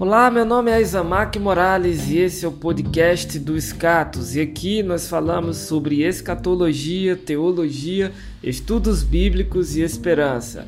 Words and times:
Olá, 0.00 0.30
meu 0.30 0.46
nome 0.46 0.70
é 0.70 0.80
Isamak 0.80 1.38
Morales 1.38 2.08
e 2.08 2.18
esse 2.18 2.44
é 2.44 2.48
o 2.48 2.52
podcast 2.52 3.38
do 3.38 3.56
Escatos. 3.56 4.36
E 4.36 4.40
aqui 4.40 4.82
nós 4.82 5.08
falamos 5.08 5.56
sobre 5.56 6.02
escatologia, 6.02 7.14
teologia, 7.14 8.10
estudos 8.42 9.02
bíblicos 9.02 9.76
e 9.76 9.82
esperança. 9.82 10.66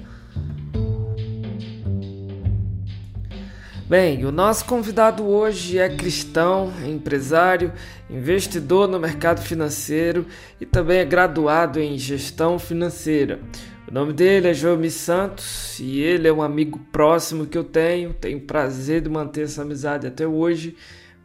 Bem, 3.90 4.24
o 4.24 4.30
nosso 4.30 4.66
convidado 4.66 5.26
hoje 5.26 5.76
é 5.76 5.88
cristão, 5.88 6.72
empresário, 6.86 7.72
investidor 8.08 8.86
no 8.86 9.00
mercado 9.00 9.40
financeiro 9.40 10.26
e 10.60 10.64
também 10.64 10.98
é 10.98 11.04
graduado 11.04 11.80
em 11.80 11.98
gestão 11.98 12.56
financeira. 12.56 13.40
O 13.88 13.92
nome 13.92 14.12
dele 14.12 14.46
é 14.46 14.54
Jomi 14.54 14.92
Santos 14.92 15.80
e 15.80 15.98
ele 15.98 16.28
é 16.28 16.32
um 16.32 16.40
amigo 16.40 16.78
próximo 16.92 17.46
que 17.46 17.58
eu 17.58 17.64
tenho. 17.64 18.14
Tenho 18.14 18.38
prazer 18.38 19.00
de 19.00 19.08
manter 19.08 19.42
essa 19.42 19.62
amizade 19.62 20.06
até 20.06 20.24
hoje, 20.24 20.76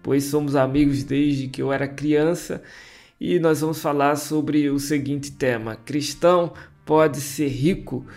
pois 0.02 0.24
somos 0.24 0.56
amigos 0.56 1.04
desde 1.04 1.48
que 1.48 1.62
eu 1.62 1.72
era 1.72 1.88
criança. 1.88 2.64
E 3.22 3.38
nós 3.38 3.62
vamos 3.62 3.80
falar 3.80 4.16
sobre 4.16 4.72
o 4.72 4.80
seguinte 4.80 5.32
tema: 5.34 5.76
Cristão 5.76 6.52
pode 6.84 7.22
ser 7.22 7.48
rico? 7.48 8.08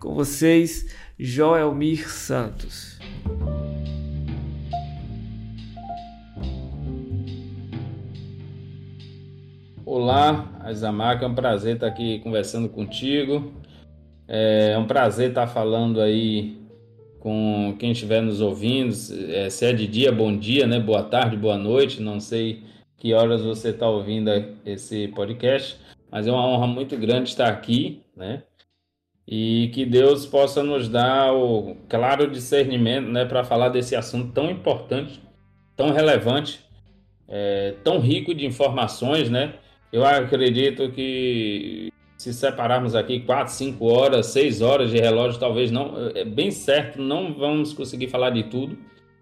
Com 0.00 0.12
vocês, 0.12 0.86
Joelmir 1.16 2.10
Santos. 2.10 2.98
Olá, 9.94 10.48
Azamaka, 10.60 11.26
é 11.26 11.28
um 11.28 11.34
prazer 11.34 11.74
estar 11.74 11.86
aqui 11.86 12.18
conversando 12.20 12.66
contigo. 12.66 13.52
É 14.26 14.74
um 14.78 14.86
prazer 14.86 15.28
estar 15.28 15.46
falando 15.46 16.00
aí 16.00 16.56
com 17.20 17.76
quem 17.78 17.92
estiver 17.92 18.22
nos 18.22 18.40
ouvindo. 18.40 18.94
É, 19.28 19.50
se 19.50 19.66
é 19.66 19.72
de 19.74 19.86
dia, 19.86 20.10
bom 20.10 20.34
dia, 20.34 20.66
né? 20.66 20.80
Boa 20.80 21.02
tarde, 21.02 21.36
boa 21.36 21.58
noite. 21.58 22.00
Não 22.00 22.20
sei 22.20 22.62
que 22.96 23.12
horas 23.12 23.42
você 23.42 23.68
está 23.68 23.86
ouvindo 23.86 24.30
esse 24.64 25.08
podcast, 25.08 25.78
mas 26.10 26.26
é 26.26 26.32
uma 26.32 26.46
honra 26.48 26.66
muito 26.66 26.96
grande 26.96 27.28
estar 27.28 27.48
aqui, 27.48 28.02
né? 28.16 28.44
E 29.28 29.70
que 29.74 29.84
Deus 29.84 30.24
possa 30.24 30.62
nos 30.62 30.88
dar 30.88 31.34
o 31.34 31.76
claro 31.86 32.30
discernimento, 32.30 33.08
né, 33.08 33.26
para 33.26 33.44
falar 33.44 33.68
desse 33.68 33.94
assunto 33.94 34.32
tão 34.32 34.50
importante, 34.50 35.20
tão 35.76 35.90
relevante, 35.90 36.64
é, 37.28 37.74
tão 37.84 37.98
rico 37.98 38.34
de 38.34 38.46
informações, 38.46 39.28
né? 39.28 39.56
Eu 39.92 40.06
acredito 40.06 40.90
que 40.90 41.92
se 42.16 42.32
separarmos 42.32 42.94
aqui 42.94 43.20
4, 43.20 43.52
5 43.52 43.84
horas, 43.84 44.26
6 44.26 44.62
horas 44.62 44.90
de 44.90 44.98
relógio, 44.98 45.38
talvez 45.38 45.70
não, 45.70 46.08
é 46.14 46.24
bem 46.24 46.50
certo, 46.50 47.02
não 47.02 47.34
vamos 47.34 47.74
conseguir 47.74 48.08
falar 48.08 48.30
de 48.30 48.44
tudo, 48.44 48.78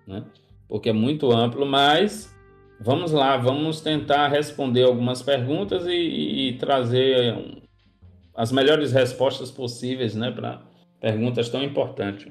né? 0.06 0.22
Porque 0.68 0.90
é 0.90 0.92
muito 0.92 1.32
amplo, 1.32 1.66
mas 1.66 2.32
vamos 2.80 3.10
lá, 3.10 3.36
vamos 3.36 3.80
tentar 3.80 4.28
responder 4.28 4.84
algumas 4.84 5.22
perguntas 5.22 5.86
e, 5.86 6.50
e 6.50 6.58
trazer 6.58 7.62
as 8.34 8.52
melhores 8.52 8.92
respostas 8.92 9.50
possíveis, 9.50 10.14
né, 10.14 10.30
para 10.30 10.62
perguntas 11.00 11.48
tão 11.48 11.64
importantes. 11.64 12.30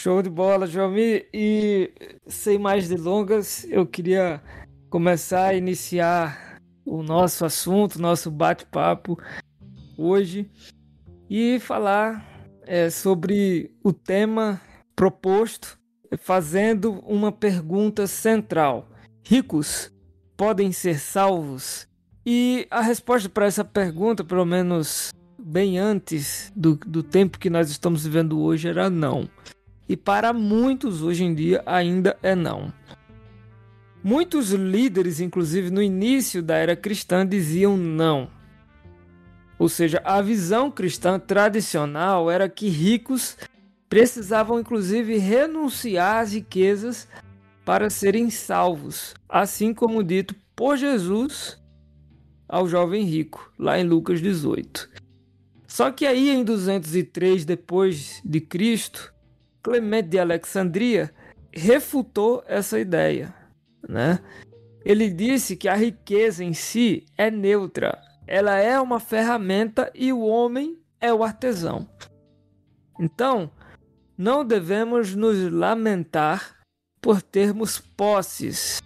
Show 0.00 0.22
de 0.22 0.30
bola, 0.30 0.66
Joami. 0.66 1.26
E 1.34 1.90
sem 2.26 2.56
mais 2.56 2.88
delongas, 2.88 3.66
eu 3.70 3.84
queria 3.84 4.40
começar 4.88 5.48
a 5.48 5.54
iniciar 5.54 6.47
o 6.88 7.02
nosso 7.02 7.44
assunto, 7.44 8.00
nosso 8.00 8.30
bate-papo 8.30 9.18
hoje 9.96 10.50
e 11.28 11.58
falar 11.60 12.26
é, 12.66 12.88
sobre 12.88 13.70
o 13.84 13.92
tema 13.92 14.60
proposto, 14.96 15.78
fazendo 16.18 17.00
uma 17.06 17.30
pergunta 17.30 18.06
central: 18.06 18.88
ricos 19.22 19.92
podem 20.36 20.72
ser 20.72 20.98
salvos? 20.98 21.86
E 22.24 22.66
a 22.70 22.80
resposta 22.80 23.28
para 23.28 23.46
essa 23.46 23.64
pergunta, 23.64 24.24
pelo 24.24 24.44
menos 24.44 25.12
bem 25.38 25.78
antes 25.78 26.52
do, 26.54 26.76
do 26.76 27.02
tempo 27.02 27.38
que 27.38 27.48
nós 27.48 27.70
estamos 27.70 28.04
vivendo 28.04 28.40
hoje, 28.40 28.68
era 28.68 28.90
não. 28.90 29.28
E 29.88 29.96
para 29.96 30.32
muitos 30.32 31.02
hoje 31.02 31.24
em 31.24 31.34
dia 31.34 31.62
ainda 31.64 32.18
é 32.22 32.34
não. 32.34 32.72
Muitos 34.10 34.52
líderes, 34.52 35.20
inclusive 35.20 35.68
no 35.68 35.82
início 35.82 36.42
da 36.42 36.56
era 36.56 36.74
cristã, 36.74 37.26
diziam 37.26 37.76
não. 37.76 38.30
Ou 39.58 39.68
seja, 39.68 40.00
a 40.02 40.22
visão 40.22 40.70
cristã 40.70 41.20
tradicional 41.20 42.30
era 42.30 42.48
que 42.48 42.70
ricos 42.70 43.36
precisavam 43.86 44.58
inclusive 44.58 45.18
renunciar 45.18 46.22
às 46.22 46.32
riquezas 46.32 47.06
para 47.66 47.90
serem 47.90 48.30
salvos, 48.30 49.12
assim 49.28 49.74
como 49.74 50.02
dito 50.02 50.34
por 50.56 50.78
Jesus 50.78 51.62
ao 52.48 52.66
jovem 52.66 53.04
rico, 53.04 53.52
lá 53.58 53.78
em 53.78 53.84
Lucas 53.84 54.22
18. 54.22 54.88
Só 55.66 55.90
que 55.90 56.06
aí 56.06 56.30
em 56.30 56.42
203 56.42 57.44
depois 57.44 58.22
de 58.24 58.40
Cristo, 58.40 59.12
Clemente 59.62 60.08
de 60.08 60.18
Alexandria 60.18 61.12
refutou 61.52 62.42
essa 62.46 62.80
ideia, 62.80 63.34
né? 63.86 64.20
Ele 64.84 65.10
disse 65.10 65.56
que 65.56 65.68
a 65.68 65.74
riqueza 65.74 66.42
em 66.42 66.54
si 66.54 67.04
é 67.16 67.30
neutra, 67.30 68.00
ela 68.26 68.56
é 68.56 68.80
uma 68.80 69.00
ferramenta 69.00 69.90
e 69.94 70.12
o 70.12 70.20
homem 70.20 70.78
é 71.00 71.12
o 71.12 71.22
artesão. 71.22 71.88
Então, 72.98 73.50
não 74.16 74.44
devemos 74.44 75.14
nos 75.14 75.52
lamentar 75.52 76.56
por 77.00 77.22
termos 77.22 77.78
posses, 77.78 78.82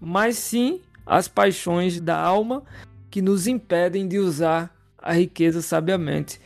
mas 0.00 0.36
sim 0.36 0.80
as 1.06 1.28
paixões 1.28 2.00
da 2.00 2.18
alma 2.18 2.62
que 3.10 3.22
nos 3.22 3.46
impedem 3.46 4.06
de 4.06 4.18
usar 4.18 4.74
a 4.98 5.12
riqueza 5.12 5.62
sabiamente. 5.62 6.40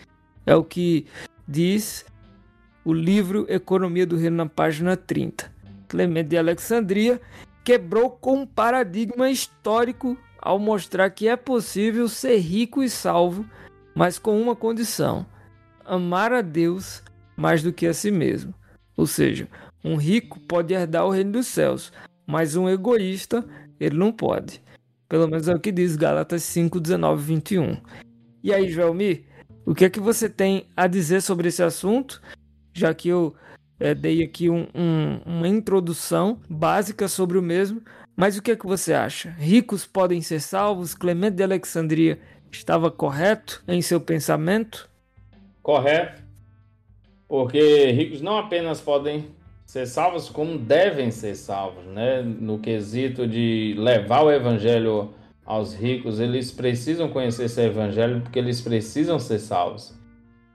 É 0.46 0.54
o 0.54 0.62
que 0.62 1.06
diz 1.48 2.04
o 2.84 2.92
livro 2.92 3.46
Economia 3.48 4.06
do 4.06 4.16
Reino 4.16 4.36
na 4.36 4.46
página 4.46 4.96
30. 4.96 5.52
Clemente 5.88 6.28
de 6.28 6.38
Alexandria 6.38 7.20
quebrou 7.64 8.10
com 8.10 8.40
um 8.40 8.46
paradigma 8.46 9.30
histórico 9.30 10.16
ao 10.38 10.58
mostrar 10.58 11.10
que 11.10 11.28
é 11.28 11.36
possível 11.36 12.08
ser 12.08 12.38
rico 12.38 12.82
e 12.82 12.88
salvo, 12.88 13.44
mas 13.94 14.18
com 14.18 14.40
uma 14.40 14.56
condição: 14.56 15.26
amar 15.84 16.32
a 16.32 16.42
Deus 16.42 17.02
mais 17.36 17.62
do 17.62 17.72
que 17.72 17.86
a 17.86 17.94
si 17.94 18.10
mesmo. 18.10 18.54
Ou 18.96 19.06
seja, 19.06 19.48
um 19.84 19.96
rico 19.96 20.38
pode 20.40 20.74
herdar 20.74 21.06
o 21.06 21.10
reino 21.10 21.32
dos 21.32 21.46
céus, 21.46 21.92
mas 22.26 22.56
um 22.56 22.68
egoísta 22.68 23.44
ele 23.78 23.96
não 23.96 24.12
pode. 24.12 24.62
Pelo 25.08 25.26
menos 25.26 25.48
é 25.48 25.54
o 25.54 25.60
que 25.60 25.72
diz 25.72 25.96
Gálatas 25.96 26.42
5, 26.44 26.78
19 26.78 27.22
21. 27.22 27.76
E 28.42 28.52
aí, 28.52 28.70
Joelmi, 28.70 29.26
o 29.66 29.74
que 29.74 29.84
é 29.84 29.90
que 29.90 30.00
você 30.00 30.28
tem 30.28 30.66
a 30.76 30.86
dizer 30.86 31.20
sobre 31.20 31.48
esse 31.48 31.62
assunto? 31.62 32.22
Já 32.72 32.94
que 32.94 33.08
eu 33.08 33.34
é, 33.80 33.94
dei 33.94 34.22
aqui 34.22 34.50
um, 34.50 34.68
um, 34.74 35.20
uma 35.24 35.48
introdução 35.48 36.38
básica 36.48 37.08
sobre 37.08 37.38
o 37.38 37.42
mesmo, 37.42 37.82
mas 38.14 38.36
o 38.36 38.42
que 38.42 38.50
é 38.50 38.56
que 38.56 38.66
você 38.66 38.92
acha? 38.92 39.30
Ricos 39.30 39.86
podem 39.86 40.20
ser 40.20 40.40
salvos? 40.40 40.94
Clemente 40.94 41.36
de 41.36 41.42
Alexandria 41.42 42.20
estava 42.52 42.90
correto 42.90 43.62
em 43.66 43.80
seu 43.80 43.98
pensamento? 43.98 44.88
Correto. 45.62 46.22
Porque 47.26 47.90
ricos 47.92 48.20
não 48.20 48.36
apenas 48.36 48.80
podem 48.80 49.30
ser 49.64 49.86
salvos, 49.86 50.28
como 50.28 50.58
devem 50.58 51.10
ser 51.10 51.34
salvos, 51.36 51.84
né? 51.86 52.22
No 52.22 52.58
quesito 52.58 53.26
de 53.26 53.74
levar 53.78 54.22
o 54.22 54.30
evangelho 54.30 55.14
aos 55.46 55.74
ricos, 55.74 56.18
eles 56.20 56.50
precisam 56.50 57.08
conhecer 57.08 57.44
esse 57.44 57.60
evangelho 57.62 58.20
porque 58.20 58.38
eles 58.38 58.60
precisam 58.60 59.18
ser 59.18 59.38
salvos. 59.38 59.94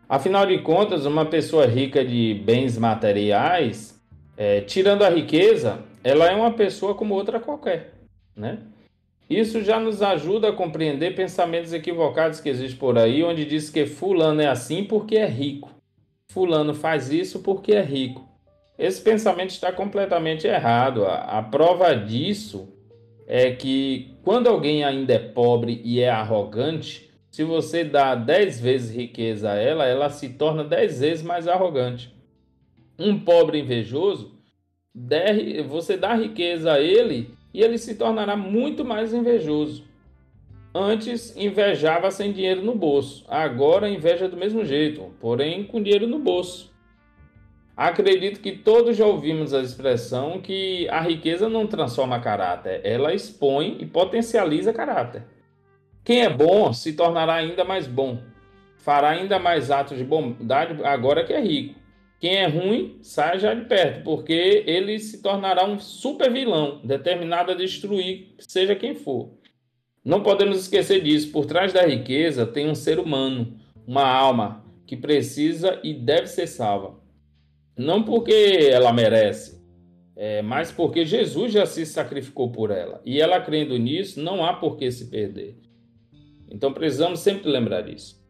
Afinal 0.07 0.45
de 0.45 0.59
contas, 0.59 1.05
uma 1.05 1.25
pessoa 1.25 1.65
rica 1.65 2.05
de 2.05 2.41
bens 2.45 2.77
materiais, 2.77 3.99
é, 4.37 4.61
tirando 4.61 5.03
a 5.03 5.09
riqueza, 5.09 5.79
ela 6.03 6.29
é 6.29 6.35
uma 6.35 6.53
pessoa 6.53 6.93
como 6.93 7.15
outra 7.15 7.39
qualquer, 7.39 7.93
né? 8.35 8.59
Isso 9.27 9.63
já 9.63 9.79
nos 9.79 10.03
ajuda 10.03 10.49
a 10.49 10.53
compreender 10.53 11.15
pensamentos 11.15 11.73
equivocados 11.73 12.39
que 12.39 12.49
existem 12.49 12.77
por 12.77 12.97
aí, 12.97 13.23
onde 13.23 13.43
diz 13.43 13.71
que 13.71 13.87
fulano 13.87 14.41
é 14.41 14.47
assim 14.47 14.83
porque 14.83 15.15
é 15.15 15.25
rico. 15.25 15.71
Fulano 16.31 16.75
faz 16.75 17.11
isso 17.11 17.39
porque 17.39 17.73
é 17.73 17.81
rico. 17.81 18.23
Esse 18.77 19.01
pensamento 19.01 19.49
está 19.49 19.71
completamente 19.71 20.45
errado. 20.45 21.05
A, 21.05 21.39
a 21.39 21.41
prova 21.41 21.95
disso 21.95 22.69
é 23.25 23.51
que 23.51 24.13
quando 24.23 24.47
alguém 24.47 24.83
ainda 24.83 25.13
é 25.13 25.19
pobre 25.19 25.81
e 25.83 26.01
é 26.01 26.09
arrogante, 26.09 27.04
se 27.35 27.43
você 27.43 27.83
dá 27.83 28.15
10 28.15 28.61
vezes 28.61 28.95
riqueza 28.95 29.51
a 29.51 29.55
ela, 29.55 29.85
ela 29.85 30.09
se 30.09 30.29
torna 30.29 30.63
10 30.63 31.01
vezes 31.01 31.21
mais 31.21 31.49
arrogante. 31.49 32.15
Um 32.97 33.19
pobre 33.19 33.59
invejoso 33.59 34.39
você 35.67 35.97
dá 35.97 36.13
riqueza 36.13 36.71
a 36.71 36.79
ele 36.79 37.31
e 37.53 37.61
ele 37.61 37.77
se 37.77 37.95
tornará 37.95 38.37
muito 38.37 38.85
mais 38.85 39.13
invejoso. 39.13 39.83
Antes 40.73 41.35
invejava 41.35 42.09
sem 42.09 42.31
dinheiro 42.31 42.63
no 42.63 42.73
bolso, 42.73 43.25
agora 43.27 43.89
inveja 43.89 44.29
do 44.29 44.37
mesmo 44.37 44.63
jeito, 44.63 45.13
porém 45.19 45.65
com 45.65 45.83
dinheiro 45.83 46.07
no 46.07 46.19
bolso. 46.19 46.73
Acredito 47.75 48.39
que 48.39 48.53
todos 48.53 48.95
já 48.95 49.05
ouvimos 49.05 49.53
a 49.53 49.59
expressão 49.59 50.39
que 50.39 50.87
a 50.87 51.01
riqueza 51.01 51.49
não 51.49 51.67
transforma 51.67 52.17
caráter, 52.21 52.79
ela 52.85 53.13
expõe 53.13 53.75
e 53.81 53.85
potencializa 53.85 54.71
caráter. 54.71 55.34
Quem 56.05 56.21
é 56.21 56.29
bom 56.29 56.71
se 56.71 56.93
tornará 56.93 57.33
ainda 57.33 57.63
mais 57.65 57.87
bom, 57.87 58.19
fará 58.77 59.09
ainda 59.09 59.39
mais 59.39 59.71
atos 59.71 59.97
de 59.97 60.03
bondade 60.03 60.79
agora 60.83 61.25
que 61.25 61.33
é 61.33 61.41
rico. 61.41 61.79
Quem 62.19 62.35
é 62.35 62.45
ruim, 62.45 62.99
sai 63.01 63.39
já 63.39 63.55
de 63.55 63.65
perto, 63.65 64.03
porque 64.03 64.63
ele 64.67 64.99
se 64.99 65.19
tornará 65.19 65.65
um 65.65 65.79
super 65.79 66.31
vilão, 66.31 66.79
determinado 66.83 67.51
a 67.51 67.55
destruir, 67.55 68.35
seja 68.37 68.75
quem 68.75 68.93
for. 68.93 69.31
Não 70.03 70.21
podemos 70.21 70.59
esquecer 70.59 71.01
disso. 71.01 71.31
Por 71.31 71.47
trás 71.47 71.73
da 71.73 71.81
riqueza 71.81 72.45
tem 72.45 72.69
um 72.69 72.75
ser 72.75 72.99
humano, 72.99 73.59
uma 73.87 74.07
alma, 74.07 74.63
que 74.85 74.95
precisa 74.95 75.79
e 75.83 75.91
deve 75.91 76.27
ser 76.27 76.45
salva. 76.45 76.99
Não 77.75 78.03
porque 78.03 78.69
ela 78.71 78.93
merece, 78.93 79.59
é, 80.15 80.43
mas 80.43 80.71
porque 80.71 81.03
Jesus 81.03 81.51
já 81.51 81.65
se 81.65 81.83
sacrificou 81.83 82.51
por 82.51 82.69
ela. 82.69 83.01
E 83.03 83.19
ela 83.19 83.41
crendo 83.41 83.75
nisso, 83.79 84.21
não 84.21 84.45
há 84.45 84.53
por 84.53 84.77
que 84.77 84.91
se 84.91 85.09
perder. 85.09 85.64
Então 86.49 86.71
precisamos 86.73 87.19
sempre 87.19 87.49
lembrar 87.49 87.81
disso. 87.81 88.23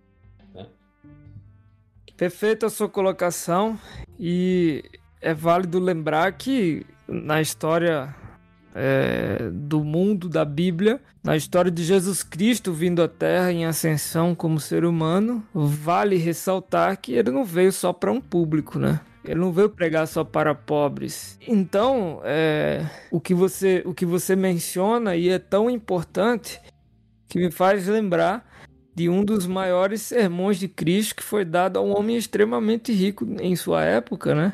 Perfeita 2.18 2.68
a 2.68 2.70
sua 2.70 2.88
colocação 2.88 3.78
e 4.18 4.84
é 5.20 5.34
válido 5.34 5.80
lembrar 5.80 6.32
que 6.32 6.86
na 7.06 7.42
história 7.42 8.16
é, 8.74 9.50
do 9.52 9.84
mundo 9.84 10.30
da 10.30 10.46
Bíblia, 10.46 11.02
na 11.22 11.36
história 11.36 11.70
de 11.70 11.84
Jesus 11.84 12.24
Cristo 12.24 12.72
vindo 12.72 13.02
à 13.04 13.08
Terra 13.10 13.52
em 13.52 13.66
ascensão 13.66 14.34
como 14.34 14.62
ser 14.62 14.86
humano, 14.86 15.44
vale 15.54 16.16
ressaltar 16.16 16.98
que 17.02 17.14
ele 17.14 17.32
não 17.32 17.44
veio 17.44 17.74
só 17.74 17.92
para 17.92 18.12
um 18.12 18.22
público, 18.22 18.80
né? 18.80 19.02
Ele 19.24 19.40
não 19.40 19.52
veio 19.52 19.70
pregar 19.70 20.08
só 20.08 20.24
para 20.24 20.54
pobres. 20.54 21.38
Então, 21.48 22.22
é, 22.24 22.86
o, 23.12 23.20
que 23.20 23.34
você, 23.34 23.82
o 23.86 23.94
que 23.94 24.06
você 24.06 24.36
menciona 24.36 25.16
e 25.16 25.30
é 25.30 25.40
tão 25.40 25.70
importante 25.70 26.62
que 27.36 27.40
me 27.40 27.52
faz 27.52 27.86
lembrar 27.86 28.50
de 28.96 29.10
um 29.10 29.22
dos 29.22 29.46
maiores 29.46 30.02
sermões 30.02 30.58
de 30.58 30.70
Cristo 30.70 31.16
que 31.16 31.22
foi 31.24 31.44
dado 31.44 31.78
a 31.78 31.82
um 31.82 31.94
homem 31.94 32.16
extremamente 32.16 32.94
rico 32.94 33.28
em 33.42 33.58
sua 33.58 33.84
época, 33.84 34.34
né? 34.34 34.54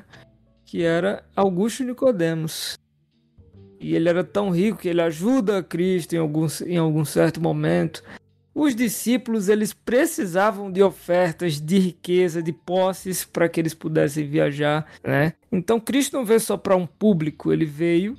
Que 0.66 0.82
era 0.82 1.24
Augusto 1.36 1.84
Nicodemos. 1.84 2.76
E 3.80 3.96
ele 3.96 4.10
era 4.10 4.24
tão 4.24 4.50
rico 4.50 4.80
que 4.80 4.90
ele 4.90 5.00
ajuda 5.00 5.62
Cristo 5.62 6.16
em 6.16 6.18
algum, 6.18 6.48
em 6.66 6.78
algum 6.78 7.06
certo 7.06 7.40
momento. 7.40 8.02
Os 8.52 8.76
discípulos 8.76 9.48
eles 9.48 9.74
precisavam 9.74 10.72
de 10.72 10.82
ofertas, 10.82 11.62
de 11.62 11.78
riqueza, 11.78 12.42
de 12.42 12.52
posses 12.52 13.24
para 13.24 13.48
que 13.48 13.60
eles 13.60 13.76
pudessem 13.76 14.28
viajar, 14.28 14.88
né? 15.04 15.34
Então 15.52 15.80
Cristo 15.80 16.18
não 16.18 16.26
veio 16.26 16.40
só 16.40 16.58
para 16.58 16.76
um 16.76 16.88
público, 16.88 17.54
ele 17.54 17.64
veio 17.64 18.18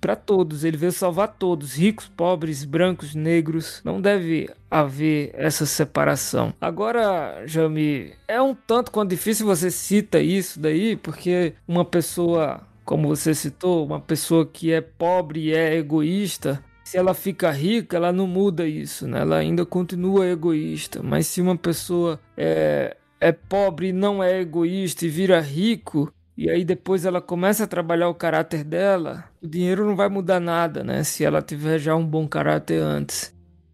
para 0.00 0.16
todos, 0.16 0.64
ele 0.64 0.76
veio 0.76 0.92
salvar 0.92 1.28
todos, 1.28 1.74
ricos, 1.74 2.08
pobres, 2.08 2.64
brancos, 2.64 3.14
negros. 3.14 3.82
Não 3.84 4.00
deve 4.00 4.48
haver 4.70 5.30
essa 5.34 5.66
separação. 5.66 6.54
Agora, 6.60 7.42
Jami, 7.46 8.12
é 8.26 8.40
um 8.40 8.54
tanto 8.54 8.90
quanto 8.90 9.10
difícil 9.10 9.46
você 9.46 9.70
cita 9.70 10.20
isso 10.20 10.58
daí, 10.58 10.96
porque 10.96 11.54
uma 11.68 11.84
pessoa, 11.84 12.62
como 12.84 13.08
você 13.08 13.34
citou, 13.34 13.84
uma 13.84 14.00
pessoa 14.00 14.46
que 14.46 14.72
é 14.72 14.80
pobre 14.80 15.48
e 15.48 15.54
é 15.54 15.76
egoísta, 15.76 16.62
se 16.90 16.96
ela 16.96 17.14
fica 17.14 17.52
rica, 17.52 17.96
ela 17.96 18.12
não 18.12 18.26
muda 18.26 18.66
isso, 18.66 19.06
né? 19.06 19.20
Ela 19.20 19.36
ainda 19.36 19.64
continua 19.64 20.26
egoísta. 20.26 21.00
Mas 21.02 21.28
se 21.28 21.40
uma 21.40 21.56
pessoa 21.56 22.18
é, 22.36 22.96
é 23.20 23.30
pobre 23.30 23.88
e 23.88 23.92
não 23.92 24.20
é 24.20 24.40
egoísta 24.40 25.06
e 25.06 25.08
vira 25.08 25.40
rico, 25.40 26.12
e 26.40 26.48
aí 26.48 26.64
depois 26.64 27.04
ela 27.04 27.20
começa 27.20 27.64
a 27.64 27.66
trabalhar 27.66 28.08
o 28.08 28.14
caráter 28.14 28.64
dela, 28.64 29.24
o 29.42 29.46
dinheiro 29.46 29.84
não 29.84 29.94
vai 29.94 30.08
mudar 30.08 30.40
nada, 30.40 30.82
né? 30.82 31.04
Se 31.04 31.22
ela 31.22 31.42
tiver 31.42 31.78
já 31.78 31.94
um 31.94 32.06
bom 32.06 32.26
caráter 32.26 32.80
antes. 32.80 33.30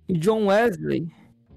E 0.08 0.18
John 0.18 0.46
Wesley, 0.46 1.08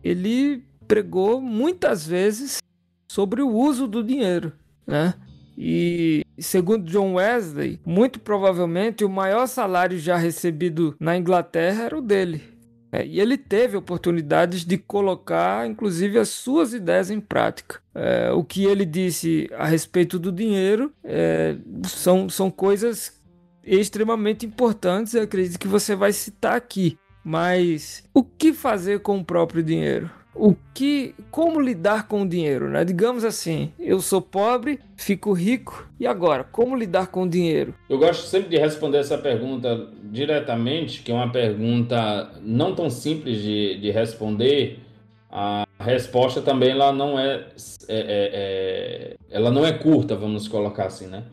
ele 0.04 0.64
pregou 0.88 1.42
muitas 1.42 2.06
vezes 2.06 2.60
sobre 3.08 3.42
o 3.42 3.50
uso 3.50 3.88
do 3.88 4.04
dinheiro, 4.04 4.54
né? 4.86 5.16
E 5.58 6.24
segundo 6.38 6.86
John 6.86 7.16
Wesley, 7.16 7.80
muito 7.84 8.20
provavelmente 8.20 9.04
o 9.04 9.10
maior 9.10 9.48
salário 9.48 9.98
já 9.98 10.16
recebido 10.16 10.96
na 11.00 11.18
Inglaterra 11.18 11.86
era 11.86 11.98
o 11.98 12.02
dele. 12.02 12.44
É, 12.92 13.06
e 13.06 13.20
ele 13.20 13.38
teve 13.38 13.78
oportunidades 13.78 14.66
de 14.66 14.78
colocar, 14.78 15.68
inclusive, 15.68 16.18
as 16.18 16.30
suas 16.30 16.74
ideias 16.74 17.12
em 17.12 17.20
prática. 17.20 17.82
É, 17.94 18.32
o 18.32 18.44
que 18.44 18.66
ele 18.66 18.86
disse 18.86 19.50
a 19.56 19.66
respeito 19.66 20.18
do 20.18 20.32
dinheiro 20.32 20.92
é, 21.04 21.56
são, 21.88 22.28
são 22.28 22.50
coisas 22.50 23.20
extremamente 23.64 24.46
importantes. 24.46 25.14
Eu 25.14 25.24
acredito 25.24 25.60
que 25.60 25.68
você 25.68 25.96
vai 25.96 26.12
citar 26.12 26.56
aqui. 26.56 26.98
Mas 27.24 28.04
o 28.14 28.24
que 28.24 28.54
fazer 28.54 29.02
com 29.02 29.20
o 29.20 29.26
próprio 29.26 29.62
dinheiro? 29.62 30.10
O 30.34 30.56
que, 30.74 31.16
como 31.32 31.60
lidar 31.60 32.08
com 32.08 32.22
o 32.22 32.28
dinheiro, 32.28 32.70
né? 32.70 32.86
Digamos 32.86 33.24
assim, 33.24 33.72
eu 33.80 34.00
sou 34.00 34.22
pobre, 34.22 34.80
fico 34.96 35.34
rico 35.34 35.88
e 36.00 36.08
agora, 36.08 36.44
como 36.44 36.76
lidar 36.76 37.08
com 37.08 37.24
o 37.24 37.30
dinheiro? 37.30 37.74
Eu 37.90 37.98
gosto 37.98 38.26
sempre 38.26 38.50
de 38.50 38.58
responder 38.58 39.00
essa 39.00 39.18
pergunta 39.18 39.90
diretamente, 40.04 41.02
que 41.02 41.12
é 41.12 41.16
uma 41.16 41.32
pergunta 41.32 42.32
não 42.42 42.76
tão 42.76 42.90
simples 42.90 43.42
de, 43.42 43.80
de 43.80 43.92
responder. 43.92 44.80
A 45.32 45.66
resposta 45.80 46.42
também 46.42 46.72
ela 46.72 46.92
não 46.92 47.20
é, 47.20 47.46
é, 47.88 48.00
é, 48.00 48.30
é 48.34 49.16
ela 49.30 49.52
não 49.52 49.66
é 49.66 49.72
curta, 49.74 50.16
vamos 50.16 50.48
colocar 50.48 50.86
assim, 50.86 51.08
né? 51.08 51.24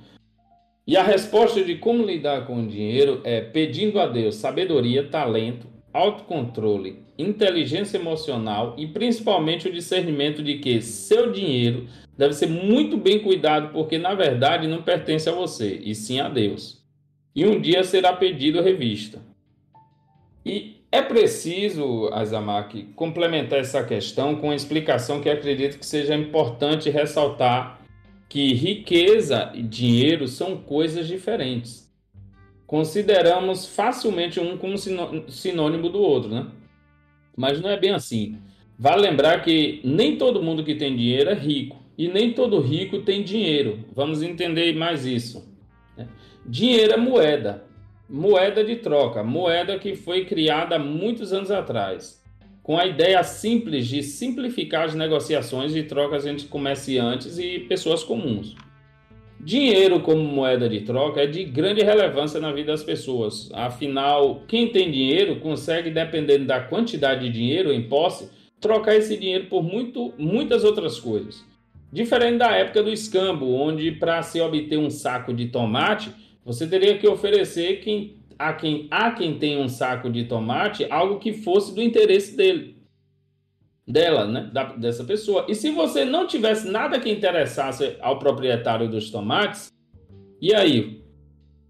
E 0.87 0.97
a 0.97 1.03
resposta 1.03 1.65
de 1.65 1.77
como 1.77 2.05
lidar 2.05 2.47
com 2.47 2.63
o 2.63 2.67
dinheiro 2.67 3.21
é 3.25 3.41
pedindo 3.41 3.99
a 3.99 4.07
Deus 4.07 4.37
sabedoria, 4.37 5.09
talento, 5.09 5.67
autocontrole, 5.93 7.06
inteligência 7.19 7.99
emocional 7.99 8.75
e 8.77 8.87
principalmente 8.87 9.69
o 9.69 9.73
discernimento 9.73 10.43
de 10.43 10.59
que 10.59 10.81
seu 10.81 11.33
dinheiro 11.33 11.89
deve 12.17 12.35
ser 12.35 12.49
muito 12.49 12.97
bem 12.97 13.19
cuidado 13.19 13.73
porque 13.73 13.99
na 13.99 14.15
verdade 14.15 14.67
não 14.67 14.83
pertence 14.83 15.29
a 15.29 15.33
você, 15.33 15.81
e 15.83 15.95
sim 15.95 16.21
a 16.21 16.29
Deus. 16.29 16.85
E 17.35 17.47
um 17.47 17.61
dia 17.61 17.85
será 17.85 18.13
pedido 18.13 18.63
revista. 18.63 19.21
E 20.45 20.77
é 20.91 21.03
preciso, 21.03 22.09
Azamak, 22.13 22.85
complementar 22.95 23.59
essa 23.59 23.85
questão 23.85 24.37
com 24.37 24.49
uma 24.49 24.55
explicação 24.55 25.21
que 25.21 25.29
acredito 25.29 25.79
que 25.79 25.85
seja 25.85 26.15
importante 26.15 26.89
ressaltar 26.89 27.81
que 28.29 28.55
riqueza 28.55 29.53
e 29.55 29.63
dinheiro 29.63 30.27
são 30.27 30.57
coisas 30.57 31.07
diferentes 31.07 31.87
consideramos 32.67 33.67
facilmente 33.67 34.41
um 34.41 34.59
como 34.59 34.77
sinônimo 35.29 35.89
do 35.89 36.01
outro, 36.01 36.29
né? 36.29 36.47
Mas 37.37 37.61
não 37.61 37.69
é 37.69 37.79
bem 37.79 37.91
assim. 37.91 38.39
Vale 38.79 39.03
lembrar 39.03 39.43
que 39.43 39.81
nem 39.85 40.17
todo 40.17 40.43
mundo 40.43 40.65
que 40.65 40.75
tem 40.75 40.97
dinheiro 40.97 41.31
é 41.31 41.35
rico 41.35 41.83
e 41.97 42.09
nem 42.09 42.33
todo 42.33 42.61
rico 42.61 43.01
tem 43.01 43.23
dinheiro. 43.23 43.81
Vamos 43.95 44.23
entender 44.23 44.75
mais 44.75 45.07
isso. 45.07 45.47
Né? 45.97 46.07
Dinheiro 46.45 46.93
é 46.93 46.97
moeda, 46.97 47.65
moeda 48.09 48.63
de 48.63 48.77
troca, 48.77 49.23
moeda 49.23 49.79
que 49.79 49.97
foi 49.97 50.25
criada 50.25 50.79
muitos 50.79 51.33
anos 51.33 51.51
atrás, 51.51 52.23
com 52.63 52.79
a 52.79 52.87
ideia 52.87 53.23
simples 53.23 53.87
de 53.87 54.03
simplificar 54.03 54.85
as 54.85 54.95
negociações 54.95 55.75
e 55.75 55.83
trocas 55.83 56.27
entre 56.27 56.47
comerciantes 56.47 57.39
e 57.39 57.61
pessoas 57.61 58.03
comuns. 58.03 58.57
Dinheiro 59.39 60.01
como 60.01 60.23
moeda 60.23 60.69
de 60.69 60.81
troca 60.81 61.21
é 61.21 61.27
de 61.27 61.45
grande 61.45 61.83
relevância 61.83 62.41
na 62.41 62.53
vida 62.53 62.73
das 62.73 62.83
pessoas. 62.83 63.49
Afinal, 63.53 64.43
quem 64.49 64.69
tem 64.69 64.91
dinheiro 64.91 65.37
consegue, 65.37 65.91
dependendo 65.91 66.47
da 66.47 66.61
quantidade 66.61 67.27
de 67.27 67.33
dinheiro 67.33 67.73
em 67.73 67.83
posse, 67.83 68.31
trocar 68.61 68.97
esse 68.97 69.17
dinheiro 69.17 69.47
por 69.47 69.63
muito, 69.63 70.13
muitas 70.19 70.65
outras 70.65 70.99
coisas. 70.99 71.45
Diferente 71.93 72.39
da 72.39 72.51
época 72.51 72.83
do 72.83 72.91
escambo, 72.91 73.53
onde 73.55 73.93
para 73.93 74.23
se 74.23 74.41
obter 74.41 74.79
um 74.79 74.91
saco 74.91 75.33
de 75.33 75.47
tomate, 75.47 76.11
você 76.45 76.67
teria 76.67 76.99
que 76.99 77.07
oferecer 77.07 77.81
quem, 77.81 78.17
a, 78.39 78.53
quem, 78.53 78.89
a 78.91 79.13
quem 79.13 79.39
tem 79.39 79.59
um 79.59 79.69
saco 79.69 80.11
de 80.11 80.25
tomate 80.25 80.87
algo 80.91 81.19
que 81.19 81.33
fosse 81.33 81.75
do 81.75 81.83
interesse 81.83 82.37
dele 82.37 82.76
dela, 83.87 84.27
né, 84.27 84.51
da, 84.53 84.65
dessa 84.75 85.05
pessoa. 85.05 85.47
E 85.49 85.55
se 85.55 85.71
você 85.71 86.05
não 86.05 86.27
tivesse 86.27 86.69
nada 86.69 86.99
que 86.99 87.11
interessasse 87.11 87.97
ao 88.01 88.19
proprietário 88.19 88.89
dos 88.89 89.11
tomates, 89.11 89.73
e 90.41 90.55
aí? 90.55 91.03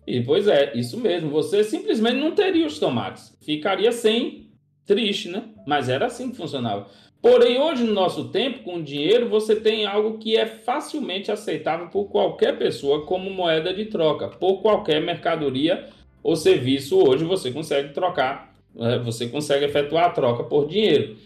E 0.06 0.22
pois 0.22 0.46
é, 0.48 0.76
isso 0.76 0.98
mesmo, 0.98 1.30
você 1.30 1.62
simplesmente 1.64 2.16
não 2.16 2.32
teria 2.32 2.66
os 2.66 2.78
tomates, 2.78 3.36
ficaria 3.42 3.92
sem, 3.92 4.46
triste, 4.86 5.28
né? 5.28 5.42
Mas 5.66 5.88
era 5.88 6.06
assim 6.06 6.30
que 6.30 6.36
funcionava. 6.36 6.86
Porém, 7.20 7.58
hoje 7.58 7.82
no 7.82 7.92
nosso 7.92 8.28
tempo, 8.28 8.62
com 8.62 8.80
dinheiro, 8.80 9.28
você 9.28 9.56
tem 9.56 9.84
algo 9.84 10.18
que 10.18 10.36
é 10.36 10.46
facilmente 10.46 11.32
aceitável 11.32 11.88
por 11.88 12.04
qualquer 12.04 12.56
pessoa 12.56 13.04
como 13.04 13.28
moeda 13.30 13.74
de 13.74 13.86
troca, 13.86 14.28
por 14.28 14.62
qualquer 14.62 15.02
mercadoria 15.02 15.88
ou 16.22 16.36
serviço, 16.36 16.96
hoje 16.98 17.24
você 17.24 17.50
consegue 17.50 17.92
trocar, 17.92 18.54
né? 18.74 18.98
você 18.98 19.26
consegue 19.28 19.64
efetuar 19.64 20.06
a 20.06 20.10
troca 20.10 20.44
por 20.44 20.68
dinheiro. 20.68 21.16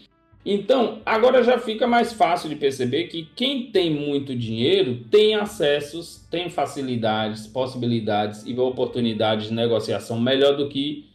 Então, 0.43 1.01
agora 1.05 1.43
já 1.43 1.59
fica 1.59 1.85
mais 1.85 2.13
fácil 2.13 2.49
de 2.49 2.55
perceber 2.55 3.05
que 3.05 3.29
quem 3.35 3.71
tem 3.71 3.91
muito 3.91 4.35
dinheiro 4.35 5.03
tem 5.11 5.35
acessos, 5.35 6.25
tem 6.31 6.49
facilidades, 6.49 7.45
possibilidades 7.45 8.43
e 8.45 8.57
oportunidades 8.59 9.47
de 9.47 9.53
negociação 9.53 10.19
melhor 10.19 10.57
do 10.57 10.67
que 10.67 11.09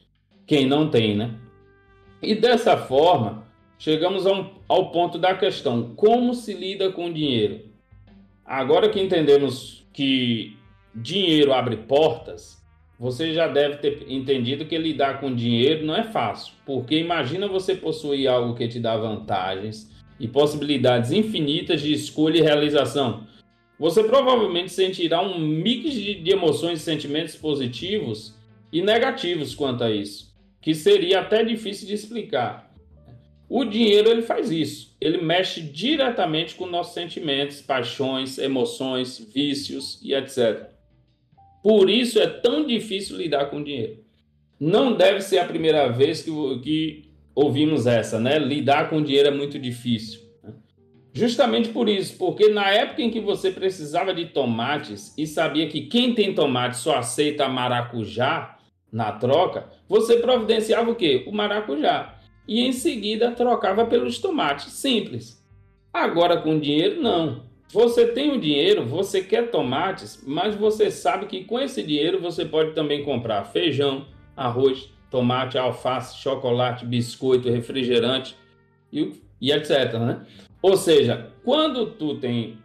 quem 0.46 0.66
não 0.66 0.88
tem, 0.88 1.16
né? 1.16 1.34
E 2.22 2.36
dessa 2.36 2.76
forma, 2.76 3.44
chegamos 3.78 4.26
ao, 4.26 4.62
ao 4.68 4.90
ponto 4.92 5.18
da 5.18 5.34
questão: 5.34 5.94
como 5.96 6.32
se 6.32 6.54
lida 6.54 6.92
com 6.92 7.06
o 7.06 7.12
dinheiro? 7.12 7.62
Agora 8.44 8.88
que 8.88 9.00
entendemos 9.00 9.84
que 9.92 10.56
dinheiro 10.94 11.52
abre 11.52 11.76
portas, 11.76 12.64
você 12.98 13.34
já 13.34 13.46
deve 13.46 13.76
ter 13.76 14.06
entendido 14.08 14.64
que 14.64 14.78
lidar 14.78 15.20
com 15.20 15.34
dinheiro 15.34 15.84
não 15.84 15.94
é 15.94 16.04
fácil, 16.04 16.54
porque 16.64 16.98
imagina 16.98 17.46
você 17.46 17.74
possuir 17.74 18.26
algo 18.26 18.54
que 18.54 18.66
te 18.66 18.80
dá 18.80 18.96
vantagens 18.96 19.90
e 20.18 20.26
possibilidades 20.26 21.12
infinitas 21.12 21.82
de 21.82 21.92
escolha 21.92 22.38
e 22.38 22.42
realização. 22.42 23.26
Você 23.78 24.02
provavelmente 24.02 24.72
sentirá 24.72 25.20
um 25.20 25.38
mix 25.38 25.92
de 25.92 26.30
emoções 26.30 26.80
e 26.80 26.84
sentimentos 26.84 27.36
positivos 27.36 28.34
e 28.72 28.80
negativos 28.80 29.54
quanto 29.54 29.84
a 29.84 29.90
isso, 29.90 30.34
que 30.62 30.74
seria 30.74 31.20
até 31.20 31.44
difícil 31.44 31.86
de 31.86 31.92
explicar. 31.92 32.74
O 33.48 33.64
dinheiro 33.64 34.10
ele 34.10 34.22
faz 34.22 34.50
isso, 34.50 34.96
ele 34.98 35.18
mexe 35.18 35.60
diretamente 35.60 36.54
com 36.54 36.66
nossos 36.66 36.94
sentimentos, 36.94 37.60
paixões, 37.60 38.38
emoções, 38.38 39.18
vícios 39.32 40.00
e 40.02 40.14
etc. 40.14 40.75
Por 41.66 41.90
isso 41.90 42.20
é 42.20 42.28
tão 42.28 42.64
difícil 42.64 43.16
lidar 43.16 43.46
com 43.46 43.60
dinheiro. 43.60 43.98
Não 44.60 44.92
deve 44.92 45.20
ser 45.20 45.38
a 45.38 45.44
primeira 45.44 45.88
vez 45.88 46.22
que, 46.22 46.30
que 46.60 47.10
ouvimos 47.34 47.88
essa, 47.88 48.20
né? 48.20 48.38
Lidar 48.38 48.88
com 48.88 49.02
dinheiro 49.02 49.30
é 49.30 49.32
muito 49.32 49.58
difícil. 49.58 50.20
Né? 50.44 50.54
Justamente 51.12 51.70
por 51.70 51.88
isso, 51.88 52.16
porque 52.18 52.50
na 52.50 52.70
época 52.70 53.02
em 53.02 53.10
que 53.10 53.18
você 53.18 53.50
precisava 53.50 54.14
de 54.14 54.26
tomates 54.26 55.12
e 55.18 55.26
sabia 55.26 55.66
que 55.66 55.80
quem 55.86 56.14
tem 56.14 56.32
tomate 56.32 56.76
só 56.76 56.98
aceita 56.98 57.48
maracujá 57.48 58.56
na 58.92 59.10
troca, 59.10 59.68
você 59.88 60.18
providenciava 60.18 60.92
o 60.92 60.94
quê? 60.94 61.24
O 61.26 61.32
maracujá. 61.32 62.14
E 62.46 62.60
em 62.64 62.70
seguida 62.70 63.32
trocava 63.32 63.84
pelos 63.84 64.20
tomates, 64.20 64.72
simples. 64.72 65.44
Agora 65.92 66.36
com 66.36 66.60
dinheiro, 66.60 67.02
não. 67.02 67.45
Você 67.72 68.06
tem 68.06 68.32
o 68.32 68.40
dinheiro, 68.40 68.86
você 68.86 69.20
quer 69.20 69.50
tomates, 69.50 70.22
mas 70.26 70.54
você 70.54 70.90
sabe 70.90 71.26
que 71.26 71.44
com 71.44 71.58
esse 71.58 71.82
dinheiro 71.82 72.20
você 72.20 72.44
pode 72.44 72.72
também 72.72 73.02
comprar 73.02 73.44
feijão, 73.44 74.06
arroz, 74.36 74.88
tomate, 75.10 75.58
alface, 75.58 76.16
chocolate, 76.18 76.86
biscoito, 76.86 77.50
refrigerante 77.50 78.36
e, 78.92 79.12
e 79.40 79.50
etc. 79.50 79.94
Né? 79.94 80.26
Ou 80.62 80.76
seja, 80.76 81.32
quando 81.44 81.86
tu 81.86 82.16
tem 82.16 82.58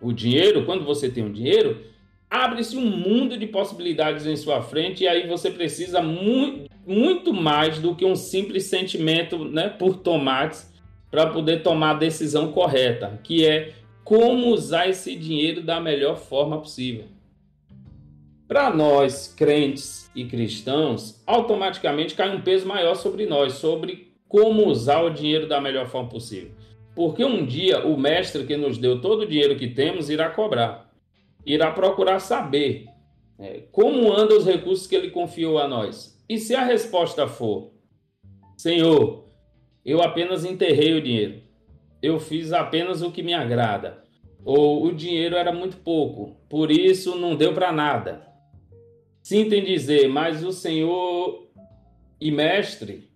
o 0.00 0.12
dinheiro, 0.12 0.64
quando 0.64 0.84
você 0.84 1.10
tem 1.10 1.24
o 1.24 1.32
dinheiro, 1.32 1.82
abre-se 2.30 2.76
um 2.76 2.86
mundo 2.86 3.36
de 3.36 3.46
possibilidades 3.46 4.24
em 4.26 4.36
sua 4.36 4.62
frente 4.62 5.02
e 5.02 5.08
aí 5.08 5.26
você 5.26 5.50
precisa 5.50 6.00
muito, 6.00 6.70
muito 6.86 7.32
mais 7.32 7.78
do 7.80 7.94
que 7.94 8.04
um 8.04 8.14
simples 8.14 8.64
sentimento 8.66 9.44
né, 9.44 9.68
por 9.68 9.96
tomates 9.96 10.72
para 11.10 11.26
poder 11.26 11.62
tomar 11.62 11.92
a 11.92 11.98
decisão 11.98 12.52
correta, 12.52 13.18
que 13.24 13.46
é 13.46 13.72
como 14.08 14.54
usar 14.54 14.88
esse 14.88 15.14
dinheiro 15.14 15.60
da 15.60 15.78
melhor 15.78 16.16
forma 16.16 16.58
possível. 16.58 17.04
Para 18.48 18.74
nós, 18.74 19.34
crentes 19.36 20.10
e 20.16 20.24
cristãos, 20.24 21.22
automaticamente 21.26 22.14
cai 22.14 22.34
um 22.34 22.40
peso 22.40 22.66
maior 22.66 22.94
sobre 22.94 23.26
nós, 23.26 23.52
sobre 23.56 24.14
como 24.26 24.66
usar 24.66 25.02
o 25.02 25.10
dinheiro 25.10 25.46
da 25.46 25.60
melhor 25.60 25.88
forma 25.88 26.08
possível. 26.08 26.52
Porque 26.94 27.22
um 27.22 27.44
dia 27.44 27.86
o 27.86 27.98
mestre 27.98 28.44
que 28.44 28.56
nos 28.56 28.78
deu 28.78 28.98
todo 28.98 29.24
o 29.24 29.26
dinheiro 29.26 29.56
que 29.56 29.68
temos 29.68 30.08
irá 30.08 30.30
cobrar, 30.30 30.90
irá 31.44 31.70
procurar 31.70 32.18
saber 32.18 32.86
é, 33.38 33.64
como 33.70 34.10
andam 34.10 34.38
os 34.38 34.46
recursos 34.46 34.86
que 34.86 34.96
ele 34.96 35.10
confiou 35.10 35.58
a 35.58 35.68
nós. 35.68 36.18
E 36.26 36.38
se 36.38 36.54
a 36.54 36.64
resposta 36.64 37.28
for: 37.28 37.72
Senhor, 38.56 39.28
eu 39.84 40.00
apenas 40.00 40.46
enterrei 40.46 40.94
o 40.94 41.02
dinheiro, 41.02 41.42
eu 42.02 42.18
fiz 42.18 42.52
apenas 42.52 43.02
o 43.02 43.10
que 43.10 43.22
me 43.22 43.34
agrada. 43.34 44.04
Ou 44.44 44.86
o 44.86 44.92
dinheiro 44.92 45.36
era 45.36 45.52
muito 45.52 45.78
pouco, 45.78 46.36
por 46.48 46.70
isso 46.70 47.16
não 47.16 47.34
deu 47.34 47.52
para 47.52 47.72
nada. 47.72 48.26
Sinto 49.22 49.54
em 49.54 49.64
dizer, 49.64 50.08
mas 50.08 50.42
o 50.42 50.52
Senhor 50.52 51.48
e 52.20 52.30
Mestre, 52.30 53.08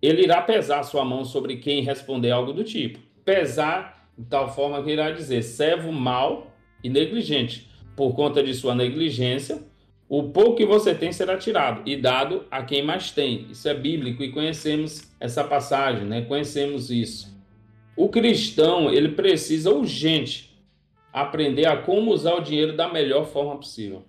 ele 0.00 0.22
irá 0.22 0.42
pesar 0.42 0.82
sua 0.82 1.04
mão 1.04 1.24
sobre 1.24 1.56
quem 1.56 1.82
responder 1.82 2.30
algo 2.30 2.52
do 2.52 2.64
tipo. 2.64 2.98
Pesar 3.24 4.10
de 4.16 4.24
tal 4.26 4.52
forma 4.52 4.82
que 4.82 4.90
irá 4.90 5.10
dizer, 5.10 5.42
servo 5.42 5.92
mau 5.92 6.50
e 6.82 6.88
negligente. 6.88 7.70
Por 7.94 8.14
conta 8.14 8.42
de 8.42 8.54
sua 8.54 8.74
negligência, 8.74 9.62
o 10.08 10.24
pouco 10.24 10.56
que 10.56 10.64
você 10.64 10.94
tem 10.94 11.12
será 11.12 11.36
tirado 11.36 11.82
e 11.84 11.96
dado 11.96 12.44
a 12.50 12.62
quem 12.62 12.82
mais 12.82 13.10
tem. 13.10 13.46
Isso 13.50 13.68
é 13.68 13.74
bíblico 13.74 14.22
e 14.22 14.30
conhecemos 14.30 15.10
essa 15.18 15.42
passagem, 15.42 16.04
né? 16.04 16.22
Conhecemos 16.22 16.90
isso. 16.90 17.36
O 17.96 18.08
cristão, 18.08 18.92
ele 18.92 19.10
precisa 19.10 19.70
urgente 19.70 20.54
aprender 21.12 21.66
a 21.66 21.78
como 21.78 22.12
usar 22.12 22.34
o 22.34 22.42
dinheiro 22.42 22.76
da 22.76 22.92
melhor 22.92 23.24
forma 23.26 23.56
possível. 23.56 24.04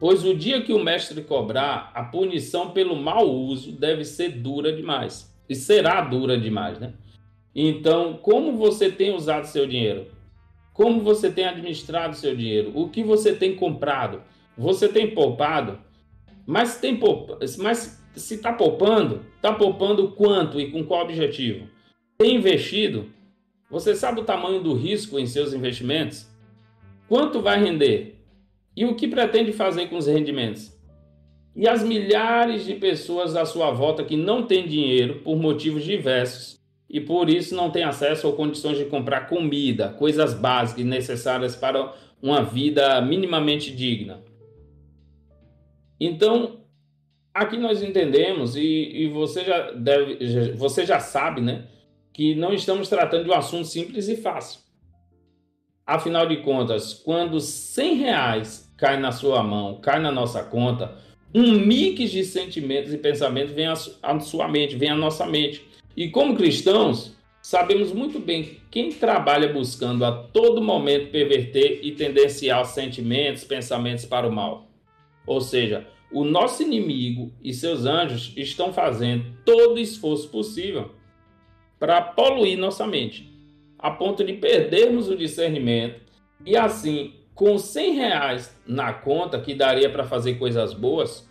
Pois 0.00 0.24
o 0.24 0.34
dia 0.34 0.62
que 0.62 0.72
o 0.72 0.82
mestre 0.82 1.22
cobrar, 1.22 1.92
a 1.94 2.02
punição 2.02 2.70
pelo 2.70 2.96
mau 2.96 3.30
uso 3.30 3.70
deve 3.70 4.04
ser 4.04 4.30
dura 4.30 4.72
demais. 4.72 5.32
E 5.48 5.54
será 5.54 6.00
dura 6.00 6.38
demais, 6.38 6.80
né? 6.80 6.94
Então, 7.54 8.14
como 8.14 8.56
você 8.56 8.90
tem 8.90 9.14
usado 9.14 9.44
seu 9.44 9.66
dinheiro? 9.66 10.06
Como 10.72 11.00
você 11.02 11.30
tem 11.30 11.44
administrado 11.44 12.16
seu 12.16 12.34
dinheiro? 12.34 12.72
O 12.74 12.88
que 12.88 13.04
você 13.04 13.34
tem 13.34 13.54
comprado? 13.54 14.22
Você 14.56 14.88
tem 14.88 15.14
poupado? 15.14 15.78
Mas, 16.46 16.78
tem. 16.78 16.98
Mas 17.58 18.02
se 18.14 18.34
está 18.34 18.52
poupando, 18.52 19.20
está 19.36 19.52
poupando 19.52 20.12
quanto 20.12 20.60
e 20.60 20.70
com 20.70 20.84
qual 20.84 21.02
objetivo? 21.02 21.68
Tem 22.16 22.36
investido? 22.36 23.06
Você 23.70 23.94
sabe 23.94 24.20
o 24.20 24.24
tamanho 24.24 24.62
do 24.62 24.74
risco 24.74 25.18
em 25.18 25.26
seus 25.26 25.52
investimentos? 25.52 26.28
Quanto 27.08 27.40
vai 27.40 27.62
render? 27.62 28.20
E 28.76 28.84
o 28.84 28.94
que 28.94 29.08
pretende 29.08 29.52
fazer 29.52 29.88
com 29.88 29.96
os 29.96 30.06
rendimentos? 30.06 30.72
E 31.56 31.68
as 31.68 31.82
milhares 31.82 32.64
de 32.64 32.74
pessoas 32.74 33.36
à 33.36 33.44
sua 33.44 33.70
volta 33.70 34.04
que 34.04 34.16
não 34.16 34.44
têm 34.44 34.66
dinheiro 34.66 35.20
por 35.20 35.36
motivos 35.36 35.84
diversos 35.84 36.58
e 36.90 37.00
por 37.00 37.28
isso 37.28 37.54
não 37.54 37.70
têm 37.70 37.84
acesso 37.84 38.26
ou 38.26 38.34
condições 38.34 38.78
de 38.78 38.84
comprar 38.84 39.28
comida, 39.28 39.90
coisas 39.90 40.34
básicas 40.34 40.84
necessárias 40.84 41.54
para 41.54 41.92
uma 42.20 42.42
vida 42.42 43.00
minimamente 43.00 43.74
digna. 43.74 44.22
Então, 45.98 46.60
aqui 47.32 47.56
nós 47.56 47.82
entendemos, 47.82 48.56
e, 48.56 48.60
e 48.60 49.08
você, 49.08 49.44
já 49.44 49.70
deve, 49.72 50.52
você 50.52 50.84
já 50.86 51.00
sabe, 51.00 51.40
né? 51.40 51.66
Que 52.12 52.34
não 52.34 52.52
estamos 52.52 52.88
tratando 52.88 53.24
de 53.24 53.30
um 53.30 53.34
assunto 53.34 53.66
simples 53.66 54.08
e 54.08 54.16
fácil. 54.16 54.60
Afinal 55.86 56.26
de 56.26 56.38
contas, 56.38 56.94
quando 56.94 57.40
100 57.40 57.94
reais 57.96 58.72
cai 58.76 58.98
na 58.98 59.12
sua 59.12 59.42
mão, 59.42 59.80
cai 59.80 60.00
na 60.00 60.10
nossa 60.10 60.42
conta, 60.42 60.96
um 61.34 61.58
mix 61.58 62.10
de 62.10 62.24
sentimentos 62.24 62.92
e 62.92 62.98
pensamentos 62.98 63.52
vem 63.52 63.66
à 63.66 64.20
sua 64.20 64.48
mente, 64.48 64.76
vem 64.76 64.90
à 64.90 64.96
nossa 64.96 65.26
mente. 65.26 65.66
E 65.96 66.08
como 66.08 66.36
cristãos, 66.36 67.16
sabemos 67.42 67.92
muito 67.92 68.18
bem 68.18 68.44
que 68.44 68.60
quem 68.70 68.90
trabalha 68.90 69.52
buscando 69.52 70.04
a 70.04 70.12
todo 70.12 70.62
momento 70.62 71.10
perverter 71.10 71.80
e 71.82 71.92
tendenciar 71.92 72.64
sentimentos, 72.64 73.44
pensamentos 73.44 74.04
para 74.04 74.26
o 74.26 74.32
mal. 74.32 74.68
Ou 75.26 75.40
seja, 75.40 75.86
o 76.12 76.24
nosso 76.24 76.62
inimigo 76.62 77.32
e 77.42 77.52
seus 77.52 77.84
anjos 77.84 78.32
estão 78.36 78.72
fazendo 78.72 79.24
todo 79.44 79.74
o 79.74 79.80
esforço 79.80 80.28
possível 80.28 80.92
para 81.78 82.00
poluir 82.00 82.56
nossa 82.56 82.86
mente, 82.86 83.30
a 83.78 83.90
ponto 83.90 84.24
de 84.24 84.34
perdermos 84.34 85.08
o 85.08 85.16
discernimento 85.16 86.00
e 86.46 86.56
assim, 86.56 87.14
com 87.34 87.58
100 87.58 87.94
reais 87.94 88.56
na 88.66 88.92
conta 88.92 89.40
que 89.40 89.54
daria 89.54 89.90
para 89.90 90.04
fazer 90.04 90.34
coisas 90.34 90.72
boas, 90.72 91.28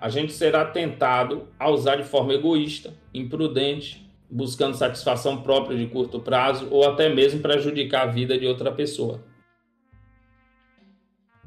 a 0.00 0.08
gente 0.08 0.32
será 0.32 0.64
tentado 0.64 1.46
a 1.58 1.70
usar 1.70 1.96
de 1.96 2.02
forma 2.02 2.34
egoísta, 2.34 2.92
imprudente, 3.14 4.04
buscando 4.28 4.74
satisfação 4.74 5.42
própria 5.42 5.76
de 5.76 5.86
curto 5.86 6.18
prazo 6.18 6.66
ou 6.70 6.88
até 6.88 7.08
mesmo 7.08 7.40
prejudicar 7.40 8.08
a 8.08 8.10
vida 8.10 8.36
de 8.36 8.46
outra 8.46 8.72
pessoa. 8.72 9.22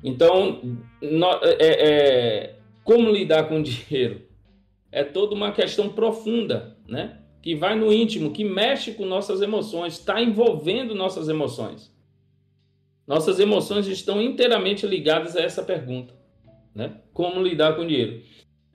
Então, 0.03 0.61
no, 1.01 1.31
é, 1.43 1.55
é, 1.59 2.55
como 2.83 3.11
lidar 3.11 3.47
com 3.47 3.61
dinheiro? 3.61 4.21
É 4.91 5.03
toda 5.03 5.35
uma 5.35 5.51
questão 5.51 5.89
profunda, 5.89 6.77
né? 6.87 7.19
Que 7.41 7.55
vai 7.55 7.75
no 7.75 7.91
íntimo, 7.91 8.31
que 8.31 8.43
mexe 8.43 8.93
com 8.93 9.05
nossas 9.05 9.41
emoções, 9.41 9.93
está 9.93 10.21
envolvendo 10.21 10.95
nossas 10.95 11.27
emoções. 11.29 11.93
Nossas 13.05 13.39
emoções 13.39 13.87
estão 13.87 14.21
inteiramente 14.21 14.87
ligadas 14.87 15.35
a 15.35 15.41
essa 15.41 15.63
pergunta. 15.63 16.13
né? 16.73 16.97
Como 17.13 17.41
lidar 17.41 17.75
com 17.75 17.85
dinheiro. 17.87 18.21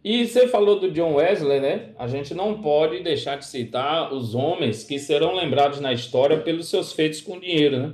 E 0.02 0.26
você 0.26 0.48
falou 0.48 0.80
do 0.80 0.90
John 0.90 1.14
Wesley, 1.16 1.60
né? 1.60 1.90
A 1.98 2.06
gente 2.06 2.32
não 2.32 2.62
pode 2.62 3.02
deixar 3.02 3.36
de 3.36 3.44
citar 3.44 4.12
os 4.14 4.34
homens 4.34 4.82
que 4.82 4.98
serão 4.98 5.34
lembrados 5.34 5.78
na 5.80 5.92
história 5.92 6.38
pelos 6.40 6.70
seus 6.70 6.92
feitos 6.94 7.20
com 7.20 7.38
dinheiro, 7.38 7.78
né? 7.78 7.92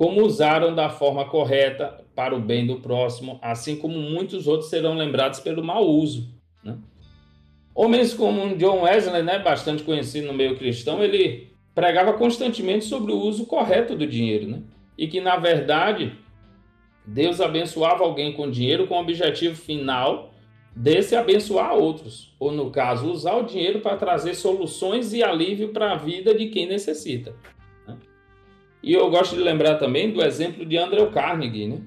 Como 0.00 0.24
usaram 0.24 0.74
da 0.74 0.88
forma 0.88 1.26
correta 1.26 2.02
para 2.14 2.34
o 2.34 2.40
bem 2.40 2.66
do 2.66 2.76
próximo, 2.76 3.38
assim 3.42 3.76
como 3.76 3.98
muitos 3.98 4.46
outros 4.48 4.70
serão 4.70 4.94
lembrados 4.94 5.40
pelo 5.40 5.62
mau 5.62 5.86
uso, 5.86 6.26
né? 6.64 6.78
Homens 7.74 8.14
como 8.14 8.56
John 8.56 8.84
Wesley, 8.84 9.22
né, 9.22 9.38
bastante 9.38 9.82
conhecido 9.82 10.28
no 10.28 10.32
meio 10.32 10.56
cristão, 10.56 11.04
ele 11.04 11.52
pregava 11.74 12.14
constantemente 12.14 12.86
sobre 12.86 13.12
o 13.12 13.18
uso 13.18 13.44
correto 13.44 13.94
do 13.94 14.06
dinheiro, 14.06 14.48
né? 14.48 14.62
E 14.96 15.06
que 15.06 15.20
na 15.20 15.36
verdade 15.36 16.14
Deus 17.04 17.38
abençoava 17.38 18.02
alguém 18.02 18.32
com 18.32 18.50
dinheiro 18.50 18.86
com 18.86 18.94
o 18.94 19.02
objetivo 19.02 19.54
final 19.54 20.32
desse 20.74 21.14
abençoar 21.14 21.74
outros, 21.74 22.34
ou 22.40 22.50
no 22.50 22.70
caso, 22.70 23.10
usar 23.10 23.34
o 23.34 23.44
dinheiro 23.44 23.80
para 23.80 23.98
trazer 23.98 24.32
soluções 24.32 25.12
e 25.12 25.22
alívio 25.22 25.74
para 25.74 25.92
a 25.92 25.96
vida 25.96 26.34
de 26.34 26.46
quem 26.46 26.66
necessita. 26.66 27.34
E 28.82 28.92
eu 28.92 29.10
gosto 29.10 29.36
de 29.36 29.42
lembrar 29.42 29.76
também 29.76 30.10
do 30.10 30.22
exemplo 30.22 30.64
de 30.64 30.76
Andrew 30.78 31.10
Carnegie. 31.10 31.66
Né? 31.66 31.80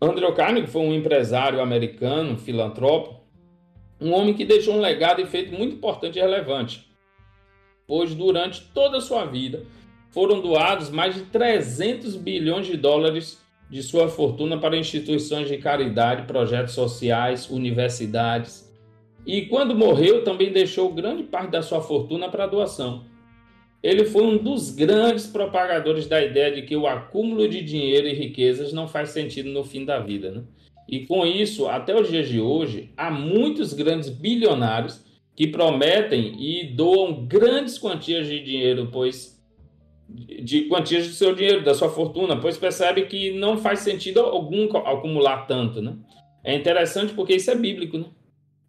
Andrew 0.00 0.32
Carnegie 0.32 0.66
foi 0.66 0.82
um 0.82 0.94
empresário 0.94 1.60
americano, 1.60 2.36
filantropo, 2.38 3.20
um 4.00 4.12
homem 4.12 4.34
que 4.34 4.44
deixou 4.44 4.74
um 4.74 4.80
legado 4.80 5.20
e 5.20 5.26
feito 5.26 5.52
muito 5.52 5.76
importante 5.76 6.18
e 6.18 6.22
relevante, 6.22 6.88
pois 7.86 8.14
durante 8.14 8.62
toda 8.72 8.96
a 8.96 9.00
sua 9.00 9.26
vida 9.26 9.64
foram 10.10 10.40
doados 10.40 10.90
mais 10.90 11.14
de 11.14 11.22
300 11.22 12.16
bilhões 12.16 12.66
de 12.66 12.76
dólares 12.76 13.38
de 13.68 13.82
sua 13.82 14.08
fortuna 14.08 14.58
para 14.58 14.76
instituições 14.76 15.48
de 15.48 15.58
caridade, 15.58 16.26
projetos 16.26 16.74
sociais, 16.74 17.48
universidades. 17.48 18.68
E 19.24 19.42
quando 19.42 19.76
morreu, 19.76 20.24
também 20.24 20.50
deixou 20.50 20.92
grande 20.92 21.22
parte 21.22 21.50
da 21.50 21.62
sua 21.62 21.80
fortuna 21.80 22.28
para 22.28 22.46
doação. 22.46 23.04
Ele 23.82 24.04
foi 24.04 24.24
um 24.24 24.36
dos 24.36 24.70
grandes 24.70 25.26
propagadores 25.26 26.06
da 26.06 26.22
ideia 26.22 26.52
de 26.52 26.62
que 26.62 26.76
o 26.76 26.86
acúmulo 26.86 27.48
de 27.48 27.62
dinheiro 27.62 28.06
e 28.06 28.12
riquezas 28.12 28.72
não 28.72 28.86
faz 28.86 29.10
sentido 29.10 29.48
no 29.50 29.64
fim 29.64 29.84
da 29.84 29.98
vida. 29.98 30.30
Né? 30.30 30.42
E 30.86 31.06
com 31.06 31.24
isso, 31.24 31.66
até 31.66 31.98
os 31.98 32.08
dias 32.08 32.28
de 32.28 32.40
hoje, 32.40 32.90
há 32.96 33.10
muitos 33.10 33.72
grandes 33.72 34.10
bilionários 34.10 35.04
que 35.34 35.46
prometem 35.46 36.36
e 36.38 36.66
doam 36.74 37.26
grandes 37.26 37.78
quantias 37.78 38.26
de 38.26 38.42
dinheiro, 38.42 38.90
pois 38.92 39.40
de 40.42 40.62
quantias 40.62 41.06
do 41.06 41.12
seu 41.12 41.34
dinheiro, 41.34 41.62
da 41.62 41.72
sua 41.72 41.88
fortuna, 41.88 42.36
pois 42.36 42.58
percebe 42.58 43.06
que 43.06 43.30
não 43.30 43.56
faz 43.56 43.78
sentido 43.78 44.20
algum 44.20 44.64
acumular 44.76 45.46
tanto, 45.46 45.80
né? 45.80 45.96
É 46.42 46.54
interessante 46.54 47.14
porque 47.14 47.34
isso 47.34 47.50
é 47.50 47.54
bíblico, 47.54 47.96
né? 47.96 48.06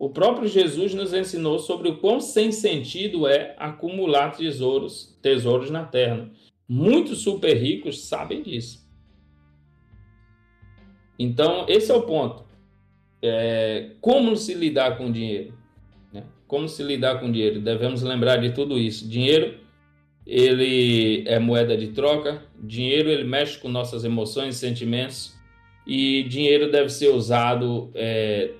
O 0.02 0.10
próprio 0.10 0.48
Jesus 0.48 0.96
nos 0.96 1.14
ensinou 1.14 1.60
sobre 1.60 1.88
o 1.88 1.98
quão 1.98 2.20
sem 2.20 2.52
sentido 2.52 3.28
é 3.28 3.54
acumular 3.60 4.32
tesouros, 4.32 5.16
tesouros 5.22 5.70
na 5.70 5.84
terra. 5.84 6.28
Muitos 6.68 7.20
super 7.20 7.56
ricos 7.56 8.08
sabem 8.08 8.42
disso. 8.42 8.84
Então, 11.20 11.68
esse 11.70 11.92
é 11.92 11.94
o 11.94 12.02
ponto. 12.02 12.44
É, 13.22 13.92
como 14.02 14.36
se 14.36 14.56
lidar 14.56 14.98
com 14.98 15.12
dinheiro? 15.12 15.54
Né? 16.12 16.24
Como 16.48 16.68
se 16.68 16.82
lidar 16.82 17.20
com 17.20 17.32
dinheiro? 17.32 17.62
Devemos 17.62 18.02
lembrar 18.02 18.38
de 18.38 18.54
tudo 18.54 18.80
isso. 18.80 19.08
Dinheiro 19.08 19.60
ele 20.26 21.24
é 21.28 21.38
moeda 21.38 21.78
de 21.78 21.90
troca. 21.90 22.44
Dinheiro 22.60 23.08
ele 23.08 23.24
mexe 23.24 23.60
com 23.60 23.70
nossas 23.70 24.04
emoções 24.04 24.56
sentimentos 24.56 25.40
e 25.86 26.24
dinheiro 26.24 26.72
deve 26.72 26.90
ser 26.90 27.10
usado 27.10 27.92
é, 27.94 28.56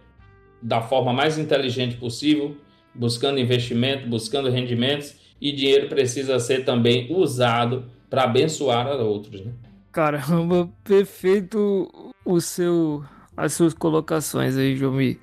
da 0.62 0.82
forma 0.82 1.12
mais 1.12 1.38
inteligente 1.38 1.98
possível, 1.98 2.56
buscando 2.94 3.40
investimento, 3.40 4.08
buscando 4.08 4.50
rendimentos 4.50 5.16
e 5.40 5.52
dinheiro 5.52 5.88
precisa 5.90 6.40
ser 6.40 6.64
também 6.64 7.08
usado 7.10 7.86
para 8.10 8.24
abençoar 8.24 8.88
a 8.88 8.96
outros. 8.96 9.42
Né? 9.42 9.52
Caramba, 9.92 10.70
perfeito 10.84 11.90
o 12.24 12.40
seu 12.40 13.04
as 13.36 13.54
suas 13.54 13.74
colocações 13.74 14.58
aí, 14.58 14.76
Jomi. 14.76 15.20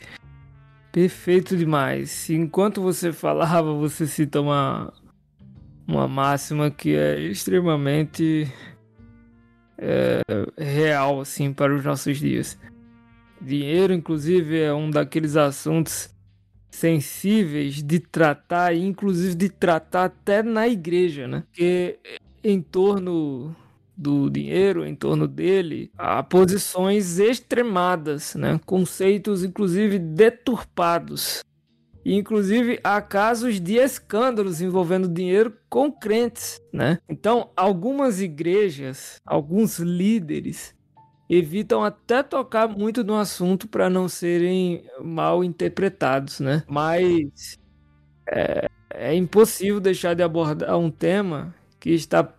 Perfeito 0.91 1.57
demais. 1.57 2.29
Enquanto 2.31 2.81
você 2.81 3.13
falava, 3.13 3.73
você 3.75 4.07
cita 4.07 4.41
uma, 4.41 4.93
uma 5.87 6.09
máxima 6.09 6.71
que 6.71 6.97
é 6.97 7.21
extremamente 7.21 8.51
é, 9.77 10.21
real 10.59 11.21
assim 11.21 11.53
para 11.53 11.75
os 11.75 11.85
nossos 11.85 12.19
dias. 12.19 12.59
Dinheiro, 13.41 13.93
inclusive, 13.93 14.61
é 14.61 14.73
um 14.73 14.91
daqueles 14.91 15.37
assuntos 15.37 16.11
sensíveis 16.71 17.83
de 17.83 17.99
tratar, 17.99 18.75
inclusive 18.75 19.35
de 19.35 19.49
tratar 19.49 20.05
até 20.05 20.43
na 20.43 20.69
igreja, 20.69 21.27
né? 21.27 21.43
Porque 21.47 21.99
em 22.43 22.61
torno 22.61 23.55
do 23.97 24.31
dinheiro, 24.31 24.87
em 24.87 24.95
torno 24.95 25.27
dele, 25.27 25.91
há 25.99 26.23
posições 26.23 27.19
extremadas, 27.19 28.35
né? 28.35 28.61
Conceitos, 28.65 29.43
inclusive, 29.43 29.99
deturpados 29.99 31.43
inclusive, 32.17 32.81
há 32.83 33.01
casos 33.01 33.61
de 33.61 33.77
escândalos 33.77 34.61
envolvendo 34.61 35.09
dinheiro 35.09 35.53
com 35.69 35.91
crentes, 35.93 36.61
né? 36.73 36.99
Então, 37.09 37.51
algumas 37.57 38.21
igrejas, 38.21 39.17
alguns 39.27 39.79
líderes 39.79 40.75
evitam 41.29 41.85
até 41.85 42.23
tocar 42.23 42.69
muito 42.69 43.05
no 43.05 43.15
assunto 43.15 43.69
para 43.69 43.91
não 43.91 44.09
serem 44.09 44.85
mal 45.03 45.45
interpretados, 45.45 46.41
né? 46.41 46.63
Mas 46.67 47.59
é, 48.27 48.69
é 48.91 49.15
impossível 49.15 49.81
deixar 49.81 50.15
de 50.15 50.23
abordar 50.23 50.79
um 50.79 50.91
tema 50.91 51.55
que 51.79 51.91
está 51.91 52.33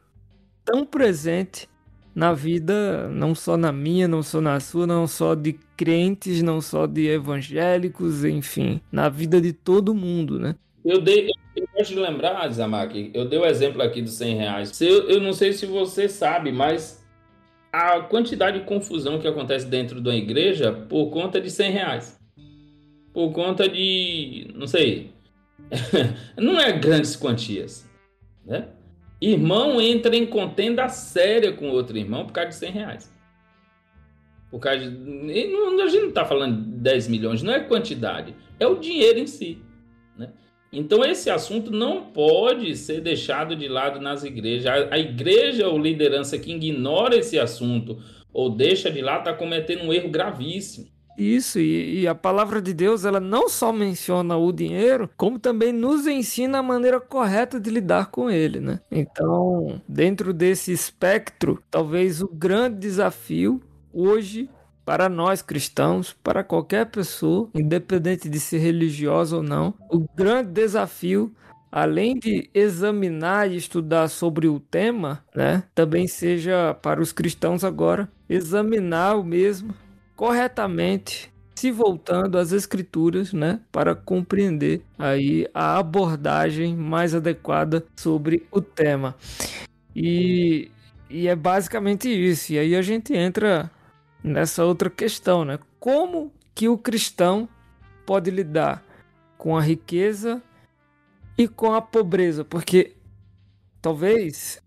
tão 0.65 0.85
presente 0.85 1.67
na 2.13 2.33
vida, 2.33 3.07
não 3.09 3.33
só 3.33 3.55
na 3.55 3.71
minha, 3.71 4.07
não 4.07 4.21
só 4.21 4.41
na 4.41 4.59
sua, 4.59 4.85
não 4.85 5.07
só 5.07 5.35
de 5.35 5.53
crentes, 5.77 6.41
não 6.41 6.59
só 6.59 6.85
de 6.85 7.07
evangélicos, 7.07 8.25
enfim, 8.25 8.81
na 8.91 9.07
vida 9.07 9.39
de 9.39 9.53
todo 9.53 9.95
mundo, 9.95 10.39
né? 10.39 10.55
Eu 10.83 11.01
dei, 11.01 11.29
eu 11.55 11.67
gosto 11.73 11.93
de 11.93 11.99
lembrar, 11.99 12.49
Zamak, 12.51 13.11
eu 13.13 13.27
dei 13.27 13.39
o 13.39 13.45
exemplo 13.45 13.81
aqui 13.81 14.01
dos 14.01 14.13
100 14.13 14.35
reais. 14.35 14.81
Eu, 14.81 15.09
eu 15.09 15.21
não 15.21 15.33
sei 15.33 15.53
se 15.53 15.65
você 15.65 16.09
sabe, 16.09 16.51
mas 16.51 16.98
a 17.71 18.01
quantidade 18.01 18.59
de 18.59 18.65
confusão 18.65 19.19
que 19.19 19.27
acontece 19.27 19.65
dentro 19.67 20.01
de 20.01 20.09
uma 20.09 20.15
igreja 20.15 20.71
por 20.71 21.09
conta 21.09 21.39
de 21.39 21.49
100 21.49 21.71
reais. 21.71 22.19
Por 23.13 23.31
conta 23.31 23.67
de, 23.67 24.47
não 24.55 24.67
sei, 24.67 25.11
não 26.37 26.59
é 26.59 26.71
grandes 26.71 27.15
quantias, 27.15 27.87
né? 28.45 28.69
Irmão 29.21 29.81
entra 29.81 30.15
em 30.15 30.25
contenda 30.25 30.87
séria 30.87 31.51
com 31.51 31.69
outro 31.69 31.97
irmão 31.97 32.25
por 32.25 32.31
causa 32.31 32.49
de 32.49 32.55
100 32.55 32.71
reais. 32.71 33.13
Por 34.49 34.59
causa 34.59 34.79
de, 34.89 35.55
a 35.81 35.87
gente 35.87 36.01
não 36.01 36.09
está 36.09 36.25
falando 36.25 36.63
de 36.63 36.71
10 36.79 37.07
milhões, 37.07 37.43
não 37.43 37.53
é 37.53 37.59
quantidade, 37.59 38.33
é 38.59 38.65
o 38.65 38.75
dinheiro 38.75 39.19
em 39.19 39.27
si. 39.27 39.61
Então, 40.71 41.03
esse 41.03 41.29
assunto 41.29 41.71
não 41.71 42.03
pode 42.03 42.75
ser 42.75 43.01
deixado 43.01 43.55
de 43.55 43.67
lado 43.67 43.99
nas 43.99 44.23
igrejas. 44.23 44.87
A 44.91 44.99
igreja 44.99 45.67
ou 45.67 45.77
liderança 45.77 46.37
que 46.37 46.51
ignora 46.51 47.15
esse 47.15 47.39
assunto 47.39 47.97
ou 48.31 48.49
deixa 48.49 48.91
de 48.91 49.01
lado 49.01 49.19
está 49.19 49.33
cometendo 49.33 49.83
um 49.83 49.93
erro 49.93 50.09
gravíssimo. 50.09 50.87
Isso, 51.17 51.59
e, 51.59 52.01
e, 52.01 52.07
a 52.07 52.15
palavra 52.15 52.61
de 52.61 52.73
Deus, 52.73 53.03
ela 53.03 53.19
não 53.19 53.49
só 53.49 53.73
menciona 53.73 54.37
o 54.37 54.53
dinheiro, 54.53 55.09
como 55.17 55.37
também 55.37 55.73
nos 55.73 56.07
ensina 56.07 56.59
a 56.59 56.63
maneira 56.63 56.97
correta 57.01 57.59
de 57.59 57.69
lidar 57.69 58.09
com 58.09 58.29
ele, 58.29 58.61
né? 58.61 58.79
Então, 58.89 59.81
dentro 59.85 60.31
desse 60.33 60.71
espectro, 60.71 61.61
talvez 61.69 62.21
o 62.21 62.27
grande 62.29 62.79
desafio 62.79 63.61
hoje 63.93 64.49
para 64.85 65.07
nós 65.07 65.41
cristãos, 65.41 66.15
para 66.23 66.43
qualquer 66.43 66.85
pessoa, 66.87 67.49
independente 67.53 68.27
de 68.27 68.39
ser 68.39 68.59
religiosa 68.59 69.37
ou 69.37 69.43
não, 69.43 69.73
o 69.89 70.05
grande 70.15 70.51
desafio 70.51 71.33
além 71.71 72.17
de 72.17 72.49
examinar 72.53 73.49
e 73.49 73.55
estudar 73.55 74.07
sobre 74.07 74.47
o 74.47 74.59
tema, 74.59 75.23
né, 75.35 75.63
também 75.75 76.07
seja 76.07 76.73
para 76.81 77.01
os 77.01 77.11
cristãos 77.11 77.63
agora 77.63 78.09
examinar 78.27 79.15
o 79.15 79.23
mesmo 79.23 79.73
corretamente, 80.15 81.31
se 81.55 81.71
voltando 81.71 82.37
às 82.37 82.51
escrituras, 82.51 83.33
né, 83.33 83.59
para 83.71 83.95
compreender 83.95 84.81
aí 84.97 85.47
a 85.53 85.77
abordagem 85.77 86.75
mais 86.75 87.13
adequada 87.13 87.85
sobre 87.95 88.45
o 88.51 88.61
tema. 88.61 89.15
E, 89.95 90.71
e 91.09 91.27
é 91.27 91.35
basicamente 91.35 92.09
isso. 92.09 92.53
E 92.53 92.59
aí 92.59 92.75
a 92.75 92.81
gente 92.81 93.13
entra 93.13 93.69
nessa 94.23 94.63
outra 94.65 94.89
questão, 94.89 95.45
né? 95.45 95.59
Como 95.79 96.31
que 96.53 96.67
o 96.67 96.77
cristão 96.77 97.47
pode 98.05 98.29
lidar 98.29 98.83
com 99.37 99.57
a 99.57 99.61
riqueza 99.61 100.41
e 101.37 101.47
com 101.47 101.73
a 101.73 101.81
pobreza? 101.81 102.43
Porque 102.43 102.95
talvez 103.81 104.61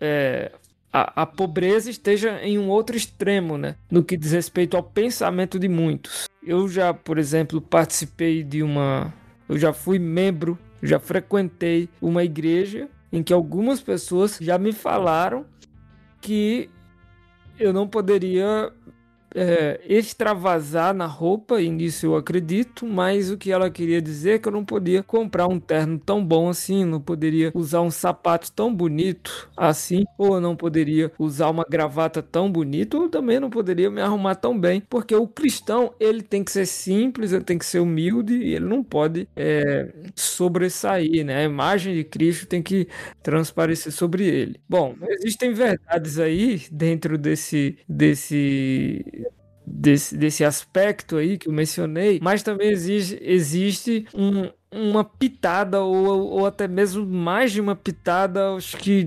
é, 0.00 0.52
a, 0.92 1.22
a, 1.22 1.26
pobreza 1.26 1.90
esteja 1.90 2.40
em 2.42 2.58
um 2.58 2.68
outro 2.68 2.96
extremo, 2.96 3.58
né? 3.58 3.76
No 3.90 4.04
que 4.04 4.16
diz 4.16 4.32
respeito 4.32 4.76
ao 4.76 4.82
pensamento 4.82 5.58
de 5.58 5.68
muitos. 5.68 6.28
Eu 6.42 6.68
já, 6.68 6.94
por 6.94 7.18
exemplo, 7.18 7.60
participei 7.60 8.42
de 8.42 8.62
uma. 8.62 9.12
Eu 9.48 9.58
já 9.58 9.72
fui 9.72 9.98
membro, 9.98 10.58
já 10.82 10.98
frequentei 10.98 11.88
uma 12.00 12.24
igreja 12.24 12.88
em 13.12 13.22
que 13.22 13.32
algumas 13.32 13.80
pessoas 13.80 14.38
já 14.40 14.58
me 14.58 14.72
falaram 14.72 15.44
que 16.20 16.70
eu 17.58 17.72
não 17.72 17.86
poderia 17.86 18.72
é, 19.34 19.80
extravasar 19.88 20.94
na 20.94 21.06
roupa, 21.06 21.60
e 21.60 21.68
nisso 21.70 22.06
eu 22.06 22.16
acredito, 22.16 22.86
mas 22.86 23.30
o 23.30 23.36
que 23.38 23.50
ela 23.50 23.70
queria 23.70 24.00
dizer 24.00 24.32
é 24.34 24.38
que 24.38 24.48
eu 24.48 24.52
não 24.52 24.64
podia 24.64 25.02
comprar 25.02 25.46
um 25.48 25.58
terno 25.60 25.98
tão 25.98 26.24
bom 26.24 26.48
assim, 26.48 26.84
não 26.84 27.00
poderia 27.00 27.50
usar 27.54 27.80
um 27.82 27.90
sapato 27.90 28.52
tão 28.52 28.74
bonito 28.74 29.50
assim, 29.56 30.04
ou 30.18 30.40
não 30.40 30.56
poderia 30.56 31.10
usar 31.18 31.50
uma 31.50 31.64
gravata 31.68 32.22
tão 32.22 32.50
bonita, 32.50 32.96
ou 32.96 33.08
também 33.08 33.40
não 33.40 33.50
poderia 33.50 33.90
me 33.90 34.00
arrumar 34.00 34.34
tão 34.36 34.58
bem, 34.58 34.80
porque 34.88 35.14
o 35.14 35.26
cristão 35.26 35.92
ele 35.98 36.22
tem 36.22 36.44
que 36.44 36.50
ser 36.52 36.66
simples, 36.66 37.32
ele 37.32 37.44
tem 37.44 37.58
que 37.58 37.66
ser 37.66 37.80
humilde 37.80 38.34
e 38.36 38.54
ele 38.54 38.64
não 38.66 38.82
pode 38.82 39.28
é, 39.36 39.92
sobressair, 40.14 41.24
né? 41.24 41.38
A 41.38 41.44
imagem 41.44 41.94
de 41.94 42.04
Cristo 42.04 42.46
tem 42.46 42.62
que 42.62 42.88
transparecer 43.22 43.92
sobre 43.92 44.26
ele. 44.26 44.60
Bom, 44.68 44.94
existem 45.08 45.52
verdades 45.52 46.18
aí 46.18 46.62
dentro 46.70 47.16
desse 47.18 47.78
desse 47.88 49.04
desse, 49.66 50.16
desse 50.16 50.44
aspecto 50.44 51.16
aí 51.16 51.38
que 51.38 51.48
eu 51.48 51.52
mencionei, 51.52 52.18
mas 52.22 52.42
também 52.42 52.70
existe, 52.70 53.18
existe 53.22 54.06
um, 54.14 54.50
uma 54.70 55.04
pitada 55.04 55.80
ou, 55.80 56.30
ou 56.30 56.46
até 56.46 56.66
mesmo 56.66 57.06
mais 57.06 57.52
de 57.52 57.60
uma 57.60 57.76
pitada, 57.76 58.54
acho 58.54 58.76
que 58.76 59.06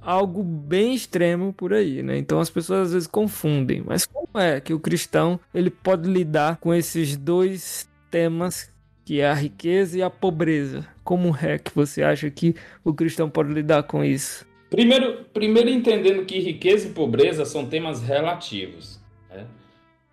algo 0.00 0.42
bem 0.42 0.94
extremo 0.94 1.52
por 1.52 1.74
aí, 1.74 2.02
né? 2.02 2.16
Então 2.18 2.40
as 2.40 2.50
pessoas 2.50 2.88
às 2.88 2.92
vezes 2.92 3.08
confundem, 3.08 3.82
mas 3.84 4.06
como 4.06 4.42
é 4.42 4.60
que 4.60 4.72
o 4.72 4.80
cristão 4.80 5.38
ele 5.52 5.70
pode 5.70 6.08
lidar 6.08 6.56
com 6.58 6.72
esses 6.72 7.16
dois 7.16 7.88
temas 8.10 8.72
que 9.04 9.20
é 9.20 9.28
a 9.28 9.34
riqueza 9.34 9.98
e 9.98 10.02
a 10.02 10.10
pobreza? 10.10 10.86
Como 11.02 11.36
é 11.42 11.58
que 11.58 11.74
você 11.74 12.02
acha 12.02 12.30
que 12.30 12.54
o 12.84 12.94
cristão 12.94 13.28
pode 13.28 13.52
lidar 13.52 13.82
com 13.82 14.04
isso? 14.04 14.46
Primeiro, 14.70 15.24
primeiro 15.32 15.68
entendendo 15.68 16.24
que 16.24 16.38
riqueza 16.38 16.86
e 16.86 16.92
pobreza 16.92 17.44
são 17.44 17.66
temas 17.66 18.00
relativos. 18.00 18.99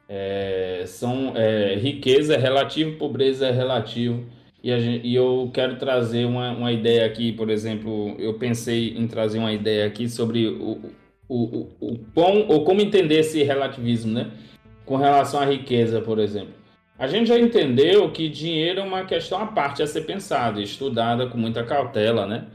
É, 0.09 0.83
são 0.85 1.33
é, 1.35 1.75
riqueza 1.75 2.35
é 2.35 2.37
relativo, 2.37 2.97
pobreza 2.97 3.47
é 3.47 3.51
relativo. 3.51 4.25
E, 4.63 4.71
e 4.71 5.15
eu 5.15 5.49
quero 5.53 5.77
trazer 5.77 6.25
uma, 6.25 6.51
uma, 6.51 6.71
ideia 6.71 7.05
aqui, 7.05 7.31
por 7.31 7.49
exemplo, 7.49 8.15
eu 8.17 8.33
pensei 8.35 8.95
em 8.97 9.07
trazer 9.07 9.39
uma 9.39 9.51
ideia 9.51 9.85
aqui 9.85 10.09
sobre 10.09 10.47
o, 10.47 10.79
o, 11.27 11.35
o, 11.45 11.67
o 11.79 11.99
pão, 12.13 12.45
ou 12.47 12.63
como 12.63 12.81
entender 12.81 13.19
esse 13.19 13.43
relativismo, 13.43 14.13
né? 14.13 14.31
Com 14.85 14.95
relação 14.95 15.39
à 15.39 15.45
riqueza, 15.45 16.01
por 16.01 16.19
exemplo. 16.19 16.53
A 16.97 17.07
gente 17.07 17.27
já 17.27 17.37
entendeu 17.37 18.09
que 18.11 18.27
dinheiro 18.27 18.79
é 18.79 18.83
uma 18.83 19.05
questão 19.05 19.39
à 19.39 19.45
parte 19.45 19.83
a 19.83 19.87
ser 19.87 20.01
pensada, 20.01 20.61
estudada 20.61 21.27
com 21.27 21.37
muita 21.37 21.63
cautela, 21.63 22.25
né? 22.25 22.47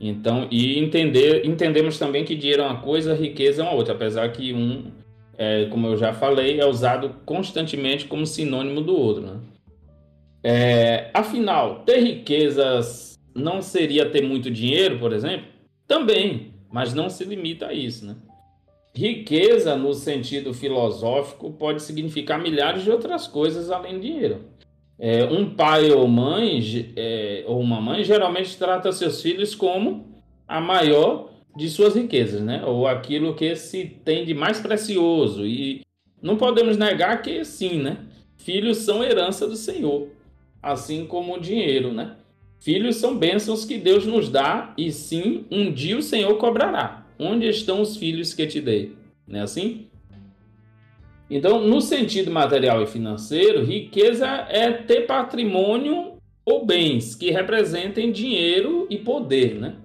Então, 0.00 0.48
e 0.50 0.78
entender, 0.78 1.44
entendemos 1.44 1.98
também 1.98 2.24
que 2.24 2.34
dinheiro 2.34 2.62
é 2.62 2.66
uma 2.66 2.80
coisa, 2.80 3.14
riqueza 3.14 3.60
é 3.60 3.64
uma 3.64 3.74
outra, 3.74 3.92
apesar 3.92 4.32
que 4.32 4.54
um 4.54 4.90
é, 5.40 5.64
como 5.70 5.86
eu 5.86 5.96
já 5.96 6.12
falei, 6.12 6.60
é 6.60 6.66
usado 6.66 7.16
constantemente 7.24 8.04
como 8.04 8.26
sinônimo 8.26 8.82
do 8.82 8.94
outro. 8.94 9.22
Né? 9.22 9.40
É, 10.44 11.10
afinal, 11.14 11.76
ter 11.76 12.00
riquezas 12.00 13.18
não 13.34 13.62
seria 13.62 14.04
ter 14.04 14.22
muito 14.22 14.50
dinheiro, 14.50 14.98
por 14.98 15.14
exemplo? 15.14 15.46
Também, 15.88 16.52
mas 16.70 16.92
não 16.92 17.08
se 17.08 17.24
limita 17.24 17.68
a 17.68 17.72
isso. 17.72 18.04
Né? 18.04 18.16
Riqueza, 18.94 19.74
no 19.76 19.94
sentido 19.94 20.52
filosófico, 20.52 21.50
pode 21.52 21.80
significar 21.80 22.38
milhares 22.38 22.82
de 22.84 22.90
outras 22.90 23.26
coisas 23.26 23.70
além 23.70 23.98
de 23.98 24.08
dinheiro. 24.08 24.44
É, 24.98 25.24
um 25.24 25.54
pai 25.54 25.90
ou 25.90 26.06
mãe, 26.06 26.92
é, 26.94 27.44
ou 27.46 27.58
uma 27.60 27.80
mãe, 27.80 28.04
geralmente 28.04 28.58
trata 28.58 28.92
seus 28.92 29.22
filhos 29.22 29.54
como 29.54 30.06
a 30.46 30.60
maior 30.60 31.29
de 31.56 31.68
suas 31.68 31.94
riquezas, 31.94 32.40
né? 32.40 32.62
Ou 32.64 32.86
aquilo 32.86 33.34
que 33.34 33.54
se 33.56 33.84
tem 34.04 34.24
de 34.24 34.34
mais 34.34 34.60
precioso. 34.60 35.46
E 35.46 35.82
não 36.22 36.36
podemos 36.36 36.76
negar 36.76 37.22
que 37.22 37.44
sim, 37.44 37.80
né? 37.80 37.98
Filhos 38.36 38.78
são 38.78 39.04
herança 39.04 39.46
do 39.46 39.56
Senhor, 39.56 40.08
assim 40.62 41.06
como 41.06 41.34
o 41.34 41.40
dinheiro, 41.40 41.92
né? 41.92 42.16
Filhos 42.58 42.96
são 42.96 43.16
bênçãos 43.16 43.64
que 43.64 43.78
Deus 43.78 44.06
nos 44.06 44.28
dá 44.28 44.74
e 44.76 44.92
sim, 44.92 45.44
um 45.50 45.72
dia 45.72 45.96
o 45.96 46.02
Senhor 46.02 46.34
cobrará. 46.36 47.06
Onde 47.18 47.46
estão 47.46 47.80
os 47.80 47.96
filhos 47.96 48.34
que 48.34 48.46
te 48.46 48.60
dei? 48.60 48.94
Não 49.26 49.40
é 49.40 49.42
assim? 49.42 49.86
Então, 51.30 51.60
no 51.66 51.80
sentido 51.80 52.30
material 52.30 52.82
e 52.82 52.86
financeiro, 52.86 53.64
riqueza 53.64 54.26
é 54.48 54.72
ter 54.72 55.06
patrimônio 55.06 56.14
ou 56.44 56.66
bens 56.66 57.14
que 57.14 57.30
representem 57.30 58.10
dinheiro 58.10 58.86
e 58.90 58.98
poder, 58.98 59.54
né? 59.54 59.76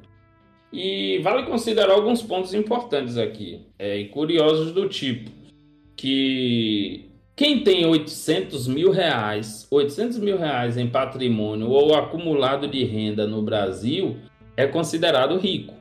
E 0.78 1.20
vale 1.20 1.44
considerar 1.44 1.94
alguns 1.94 2.22
pontos 2.22 2.54
importantes 2.54 3.18
aqui, 3.18 3.62
é, 3.80 3.98
e 3.98 4.10
curiosos 4.10 4.74
do 4.74 4.90
tipo, 4.90 5.32
que 5.96 7.10
quem 7.34 7.64
tem 7.64 7.86
800 7.86 8.68
mil 8.68 8.92
reais, 8.92 9.66
800 9.72 10.18
mil 10.18 10.38
reais 10.38 10.76
em 10.76 10.90
patrimônio 10.90 11.70
ou 11.70 11.96
acumulado 11.96 12.68
de 12.68 12.84
renda 12.84 13.26
no 13.26 13.42
Brasil 13.42 14.18
é 14.58 14.68
considerado 14.68 15.38
rico, 15.38 15.74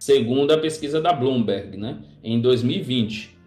segundo 0.00 0.50
a 0.50 0.58
pesquisa 0.58 1.00
da 1.00 1.12
Bloomberg, 1.12 1.76
né, 1.76 1.98
em 2.24 2.40
2020. 2.40 3.38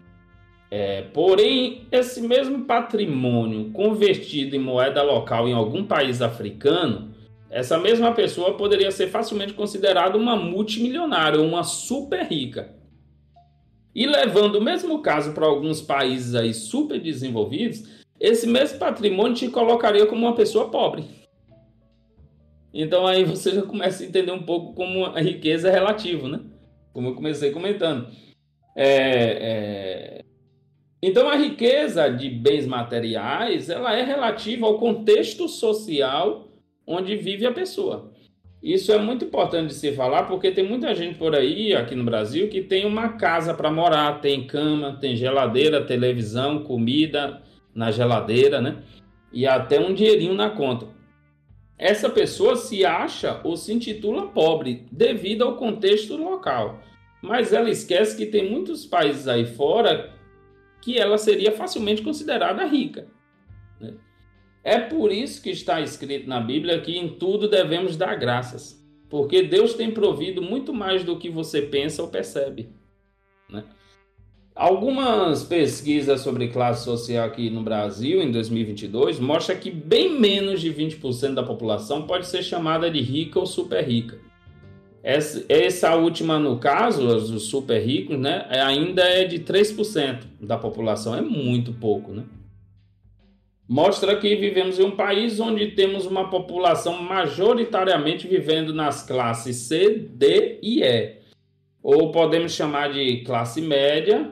É, 0.70 1.02
porém, 1.02 1.82
esse 1.92 2.22
mesmo 2.22 2.64
patrimônio 2.64 3.70
convertido 3.72 4.56
em 4.56 4.58
moeda 4.58 5.02
local 5.02 5.46
em 5.46 5.52
algum 5.52 5.84
país 5.84 6.22
africano 6.22 7.13
essa 7.54 7.78
mesma 7.78 8.12
pessoa 8.12 8.56
poderia 8.56 8.90
ser 8.90 9.06
facilmente 9.06 9.54
considerada 9.54 10.18
uma 10.18 10.34
multimilionária, 10.34 11.40
uma 11.40 11.62
super 11.62 12.26
rica. 12.26 12.74
E 13.94 14.06
levando 14.06 14.56
o 14.56 14.60
mesmo 14.60 15.00
caso 15.00 15.32
para 15.32 15.46
alguns 15.46 15.80
países 15.80 16.34
aí 16.34 16.52
super 16.52 17.00
desenvolvidos, 17.00 17.84
esse 18.18 18.44
mesmo 18.44 18.80
patrimônio 18.80 19.36
te 19.36 19.46
colocaria 19.46 20.04
como 20.04 20.26
uma 20.26 20.34
pessoa 20.34 20.68
pobre. 20.68 21.04
Então 22.72 23.06
aí 23.06 23.22
você 23.22 23.52
já 23.52 23.62
começa 23.62 24.02
a 24.02 24.06
entender 24.06 24.32
um 24.32 24.42
pouco 24.42 24.74
como 24.74 25.06
a 25.06 25.20
riqueza 25.20 25.68
é 25.68 25.72
relativa, 25.72 26.28
né? 26.28 26.40
Como 26.92 27.10
eu 27.10 27.14
comecei 27.14 27.52
comentando. 27.52 28.08
É, 28.74 28.88
é... 28.88 30.24
Então 31.00 31.28
a 31.28 31.36
riqueza 31.36 32.08
de 32.08 32.28
bens 32.30 32.66
materiais 32.66 33.70
ela 33.70 33.96
é 33.96 34.02
relativa 34.02 34.66
ao 34.66 34.76
contexto 34.76 35.48
social 35.48 36.48
onde 36.86 37.16
vive 37.16 37.46
a 37.46 37.52
pessoa. 37.52 38.12
Isso 38.62 38.92
é 38.92 38.98
muito 38.98 39.26
importante 39.26 39.68
de 39.68 39.74
se 39.74 39.92
falar 39.92 40.22
porque 40.22 40.50
tem 40.50 40.66
muita 40.66 40.94
gente 40.94 41.18
por 41.18 41.34
aí, 41.34 41.74
aqui 41.74 41.94
no 41.94 42.02
Brasil, 42.02 42.48
que 42.48 42.62
tem 42.62 42.86
uma 42.86 43.10
casa 43.10 43.52
para 43.52 43.70
morar, 43.70 44.22
tem 44.22 44.46
cama, 44.46 44.96
tem 44.98 45.14
geladeira, 45.14 45.84
televisão, 45.84 46.64
comida 46.64 47.42
na 47.74 47.90
geladeira, 47.90 48.62
né? 48.62 48.82
E 49.30 49.46
até 49.46 49.78
um 49.78 49.92
dinheirinho 49.92 50.32
na 50.32 50.48
conta. 50.48 50.86
Essa 51.76 52.08
pessoa 52.08 52.56
se 52.56 52.86
acha 52.86 53.40
ou 53.44 53.56
se 53.56 53.72
intitula 53.72 54.28
pobre 54.28 54.86
devido 54.90 55.42
ao 55.42 55.56
contexto 55.56 56.16
local. 56.16 56.80
Mas 57.20 57.52
ela 57.52 57.68
esquece 57.68 58.16
que 58.16 58.26
tem 58.26 58.50
muitos 58.50 58.86
países 58.86 59.28
aí 59.28 59.44
fora 59.44 60.14
que 60.80 60.98
ela 60.98 61.18
seria 61.18 61.52
facilmente 61.52 62.00
considerada 62.00 62.64
rica. 62.64 63.08
É 64.64 64.78
por 64.78 65.12
isso 65.12 65.42
que 65.42 65.50
está 65.50 65.82
escrito 65.82 66.26
na 66.26 66.40
Bíblia 66.40 66.80
que 66.80 66.96
em 66.96 67.10
tudo 67.10 67.46
devemos 67.46 67.98
dar 67.98 68.14
graças, 68.14 68.82
porque 69.10 69.42
Deus 69.42 69.74
tem 69.74 69.90
provido 69.90 70.40
muito 70.40 70.72
mais 70.72 71.04
do 71.04 71.18
que 71.18 71.28
você 71.28 71.60
pensa 71.60 72.00
ou 72.00 72.08
percebe. 72.08 72.70
Né? 73.46 73.62
Algumas 74.54 75.44
pesquisas 75.44 76.22
sobre 76.22 76.48
classe 76.48 76.84
social 76.84 77.26
aqui 77.26 77.50
no 77.50 77.62
Brasil 77.62 78.22
em 78.22 78.32
2022 78.32 79.20
mostram 79.20 79.58
que 79.58 79.70
bem 79.70 80.18
menos 80.18 80.62
de 80.62 80.72
20% 80.72 81.34
da 81.34 81.42
população 81.42 82.06
pode 82.06 82.26
ser 82.26 82.42
chamada 82.42 82.90
de 82.90 83.02
rica 83.02 83.38
ou 83.38 83.44
super 83.44 83.84
rica. 83.84 84.18
Essa, 85.02 85.44
essa 85.50 85.94
última, 85.94 86.38
no 86.38 86.58
caso, 86.58 87.06
os 87.06 87.42
super 87.48 87.78
ricos, 87.78 88.18
né, 88.18 88.46
ainda 88.48 89.02
é 89.02 89.24
de 89.24 89.40
3% 89.40 90.20
da 90.40 90.56
população, 90.56 91.14
é 91.14 91.20
muito 91.20 91.74
pouco, 91.74 92.12
né? 92.12 92.24
Mostra 93.68 94.16
que 94.16 94.36
vivemos 94.36 94.78
em 94.78 94.84
um 94.84 94.96
país 94.96 95.40
onde 95.40 95.72
temos 95.72 96.06
uma 96.06 96.28
população 96.28 97.02
majoritariamente 97.02 98.28
vivendo 98.28 98.72
nas 98.72 99.02
classes 99.02 99.56
C, 99.56 100.08
D 100.10 100.58
e 100.62 100.82
E, 100.82 101.18
ou 101.82 102.10
podemos 102.10 102.52
chamar 102.52 102.92
de 102.92 103.22
classe 103.24 103.60
média, 103.60 104.30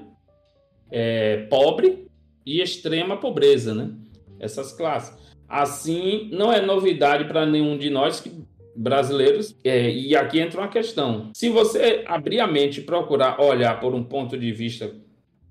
é, 0.91 1.47
pobre 1.49 2.07
e 2.45 2.61
extrema 2.61 3.17
pobreza, 3.17 3.75
né? 3.75 3.91
Essas 4.39 4.73
classes. 4.73 5.21
Assim, 5.49 6.29
não 6.33 6.53
é 6.53 6.61
novidade 6.61 7.25
para 7.25 7.47
nenhum 7.47 7.77
de 7.77 7.91
nós 7.91 8.21
que 8.21 8.31
brasileiros. 8.75 9.55
É, 9.65 9.91
e 9.91 10.17
aqui 10.17 10.41
entra 10.41 10.61
uma 10.61 10.69
questão: 10.69 11.31
se 11.35 11.49
você 11.49 12.05
abrir 12.07 12.41
a 12.41 12.47
mente 12.47 12.81
e 12.81 12.85
procurar 12.85 13.41
olhar 13.41 13.81
por 13.81 13.95
um 13.95 14.03
ponto 14.03 14.37
de 14.37 14.53
vista 14.53 14.95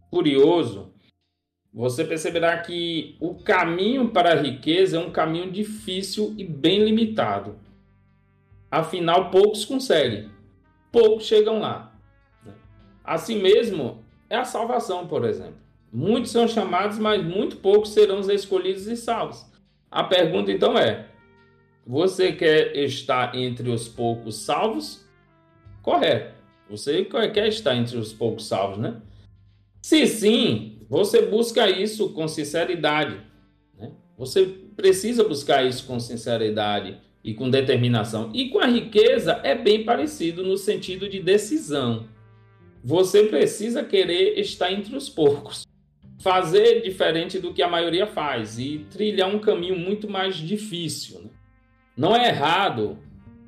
curioso, 0.10 0.91
você 1.74 2.04
perceberá 2.04 2.58
que 2.58 3.16
o 3.20 3.36
caminho 3.36 4.10
para 4.10 4.34
a 4.34 4.42
riqueza 4.42 4.98
é 4.98 5.00
um 5.00 5.12
caminho 5.12 5.50
difícil 5.50 6.34
e 6.38 6.44
bem 6.44 6.84
limitado. 6.84 7.56
Afinal, 8.70 9.30
poucos 9.32 9.64
conseguem, 9.64 10.30
poucos 10.92 11.26
chegam 11.26 11.60
lá. 11.60 11.94
Assim 13.04 13.42
mesmo, 13.42 14.04
é 14.30 14.36
a 14.36 14.46
salvação, 14.46 15.08
por 15.08 15.26
exemplo. 15.26 15.56
Muitos 15.92 16.32
são 16.32 16.48
chamados, 16.48 16.98
mas 16.98 17.24
muito 17.24 17.58
poucos 17.58 17.90
serão 17.90 18.20
os 18.20 18.30
escolhidos 18.30 18.88
e 18.88 18.96
salvos. 18.96 19.46
A 19.90 20.04
pergunta 20.04 20.52
então 20.52 20.78
é: 20.78 21.08
você 21.86 22.32
quer 22.32 22.76
estar 22.78 23.36
entre 23.36 23.70
os 23.70 23.88
poucos 23.88 24.36
salvos? 24.36 25.06
Correto. 25.82 26.34
Você 26.70 27.04
quer 27.04 27.48
estar 27.48 27.76
entre 27.76 27.98
os 27.98 28.14
poucos 28.14 28.48
salvos, 28.48 28.78
né? 28.78 29.02
Se 29.82 30.08
sim, 30.08 30.81
você 30.92 31.22
busca 31.22 31.70
isso 31.70 32.10
com 32.10 32.28
sinceridade. 32.28 33.18
Né? 33.80 33.94
Você 34.18 34.46
precisa 34.76 35.24
buscar 35.24 35.66
isso 35.66 35.88
com 35.88 35.98
sinceridade 36.02 36.98
e 37.24 37.34
com 37.34 37.50
determinação. 37.50 38.30
E 38.34 38.50
com 38.50 38.60
a 38.60 38.66
riqueza 38.66 39.40
é 39.42 39.56
bem 39.56 39.86
parecido 39.86 40.44
no 40.44 40.58
sentido 40.58 41.08
de 41.08 41.22
decisão. 41.22 42.10
Você 42.84 43.24
precisa 43.24 43.86
querer 43.86 44.38
estar 44.38 44.70
entre 44.70 44.94
os 44.98 45.08
poucos, 45.08 45.66
fazer 46.20 46.82
diferente 46.82 47.40
do 47.40 47.54
que 47.54 47.64
a 47.64 47.70
maioria 47.70 48.06
faz 48.06 48.60
e 48.60 48.86
trilhar 48.92 49.34
um 49.34 49.40
caminho 49.40 49.80
muito 49.80 50.10
mais 50.10 50.36
difícil. 50.36 51.22
Né? 51.22 51.30
Não 51.96 52.14
é 52.14 52.28
errado 52.28 52.98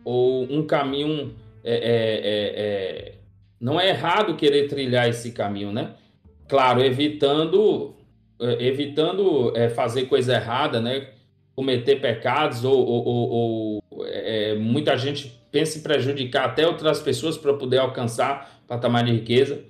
ou 0.06 0.46
um 0.50 0.66
caminho 0.66 1.36
é, 1.62 1.74
é, 1.74 1.76
é, 1.76 2.54
é, 2.56 3.16
não 3.60 3.78
é 3.78 3.90
errado 3.90 4.38
querer 4.38 4.70
trilhar 4.70 5.10
esse 5.10 5.34
caminho, 5.34 5.74
né? 5.74 5.96
Claro, 6.48 6.84
evitando 6.84 7.96
é, 8.40 8.66
evitando 8.66 9.56
é, 9.56 9.70
fazer 9.70 10.06
coisa 10.06 10.34
errada, 10.34 10.82
né? 10.82 11.12
Cometer 11.56 12.02
pecados 12.02 12.66
ou, 12.66 12.86
ou, 12.86 13.06
ou, 13.06 13.84
ou 13.90 14.06
é, 14.06 14.56
muita 14.56 14.98
gente 14.98 15.40
pensa 15.52 15.78
em 15.78 15.82
prejudicar 15.82 16.46
até 16.46 16.68
outras 16.68 17.00
pessoas 17.00 17.38
para 17.38 17.54
poder 17.54 17.78
alcançar 17.78 18.62
patamar 18.68 19.06
de 19.06 19.12
riqueza. 19.12 19.64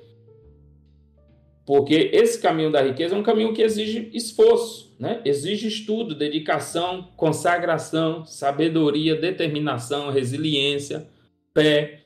Porque 1.65 2.09
esse 2.13 2.41
caminho 2.41 2.71
da 2.71 2.81
riqueza 2.81 3.15
é 3.15 3.17
um 3.17 3.23
caminho 3.23 3.53
que 3.53 3.62
exige 3.62 4.09
esforço, 4.13 4.95
né? 4.99 5.21
exige 5.23 5.67
estudo, 5.67 6.15
dedicação, 6.15 7.09
consagração, 7.15 8.25
sabedoria, 8.25 9.15
determinação, 9.15 10.09
resiliência, 10.09 11.07
fé, 11.53 12.05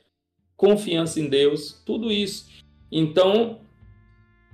confiança 0.56 1.18
em 1.18 1.28
Deus, 1.28 1.82
tudo 1.86 2.12
isso. 2.12 2.46
Então, 2.90 3.58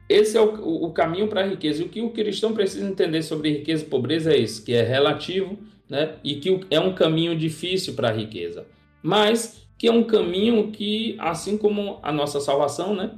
esse 0.08 0.36
é 0.36 0.40
o, 0.40 0.84
o 0.84 0.92
caminho 0.92 1.28
para 1.28 1.42
a 1.42 1.46
riqueza. 1.46 1.84
O 1.84 1.88
que 1.88 2.00
o 2.00 2.10
cristão 2.10 2.52
precisa 2.52 2.86
entender 2.86 3.22
sobre 3.22 3.50
riqueza 3.50 3.84
e 3.84 3.88
pobreza 3.88 4.32
é 4.32 4.38
isso, 4.38 4.64
que 4.64 4.72
é 4.72 4.82
relativo 4.82 5.58
né? 5.88 6.16
e 6.22 6.36
que 6.36 6.60
é 6.70 6.80
um 6.80 6.94
caminho 6.94 7.36
difícil 7.36 7.94
para 7.94 8.08
a 8.08 8.12
riqueza. 8.12 8.66
Mas 9.02 9.66
que 9.76 9.88
é 9.88 9.92
um 9.92 10.04
caminho 10.04 10.70
que, 10.70 11.16
assim 11.18 11.58
como 11.58 11.98
a 12.02 12.12
nossa 12.12 12.40
salvação, 12.40 12.94
né? 12.94 13.10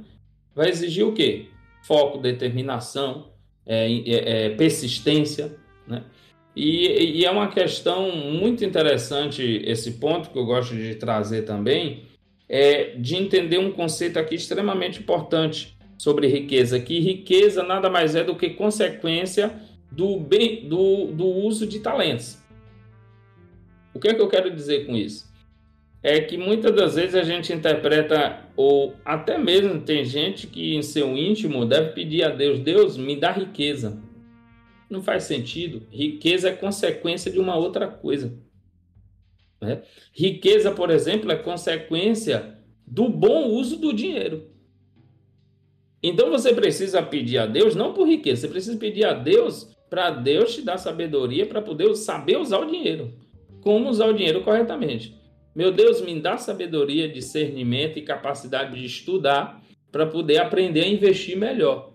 vai 0.55 0.69
exigir 0.69 1.05
o 1.05 1.13
quê? 1.13 1.47
foco, 1.87 2.17
determinação, 2.17 3.29
é, 3.65 3.89
é, 3.89 4.45
é, 4.45 4.49
persistência, 4.49 5.55
né? 5.87 6.03
E, 6.53 7.19
e, 7.19 7.25
é 7.25 7.29
uma 7.31 7.49
questão 7.49 8.11
muito 8.11 8.65
interessante 8.65 9.61
esse 9.63 9.91
ponto 9.93 10.31
que 10.31 10.37
eu 10.37 10.45
gosto 10.45 10.75
de 10.75 10.95
trazer 10.95 11.43
também, 11.43 12.07
é 12.49 12.95
de 12.97 13.15
entender 13.15 13.59
um 13.59 13.71
conceito 13.71 14.17
aqui 14.17 14.35
extremamente 14.35 14.99
importante 14.99 15.76
sobre 15.97 16.27
riqueza, 16.27 16.79
que 16.79 16.99
riqueza 16.99 17.63
nada 17.63 17.89
mais 17.89 18.15
é 18.15 18.23
do 18.23 18.35
que 18.35 18.51
consequência 18.51 19.53
do, 19.91 20.19
bem, 20.19 20.67
do, 20.67 21.07
do 21.07 21.25
uso 21.25 21.65
de 21.65 21.79
talentos. 21.79 22.37
O 23.93 23.99
que 23.99 24.09
é 24.09 24.13
que 24.13 24.21
eu 24.21 24.27
quero 24.27 24.53
dizer 24.53 24.85
com 24.85 24.95
isso? 24.95 25.27
é 26.03 26.21
que 26.21 26.37
muitas 26.37 26.73
das 26.73 26.95
vezes 26.95 27.15
a 27.15 27.23
gente 27.23 27.51
interpreta, 27.51 28.39
ou 28.55 28.95
até 29.03 29.37
mesmo 29.37 29.81
tem 29.81 30.05
gente 30.05 30.47
que 30.47 30.75
em 30.75 30.81
seu 30.81 31.17
íntimo 31.17 31.65
deve 31.65 31.91
pedir 31.91 32.23
a 32.23 32.29
Deus: 32.29 32.59
Deus, 32.59 32.97
me 32.97 33.15
dá 33.15 33.31
riqueza. 33.31 34.01
Não 34.89 35.03
faz 35.03 35.23
sentido. 35.23 35.85
Riqueza 35.91 36.49
é 36.49 36.53
consequência 36.53 37.29
de 37.29 37.39
uma 37.39 37.57
outra 37.57 37.87
coisa. 37.87 38.33
Né? 39.59 39.81
Riqueza, 40.13 40.71
por 40.71 40.89
exemplo, 40.89 41.29
é 41.29 41.35
consequência 41.35 42.57
do 42.85 43.09
bom 43.09 43.47
uso 43.47 43.75
do 43.75 43.91
dinheiro. 43.91 44.49
Então 46.01 46.29
você 46.29 46.53
precisa 46.53 47.01
pedir 47.01 47.39
a 47.39 47.45
Deus, 47.45 47.75
não 47.75 47.93
por 47.93 48.07
riqueza, 48.07 48.41
você 48.41 48.47
precisa 48.47 48.77
pedir 48.77 49.05
a 49.05 49.13
Deus 49.13 49.75
para 49.89 50.11
Deus 50.11 50.53
te 50.53 50.61
dar 50.61 50.77
sabedoria 50.77 51.45
para 51.45 51.61
poder 51.61 51.93
saber 51.95 52.37
usar 52.37 52.59
o 52.59 52.69
dinheiro. 52.69 53.13
Como 53.61 53.89
usar 53.89 54.07
o 54.07 54.13
dinheiro 54.13 54.41
corretamente. 54.41 55.15
Meu 55.55 55.71
Deus, 55.71 56.01
me 56.01 56.19
dá 56.19 56.37
sabedoria, 56.37 57.09
discernimento 57.09 57.97
e 57.97 58.03
capacidade 58.03 58.79
de 58.79 58.85
estudar 58.85 59.63
para 59.91 60.05
poder 60.05 60.37
aprender 60.37 60.83
a 60.83 60.87
investir 60.87 61.35
melhor. 61.35 61.93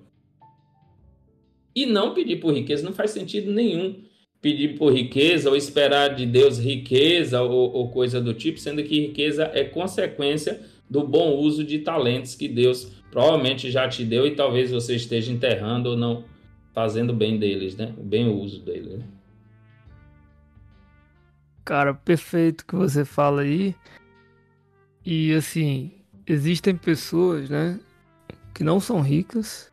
E 1.74 1.86
não 1.86 2.12
pedir 2.12 2.36
por 2.36 2.52
riqueza 2.52 2.84
não 2.84 2.92
faz 2.92 3.12
sentido 3.12 3.52
nenhum. 3.52 4.02
Pedir 4.40 4.76
por 4.76 4.92
riqueza 4.92 5.48
ou 5.48 5.56
esperar 5.56 6.08
de 6.08 6.26
Deus 6.26 6.58
riqueza 6.58 7.40
ou, 7.40 7.72
ou 7.72 7.90
coisa 7.90 8.20
do 8.20 8.34
tipo, 8.34 8.58
sendo 8.58 8.82
que 8.82 9.00
riqueza 9.00 9.48
é 9.54 9.62
consequência 9.62 10.60
do 10.90 11.06
bom 11.06 11.36
uso 11.36 11.62
de 11.62 11.78
talentos 11.78 12.34
que 12.34 12.48
Deus 12.48 12.90
provavelmente 13.12 13.70
já 13.70 13.86
te 13.86 14.04
deu 14.04 14.26
e 14.26 14.34
talvez 14.34 14.70
você 14.70 14.96
esteja 14.96 15.30
enterrando 15.30 15.90
ou 15.90 15.96
não 15.96 16.24
fazendo 16.72 17.12
bem 17.12 17.38
deles, 17.38 17.76
né? 17.76 17.94
O 17.98 18.02
bem 18.02 18.26
uso 18.26 18.58
deles. 18.60 18.98
Né? 18.98 19.04
Cara, 21.62 21.92
perfeito 21.92 22.66
que 22.66 22.74
você 22.74 23.04
fala 23.04 23.42
aí. 23.42 23.76
E 25.04 25.34
assim, 25.34 25.92
existem 26.26 26.74
pessoas, 26.74 27.50
né, 27.50 27.78
que 28.54 28.64
não 28.64 28.80
são 28.80 29.00
ricas. 29.02 29.70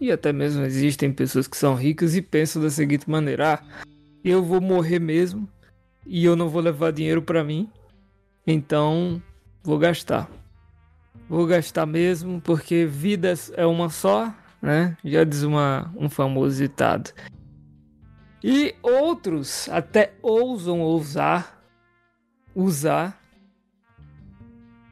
E 0.00 0.10
até 0.10 0.32
mesmo 0.32 0.62
existem 0.64 1.12
pessoas 1.12 1.46
que 1.46 1.56
são 1.56 1.74
ricas 1.74 2.16
e 2.16 2.22
pensam 2.22 2.62
da 2.62 2.70
seguinte 2.70 3.08
maneira: 3.08 3.54
ah, 3.54 3.86
eu 4.24 4.42
vou 4.42 4.60
morrer 4.60 4.98
mesmo 4.98 5.48
e 6.06 6.24
eu 6.24 6.36
não 6.36 6.48
vou 6.48 6.62
levar 6.62 6.92
dinheiro 6.92 7.20
para 7.20 7.44
mim. 7.44 7.68
Então, 8.46 9.20
vou 9.62 9.78
gastar. 9.78 10.30
Vou 11.28 11.46
gastar 11.46 11.86
mesmo 11.86 12.40
porque 12.40 12.86
vida 12.86 13.34
é 13.54 13.66
uma 13.66 13.88
só, 13.88 14.32
né? 14.62 14.96
Já 15.04 15.24
diz 15.24 15.42
uma, 15.42 15.92
um 15.96 16.08
famoso 16.08 16.56
ditado. 16.62 17.12
E 18.42 18.74
outros 18.82 19.68
até 19.70 20.14
ousam 20.22 20.80
ousar 20.80 21.60
usar 22.54 23.20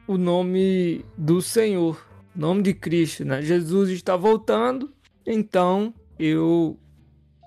o 0.07 0.17
nome 0.17 1.03
do 1.17 1.41
Senhor, 1.41 2.05
nome 2.35 2.61
de 2.61 2.73
Cristo, 2.73 3.25
né? 3.25 3.41
Jesus 3.41 3.89
está 3.89 4.15
voltando, 4.15 4.93
então 5.25 5.93
eu 6.19 6.77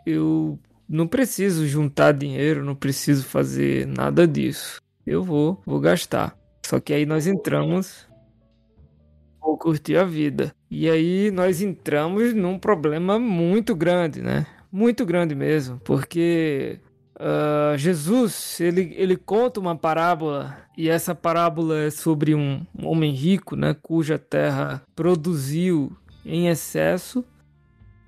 eu 0.04 0.58
não 0.88 1.06
preciso 1.06 1.66
juntar 1.66 2.12
dinheiro, 2.12 2.64
não 2.64 2.74
preciso 2.74 3.24
fazer 3.24 3.86
nada 3.86 4.26
disso. 4.26 4.80
Eu 5.06 5.22
vou, 5.22 5.62
vou 5.66 5.78
gastar. 5.78 6.36
Só 6.66 6.80
que 6.80 6.94
aí 6.94 7.04
nós 7.04 7.26
entramos 7.26 8.07
vou 9.48 9.58
curtir 9.58 9.96
a 9.96 10.04
vida. 10.04 10.54
E 10.70 10.88
aí 10.88 11.30
nós 11.30 11.62
entramos 11.62 12.34
num 12.34 12.58
problema 12.58 13.18
muito 13.18 13.74
grande, 13.74 14.20
né? 14.22 14.46
muito 14.70 15.04
grande 15.04 15.34
mesmo, 15.34 15.80
porque 15.84 16.78
uh, 17.16 17.76
Jesus 17.76 18.60
ele, 18.60 18.94
ele 18.96 19.16
conta 19.16 19.58
uma 19.58 19.76
parábola 19.76 20.56
e 20.76 20.88
essa 20.88 21.14
parábola 21.14 21.84
é 21.84 21.90
sobre 21.90 22.34
um, 22.34 22.64
um 22.78 22.86
homem 22.86 23.12
rico, 23.12 23.56
né, 23.56 23.74
cuja 23.82 24.18
terra 24.18 24.82
produziu 24.94 25.92
em 26.24 26.48
excesso. 26.48 27.24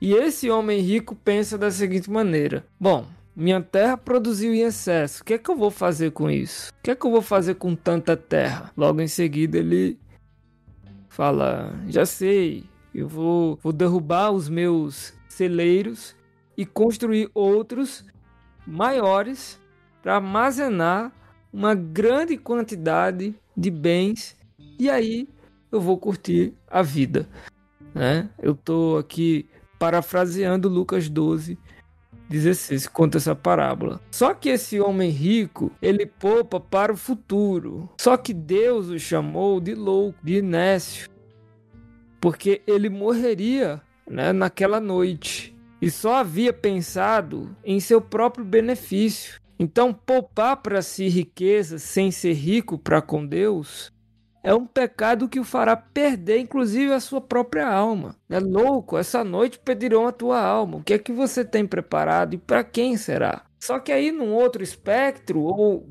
E 0.00 0.14
esse 0.14 0.50
homem 0.50 0.80
rico 0.80 1.14
pensa 1.14 1.58
da 1.58 1.70
seguinte 1.70 2.10
maneira: 2.10 2.64
bom, 2.78 3.06
minha 3.36 3.60
terra 3.60 3.96
produziu 3.96 4.54
em 4.54 4.62
excesso. 4.62 5.22
O 5.22 5.24
que 5.24 5.34
é 5.34 5.38
que 5.38 5.50
eu 5.50 5.56
vou 5.56 5.70
fazer 5.70 6.10
com 6.12 6.30
isso? 6.30 6.70
O 6.70 6.82
que 6.82 6.90
é 6.90 6.94
que 6.94 7.06
eu 7.06 7.10
vou 7.10 7.22
fazer 7.22 7.54
com 7.54 7.74
tanta 7.74 8.16
terra? 8.16 8.70
Logo 8.76 9.00
em 9.00 9.08
seguida 9.08 9.58
ele 9.58 9.98
fala: 11.20 11.78
já 11.86 12.06
sei, 12.06 12.64
eu 12.94 13.06
vou, 13.06 13.58
vou 13.62 13.74
derrubar 13.74 14.30
os 14.30 14.48
meus 14.48 15.12
celeiros 15.28 16.16
e 16.56 16.64
construir 16.64 17.30
outros 17.34 18.06
maiores 18.66 19.60
para 20.02 20.14
armazenar 20.14 21.12
uma 21.52 21.74
grande 21.74 22.38
quantidade 22.38 23.34
de 23.54 23.70
bens 23.70 24.34
e 24.78 24.88
aí 24.88 25.28
eu 25.70 25.78
vou 25.78 25.98
curtir 25.98 26.54
a 26.66 26.80
vida. 26.80 27.28
Né? 27.94 28.30
Eu 28.38 28.52
estou 28.52 28.96
aqui 28.96 29.46
parafraseando 29.78 30.70
Lucas 30.70 31.10
12, 31.10 31.58
16 32.30 32.86
conta 32.86 33.18
essa 33.18 33.34
parábola. 33.34 34.00
Só 34.12 34.32
que 34.32 34.50
esse 34.50 34.80
homem 34.80 35.10
rico, 35.10 35.72
ele 35.82 36.06
poupa 36.06 36.60
para 36.60 36.92
o 36.92 36.96
futuro. 36.96 37.90
Só 38.00 38.16
que 38.16 38.32
Deus 38.32 38.86
o 38.86 38.98
chamou 39.00 39.60
de 39.60 39.74
louco, 39.74 40.16
de 40.22 40.36
inércio, 40.36 41.10
porque 42.20 42.62
ele 42.68 42.88
morreria 42.88 43.82
né, 44.08 44.32
naquela 44.32 44.78
noite 44.78 45.56
e 45.82 45.90
só 45.90 46.16
havia 46.16 46.52
pensado 46.52 47.56
em 47.64 47.80
seu 47.80 48.00
próprio 48.00 48.44
benefício. 48.44 49.40
Então, 49.58 49.92
poupar 49.92 50.56
para 50.58 50.82
si 50.82 51.08
riqueza 51.08 51.78
sem 51.78 52.12
ser 52.12 52.34
rico 52.34 52.78
para 52.78 53.02
com 53.02 53.26
Deus 53.26 53.92
é 54.42 54.54
um 54.54 54.66
pecado 54.66 55.28
que 55.28 55.40
o 55.40 55.44
fará 55.44 55.76
perder, 55.76 56.38
inclusive, 56.38 56.92
a 56.92 57.00
sua 57.00 57.20
própria 57.20 57.68
alma. 57.68 58.16
É 58.28 58.38
louco, 58.38 58.96
essa 58.96 59.22
noite 59.22 59.58
pedirão 59.58 60.06
a 60.06 60.12
tua 60.12 60.40
alma. 60.40 60.78
O 60.78 60.82
que 60.82 60.94
é 60.94 60.98
que 60.98 61.12
você 61.12 61.44
tem 61.44 61.66
preparado 61.66 62.34
e 62.34 62.38
para 62.38 62.64
quem 62.64 62.96
será? 62.96 63.44
Só 63.58 63.78
que 63.78 63.92
aí, 63.92 64.10
num 64.10 64.32
outro 64.32 64.62
espectro, 64.62 65.42
ou 65.42 65.86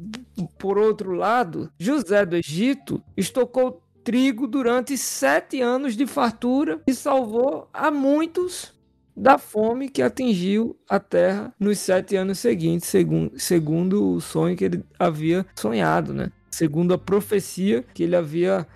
por 0.58 0.78
outro 0.78 1.14
lado, 1.14 1.72
José 1.78 2.26
do 2.26 2.36
Egito 2.36 3.02
estocou 3.16 3.84
trigo 4.04 4.48
durante 4.48 4.98
sete 4.98 5.62
anos 5.62 5.96
de 5.96 6.08
fartura 6.08 6.82
e 6.88 6.94
salvou 6.96 7.70
a 7.72 7.92
muitos 7.92 8.74
da 9.16 9.38
fome 9.38 9.90
que 9.90 10.02
atingiu 10.02 10.76
a 10.90 11.00
terra 11.00 11.54
nos 11.60 11.78
sete 11.80 12.16
anos 12.16 12.40
seguintes, 12.40 12.88
segundo, 12.88 13.38
segundo 13.38 14.14
o 14.14 14.22
sonho 14.22 14.56
que 14.56 14.64
ele 14.66 14.84
havia 14.98 15.46
sonhado, 15.56 16.14
né? 16.14 16.32
Segundo 16.50 16.94
a 16.94 16.98
profecia 16.98 17.84
que 17.94 18.04
ele 18.04 18.16
havia 18.16 18.68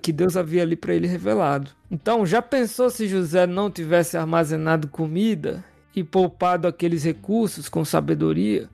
que 0.00 0.12
Deus 0.12 0.36
havia 0.36 0.62
ali 0.62 0.76
para 0.76 0.94
ele 0.94 1.08
revelado. 1.08 1.70
Então, 1.90 2.24
já 2.24 2.40
pensou 2.40 2.88
se 2.90 3.08
José 3.08 3.44
não 3.44 3.68
tivesse 3.68 4.16
armazenado 4.16 4.86
comida 4.86 5.64
e 5.96 6.04
poupado 6.04 6.68
aqueles 6.68 7.02
recursos 7.02 7.68
com 7.68 7.84
sabedoria? 7.84 8.68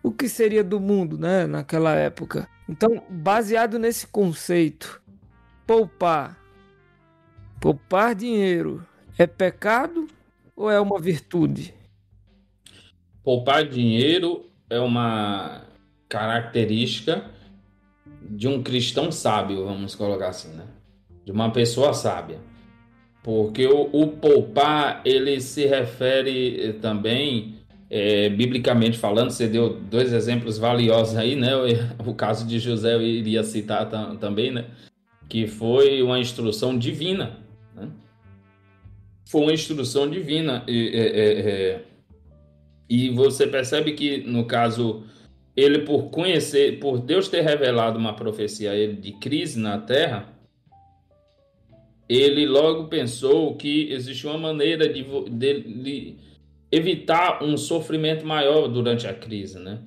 O 0.00 0.12
que 0.12 0.28
seria 0.28 0.62
do 0.62 0.78
mundo, 0.78 1.18
né, 1.18 1.46
naquela 1.46 1.94
época? 1.94 2.48
Então, 2.68 3.02
baseado 3.10 3.80
nesse 3.80 4.06
conceito, 4.06 5.02
poupar, 5.66 6.38
poupar 7.60 8.14
dinheiro 8.14 8.86
é 9.18 9.26
pecado 9.26 10.06
ou 10.54 10.70
é 10.70 10.78
uma 10.80 11.00
virtude? 11.00 11.74
Poupar 13.24 13.66
dinheiro 13.66 14.46
é 14.70 14.78
uma 14.78 15.64
característica 16.08 17.24
de 18.30 18.48
um 18.48 18.62
cristão 18.62 19.12
sábio, 19.12 19.64
vamos 19.64 19.94
colocar 19.94 20.28
assim, 20.28 20.48
né? 20.54 20.64
De 21.24 21.32
uma 21.32 21.50
pessoa 21.50 21.92
sábia. 21.92 22.38
Porque 23.22 23.66
o, 23.66 23.88
o 23.92 24.08
poupar, 24.08 25.00
ele 25.04 25.40
se 25.40 25.66
refere 25.66 26.60
eh, 26.60 26.72
também, 26.72 27.54
é, 27.88 28.28
biblicamente 28.28 28.98
falando, 28.98 29.30
você 29.30 29.48
deu 29.48 29.80
dois 29.80 30.12
exemplos 30.12 30.58
valiosos 30.58 31.16
aí, 31.16 31.34
né? 31.34 31.52
O, 32.06 32.14
caso 32.14 32.46
de 32.46 32.58
José 32.58 32.94
eu 32.94 33.02
iria 33.02 33.42
citar 33.42 33.88
também, 34.18 34.50
né? 34.50 34.66
Que 35.28 35.46
foi 35.46 36.02
uma 36.02 36.18
instrução 36.18 36.76
divina, 36.76 37.38
né? 37.74 37.88
foi 39.24 39.42
uma 39.42 39.52
instrução 39.52 40.08
divina. 40.08 40.62
E, 40.68 40.88
é, 40.94 41.40
é, 41.40 41.82
e 42.88 43.10
você 43.10 43.46
percebe 43.46 43.92
que, 43.92 44.18
no 44.18 44.44
caso, 44.44 45.04
ele, 45.56 45.80
por 45.80 46.10
conhecer, 46.10 46.78
por 46.80 46.98
Deus 46.98 47.28
ter 47.28 47.42
revelado 47.42 47.98
uma 47.98 48.14
profecia 48.14 48.72
a 48.72 48.74
ele 48.74 48.94
de 48.94 49.12
crise 49.12 49.58
na 49.58 49.78
terra, 49.78 50.34
ele 52.08 52.46
logo 52.46 52.88
pensou 52.88 53.56
que 53.56 53.90
existia 53.92 54.30
uma 54.30 54.38
maneira 54.38 54.88
de, 54.88 55.02
de, 55.30 55.60
de 55.60 56.16
evitar 56.70 57.42
um 57.42 57.56
sofrimento 57.56 58.26
maior 58.26 58.68
durante 58.68 59.06
a 59.06 59.14
crise, 59.14 59.58
né? 59.58 59.80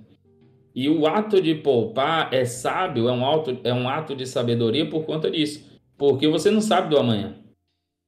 E 0.74 0.88
o 0.90 1.08
ato 1.08 1.42
de 1.42 1.56
poupar 1.56 2.32
é 2.32 2.46
sábio, 2.46 3.10
é 3.10 3.12
um, 3.12 3.26
ato, 3.26 3.60
é 3.64 3.74
um 3.74 3.90
ato 3.90 4.16
de 4.16 4.28
sabedoria 4.28 4.88
por 4.88 5.06
conta 5.06 5.30
disso. 5.30 5.68
Porque 5.98 6.28
você 6.28 6.52
não 6.52 6.62
sabe 6.62 6.90
do 6.90 7.00
amanhã. 7.00 7.36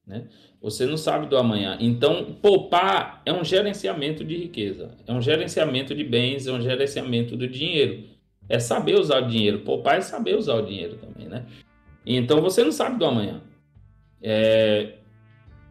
Né? 0.06 0.28
Você 0.62 0.86
não 0.86 0.98
sabe 0.98 1.28
do 1.28 1.38
amanhã. 1.38 1.78
Então, 1.80 2.38
poupar 2.42 3.22
é 3.26 3.32
um 3.32 3.44
gerenciamento 3.44 4.26
de 4.26 4.36
riqueza, 4.36 4.92
é 5.08 5.14
um 5.14 5.22
gerenciamento 5.22 5.96
de 5.96 6.04
bens, 6.04 6.48
é 6.48 6.52
um 6.52 6.62
gerenciamento 6.62 7.38
do 7.38 7.48
dinheiro. 7.48 8.04
É 8.50 8.60
saber 8.60 9.00
usar 9.00 9.24
o 9.24 9.28
dinheiro. 9.28 9.60
Poupar 9.60 9.98
é 9.98 10.02
saber 10.02 10.36
usar 10.36 10.56
o 10.56 10.66
dinheiro 10.66 10.98
também, 10.98 11.30
né? 11.30 11.46
Então, 12.06 12.42
você 12.42 12.64
não 12.64 12.72
sabe 12.72 12.98
do 12.98 13.06
amanhã. 13.06 13.42
É... 14.22 14.96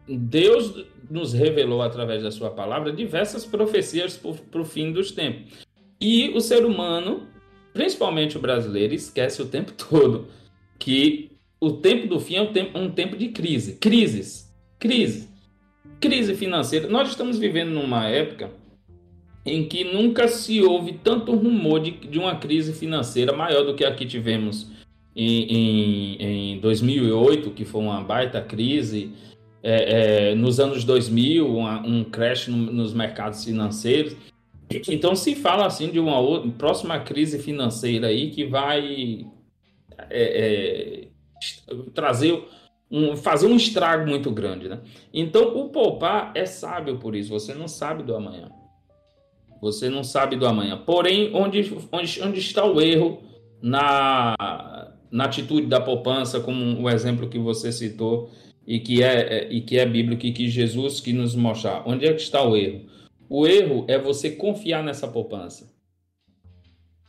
Deus 0.07 0.85
nos 1.09 1.33
revelou 1.33 1.83
através 1.83 2.23
da 2.23 2.31
sua 2.31 2.49
palavra 2.49 2.91
diversas 2.91 3.45
profecias 3.45 4.17
para 4.17 4.61
o 4.61 4.65
fim 4.65 4.91
dos 4.91 5.11
tempos. 5.11 5.67
E 6.01 6.29
o 6.29 6.41
ser 6.41 6.65
humano, 6.65 7.27
principalmente 7.73 8.37
o 8.37 8.41
brasileiro, 8.41 8.93
esquece 8.93 9.39
o 9.41 9.45
tempo 9.45 9.71
todo 9.77 10.27
que 10.79 11.31
o 11.59 11.73
tempo 11.73 12.07
do 12.07 12.19
fim 12.19 12.35
é 12.35 12.41
um 12.41 12.53
tempo, 12.53 12.79
um 12.79 12.89
tempo 12.89 13.15
de 13.17 13.27
crise. 13.27 13.75
Crises 13.75 14.48
Crise. 14.79 15.27
Crise 15.99 16.33
financeira. 16.33 16.87
Nós 16.87 17.09
estamos 17.09 17.37
vivendo 17.37 17.71
numa 17.71 18.07
época 18.07 18.49
em 19.45 19.67
que 19.67 19.83
nunca 19.83 20.27
se 20.27 20.61
houve 20.61 20.93
tanto 20.93 21.35
rumor 21.35 21.81
de, 21.81 21.91
de 21.91 22.17
uma 22.17 22.35
crise 22.35 22.73
financeira 22.73 23.33
maior 23.33 23.63
do 23.63 23.75
que 23.75 23.83
a 23.83 23.93
que 23.93 24.05
tivemos 24.05 24.67
em, 25.15 25.43
em, 25.43 26.53
em 26.53 26.59
2008, 26.59 27.51
que 27.51 27.65
foi 27.65 27.81
uma 27.81 28.01
baita 28.01 28.41
crise. 28.41 29.11
É, 29.61 30.29
é, 30.29 30.35
nos 30.35 30.57
anos 30.57 30.85
2000, 30.85 31.45
uma, 31.45 31.85
um 31.85 32.05
crash 32.05 32.47
no, 32.47 32.57
nos 32.57 32.93
mercados 32.93 33.43
financeiros. 33.43 34.15
Então 34.87 35.15
se 35.15 35.35
fala 35.35 35.65
assim 35.65 35.89
de 35.89 35.99
uma 35.99 36.19
outra, 36.19 36.49
próxima 36.51 36.97
crise 36.99 37.39
financeira 37.39 38.07
aí 38.07 38.29
que 38.29 38.45
vai 38.45 39.25
é, 40.09 41.03
é 41.03 41.07
trazer 41.93 42.41
um, 42.91 43.15
fazer 43.15 43.47
um 43.47 43.55
estrago 43.55 44.09
muito 44.09 44.31
grande, 44.31 44.67
né? 44.67 44.79
Então, 45.13 45.55
o 45.57 45.69
poupar 45.69 46.31
é 46.35 46.45
sábio 46.45 46.97
por 46.97 47.15
isso. 47.15 47.29
Você 47.29 47.53
não 47.53 47.67
sabe 47.67 48.03
do 48.03 48.15
amanhã. 48.15 48.49
Você 49.61 49.89
não 49.89 50.03
sabe 50.03 50.35
do 50.35 50.47
amanhã. 50.47 50.77
Porém, 50.77 51.31
onde, 51.33 51.75
onde, 51.91 52.21
onde 52.21 52.39
está 52.39 52.65
o 52.65 52.81
erro 52.81 53.21
na, 53.61 54.35
na 55.11 55.25
atitude 55.25 55.67
da 55.67 55.79
poupança, 55.81 56.39
como 56.39 56.81
o 56.81 56.89
exemplo 56.89 57.29
que 57.29 57.37
você 57.37 57.71
citou 57.71 58.31
e 58.65 58.79
que 58.79 59.03
é, 59.03 59.21
é, 59.21 59.51
e 59.51 59.61
que 59.61 59.77
é 59.77 59.85
bíblico 59.85 60.25
e 60.25 60.31
que 60.31 60.47
Jesus 60.47 60.99
que 60.99 61.13
nos 61.13 61.35
mostrar? 61.35 61.83
Onde 61.85 62.05
é 62.05 62.13
que 62.13 62.21
está 62.21 62.43
o 62.43 62.55
erro? 62.55 62.85
O 63.29 63.45
erro 63.45 63.85
é 63.87 63.99
você 63.99 64.31
confiar 64.31 64.83
nessa 64.83 65.07
poupança. 65.07 65.71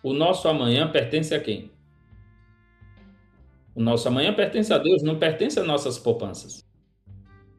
O 0.03 0.13
nosso 0.13 0.49
amanhã 0.49 0.89
pertence 0.91 1.35
a 1.35 1.41
quem? 1.41 1.71
O 3.75 3.83
nosso 3.83 4.09
amanhã 4.09 4.33
pertence 4.33 4.73
a 4.73 4.79
Deus, 4.79 5.03
não 5.03 5.19
pertence 5.19 5.59
a 5.59 5.65
nossas 5.65 5.99
poupanças. 5.99 6.65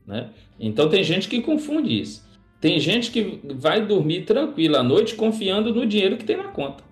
Né? 0.05 0.29
Então 0.59 0.89
tem 0.89 1.03
gente 1.03 1.27
que 1.27 1.41
confunde 1.41 2.01
isso. 2.01 2.29
Tem 2.59 2.79
gente 2.79 3.11
que 3.11 3.41
vai 3.55 3.85
dormir 3.85 4.23
tranquila 4.25 4.79
à 4.79 4.83
noite 4.83 5.15
confiando 5.15 5.73
no 5.73 5.85
dinheiro 5.85 6.17
que 6.17 6.23
tem 6.25 6.37
na 6.37 6.49
conta. 6.49 6.83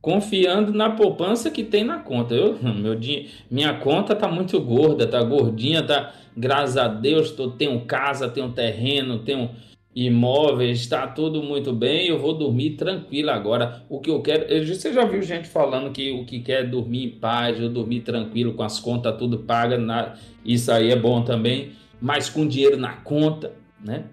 Confiando 0.00 0.72
na 0.72 0.90
poupança 0.90 1.50
que 1.50 1.62
tem 1.62 1.84
na 1.84 1.98
conta. 1.98 2.34
Eu, 2.34 2.58
meu 2.74 2.96
dinheiro, 2.96 3.28
minha 3.50 3.74
conta 3.78 4.16
tá 4.16 4.26
muito 4.26 4.60
gorda, 4.60 5.06
tá 5.06 5.22
gordinha, 5.22 5.82
tá. 5.82 6.12
Graças 6.36 6.76
a 6.76 6.88
Deus, 6.88 7.30
tô, 7.30 7.50
tenho 7.50 7.84
casa, 7.86 8.28
tenho 8.28 8.52
terreno, 8.52 9.20
tenho 9.20 9.50
imóveis, 9.96 10.80
está 10.80 11.06
tudo 11.06 11.42
muito 11.42 11.72
bem, 11.72 12.08
eu 12.08 12.18
vou 12.18 12.34
dormir 12.34 12.72
tranquilo 12.72 13.30
agora. 13.30 13.82
O 13.88 13.98
que 13.98 14.10
eu 14.10 14.20
quero, 14.20 14.46
você 14.66 14.92
já 14.92 15.06
viu 15.06 15.22
gente 15.22 15.48
falando 15.48 15.90
que 15.90 16.12
o 16.12 16.26
que 16.26 16.40
quer 16.40 16.60
é 16.60 16.64
dormir 16.64 17.04
em 17.04 17.10
paz, 17.12 17.58
eu 17.58 17.70
dormir 17.70 18.00
tranquilo 18.00 18.52
com 18.52 18.62
as 18.62 18.78
contas 18.78 19.16
tudo 19.16 19.38
paga, 19.38 19.78
na, 19.78 20.14
isso 20.44 20.70
aí 20.70 20.90
é 20.90 20.96
bom 20.96 21.22
também, 21.22 21.72
mas 21.98 22.28
com 22.28 22.46
dinheiro 22.46 22.76
na 22.76 22.92
conta, 22.92 23.54
né? 23.82 24.04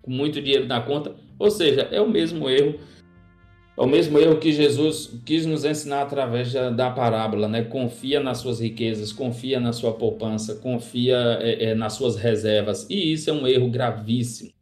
Com 0.00 0.12
muito 0.12 0.40
dinheiro 0.40 0.68
na 0.68 0.80
conta, 0.80 1.16
ou 1.36 1.50
seja, 1.50 1.88
é 1.90 2.00
o 2.00 2.08
mesmo 2.08 2.48
erro. 2.48 2.78
É 3.76 3.80
o 3.80 3.86
mesmo 3.86 4.18
erro 4.18 4.36
que 4.36 4.52
Jesus 4.52 5.18
quis 5.24 5.46
nos 5.46 5.64
ensinar 5.64 6.02
através 6.02 6.52
da, 6.52 6.90
parábola, 6.90 7.48
né? 7.48 7.64
Confia 7.64 8.20
nas 8.20 8.38
suas 8.38 8.60
riquezas, 8.60 9.12
confia 9.12 9.58
na 9.58 9.72
sua 9.72 9.94
poupança, 9.94 10.56
confia 10.56 11.16
é, 11.40 11.70
é, 11.70 11.74
nas 11.74 11.94
suas 11.94 12.14
reservas. 12.14 12.86
E 12.88 13.12
isso 13.12 13.30
é 13.30 13.32
um 13.32 13.46
erro 13.46 13.68
gravíssimo 13.70 14.52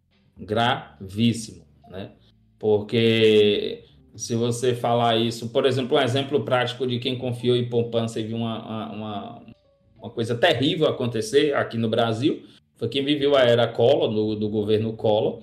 gravíssimo, 0.40 1.64
né? 1.88 2.12
Porque 2.58 3.84
se 4.14 4.34
você 4.34 4.74
falar 4.74 5.16
isso, 5.16 5.48
por 5.50 5.64
exemplo, 5.64 5.96
um 5.96 6.00
exemplo 6.00 6.44
prático 6.44 6.86
de 6.86 6.98
quem 6.98 7.16
confiou 7.16 7.56
em 7.56 7.68
poupança 7.68 8.20
e 8.20 8.24
viu 8.24 8.36
uma, 8.36 8.92
uma, 8.92 9.42
uma 9.96 10.10
coisa 10.10 10.34
terrível 10.34 10.88
acontecer 10.88 11.54
aqui 11.54 11.78
no 11.78 11.88
Brasil, 11.88 12.42
foi 12.76 12.88
quem 12.88 13.04
viveu 13.04 13.36
a 13.36 13.42
era 13.42 13.68
Collor, 13.68 14.08
do, 14.08 14.36
do 14.36 14.48
governo 14.48 14.94
Collor, 14.94 15.42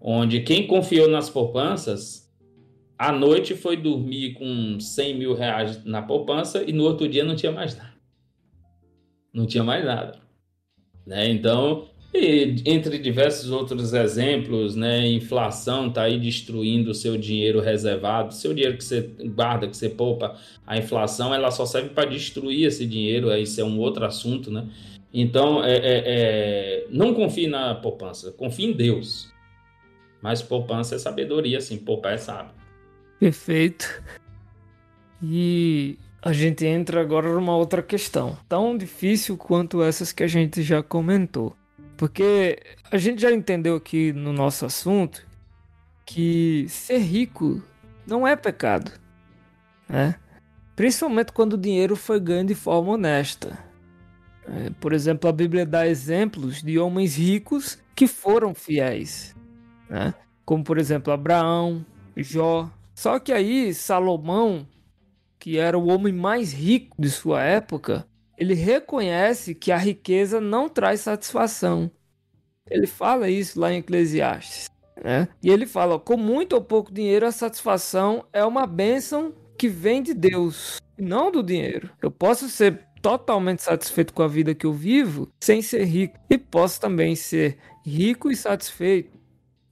onde 0.00 0.40
quem 0.40 0.66
confiou 0.66 1.08
nas 1.08 1.30
poupanças, 1.30 2.30
à 2.98 3.10
noite 3.10 3.54
foi 3.54 3.76
dormir 3.76 4.34
com 4.34 4.78
100 4.78 5.18
mil 5.18 5.34
reais 5.34 5.84
na 5.84 6.02
poupança 6.02 6.62
e 6.62 6.72
no 6.72 6.84
outro 6.84 7.08
dia 7.08 7.24
não 7.24 7.34
tinha 7.34 7.52
mais 7.52 7.76
nada. 7.76 7.94
Não 9.32 9.46
tinha 9.46 9.64
mais 9.64 9.84
nada. 9.84 10.20
Né? 11.06 11.28
Então, 11.30 11.88
E 12.14 12.62
entre 12.66 12.98
diversos 12.98 13.50
outros 13.50 13.94
exemplos, 13.94 14.76
né, 14.76 15.08
inflação 15.08 15.88
está 15.88 16.02
aí 16.02 16.20
destruindo 16.20 16.90
o 16.90 16.94
seu 16.94 17.16
dinheiro 17.16 17.58
reservado, 17.58 18.34
seu 18.34 18.52
dinheiro 18.52 18.76
que 18.76 18.84
você 18.84 19.00
guarda, 19.34 19.66
que 19.66 19.74
você 19.74 19.88
poupa, 19.88 20.36
a 20.66 20.76
inflação 20.76 21.34
ela 21.34 21.50
só 21.50 21.64
serve 21.64 21.88
para 21.88 22.04
destruir 22.04 22.66
esse 22.66 22.84
dinheiro, 22.86 23.34
isso 23.34 23.58
é 23.62 23.64
um 23.64 23.78
outro 23.78 24.04
assunto, 24.04 24.50
né? 24.50 24.68
Então, 25.12 25.64
é, 25.64 25.74
é, 25.74 26.02
é, 26.06 26.86
não 26.90 27.14
confie 27.14 27.46
na 27.46 27.74
poupança, 27.74 28.30
confie 28.32 28.66
em 28.66 28.72
Deus. 28.72 29.32
Mas 30.20 30.42
poupança 30.42 30.94
é 30.94 30.98
sabedoria, 30.98 31.60
sim, 31.60 31.78
poupar 31.78 32.14
é 32.14 32.18
sábio. 32.18 32.52
Perfeito. 33.18 34.02
E 35.22 35.98
a 36.20 36.32
gente 36.32 36.64
entra 36.64 37.00
agora 37.00 37.32
numa 37.32 37.56
outra 37.56 37.82
questão, 37.82 38.36
tão 38.48 38.76
difícil 38.76 39.36
quanto 39.36 39.82
essas 39.82 40.12
que 40.12 40.22
a 40.22 40.28
gente 40.28 40.62
já 40.62 40.82
comentou. 40.82 41.56
Porque 41.96 42.58
a 42.90 42.96
gente 42.96 43.22
já 43.22 43.30
entendeu 43.32 43.76
aqui 43.76 44.12
no 44.12 44.32
nosso 44.32 44.66
assunto 44.66 45.26
que 46.04 46.66
ser 46.68 46.98
rico 46.98 47.62
não 48.06 48.26
é 48.26 48.34
pecado, 48.34 48.90
né? 49.88 50.16
Principalmente 50.74 51.32
quando 51.32 51.54
o 51.54 51.58
dinheiro 51.58 51.94
foi 51.94 52.18
ganho 52.18 52.46
de 52.46 52.54
forma 52.54 52.92
honesta. 52.92 53.58
É, 54.44 54.70
por 54.80 54.92
exemplo, 54.92 55.28
a 55.30 55.32
Bíblia 55.32 55.64
dá 55.64 55.86
exemplos 55.86 56.62
de 56.62 56.78
homens 56.78 57.16
ricos 57.16 57.78
que 57.94 58.06
foram 58.06 58.54
fiéis, 58.54 59.36
né? 59.88 60.14
Como 60.44 60.64
por 60.64 60.78
exemplo 60.78 61.12
Abraão, 61.12 61.86
Jó. 62.16 62.68
Só 62.94 63.18
que 63.18 63.32
aí 63.32 63.72
Salomão, 63.72 64.66
que 65.38 65.58
era 65.58 65.78
o 65.78 65.88
homem 65.88 66.12
mais 66.12 66.52
rico 66.52 66.96
de 67.00 67.10
sua 67.10 67.42
época, 67.42 68.06
ele 68.36 68.54
reconhece 68.54 69.54
que 69.54 69.70
a 69.70 69.76
riqueza 69.76 70.40
não 70.40 70.68
traz 70.68 71.00
satisfação. 71.00 71.90
Ele 72.68 72.86
fala 72.86 73.28
isso 73.28 73.60
lá 73.60 73.72
em 73.72 73.78
Eclesiastes. 73.78 74.70
Né? 75.02 75.28
E 75.42 75.50
ele 75.50 75.66
fala: 75.66 75.98
com 75.98 76.16
muito 76.16 76.54
ou 76.54 76.62
pouco 76.62 76.92
dinheiro, 76.92 77.26
a 77.26 77.32
satisfação 77.32 78.24
é 78.32 78.44
uma 78.44 78.66
bênção 78.66 79.34
que 79.58 79.68
vem 79.68 80.02
de 80.02 80.14
Deus, 80.14 80.80
não 80.98 81.30
do 81.30 81.42
dinheiro. 81.42 81.90
Eu 82.00 82.10
posso 82.10 82.48
ser 82.48 82.86
totalmente 83.00 83.62
satisfeito 83.62 84.14
com 84.14 84.22
a 84.22 84.28
vida 84.28 84.54
que 84.54 84.64
eu 84.64 84.72
vivo 84.72 85.28
sem 85.42 85.60
ser 85.60 85.84
rico, 85.84 86.18
e 86.30 86.38
posso 86.38 86.80
também 86.80 87.16
ser 87.16 87.58
rico 87.84 88.30
e 88.30 88.36
satisfeito. 88.36 89.21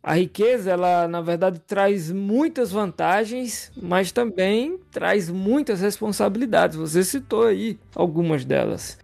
A 0.02 0.14
riqueza, 0.14 0.70
ela 0.70 1.06
na 1.06 1.20
verdade 1.20 1.60
traz 1.60 2.10
muitas 2.10 2.72
vantagens, 2.72 3.70
mas 3.76 4.10
também 4.10 4.78
traz 4.90 5.28
muitas 5.28 5.80
responsabilidades. 5.80 6.76
Você 6.76 7.04
citou 7.04 7.44
aí 7.44 7.78
algumas 7.94 8.44
delas. 8.44 8.98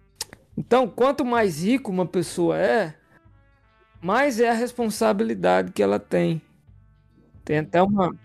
Então, 0.57 0.87
quanto 0.87 1.23
mais 1.23 1.63
rico 1.63 1.91
uma 1.91 2.05
pessoa 2.05 2.57
é, 2.57 2.95
mais 4.01 4.39
é 4.39 4.49
a 4.49 4.53
responsabilidade 4.53 5.71
que 5.71 5.83
ela 5.83 5.99
tem. 5.99 6.41
Tem 7.45 7.59
até 7.59 7.81
uma, 7.81 8.15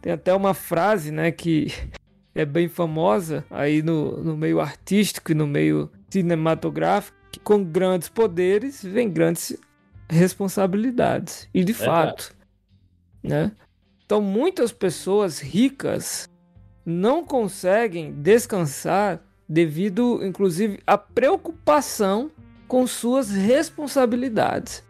tem 0.00 0.12
até 0.12 0.32
uma 0.32 0.54
frase, 0.54 1.10
né, 1.12 1.30
que 1.30 1.66
é 2.34 2.46
bem 2.46 2.68
famosa 2.68 3.44
aí 3.50 3.82
no, 3.82 4.22
no 4.24 4.34
meio 4.34 4.60
artístico 4.60 5.32
e 5.32 5.34
no 5.34 5.46
meio 5.46 5.90
cinematográfico, 6.08 7.16
que 7.30 7.38
com 7.38 7.62
grandes 7.62 8.08
poderes 8.08 8.82
vem 8.82 9.10
grandes 9.10 9.58
responsabilidades. 10.08 11.48
E 11.52 11.64
de 11.64 11.72
é 11.72 11.74
fato, 11.74 12.34
né? 13.22 13.52
Então 14.04 14.20
muitas 14.20 14.72
pessoas 14.72 15.40
ricas 15.40 16.28
não 16.84 17.24
conseguem 17.24 18.12
descansar 18.12 19.20
devido, 19.48 20.24
inclusive, 20.24 20.78
à 20.86 20.96
preocupação 20.98 22.30
com 22.66 22.86
suas 22.86 23.30
responsabilidades. 23.30 24.82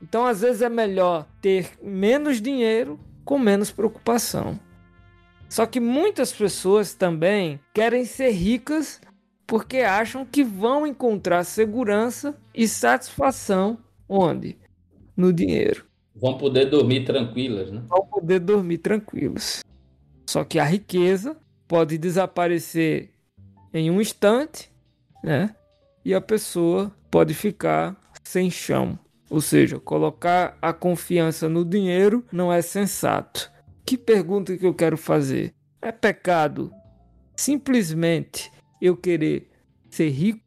Então, 0.00 0.26
às 0.26 0.40
vezes 0.40 0.62
é 0.62 0.68
melhor 0.68 1.26
ter 1.40 1.72
menos 1.82 2.40
dinheiro 2.40 2.98
com 3.24 3.38
menos 3.38 3.70
preocupação. 3.70 4.58
Só 5.48 5.66
que 5.66 5.80
muitas 5.80 6.32
pessoas 6.32 6.94
também 6.94 7.58
querem 7.74 8.04
ser 8.04 8.30
ricas 8.30 9.00
porque 9.46 9.78
acham 9.78 10.24
que 10.26 10.44
vão 10.44 10.86
encontrar 10.86 11.42
segurança 11.44 12.36
e 12.54 12.68
satisfação 12.68 13.78
Onde? 14.08 14.56
No 15.16 15.32
dinheiro. 15.32 15.84
Vão 16.14 16.36
poder 16.38 16.66
dormir 16.66 17.04
tranquilas, 17.04 17.70
né? 17.70 17.82
Vão 17.88 18.06
poder 18.06 18.40
dormir 18.40 18.78
tranquilos. 18.78 19.62
Só 20.28 20.44
que 20.44 20.58
a 20.58 20.64
riqueza 20.64 21.36
pode 21.66 21.96
desaparecer 21.98 23.10
em 23.72 23.90
um 23.90 24.00
instante, 24.00 24.70
né? 25.22 25.54
E 26.04 26.14
a 26.14 26.20
pessoa 26.20 26.92
pode 27.10 27.34
ficar 27.34 27.96
sem 28.24 28.50
chão. 28.50 28.98
Ou 29.30 29.40
seja, 29.40 29.78
colocar 29.78 30.56
a 30.62 30.72
confiança 30.72 31.48
no 31.48 31.64
dinheiro 31.64 32.24
não 32.32 32.52
é 32.52 32.62
sensato. 32.62 33.50
Que 33.84 33.96
pergunta 33.96 34.56
que 34.56 34.66
eu 34.66 34.74
quero 34.74 34.96
fazer? 34.96 35.54
É 35.80 35.92
pecado 35.92 36.72
simplesmente 37.36 38.50
eu 38.82 38.96
querer 38.96 39.48
ser 39.90 40.08
rico? 40.08 40.40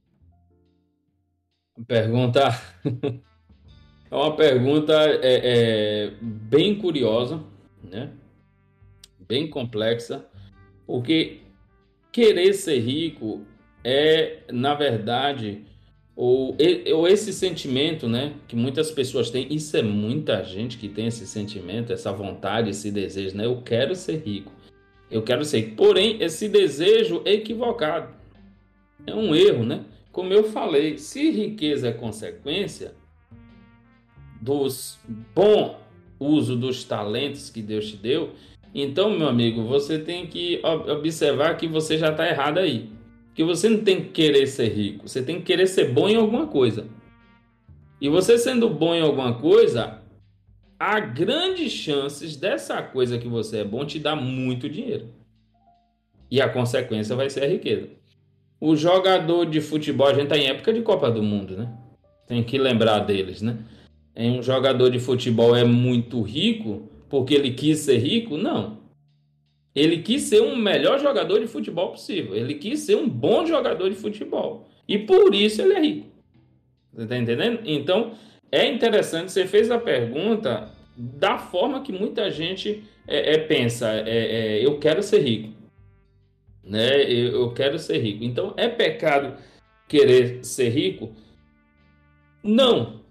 Pergunta 1.88 2.49
É 4.12 4.16
uma 4.16 4.36
pergunta 4.36 4.93
é, 4.93 5.20
é, 5.24 6.12
bem 6.22 6.76
curiosa, 6.76 7.41
né? 7.82 8.12
bem 9.26 9.47
complexa, 9.49 10.26
porque 10.86 11.39
querer 12.12 12.53
ser 12.53 12.80
rico 12.80 13.45
é, 13.82 14.39
na 14.51 14.74
verdade, 14.74 15.64
ou, 16.14 16.57
ou 16.93 17.07
esse 17.07 17.32
sentimento 17.32 18.09
né, 18.09 18.34
que 18.49 18.55
muitas 18.55 18.91
pessoas 18.91 19.30
têm, 19.30 19.47
isso 19.49 19.78
é 19.78 19.82
muita 19.82 20.43
gente 20.43 20.78
que 20.78 20.89
tem 20.89 21.07
esse 21.07 21.26
sentimento, 21.26 21.93
essa 21.93 22.12
vontade, 22.12 22.70
esse 22.70 22.91
desejo, 22.91 23.38
né? 23.38 23.45
Eu 23.45 23.62
quero 23.62 23.95
ser 23.95 24.18
rico, 24.18 24.51
eu 25.09 25.22
quero 25.22 25.45
ser 25.45 25.62
rico. 25.62 25.78
Porém, 25.78 26.22
esse 26.22 26.49
desejo 26.49 27.22
é 27.24 27.32
equivocado, 27.32 28.14
é 29.07 29.16
um 29.16 29.34
erro, 29.34 29.64
né? 29.64 29.86
Como 30.12 30.34
eu 30.34 30.43
falei, 30.43 30.97
se 30.97 31.32
riqueza 31.32 31.88
é 31.88 31.93
consequência, 31.93 32.93
dos 34.42 35.00
bom 35.36 35.80
uso 36.20 36.56
dos 36.56 36.84
talentos 36.84 37.50
que 37.50 37.62
Deus 37.62 37.89
te 37.89 37.96
deu, 37.96 38.34
então, 38.74 39.10
meu 39.10 39.28
amigo, 39.28 39.64
você 39.64 40.00
tem 40.00 40.26
que 40.26 40.62
observar 40.64 41.58
que 41.58 41.68
você 41.68 41.98
já 41.98 42.10
está 42.10 42.28
errado 42.28 42.58
aí. 42.58 42.89
Que 43.36 43.44
você 43.44 43.70
não 43.70 43.84
tem 43.84 44.02
que 44.02 44.10
querer 44.10 44.48
ser 44.48 44.70
rico, 44.70 45.08
você 45.08 45.22
tem 45.22 45.38
que 45.38 45.44
querer 45.44 45.68
ser 45.68 45.92
bom 45.92 46.08
em 46.08 46.16
alguma 46.16 46.48
coisa. 46.48 46.88
E 48.00 48.10
você 48.10 48.38
sendo 48.38 48.70
bom 48.70 48.96
em 48.96 49.02
alguma 49.02 49.36
coisa, 49.36 50.00
há 50.80 51.00
grandes 51.00 51.72
chances 51.72 52.36
dessa 52.36 52.82
coisa 52.82 53.18
que 53.18 53.28
você 53.28 53.60
é 53.60 53.64
bom 53.64 53.86
te 53.86 54.00
dar 54.00 54.16
muito 54.16 54.70
dinheiro. 54.70 55.10
E 56.30 56.42
a 56.42 56.50
consequência 56.50 57.16
vai 57.16 57.30
ser 57.30 57.44
a 57.44 57.48
riqueza. 57.48 57.89
O 58.60 58.76
jogador 58.76 59.46
de 59.46 59.60
futebol, 59.60 60.08
a 60.08 60.14
gente 60.14 60.24
está 60.24 60.38
em 60.38 60.48
época 60.48 60.74
de 60.74 60.82
Copa 60.82 61.10
do 61.12 61.22
Mundo, 61.22 61.58
né? 61.58 61.74
Tem 62.28 62.44
que 62.44 62.58
lembrar 62.58 63.00
deles, 63.00 63.42
né? 63.42 63.58
Em 64.16 64.39
um 64.39 64.43
jogador 64.43 64.89
de 64.89 64.99
futebol 64.99 65.55
é 65.55 65.64
muito 65.64 66.22
rico 66.22 66.89
porque 67.09 67.34
ele 67.34 67.51
quis 67.51 67.80
ser 67.80 67.97
rico? 67.97 68.38
Não. 68.38 68.80
Ele 69.76 70.01
quis 70.01 70.24
ser 70.24 70.41
um 70.41 70.55
melhor 70.55 70.99
jogador 70.99 71.39
de 71.39 71.47
futebol 71.47 71.91
possível. 71.91 72.36
Ele 72.36 72.55
quis 72.55 72.82
ser 72.82 72.95
um 72.95 73.07
bom 73.07 73.45
jogador 73.45 73.89
de 73.89 73.95
futebol. 73.95 74.68
E 74.88 74.97
por 74.97 75.34
isso 75.34 75.62
ele 75.62 75.74
é 75.74 75.80
rico. 75.80 76.07
Você 76.93 77.03
está 77.03 77.18
entendendo? 77.18 77.62
Então, 77.66 78.14
é 78.51 78.66
interessante, 78.66 79.32
você 79.32 79.45
fez 79.45 79.72
a 79.72 79.78
pergunta 79.78 80.70
da 80.97 81.38
forma 81.38 81.82
que 81.82 81.91
muita 81.91 82.30
gente 82.30 82.84
é, 83.07 83.36
é 83.36 83.38
pensa. 83.38 83.89
É, 83.89 84.57
é, 84.59 84.66
eu 84.66 84.78
quero 84.78 85.01
ser 85.01 85.22
rico. 85.22 85.53
Né? 86.64 87.01
Eu, 87.03 87.41
eu 87.41 87.53
quero 87.53 87.80
ser 87.80 87.99
rico. 87.99 88.24
Então, 88.24 88.53
é 88.57 88.68
pecado 88.68 89.38
querer 89.88 90.43
ser 90.43 90.70
rico? 90.70 91.14
Não. 92.43 93.01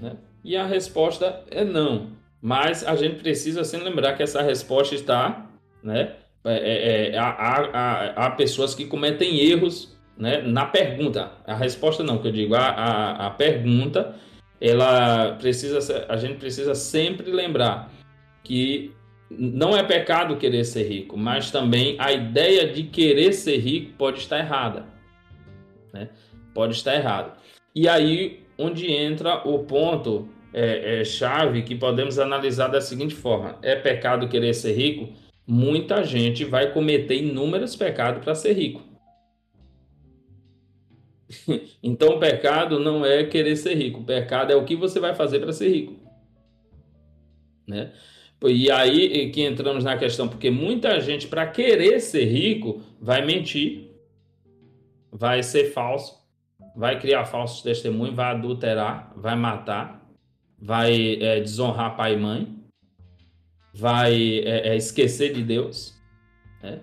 Né? 0.00 0.16
E 0.44 0.56
a 0.56 0.66
resposta 0.66 1.44
é 1.50 1.64
não. 1.64 2.10
Mas 2.40 2.86
a 2.86 2.96
gente 2.96 3.16
precisa 3.16 3.64
sempre 3.64 3.88
lembrar 3.88 4.14
que 4.14 4.22
essa 4.22 4.42
resposta 4.42 4.94
está, 4.94 5.46
né? 5.82 6.16
É, 6.42 6.54
é, 6.54 7.10
é, 7.10 7.18
há, 7.18 7.28
há, 7.28 8.04
há, 8.26 8.30
pessoas 8.30 8.74
que 8.74 8.86
cometem 8.86 9.38
erros 9.40 9.94
né, 10.16 10.40
na 10.40 10.64
pergunta. 10.64 11.32
A 11.46 11.54
resposta 11.54 12.02
não, 12.02 12.16
que 12.16 12.28
eu 12.28 12.32
digo, 12.32 12.54
a, 12.54 12.66
a, 12.66 13.26
a 13.26 13.30
pergunta, 13.30 14.14
ela 14.58 15.32
precisa, 15.34 16.06
a 16.08 16.16
gente 16.16 16.38
precisa 16.38 16.74
sempre 16.74 17.30
lembrar 17.30 17.92
que 18.42 18.94
não 19.30 19.76
é 19.76 19.82
pecado 19.82 20.38
querer 20.38 20.64
ser 20.64 20.88
rico, 20.88 21.16
mas 21.16 21.50
também 21.50 21.96
a 21.98 22.10
ideia 22.10 22.72
de 22.72 22.84
querer 22.84 23.32
ser 23.32 23.58
rico 23.58 23.92
pode 23.98 24.20
estar 24.20 24.38
errada. 24.38 24.86
Né? 25.92 26.08
Pode 26.54 26.74
estar 26.74 26.94
errada. 26.94 27.34
E 27.74 27.86
aí 27.86 28.39
onde 28.60 28.90
entra 28.92 29.48
o 29.48 29.60
ponto 29.60 30.28
é, 30.52 31.00
é, 31.00 31.04
chave 31.04 31.62
que 31.62 31.74
podemos 31.74 32.18
analisar 32.18 32.68
da 32.68 32.80
seguinte 32.80 33.14
forma: 33.14 33.58
é 33.62 33.74
pecado 33.74 34.28
querer 34.28 34.54
ser 34.54 34.72
rico? 34.72 35.12
Muita 35.46 36.04
gente 36.04 36.44
vai 36.44 36.72
cometer 36.72 37.16
inúmeros 37.16 37.74
pecados 37.74 38.22
para 38.22 38.34
ser 38.34 38.52
rico. 38.52 38.82
Então, 41.82 42.16
o 42.16 42.18
pecado 42.18 42.78
não 42.78 43.06
é 43.06 43.24
querer 43.24 43.56
ser 43.56 43.74
rico. 43.74 44.00
O 44.00 44.04
pecado 44.04 44.52
é 44.52 44.56
o 44.56 44.64
que 44.66 44.76
você 44.76 45.00
vai 45.00 45.14
fazer 45.14 45.40
para 45.40 45.50
ser 45.50 45.70
rico. 45.70 45.96
Né? 47.66 47.90
E 48.44 48.70
aí 48.70 49.30
que 49.30 49.42
entramos 49.42 49.82
na 49.82 49.96
questão, 49.96 50.28
porque 50.28 50.50
muita 50.50 51.00
gente, 51.00 51.26
para 51.26 51.46
querer 51.46 52.00
ser 52.00 52.26
rico, 52.26 52.82
vai 53.00 53.24
mentir, 53.24 53.90
vai 55.10 55.42
ser 55.42 55.72
falso, 55.72 56.19
vai 56.74 56.98
criar 56.98 57.24
falsos 57.24 57.62
testemunhos, 57.62 58.14
vai 58.14 58.32
adulterar, 58.32 59.12
vai 59.16 59.36
matar, 59.36 60.06
vai 60.58 61.14
é, 61.20 61.40
desonrar 61.40 61.96
pai 61.96 62.14
e 62.14 62.16
mãe, 62.16 62.56
vai 63.72 64.40
é, 64.40 64.68
é, 64.68 64.76
esquecer 64.76 65.32
de 65.32 65.42
Deus. 65.42 65.94
Né? 66.62 66.80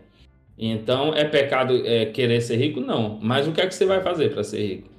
Então, 0.57 1.13
é 1.13 1.23
pecado 1.23 1.85
é, 1.85 2.05
querer 2.05 2.41
ser 2.41 2.57
rico? 2.57 2.79
Não. 2.79 3.19
Mas 3.21 3.47
o 3.47 3.51
que 3.51 3.61
é 3.61 3.67
que 3.67 3.75
você 3.75 3.85
vai 3.85 4.01
fazer 4.01 4.33
para 4.33 4.43
ser 4.43 4.65
rico? 4.65 4.89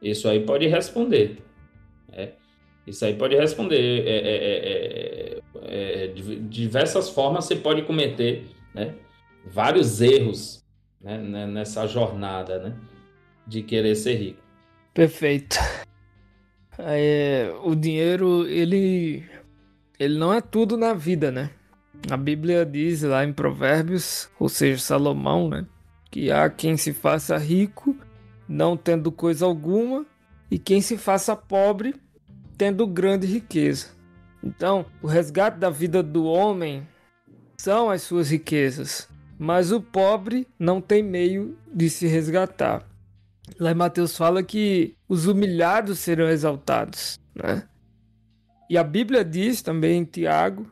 Isso 0.00 0.28
aí 0.28 0.40
pode 0.40 0.66
responder. 0.66 1.38
É. 2.12 2.30
Isso 2.86 3.04
aí 3.04 3.14
pode 3.14 3.36
responder. 3.36 4.04
É, 4.06 5.40
é 5.64 6.06
de 6.08 6.36
diversas 6.40 7.08
formas 7.08 7.44
você 7.44 7.56
pode 7.56 7.82
cometer 7.82 8.46
né, 8.74 8.94
vários 9.46 10.00
erros 10.00 10.62
né, 11.00 11.18
nessa 11.46 11.86
jornada 11.86 12.58
né, 12.58 12.76
de 13.52 13.62
querer 13.62 13.94
ser 13.94 14.14
rico. 14.14 14.42
Perfeito. 14.94 15.56
o 17.62 17.74
dinheiro, 17.74 18.46
ele, 18.48 19.24
ele 19.98 20.18
não 20.18 20.32
é 20.32 20.40
tudo 20.40 20.76
na 20.76 20.94
vida, 20.94 21.30
né? 21.30 21.50
A 22.10 22.16
Bíblia 22.16 22.64
diz 22.64 23.02
lá 23.02 23.24
em 23.24 23.32
Provérbios, 23.32 24.28
ou 24.38 24.48
seja, 24.48 24.82
Salomão, 24.82 25.48
né? 25.48 25.66
Que 26.10 26.30
há 26.30 26.48
quem 26.50 26.76
se 26.76 26.92
faça 26.92 27.36
rico, 27.36 27.96
não 28.48 28.76
tendo 28.76 29.12
coisa 29.12 29.44
alguma, 29.44 30.04
e 30.50 30.58
quem 30.58 30.80
se 30.80 30.96
faça 30.96 31.36
pobre, 31.36 31.94
tendo 32.58 32.86
grande 32.86 33.26
riqueza. 33.26 33.88
Então, 34.42 34.84
o 35.00 35.06
resgate 35.06 35.58
da 35.58 35.70
vida 35.70 36.02
do 36.02 36.24
homem 36.24 36.86
são 37.56 37.88
as 37.88 38.02
suas 38.02 38.30
riquezas, 38.30 39.08
mas 39.38 39.70
o 39.70 39.80
pobre 39.80 40.48
não 40.58 40.80
tem 40.80 41.02
meio 41.02 41.56
de 41.72 41.88
se 41.88 42.06
resgatar. 42.06 42.91
Lá 43.58 43.72
em 43.72 43.74
Mateus 43.74 44.16
fala 44.16 44.42
que 44.42 44.96
os 45.08 45.26
humilhados 45.26 45.98
serão 45.98 46.28
exaltados, 46.28 47.18
né? 47.34 47.68
E 48.70 48.78
a 48.78 48.84
Bíblia 48.84 49.24
diz 49.24 49.60
também 49.60 50.00
em 50.00 50.04
Tiago 50.04 50.70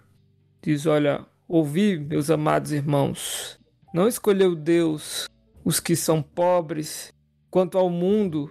Diz: 0.62 0.84
Olha, 0.84 1.24
ouvi, 1.48 1.98
meus 1.98 2.30
amados 2.30 2.70
irmãos, 2.70 3.58
não 3.94 4.06
escolheu 4.06 4.54
Deus 4.54 5.26
os 5.64 5.80
que 5.80 5.96
são 5.96 6.20
pobres 6.20 7.14
quanto 7.50 7.78
ao 7.78 7.88
mundo 7.88 8.50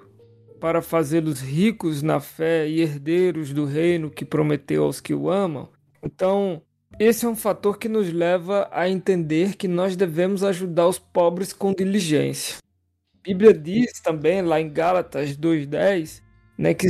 para 0.60 0.82
fazê-los 0.82 1.40
ricos 1.40 2.02
na 2.02 2.20
fé 2.20 2.68
e 2.68 2.82
herdeiros 2.82 3.54
do 3.54 3.64
reino 3.64 4.10
que 4.10 4.26
prometeu 4.26 4.86
aos 4.86 5.00
que 5.00 5.14
o 5.14 5.30
amam. 5.30 5.70
Então, 6.04 6.64
esse 7.00 7.26
é 7.26 7.30
um 7.30 7.36
fator 7.36 7.78
que 7.78 7.88
nos 7.88 8.12
leva 8.12 8.68
a 8.72 8.90
entender 8.90 9.56
que 9.56 9.68
nós 9.68 9.96
devemos 9.96 10.44
ajudar 10.44 10.88
os 10.88 10.98
pobres 10.98 11.54
com 11.54 11.74
diligência. 11.74 12.58
Bíblia 13.30 13.54
diz 13.54 14.00
também, 14.02 14.42
lá 14.42 14.60
em 14.60 14.70
Gálatas 14.70 15.38
2,10, 15.38 16.24
né, 16.58 16.74
que 16.74 16.88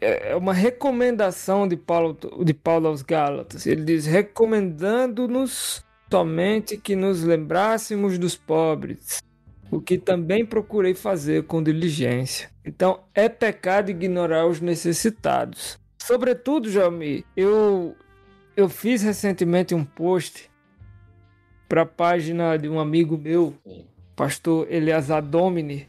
é, 0.00 0.30
é 0.30 0.36
uma 0.36 0.52
recomendação 0.54 1.66
de 1.66 1.76
Paulo, 1.76 2.16
de 2.44 2.54
Paulo 2.54 2.86
aos 2.86 3.02
Gálatas. 3.02 3.66
Ele 3.66 3.82
diz: 3.82 4.06
recomendando-nos 4.06 5.84
somente 6.08 6.76
que 6.76 6.94
nos 6.94 7.24
lembrássemos 7.24 8.18
dos 8.18 8.36
pobres, 8.36 9.20
o 9.68 9.80
que 9.80 9.98
também 9.98 10.46
procurei 10.46 10.94
fazer 10.94 11.42
com 11.42 11.60
diligência. 11.60 12.50
Então, 12.64 13.00
é 13.12 13.28
pecado 13.28 13.90
ignorar 13.90 14.46
os 14.46 14.60
necessitados. 14.60 15.76
Sobretudo, 15.98 16.70
Jami, 16.70 17.24
eu, 17.36 17.96
eu 18.56 18.68
fiz 18.68 19.02
recentemente 19.02 19.74
um 19.74 19.84
post 19.84 20.48
para 21.68 21.82
a 21.82 21.86
página 21.86 22.56
de 22.56 22.68
um 22.68 22.78
amigo 22.78 23.18
meu, 23.18 23.52
pastor 24.16 24.66
Eleazar 24.70 25.22
Domini, 25.22 25.86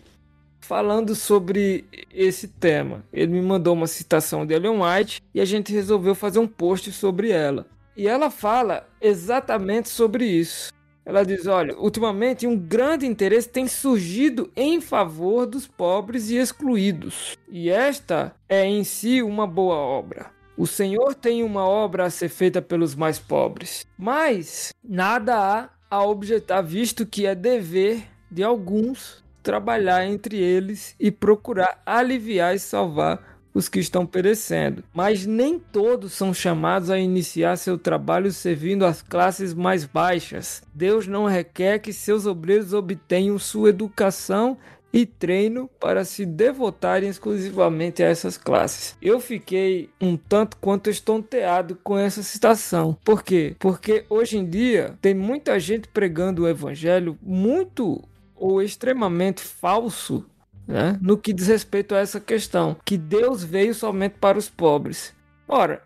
falando 0.59 1.15
sobre 1.15 1.85
esse 2.13 2.47
tema. 2.47 3.03
Ele 3.13 3.33
me 3.33 3.41
mandou 3.41 3.73
uma 3.73 3.87
citação 3.87 4.45
de 4.45 4.53
Ellen 4.53 4.81
White 4.81 5.21
e 5.33 5.39
a 5.39 5.45
gente 5.45 5.73
resolveu 5.73 6.15
fazer 6.15 6.39
um 6.39 6.47
post 6.47 6.91
sobre 6.91 7.31
ela. 7.31 7.67
E 7.95 8.07
ela 8.07 8.29
fala 8.29 8.87
exatamente 8.99 9.89
sobre 9.89 10.25
isso. 10.25 10.73
Ela 11.05 11.23
diz: 11.23 11.45
olha, 11.45 11.77
ultimamente 11.77 12.47
um 12.47 12.57
grande 12.57 13.05
interesse 13.05 13.47
tem 13.47 13.67
surgido 13.67 14.51
em 14.55 14.81
favor 14.81 15.45
dos 15.45 15.67
pobres 15.67 16.29
e 16.29 16.37
excluídos. 16.37 17.37
E 17.47 17.69
esta 17.69 18.35
é 18.49 18.65
em 18.65 18.83
si 18.83 19.21
uma 19.21 19.45
boa 19.45 19.75
obra. 19.75 20.31
O 20.57 20.65
Senhor 20.65 21.13
tem 21.13 21.43
uma 21.43 21.65
obra 21.67 22.05
a 22.05 22.09
ser 22.09 22.29
feita 22.29 22.61
pelos 22.61 22.95
mais 22.95 23.19
pobres, 23.19 23.85
mas 23.97 24.73
nada 24.83 25.35
há 25.35 25.69
a 25.89 26.03
objetar, 26.03 26.61
visto 26.61 27.05
que 27.05 27.25
é 27.25 27.35
dever 27.35 28.03
de 28.35 28.43
alguns 28.43 29.23
trabalhar 29.41 30.05
entre 30.05 30.37
eles 30.37 30.93
e 30.99 31.09
procurar 31.09 31.81
aliviar 31.85 32.53
e 32.53 32.59
salvar 32.59 33.39
os 33.53 33.69
que 33.69 33.79
estão 33.79 34.05
perecendo. 34.05 34.83
Mas 34.93 35.25
nem 35.25 35.57
todos 35.57 36.11
são 36.11 36.33
chamados 36.33 36.89
a 36.89 36.99
iniciar 36.99 37.55
seu 37.55 37.77
trabalho 37.77 38.29
servindo 38.29 38.85
as 38.85 39.01
classes 39.01 39.53
mais 39.53 39.85
baixas. 39.85 40.61
Deus 40.73 41.07
não 41.07 41.23
requer 41.25 41.79
que 41.79 41.93
seus 41.93 42.25
obreiros 42.25 42.73
obtenham 42.73 43.39
sua 43.39 43.69
educação 43.69 44.57
e 44.91 45.05
treino 45.05 45.69
para 45.79 46.03
se 46.03 46.25
devotarem 46.25 47.09
exclusivamente 47.09 48.03
a 48.03 48.07
essas 48.07 48.37
classes. 48.37 48.97
Eu 49.01 49.21
fiquei 49.21 49.89
um 50.01 50.17
tanto 50.17 50.57
quanto 50.57 50.89
estonteado 50.89 51.77
com 51.81 51.97
essa 51.97 52.23
citação. 52.23 52.97
Por 53.03 53.23
quê? 53.23 53.55
Porque 53.59 54.05
hoje 54.09 54.37
em 54.37 54.45
dia 54.45 54.95
tem 55.01 55.13
muita 55.13 55.57
gente 55.59 55.87
pregando 55.87 56.43
o 56.43 56.47
evangelho 56.47 57.17
muito 57.21 58.03
ou 58.35 58.61
extremamente 58.61 59.41
falso 59.41 60.25
né, 60.67 60.97
no 61.01 61.17
que 61.17 61.33
diz 61.33 61.47
respeito 61.47 61.95
a 61.95 61.99
essa 61.99 62.19
questão, 62.19 62.75
que 62.83 62.97
Deus 62.97 63.43
veio 63.43 63.73
somente 63.73 64.15
para 64.19 64.37
os 64.37 64.49
pobres. 64.49 65.13
Ora, 65.47 65.81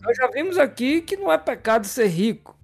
nós 0.00 0.16
já 0.16 0.28
vimos 0.28 0.58
aqui 0.58 1.00
que 1.00 1.16
não 1.16 1.32
é 1.32 1.38
pecado 1.38 1.86
ser 1.86 2.06
rico. 2.06 2.56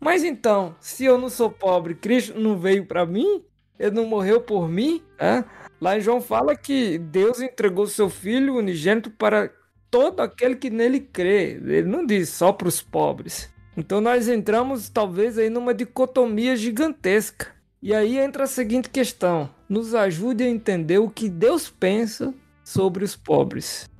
Mas 0.00 0.24
então, 0.24 0.74
se 0.80 1.04
eu 1.04 1.16
não 1.16 1.28
sou 1.28 1.48
pobre, 1.48 1.94
Cristo 1.94 2.38
não 2.38 2.58
veio 2.58 2.84
para 2.84 3.06
mim? 3.06 3.44
Ele 3.78 3.92
não 3.92 4.04
morreu 4.04 4.40
por 4.40 4.68
mim? 4.68 5.02
É? 5.18 5.44
Lá 5.80 5.96
em 5.96 6.00
João 6.00 6.20
fala 6.20 6.56
que 6.56 6.98
Deus 6.98 7.40
entregou 7.40 7.86
seu 7.86 8.10
Filho 8.10 8.56
unigênito 8.56 9.10
para 9.10 9.50
todo 9.90 10.20
aquele 10.20 10.56
que 10.56 10.70
nele 10.70 11.00
crê. 11.00 11.60
Ele 11.64 11.88
não 11.88 12.04
diz 12.04 12.30
só 12.30 12.52
para 12.52 12.68
os 12.68 12.82
pobres. 12.82 13.52
Então 13.76 14.00
nós 14.00 14.28
entramos 14.28 14.88
talvez 14.88 15.38
aí 15.38 15.48
numa 15.48 15.72
dicotomia 15.72 16.56
gigantesca. 16.56 17.48
E 17.82 17.92
aí 17.92 18.16
entra 18.16 18.44
a 18.44 18.46
seguinte 18.46 18.88
questão: 18.88 19.50
nos 19.68 19.92
ajude 19.92 20.44
a 20.44 20.48
entender 20.48 20.98
o 20.98 21.10
que 21.10 21.28
Deus 21.28 21.68
pensa 21.68 22.32
sobre 22.62 23.02
os 23.02 23.16
pobres. 23.16 23.90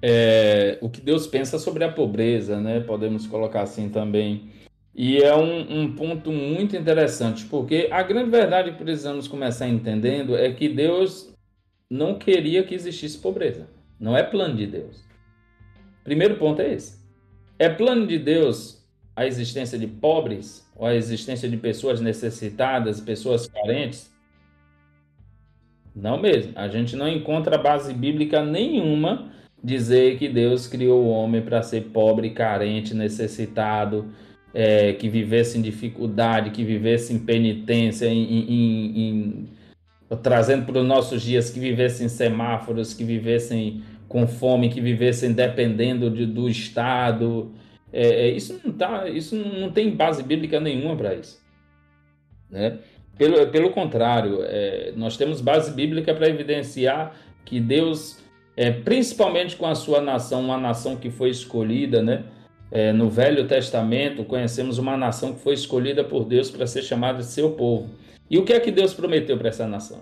É, 0.00 0.78
o 0.80 0.88
que 0.88 1.00
Deus 1.00 1.26
pensa 1.26 1.58
sobre 1.58 1.84
a 1.84 1.92
pobreza, 1.92 2.58
né? 2.60 2.80
Podemos 2.80 3.26
colocar 3.26 3.62
assim 3.62 3.90
também. 3.90 4.50
E 4.94 5.18
é 5.18 5.34
um, 5.34 5.80
um, 5.80 5.94
ponto 5.94 6.30
muito 6.30 6.76
interessante, 6.76 7.44
porque 7.46 7.88
a 7.90 8.02
grande 8.02 8.30
verdade 8.30 8.72
que 8.72 8.78
precisamos 8.78 9.26
começar 9.26 9.68
entendendo 9.68 10.36
é 10.36 10.52
que 10.52 10.68
Deus 10.68 11.34
não 11.90 12.18
queria 12.18 12.62
que 12.62 12.74
existisse 12.74 13.18
pobreza. 13.18 13.68
Não 13.98 14.16
é 14.16 14.22
plano 14.22 14.56
de 14.56 14.66
Deus. 14.66 15.04
Primeiro 16.04 16.36
ponto 16.36 16.62
é 16.62 16.72
esse. 16.72 17.02
É 17.58 17.68
plano 17.68 18.06
de 18.06 18.18
Deus 18.18 18.82
a 19.16 19.26
existência 19.26 19.78
de 19.78 19.86
pobres 19.86 20.63
ou 20.76 20.86
a 20.86 20.94
existência 20.94 21.48
de 21.48 21.56
pessoas 21.56 22.00
necessitadas, 22.00 23.00
pessoas 23.00 23.46
carentes? 23.46 24.12
Não 25.94 26.20
mesmo. 26.20 26.52
A 26.56 26.68
gente 26.68 26.96
não 26.96 27.08
encontra 27.08 27.56
base 27.56 27.94
bíblica 27.94 28.44
nenhuma 28.44 29.32
dizer 29.62 30.18
que 30.18 30.28
Deus 30.28 30.66
criou 30.66 31.04
o 31.04 31.08
homem 31.08 31.40
para 31.40 31.62
ser 31.62 31.84
pobre, 31.84 32.30
carente, 32.30 32.92
necessitado, 32.94 34.06
é, 34.52 34.92
que 34.92 35.08
vivesse 35.08 35.56
em 35.56 35.62
dificuldade, 35.62 36.50
que 36.50 36.62
vivesse 36.62 37.14
em 37.14 37.18
penitência, 37.18 38.06
em, 38.06 38.22
em, 38.22 39.00
em, 39.00 39.48
trazendo 40.22 40.66
para 40.66 40.80
os 40.80 40.86
nossos 40.86 41.22
dias 41.22 41.48
que 41.48 41.58
vivessem 41.58 42.06
em 42.06 42.08
semáforos, 42.10 42.92
que 42.92 43.04
vivessem 43.04 43.82
com 44.06 44.26
fome, 44.26 44.68
que 44.68 44.80
vivessem 44.80 45.32
dependendo 45.32 46.10
de, 46.10 46.26
do 46.26 46.48
Estado, 46.48 47.50
é, 47.94 48.26
é, 48.26 48.30
isso 48.30 48.60
não 48.64 48.72
tá, 48.72 49.08
isso 49.08 49.36
não 49.36 49.70
tem 49.70 49.94
base 49.94 50.22
bíblica 50.22 50.60
nenhuma 50.60 50.96
para 50.96 51.14
isso, 51.14 51.40
né? 52.50 52.78
Pelo, 53.16 53.46
pelo 53.46 53.70
contrário, 53.70 54.40
é, 54.42 54.92
nós 54.96 55.16
temos 55.16 55.40
base 55.40 55.70
bíblica 55.70 56.12
para 56.12 56.28
evidenciar 56.28 57.14
que 57.44 57.60
Deus, 57.60 58.18
é, 58.56 58.72
principalmente 58.72 59.54
com 59.54 59.66
a 59.66 59.74
sua 59.76 60.00
nação, 60.00 60.42
uma 60.42 60.58
nação 60.58 60.96
que 60.96 61.10
foi 61.10 61.30
escolhida, 61.30 62.02
né? 62.02 62.24
É, 62.72 62.92
no 62.92 63.08
Velho 63.08 63.46
Testamento, 63.46 64.24
conhecemos 64.24 64.78
uma 64.78 64.96
nação 64.96 65.32
que 65.32 65.40
foi 65.40 65.54
escolhida 65.54 66.02
por 66.02 66.24
Deus 66.24 66.50
para 66.50 66.66
ser 66.66 66.82
chamada 66.82 67.18
de 67.18 67.26
seu 67.26 67.52
povo. 67.52 67.88
E 68.28 68.36
o 68.36 68.44
que 68.44 68.52
é 68.52 68.58
que 68.58 68.72
Deus 68.72 68.92
prometeu 68.92 69.38
para 69.38 69.50
essa 69.50 69.68
nação? 69.68 70.00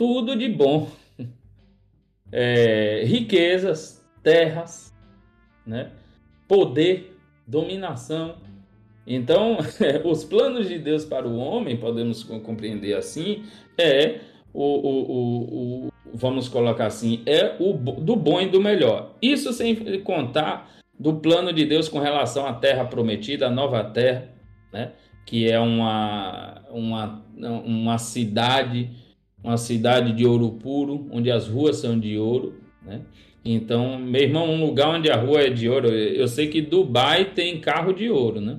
tudo 0.00 0.34
de 0.34 0.48
bom. 0.48 0.90
É, 2.32 3.02
riquezas, 3.06 4.06
terras, 4.22 4.89
né? 5.70 5.92
poder, 6.48 7.16
dominação. 7.46 8.34
Então, 9.06 9.58
os 10.04 10.24
planos 10.24 10.68
de 10.68 10.78
Deus 10.78 11.04
para 11.04 11.26
o 11.28 11.36
homem, 11.36 11.76
podemos 11.76 12.24
compreender 12.24 12.94
assim, 12.94 13.44
é 13.78 14.18
o, 14.52 14.64
o, 14.64 15.12
o, 15.12 15.86
o 15.86 15.92
vamos 16.12 16.48
colocar 16.48 16.86
assim, 16.86 17.22
é 17.24 17.54
o 17.60 17.72
do 17.72 18.16
bom 18.16 18.40
e 18.40 18.48
do 18.48 18.60
melhor. 18.60 19.14
Isso 19.22 19.52
sem 19.52 20.00
contar 20.00 20.68
do 20.98 21.14
plano 21.14 21.52
de 21.52 21.64
Deus 21.64 21.88
com 21.88 22.00
relação 22.00 22.46
à 22.46 22.52
terra 22.52 22.84
prometida, 22.84 23.46
a 23.46 23.50
nova 23.50 23.84
terra, 23.84 24.28
né? 24.72 24.92
que 25.24 25.48
é 25.48 25.60
uma, 25.60 26.62
uma, 26.70 27.24
uma 27.64 27.96
cidade, 27.96 28.90
uma 29.42 29.56
cidade 29.56 30.12
de 30.12 30.26
ouro 30.26 30.50
puro, 30.50 31.06
onde 31.12 31.30
as 31.30 31.46
ruas 31.46 31.76
são 31.76 31.98
de 31.98 32.18
ouro, 32.18 32.60
né? 32.82 33.02
Então, 33.44 33.98
meu 33.98 34.20
irmão, 34.20 34.50
um 34.50 34.64
lugar 34.64 34.88
onde 34.88 35.10
a 35.10 35.16
rua 35.16 35.42
é 35.42 35.50
de 35.50 35.68
ouro, 35.68 35.88
eu 35.88 36.28
sei 36.28 36.48
que 36.48 36.60
Dubai 36.60 37.32
tem 37.32 37.60
carro 37.60 37.92
de 37.92 38.10
ouro, 38.10 38.40
né? 38.40 38.58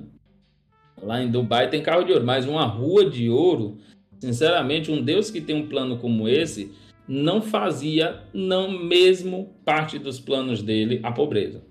Lá 1.00 1.22
em 1.22 1.30
Dubai 1.30 1.70
tem 1.70 1.82
carro 1.82 2.04
de 2.04 2.12
ouro, 2.12 2.24
mas 2.24 2.46
uma 2.46 2.64
rua 2.64 3.08
de 3.08 3.28
ouro, 3.30 3.78
sinceramente, 4.18 4.90
um 4.90 5.02
Deus 5.02 5.30
que 5.30 5.40
tem 5.40 5.54
um 5.54 5.68
plano 5.68 5.98
como 5.98 6.28
esse, 6.28 6.72
não 7.06 7.40
fazia, 7.40 8.22
não 8.32 8.70
mesmo 8.70 9.54
parte 9.64 9.98
dos 9.98 10.18
planos 10.18 10.62
dele, 10.62 11.00
a 11.02 11.12
pobreza. 11.12 11.62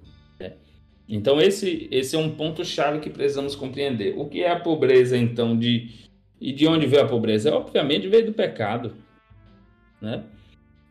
Então 1.12 1.42
esse, 1.42 1.90
esse 1.92 2.16
é 2.16 2.20
um 2.20 2.32
ponto 2.32 2.64
chave 2.64 3.00
que 3.00 3.10
precisamos 3.10 3.54
compreender. 3.54 4.14
O 4.18 4.30
que 4.30 4.44
é 4.44 4.50
a 4.50 4.60
pobreza 4.60 5.18
então 5.18 5.58
de 5.58 5.90
e 6.40 6.54
de 6.54 6.66
onde 6.66 6.88
veio 6.88 7.04
a 7.04 7.08
pobreza? 7.08 7.54
Obviamente 7.54 8.08
veio 8.08 8.28
do 8.28 8.34
pecado, 8.34 8.96
né? 10.02 10.24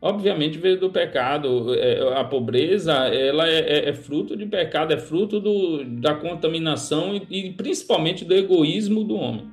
Obviamente 0.03 0.59
veio 0.59 0.81
do 0.81 0.91
pecado. 0.91 1.75
É, 1.75 2.19
a 2.19 2.25
pobreza 2.25 2.93
ela 2.93 3.47
é, 3.47 3.59
é, 3.59 3.89
é 3.91 3.93
fruto 3.93 4.35
de 4.37 4.47
pecado, 4.47 4.93
é 4.93 4.99
fruto 4.99 5.39
do, 5.39 5.85
da 5.85 6.15
contaminação 6.15 7.15
e, 7.15 7.49
e 7.49 7.53
principalmente 7.53 8.25
do 8.25 8.35
egoísmo 8.35 9.05
do 9.05 9.15
homem. 9.17 9.51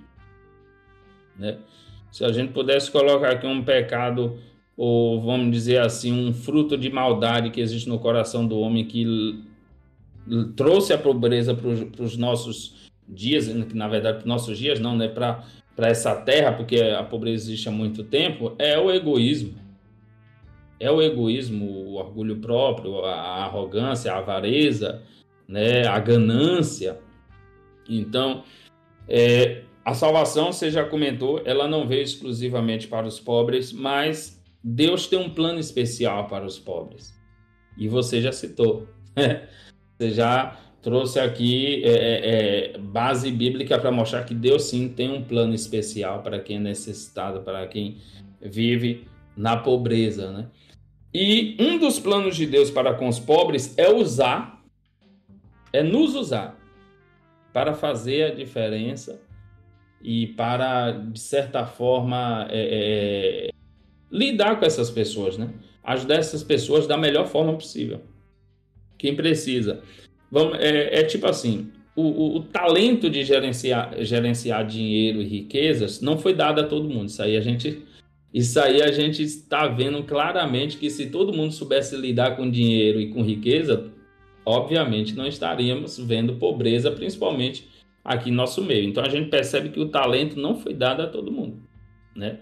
Né? 1.37 1.57
Se 2.11 2.23
a 2.23 2.31
gente 2.31 2.53
pudesse 2.53 2.89
colocar 2.89 3.31
aqui 3.31 3.45
um 3.45 3.63
pecado 3.63 4.39
ou 4.75 5.21
vamos 5.21 5.51
dizer 5.51 5.81
assim 5.81 6.13
um 6.13 6.33
fruto 6.33 6.77
de 6.77 6.89
maldade 6.89 7.49
que 7.49 7.59
existe 7.59 7.89
no 7.89 7.99
coração 7.99 8.47
do 8.47 8.59
homem 8.59 8.85
que 8.85 9.43
trouxe 10.55 10.93
a 10.93 10.97
pobreza 10.97 11.53
para 11.53 12.03
os 12.03 12.15
nossos 12.15 12.91
dias, 13.07 13.47
na 13.73 13.87
verdade, 13.87 14.17
para 14.17 14.23
os 14.23 14.27
nossos 14.27 14.57
dias 14.57 14.79
não, 14.79 14.95
né? 14.95 15.07
Para 15.07 15.43
essa 15.77 16.15
terra, 16.15 16.53
porque 16.53 16.79
a 16.81 17.03
pobreza 17.03 17.45
existe 17.45 17.67
há 17.67 17.71
muito 17.71 18.03
tempo, 18.03 18.53
é 18.57 18.77
o 18.77 18.91
egoísmo. 18.91 19.66
É 20.79 20.91
o 20.91 21.01
egoísmo, 21.01 21.65
o 21.65 21.93
orgulho 21.95 22.37
próprio, 22.37 23.03
a 23.03 23.45
arrogância, 23.45 24.13
a 24.13 24.19
avareza, 24.19 25.01
né? 25.47 25.87
a 25.87 25.99
ganância. 25.99 26.99
Então, 27.89 28.43
é, 29.07 29.63
a 29.83 29.93
salvação, 29.93 30.51
você 30.51 30.69
já 30.69 30.83
comentou, 30.83 31.41
ela 31.45 31.67
não 31.67 31.87
veio 31.87 32.03
exclusivamente 32.03 32.87
para 32.87 33.07
os 33.07 33.19
pobres, 33.19 33.71
mas 33.71 34.43
Deus 34.63 35.07
tem 35.07 35.17
um 35.17 35.29
plano 35.29 35.59
especial 35.59 36.27
para 36.27 36.45
os 36.45 36.59
pobres. 36.59 37.17
E 37.77 37.87
você 37.87 38.21
já 38.21 38.31
citou. 38.31 38.87
Você 39.97 40.11
já 40.11 40.55
trouxe 40.79 41.19
aqui 41.19 41.83
é, 41.83 41.89
é, 41.89 42.75
é 42.75 42.77
base 42.77 43.31
bíblica 43.31 43.79
para 43.79 43.91
mostrar 43.91 44.23
que 44.25 44.35
Deus 44.35 44.65
sim 44.65 44.87
tem 44.87 45.11
um 45.11 45.23
plano 45.23 45.55
especial 45.55 46.21
para 46.21 46.39
quem 46.39 46.57
é 46.57 46.59
necessitado, 46.59 47.41
para 47.41 47.65
quem 47.65 47.97
vive 48.39 49.07
na 49.35 49.57
pobreza, 49.57 50.31
né? 50.31 50.47
E 51.13 51.55
um 51.59 51.77
dos 51.77 51.99
planos 51.99 52.35
de 52.35 52.45
Deus 52.45 52.69
para 52.69 52.93
com 52.93 53.07
os 53.07 53.19
pobres 53.19 53.77
é 53.77 53.89
usar, 53.89 54.63
é 55.71 55.81
nos 55.81 56.15
usar 56.15 56.59
para 57.53 57.73
fazer 57.73 58.23
a 58.23 58.35
diferença 58.35 59.21
e 60.01 60.27
para, 60.27 60.91
de 60.91 61.19
certa 61.19 61.65
forma, 61.65 62.47
é, 62.51 63.47
é, 63.47 63.49
lidar 64.11 64.59
com 64.59 64.65
essas 64.65 64.91
pessoas, 64.91 65.37
né? 65.37 65.49
Ajudar 65.83 66.15
essas 66.15 66.43
pessoas 66.43 66.85
da 66.85 66.97
melhor 66.97 67.27
forma 67.27 67.53
possível 67.53 68.01
quem 68.97 69.15
precisa. 69.15 69.81
Vamos, 70.31 70.57
é, 70.59 70.99
é 70.99 71.03
tipo 71.03 71.27
assim, 71.27 71.71
o, 71.95 72.01
o, 72.01 72.35
o, 72.37 72.43
talento 72.43 73.09
de 73.09 73.23
gerenciar, 73.23 73.93
gerenciar 73.99 74.65
dinheiro 74.65 75.21
e 75.21 75.25
riquezas 75.25 76.01
não 76.01 76.17
foi 76.17 76.33
dado 76.33 76.59
a 76.59 76.63
todo 76.65 76.89
mundo. 76.89 77.07
Isso 77.07 77.21
aí 77.21 77.37
a 77.37 77.41
gente, 77.41 77.81
isso 78.33 78.59
aí 78.59 78.81
a 78.81 78.91
gente 78.91 79.23
está 79.23 79.67
vendo 79.67 80.03
claramente 80.03 80.77
que 80.77 80.89
se 80.89 81.07
todo 81.07 81.33
mundo 81.33 81.53
soubesse 81.53 81.95
lidar 81.95 82.35
com 82.35 82.49
dinheiro 82.49 82.99
e 82.99 83.09
com 83.09 83.23
riqueza, 83.23 83.91
obviamente 84.45 85.15
não 85.15 85.25
estaríamos 85.25 85.97
vendo 85.97 86.35
pobreza, 86.35 86.91
principalmente 86.91 87.67
aqui 88.03 88.29
no 88.29 88.37
nosso 88.37 88.63
meio. 88.63 88.87
Então 88.87 89.03
a 89.03 89.09
gente 89.09 89.29
percebe 89.29 89.69
que 89.69 89.79
o 89.79 89.89
talento 89.89 90.39
não 90.39 90.55
foi 90.55 90.73
dado 90.73 91.01
a 91.01 91.07
todo 91.07 91.31
mundo, 91.31 91.57
né? 92.15 92.39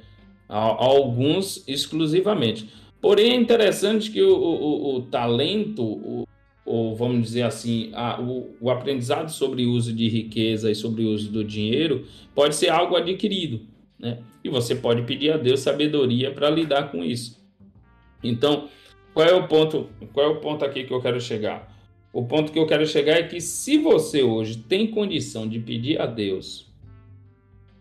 A, 0.47 0.57
a 0.57 0.85
alguns 0.85 1.67
exclusivamente. 1.67 2.69
Porém, 3.01 3.31
é 3.31 3.35
interessante 3.35 4.11
que 4.11 4.21
o, 4.21 4.35
o, 4.35 4.95
o 4.95 5.01
talento, 5.03 6.25
ou 6.65 6.95
vamos 6.95 7.21
dizer 7.21 7.43
assim, 7.43 7.91
a, 7.93 8.19
o, 8.19 8.55
o, 8.59 8.71
aprendizado 8.71 9.29
sobre 9.29 9.65
o 9.65 9.71
uso 9.71 9.93
de 9.93 10.07
riqueza 10.07 10.71
e 10.71 10.75
sobre 10.75 11.03
o 11.03 11.09
uso 11.09 11.31
do 11.31 11.43
dinheiro 11.43 12.05
pode 12.33 12.55
ser 12.55 12.69
algo 12.69 12.95
adquirido, 12.95 13.61
né? 13.99 14.19
E 14.45 14.49
você 14.49 14.75
pode 14.75 15.01
pedir 15.01 15.31
a 15.31 15.37
Deus 15.37 15.61
sabedoria 15.61 16.29
para 16.29 16.51
lidar 16.51 16.91
com 16.91 17.03
isso. 17.03 17.43
Então, 18.23 18.69
qual 19.11 19.27
é 19.27 19.33
o 19.33 19.47
ponto? 19.47 19.89
Qual 20.13 20.23
é 20.23 20.29
o 20.29 20.39
ponto 20.39 20.63
aqui 20.63 20.83
que 20.83 20.93
eu 20.93 21.01
quero 21.01 21.19
chegar? 21.19 21.75
O 22.13 22.23
ponto 22.23 22.51
que 22.51 22.59
eu 22.59 22.67
quero 22.67 22.85
chegar 22.85 23.13
é 23.13 23.23
que 23.23 23.41
se 23.41 23.79
você 23.79 24.21
hoje 24.21 24.57
tem 24.57 24.85
condição 24.85 25.49
de 25.49 25.59
pedir 25.59 25.99
a 25.99 26.05
Deus 26.05 26.71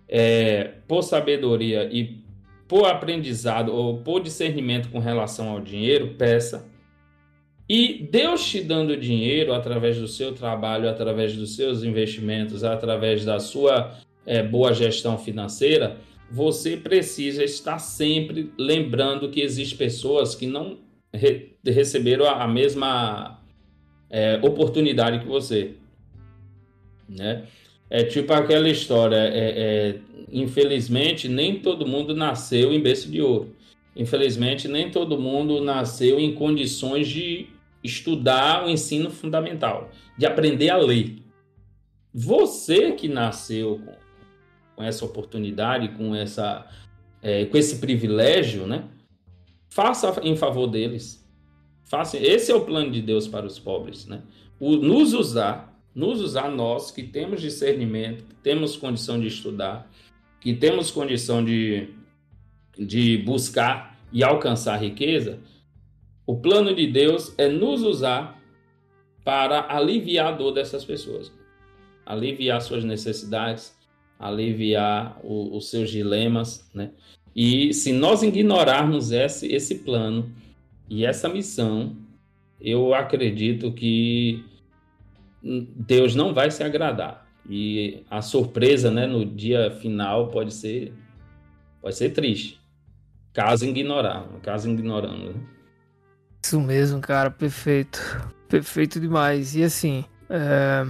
é, 0.09 0.73
por 0.89 1.03
sabedoria 1.03 1.87
e 1.93 2.25
por 2.67 2.87
aprendizado 2.87 3.71
ou 3.71 3.99
por 3.99 4.23
discernimento 4.23 4.89
com 4.89 4.99
relação 4.99 5.51
ao 5.51 5.61
dinheiro, 5.61 6.15
peça 6.15 6.67
e 7.69 8.09
Deus 8.11 8.43
te 8.43 8.62
dando 8.62 8.97
dinheiro 8.97 9.53
através 9.53 9.99
do 9.99 10.09
seu 10.09 10.33
trabalho, 10.33 10.89
através 10.89 11.37
dos 11.37 11.57
seus 11.57 11.83
investimentos, 11.83 12.65
através 12.65 13.23
da 13.23 13.39
sua 13.39 13.99
é, 14.25 14.43
boa 14.43 14.73
gestão 14.73 15.19
financeira, 15.19 15.99
você 16.35 16.76
precisa 16.76 17.45
estar 17.45 17.78
sempre 17.78 18.53
lembrando 18.59 19.30
que 19.30 19.41
existem 19.41 19.78
pessoas 19.78 20.35
que 20.35 20.49
não 20.49 20.78
re 21.12 21.53
receberam 21.64 22.26
a, 22.26 22.49
mesma 22.49 23.41
é, 24.11 24.41
oportunidade 24.43 25.20
que 25.20 25.26
você. 25.26 25.74
Né? 27.09 27.45
É 27.89 28.03
tipo 28.03 28.32
aquela 28.32 28.68
história, 28.68 29.14
é, 29.14 29.30
é, 29.32 29.99
infelizmente, 30.32 31.28
nem 31.28 31.61
todo 31.61 31.87
mundo 31.87 32.16
nasceu 32.16 32.72
em 32.72 32.82
berço 32.82 33.09
de 33.09 33.22
ouro. 33.22 33.55
Infelizmente, 33.95 34.66
nem 34.66 34.91
todo 34.91 35.16
mundo 35.16 35.62
nasceu 35.62 36.18
em 36.18 36.35
condições 36.35 37.07
de 37.07 37.47
estudar 37.82 38.66
o 38.66 38.68
ensino 38.68 39.09
fundamental, 39.09 39.89
de 40.18 40.26
aprender 40.26 40.70
a 40.70 40.78
ler. 40.78 41.14
Você 42.12 42.91
que 42.91 43.07
nasceu 43.07 43.80
com, 43.85 44.04
com 44.75 44.83
essa 44.83 45.05
oportunidade, 45.05 45.89
com, 45.97 46.14
essa, 46.14 46.66
é, 47.22 47.45
com 47.47 47.57
esse 47.57 47.79
privilégio, 47.79 48.66
né? 48.66 48.85
Faça 49.68 50.20
em 50.22 50.37
favor 50.37 50.66
deles. 50.66 51.25
Faça, 51.85 52.16
esse 52.16 52.51
é 52.51 52.55
o 52.55 52.64
plano 52.64 52.91
de 52.91 53.01
Deus 53.01 53.29
para 53.29 53.47
os 53.47 53.59
pobres, 53.59 54.07
né? 54.07 54.22
O, 54.59 54.77
nos 54.77 55.12
usar, 55.12 55.79
nos 55.95 56.20
usar 56.20 56.51
nós 56.51 56.91
que 56.91 57.03
temos 57.03 57.41
discernimento, 57.41 58.25
que 58.25 58.35
temos 58.37 58.77
condição 58.77 59.20
de 59.20 59.27
estudar, 59.27 59.91
que 60.41 60.55
temos 60.55 60.91
condição 60.91 61.45
de, 61.45 61.89
de 62.79 63.18
buscar 63.18 63.99
e 64.12 64.22
alcançar 64.22 64.77
riqueza, 64.77 65.41
o 66.27 66.37
plano 66.37 66.75
de 66.75 66.87
Deus 66.87 67.35
é 67.37 67.49
nos 67.49 67.83
usar 67.83 68.41
para 69.25 69.75
aliviar 69.75 70.33
a 70.33 70.37
dor 70.37 70.53
dessas 70.53 70.85
pessoas, 70.85 71.33
aliviar 72.07 72.61
suas 72.61 72.85
necessidades, 72.85 73.77
aliviar 74.19 75.19
o, 75.23 75.57
os 75.57 75.71
seus 75.71 75.91
dilemas, 75.91 76.69
né? 76.75 76.91
E 77.35 77.75
se 77.75 77.93
nós 77.93 78.23
ignorarmos 78.23 79.11
esse, 79.11 79.53
esse 79.53 79.77
plano 79.77 80.33
e 80.89 81.05
essa 81.05 81.29
missão, 81.29 81.97
eu 82.61 82.95
acredito 82.95 83.73
que 83.73 84.45
Deus 85.43 86.15
não 86.15 86.33
vai 86.33 86.51
se 86.51 86.62
agradar. 86.62 87.27
E 87.49 88.03
a 88.09 88.23
surpresa, 88.23 88.91
né, 88.91 89.07
no 89.07 89.25
dia 89.25 89.71
final 89.71 90.29
pode 90.29 90.55
ser 90.55 90.95
pode 91.83 91.97
ser 91.97 92.11
triste, 92.11 92.59
caso 93.35 93.67
ignorar, 93.67 94.27
caso 94.43 94.71
ignorando. 94.71 95.35
Né? 95.35 95.41
Isso 96.43 96.59
mesmo, 96.59 97.01
cara, 97.01 97.31
perfeito. 97.31 98.01
Perfeito 98.49 98.99
demais. 98.99 99.55
E 99.55 99.62
assim, 99.62 100.05
é... 100.31 100.83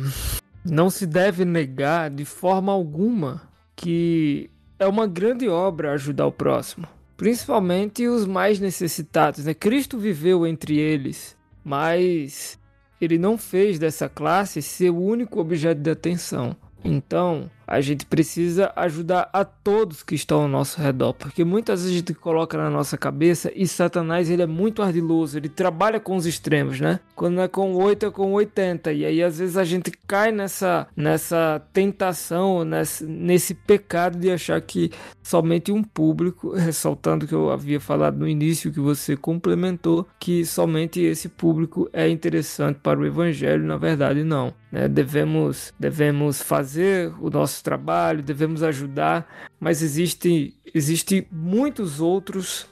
não 0.65 0.89
se 0.89 1.07
deve 1.07 1.45
negar 1.45 2.11
de 2.11 2.25
forma 2.25 2.73
alguma 2.73 3.43
que 3.77 4.51
é 4.79 4.87
uma 4.87 5.07
grande 5.07 5.49
obra 5.49 5.93
ajudar 5.93 6.27
o 6.27 6.33
próximo. 6.33 6.87
principalmente 7.17 8.07
os 8.09 8.27
mais 8.27 8.59
necessitados. 8.59 9.45
Né? 9.45 9.55
Cristo 9.55 9.99
viveu 9.99 10.47
entre 10.47 10.79
eles, 10.79 11.37
mas 11.65 12.59
ele 13.01 13.19
não 13.19 13.39
fez 13.39 13.79
dessa 13.79 14.09
classe 14.09 14.61
seu 14.61 14.97
único 14.97 15.41
objeto 15.41 15.81
de 15.81 15.91
atenção. 15.91 16.57
Então, 16.85 17.51
a 17.67 17.81
gente 17.81 18.07
precisa 18.07 18.73
ajudar 18.77 19.29
a 19.33 19.45
todos 19.45 20.03
que 20.03 20.15
estão 20.15 20.43
ao 20.43 20.49
nosso 20.49 20.81
redor, 20.81 21.15
porque 21.15 21.45
muitas 21.45 21.81
vezes 21.81 21.95
a 21.95 21.99
gente 21.99 22.15
coloca 22.15 22.57
na 22.57 22.71
nossa 22.71 22.97
cabeça 22.97 23.51
e 23.55 23.67
Satanás 23.67 24.31
ele 24.31 24.43
é 24.43 24.47
muito 24.47 24.83
ardiloso, 24.83 25.37
ele 25.37 25.49
trabalha 25.49 25.99
com 25.99 26.17
os 26.17 26.27
extremos, 26.27 26.81
né? 26.81 27.01
Quando 27.15 27.41
é 27.41 27.49
com 27.49 27.75
8 27.75 28.07
é 28.07 28.11
com 28.11 28.33
80, 28.33 28.93
e 28.93 29.05
aí 29.05 29.23
às 29.23 29.39
vezes 29.39 29.57
a 29.57 29.65
gente 29.65 29.91
cai 30.07 30.33
nessa 30.33 30.87
nessa 30.97 31.63
tentação, 31.73 32.65
nesse, 32.65 33.05
nesse 33.05 33.55
pecado 33.55 34.19
de 34.19 34.31
achar 34.31 34.61
que 34.61 34.91
somente 35.23 35.73
um 35.73 35.83
público, 35.83 36.53
ressaltando 36.55 37.27
que 37.27 37.35
eu 37.35 37.51
havia 37.51 37.81
falado 37.81 38.19
no 38.19 38.29
início 38.29 38.73
que 38.73 38.81
você 38.81 39.17
complementou, 39.17 40.07
que 40.19 40.45
somente 40.45 41.01
esse 41.01 41.29
público 41.29 41.89
é 41.93 42.09
interessante 42.09 42.79
para 42.83 42.99
o 42.99 43.07
evangelho, 43.07 43.65
na 43.65 43.77
verdade 43.77 44.23
não, 44.23 44.53
né? 44.71 44.89
Devemos 44.89 45.73
devemos 45.79 46.43
fazer 46.43 47.13
o 47.21 47.31
nosso 47.31 47.54
nosso 47.55 47.63
trabalho, 47.63 48.23
devemos 48.23 48.63
ajudar, 48.63 49.27
mas 49.61 49.83
existem 49.83 50.55
existe 50.75 51.27
muitos 51.31 52.01
outros, 52.01 52.67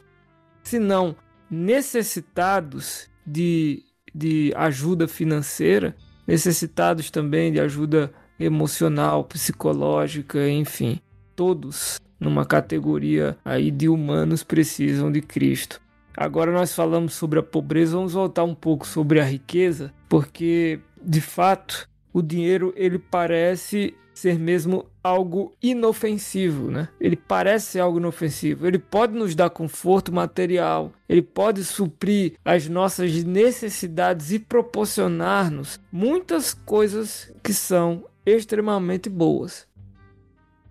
se 0.65 0.79
não 0.79 1.15
necessitados 1.49 3.09
de, 3.25 3.85
de 4.13 4.53
ajuda 4.57 5.07
financeira, 5.07 5.95
necessitados 6.27 7.11
também 7.11 7.53
de 7.53 7.61
ajuda 7.61 8.13
emocional, 8.41 9.25
psicológica, 9.25 10.49
enfim, 10.49 10.99
todos 11.37 12.01
numa 12.19 12.45
categoria 12.45 13.37
aí 13.45 13.71
de 13.71 13.89
humanos 13.89 14.43
precisam 14.43 15.13
de 15.13 15.21
Cristo. 15.21 15.81
Agora 16.17 16.51
nós 16.51 16.75
falamos 16.75 17.15
sobre 17.15 17.39
a 17.39 17.43
pobreza, 17.43 17.97
vamos 17.97 18.15
voltar 18.15 18.45
um 18.45 18.55
pouco 18.55 18.87
sobre 18.87 19.21
a 19.21 19.25
riqueza, 19.25 19.93
porque 20.09 20.81
de 21.03 21.21
fato 21.21 21.89
o 22.13 22.23
dinheiro 22.23 22.73
ele 22.77 22.99
parece 22.99 23.95
ser 24.15 24.39
mesmo 24.39 24.87
algo 25.03 25.55
inofensivo, 25.63 26.71
né? 26.71 26.89
Ele 27.01 27.17
parece 27.17 27.73
ser 27.73 27.81
algo 27.81 27.99
inofensivo. 27.99 28.67
Ele 28.67 28.79
pode 28.79 29.15
nos 29.15 29.35
dar 29.35 29.51
conforto 29.51 30.13
material, 30.13 30.93
ele 31.09 31.23
pode 31.23 31.65
suprir 31.65 32.35
as 32.45 32.69
nossas 32.69 33.25
necessidades 33.25 34.31
e 34.31 34.39
proporcionar-nos 34.39 35.81
muitas 35.91 36.53
coisas 36.53 37.33
que 37.43 37.55
são 37.55 38.05
extremamente 38.25 39.09
boas. 39.09 39.67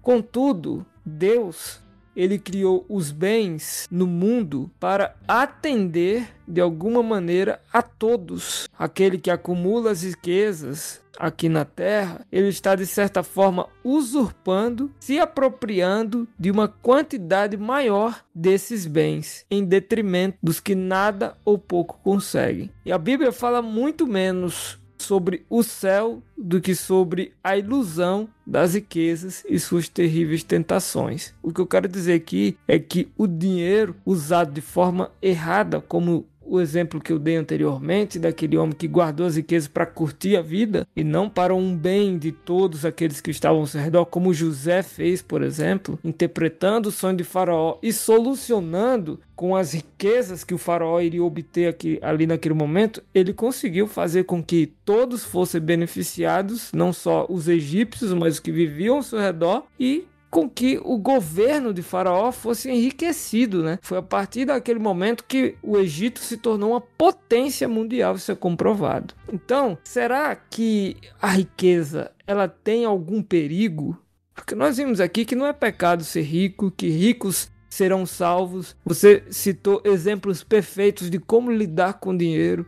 Contudo, 0.01 0.85
Deus 1.05 1.81
ele 2.15 2.37
criou 2.37 2.85
os 2.89 3.11
bens 3.11 3.87
no 3.91 4.07
mundo 4.07 4.69
para 4.79 5.15
atender 5.27 6.27
de 6.47 6.59
alguma 6.59 7.01
maneira 7.01 7.61
a 7.71 7.81
todos. 7.81 8.67
Aquele 8.77 9.17
que 9.17 9.31
acumula 9.31 9.91
as 9.91 10.03
riquezas 10.03 11.01
aqui 11.17 11.47
na 11.47 11.63
terra, 11.63 12.25
ele 12.31 12.47
está 12.47 12.75
de 12.75 12.85
certa 12.85 13.21
forma 13.21 13.67
usurpando, 13.83 14.91
se 14.99 15.19
apropriando 15.19 16.27
de 16.37 16.49
uma 16.49 16.67
quantidade 16.67 17.55
maior 17.57 18.23
desses 18.33 18.87
bens, 18.87 19.45
em 19.49 19.63
detrimento 19.63 20.37
dos 20.41 20.59
que 20.59 20.73
nada 20.73 21.37
ou 21.45 21.57
pouco 21.57 21.99
conseguem. 22.03 22.71
E 22.85 22.91
a 22.91 22.97
Bíblia 22.97 23.31
fala 23.31 23.61
muito 23.61 24.07
menos 24.07 24.80
sobre 25.11 25.45
o 25.49 25.61
céu 25.61 26.23
do 26.37 26.61
que 26.61 26.73
sobre 26.73 27.33
a 27.43 27.57
ilusão 27.57 28.29
das 28.47 28.75
riquezas 28.75 29.43
e 29.45 29.59
suas 29.59 29.89
terríveis 29.89 30.41
tentações. 30.41 31.33
O 31.43 31.51
que 31.51 31.59
eu 31.59 31.67
quero 31.67 31.89
dizer 31.89 32.13
aqui 32.13 32.57
é 32.65 32.79
que 32.79 33.11
o 33.17 33.27
dinheiro 33.27 33.93
usado 34.05 34.53
de 34.53 34.61
forma 34.61 35.11
errada, 35.21 35.81
como 35.81 36.25
o 36.51 36.59
exemplo 36.59 36.99
que 36.99 37.13
eu 37.13 37.17
dei 37.17 37.37
anteriormente 37.37 38.19
daquele 38.19 38.57
homem 38.57 38.75
que 38.75 38.85
guardou 38.85 39.25
as 39.25 39.37
riquezas 39.37 39.69
para 39.69 39.85
curtir 39.85 40.35
a 40.35 40.41
vida 40.41 40.85
e 40.93 41.01
não 41.01 41.29
para 41.29 41.55
um 41.55 41.77
bem 41.77 42.17
de 42.17 42.33
todos 42.33 42.83
aqueles 42.83 43.21
que 43.21 43.31
estavam 43.31 43.61
ao 43.61 43.67
seu 43.67 43.79
redor, 43.79 44.05
como 44.05 44.33
José 44.33 44.83
fez, 44.83 45.21
por 45.21 45.43
exemplo, 45.43 45.97
interpretando 46.03 46.89
o 46.89 46.91
sonho 46.91 47.15
de 47.15 47.23
Faraó 47.23 47.77
e 47.81 47.93
solucionando 47.93 49.17
com 49.33 49.55
as 49.55 49.73
riquezas 49.73 50.43
que 50.43 50.53
o 50.53 50.57
Faraó 50.57 50.99
iria 50.99 51.23
obter 51.23 51.69
aqui, 51.69 51.97
ali 52.01 52.27
naquele 52.27 52.53
momento, 52.53 53.01
ele 53.15 53.33
conseguiu 53.33 53.87
fazer 53.87 54.25
com 54.25 54.43
que 54.43 54.73
todos 54.83 55.23
fossem 55.23 55.61
beneficiados, 55.61 56.69
não 56.73 56.91
só 56.91 57.25
os 57.29 57.47
egípcios, 57.47 58.13
mas 58.13 58.33
os 58.33 58.39
que 58.41 58.51
viviam 58.51 58.97
ao 58.97 59.03
seu 59.03 59.19
redor 59.19 59.63
e 59.79 60.05
com 60.31 60.49
que 60.49 60.79
o 60.83 60.97
governo 60.97 61.73
de 61.73 61.81
Faraó 61.81 62.31
fosse 62.31 62.71
enriquecido, 62.71 63.61
né? 63.61 63.77
Foi 63.81 63.97
a 63.97 64.01
partir 64.01 64.45
daquele 64.45 64.79
momento 64.79 65.25
que 65.27 65.57
o 65.61 65.77
Egito 65.77 66.21
se 66.21 66.37
tornou 66.37 66.71
uma 66.71 66.79
potência 66.79 67.67
mundial, 67.67 68.15
isso 68.15 68.31
é 68.31 68.35
comprovado. 68.35 69.13
Então, 69.31 69.77
será 69.83 70.33
que 70.33 70.95
a 71.21 71.27
riqueza 71.27 72.11
ela 72.25 72.47
tem 72.47 72.85
algum 72.85 73.21
perigo? 73.21 74.01
Porque 74.33 74.55
nós 74.55 74.77
vimos 74.77 75.01
aqui 75.01 75.25
que 75.25 75.35
não 75.35 75.45
é 75.45 75.51
pecado 75.51 76.05
ser 76.05 76.21
rico, 76.21 76.71
que 76.71 76.87
ricos 76.87 77.51
serão 77.69 78.05
salvos. 78.05 78.75
Você 78.85 79.23
citou 79.29 79.81
exemplos 79.83 80.43
perfeitos 80.43 81.09
de 81.09 81.19
como 81.19 81.51
lidar 81.51 81.99
com 81.99 82.15
dinheiro. 82.15 82.65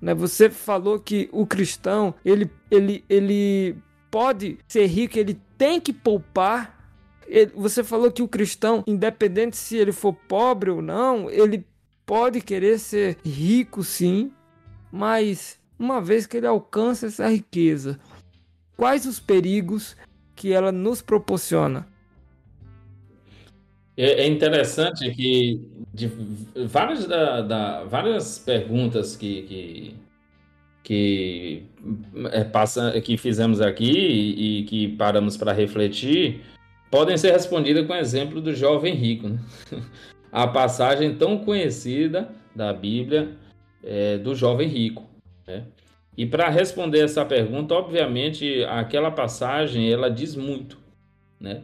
Né? 0.00 0.12
Você 0.14 0.50
falou 0.50 0.98
que 0.98 1.28
o 1.32 1.46
cristão 1.46 2.12
ele, 2.24 2.50
ele, 2.70 3.04
ele 3.08 3.76
pode 4.10 4.58
ser 4.66 4.86
rico, 4.86 5.16
ele 5.16 5.40
tem 5.56 5.80
que 5.80 5.92
poupar 5.92 6.77
ele, 7.28 7.52
você 7.54 7.84
falou 7.84 8.10
que 8.10 8.22
o 8.22 8.28
cristão, 8.28 8.82
independente 8.86 9.56
se 9.56 9.76
ele 9.76 9.92
for 9.92 10.14
pobre 10.14 10.70
ou 10.70 10.80
não, 10.80 11.30
ele 11.30 11.64
pode 12.06 12.40
querer 12.40 12.78
ser 12.78 13.18
rico 13.24 13.84
sim, 13.84 14.32
mas 14.90 15.60
uma 15.78 16.00
vez 16.00 16.26
que 16.26 16.38
ele 16.38 16.46
alcança 16.46 17.06
essa 17.06 17.28
riqueza, 17.28 18.00
quais 18.76 19.04
os 19.04 19.20
perigos 19.20 19.94
que 20.34 20.52
ela 20.52 20.72
nos 20.72 21.02
proporciona? 21.02 21.86
É, 23.94 24.22
é 24.22 24.26
interessante 24.26 25.10
que 25.10 25.60
de 25.92 26.10
várias, 26.66 27.06
da, 27.06 27.42
da, 27.42 27.84
várias 27.84 28.38
perguntas 28.38 29.16
que, 29.16 29.42
que, 29.42 29.94
que, 30.84 31.62
é, 32.30 32.44
passa, 32.44 32.98
que 33.00 33.16
fizemos 33.16 33.60
aqui 33.60 33.90
e, 33.90 34.60
e 34.60 34.64
que 34.64 34.88
paramos 34.96 35.36
para 35.36 35.52
refletir, 35.52 36.40
podem 36.90 37.16
ser 37.16 37.32
respondidas 37.32 37.86
com 37.86 37.92
o 37.92 37.96
exemplo 37.96 38.40
do 38.40 38.54
jovem 38.54 38.94
rico. 38.94 39.28
Né? 39.28 39.38
A 40.30 40.46
passagem 40.46 41.14
tão 41.14 41.38
conhecida 41.38 42.28
da 42.54 42.72
Bíblia 42.72 43.30
é, 43.82 44.18
do 44.18 44.34
jovem 44.34 44.68
rico. 44.68 45.08
Né? 45.46 45.64
E 46.18 46.26
para 46.26 46.48
responder 46.48 46.98
essa 46.98 47.24
pergunta, 47.24 47.74
obviamente, 47.74 48.64
aquela 48.64 49.08
passagem 49.08 49.88
ela 49.88 50.10
diz 50.10 50.34
muito, 50.34 50.76
né? 51.40 51.62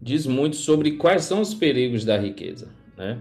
Diz 0.00 0.26
muito 0.26 0.54
sobre 0.56 0.92
quais 0.92 1.24
são 1.24 1.40
os 1.40 1.54
perigos 1.54 2.04
da 2.04 2.18
riqueza, 2.18 2.68
né? 2.94 3.18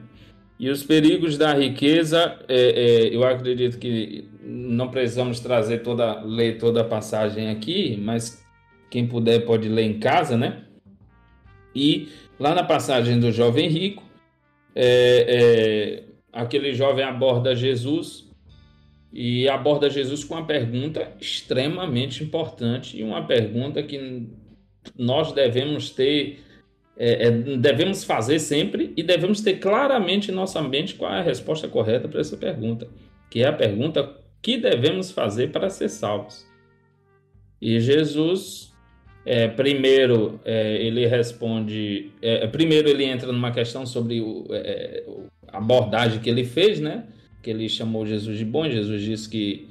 E 0.59 0.69
os 0.69 0.83
perigos 0.83 1.37
da 1.37 1.53
riqueza, 1.53 2.37
é, 2.49 2.57
é, 2.57 3.15
eu 3.15 3.23
acredito 3.23 3.79
que 3.79 4.27
não 4.43 4.89
precisamos 4.89 5.39
trazer 5.39 5.77
toda, 5.77 6.21
ler 6.21 6.57
toda 6.57 6.81
a 6.81 6.83
passagem 6.83 7.49
aqui, 7.49 7.97
mas 8.01 8.45
quem 8.89 9.07
puder 9.07 9.45
pode 9.45 9.69
ler 9.69 9.83
em 9.83 9.97
casa, 9.97 10.37
né? 10.37 10.64
E 11.75 12.07
lá 12.39 12.55
na 12.55 12.63
passagem 12.63 13.19
do 13.19 13.31
jovem 13.31 13.67
rico, 13.67 14.03
é, 14.73 15.25
é, 15.27 16.03
aquele 16.31 16.73
jovem 16.73 17.03
aborda 17.03 17.55
Jesus 17.55 18.25
e 19.11 19.47
aborda 19.47 19.89
Jesus 19.89 20.23
com 20.23 20.35
uma 20.35 20.45
pergunta 20.45 21.13
extremamente 21.19 22.23
importante 22.23 22.97
e 22.97 23.03
uma 23.03 23.25
pergunta 23.25 23.81
que 23.81 24.27
nós 24.97 25.31
devemos 25.31 25.89
ter, 25.89 26.39
é, 26.97 27.27
é 27.27 27.31
devemos 27.31 28.03
fazer 28.03 28.39
sempre 28.39 28.93
e 28.95 29.01
devemos 29.01 29.41
ter 29.41 29.59
claramente 29.59 30.31
em 30.31 30.33
nossa 30.33 30.61
mente 30.61 30.95
qual 30.95 31.13
é 31.13 31.19
a 31.19 31.23
resposta 31.23 31.67
correta 31.67 32.07
para 32.07 32.19
essa 32.19 32.35
pergunta, 32.35 32.87
que 33.29 33.41
é 33.41 33.47
a 33.47 33.53
pergunta 33.53 34.17
que 34.41 34.57
devemos 34.57 35.11
fazer 35.11 35.51
para 35.51 35.69
ser 35.69 35.89
salvos. 35.89 36.45
E 37.61 37.79
Jesus 37.79 38.74
é, 39.25 39.47
primeiro, 39.47 40.39
é, 40.45 40.75
ele 40.85 41.07
responde. 41.07 42.11
É, 42.21 42.45
primeiro, 42.45 42.87
ele 42.87 43.03
entra 43.03 43.31
numa 43.31 43.51
questão 43.51 43.85
sobre 43.85 44.21
o, 44.21 44.45
é, 44.51 45.03
a 45.47 45.57
abordagem 45.57 46.19
que 46.19 46.29
ele 46.29 46.43
fez, 46.43 46.79
né? 46.79 47.05
Que 47.41 47.49
ele 47.49 47.67
chamou 47.67 48.05
Jesus 48.05 48.37
de 48.37 48.45
bom. 48.45 48.69
Jesus 48.69 49.01
disse 49.01 49.27
que 49.27 49.67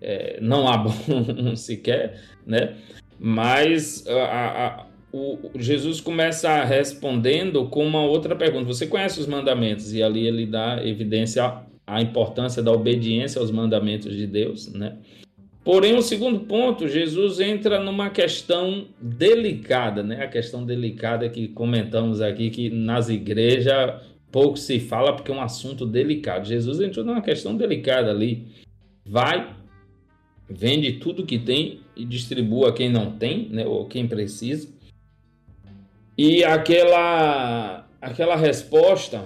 é, 0.00 0.38
não 0.40 0.66
há 0.66 0.78
bom 0.78 1.54
sequer, 1.54 2.18
né? 2.46 2.76
Mas 3.18 4.06
a, 4.06 4.66
a, 4.66 4.86
o, 5.12 5.50
Jesus 5.56 6.00
começa 6.00 6.64
respondendo 6.64 7.66
com 7.66 7.86
uma 7.86 8.02
outra 8.02 8.34
pergunta: 8.34 8.64
Você 8.64 8.86
conhece 8.86 9.20
os 9.20 9.26
mandamentos? 9.26 9.92
E 9.92 10.02
ali 10.02 10.26
ele 10.26 10.46
dá 10.46 10.82
evidência 10.82 11.60
à 11.86 12.00
importância 12.00 12.62
da 12.62 12.72
obediência 12.72 13.38
aos 13.38 13.50
mandamentos 13.50 14.16
de 14.16 14.26
Deus, 14.26 14.72
né? 14.72 14.96
Porém, 15.64 15.96
o 15.96 16.02
segundo 16.02 16.40
ponto, 16.40 16.86
Jesus 16.86 17.40
entra 17.40 17.80
numa 17.80 18.10
questão 18.10 18.86
delicada, 19.00 20.02
né? 20.02 20.22
A 20.22 20.28
questão 20.28 20.64
delicada 20.64 21.28
que 21.30 21.48
comentamos 21.48 22.20
aqui, 22.20 22.50
que 22.50 22.68
nas 22.68 23.08
igrejas 23.08 24.02
pouco 24.30 24.58
se 24.58 24.80
fala 24.80 25.14
porque 25.14 25.30
é 25.30 25.34
um 25.34 25.40
assunto 25.40 25.86
delicado. 25.86 26.46
Jesus 26.46 26.80
entrou 26.80 27.04
numa 27.04 27.22
questão 27.22 27.56
delicada 27.56 28.10
ali. 28.10 28.48
Vai, 29.06 29.54
vende 30.50 30.94
tudo 30.94 31.24
que 31.24 31.38
tem 31.38 31.80
e 31.96 32.04
distribua 32.04 32.72
quem 32.72 32.90
não 32.90 33.12
tem, 33.12 33.48
né, 33.48 33.64
ou 33.64 33.86
quem 33.86 34.06
precisa. 34.06 34.68
E 36.18 36.44
aquela 36.44 37.88
aquela 38.00 38.36
resposta 38.36 39.24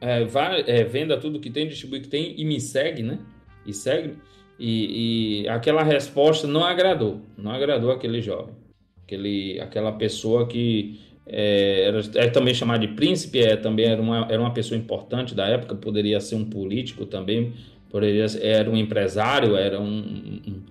é, 0.00 0.24
vai, 0.24 0.64
é, 0.66 0.84
venda 0.84 1.16
tudo 1.16 1.40
que 1.40 1.48
tem, 1.48 1.66
distribui 1.66 2.00
o 2.00 2.02
que 2.02 2.08
tem 2.08 2.34
e 2.36 2.44
me 2.44 2.60
segue, 2.60 3.02
né? 3.02 3.20
E 3.64 3.72
segue. 3.72 4.16
E, 4.58 5.42
e, 5.44 5.48
aquela 5.48 5.82
resposta 5.82 6.46
não 6.46 6.64
agradou, 6.64 7.20
não 7.36 7.50
agradou 7.50 7.90
aquele 7.90 8.20
jovem, 8.20 8.54
aquele, 9.02 9.60
aquela 9.60 9.92
pessoa 9.92 10.46
que 10.46 11.00
é, 11.26 11.84
era, 11.86 12.00
é 12.14 12.28
também 12.28 12.54
chamada 12.54 12.86
de 12.86 12.94
príncipe, 12.94 13.40
é, 13.40 13.56
também 13.56 13.86
era 13.86 14.00
uma, 14.00 14.26
era 14.30 14.40
uma 14.40 14.52
pessoa 14.52 14.78
importante 14.78 15.34
da 15.34 15.46
época, 15.46 15.74
poderia 15.74 16.20
ser 16.20 16.36
um 16.36 16.44
político 16.44 17.06
também, 17.06 17.54
poderia 17.90 18.26
era 18.40 18.70
um 18.70 18.76
empresário, 18.76 19.56
era 19.56 19.80
um, 19.80 19.86
um, 19.86 20.62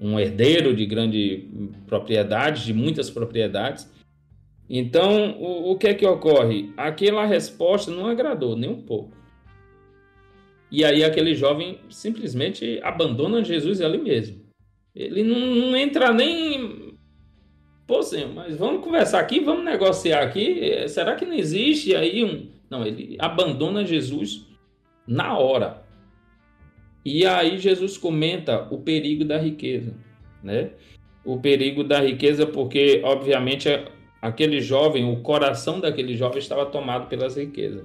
um 0.00 0.20
herdeiro 0.20 0.74
de 0.74 0.86
grande 0.86 1.48
propriedade, 1.86 2.64
de 2.64 2.72
muitas 2.72 3.10
propriedades. 3.10 3.90
Então, 4.70 5.32
o, 5.40 5.72
o 5.72 5.78
que 5.78 5.88
é 5.88 5.94
que 5.94 6.06
ocorre? 6.06 6.72
Aquela 6.76 7.24
resposta 7.24 7.90
não 7.90 8.06
agradou 8.06 8.56
nem 8.56 8.70
um 8.70 8.80
pouco. 8.80 9.17
E 10.70 10.84
aí 10.84 11.02
aquele 11.02 11.34
jovem 11.34 11.78
simplesmente 11.88 12.78
abandona 12.82 13.42
Jesus 13.42 13.80
ali 13.80 13.98
mesmo. 13.98 14.40
Ele 14.94 15.22
não, 15.22 15.38
não 15.38 15.76
entra 15.76 16.12
nem. 16.12 16.94
Pô, 17.86 18.02
senhor, 18.02 18.32
mas 18.34 18.56
vamos 18.56 18.84
conversar 18.84 19.20
aqui, 19.20 19.40
vamos 19.40 19.64
negociar 19.64 20.22
aqui. 20.22 20.86
Será 20.88 21.14
que 21.14 21.24
não 21.24 21.34
existe 21.34 21.94
aí 21.94 22.22
um. 22.22 22.50
Não, 22.68 22.84
ele 22.84 23.16
abandona 23.18 23.86
Jesus 23.86 24.46
na 25.06 25.38
hora. 25.38 25.82
E 27.04 27.24
aí 27.24 27.58
Jesus 27.58 27.96
comenta 27.96 28.68
o 28.70 28.78
perigo 28.78 29.24
da 29.24 29.38
riqueza, 29.38 29.94
né? 30.42 30.72
O 31.24 31.38
perigo 31.40 31.82
da 31.82 32.00
riqueza, 32.00 32.46
porque, 32.46 33.00
obviamente, 33.04 33.68
aquele 34.20 34.60
jovem, 34.60 35.10
o 35.10 35.22
coração 35.22 35.80
daquele 35.80 36.16
jovem 36.16 36.38
estava 36.38 36.66
tomado 36.66 37.08
pelas 37.08 37.36
riquezas, 37.36 37.84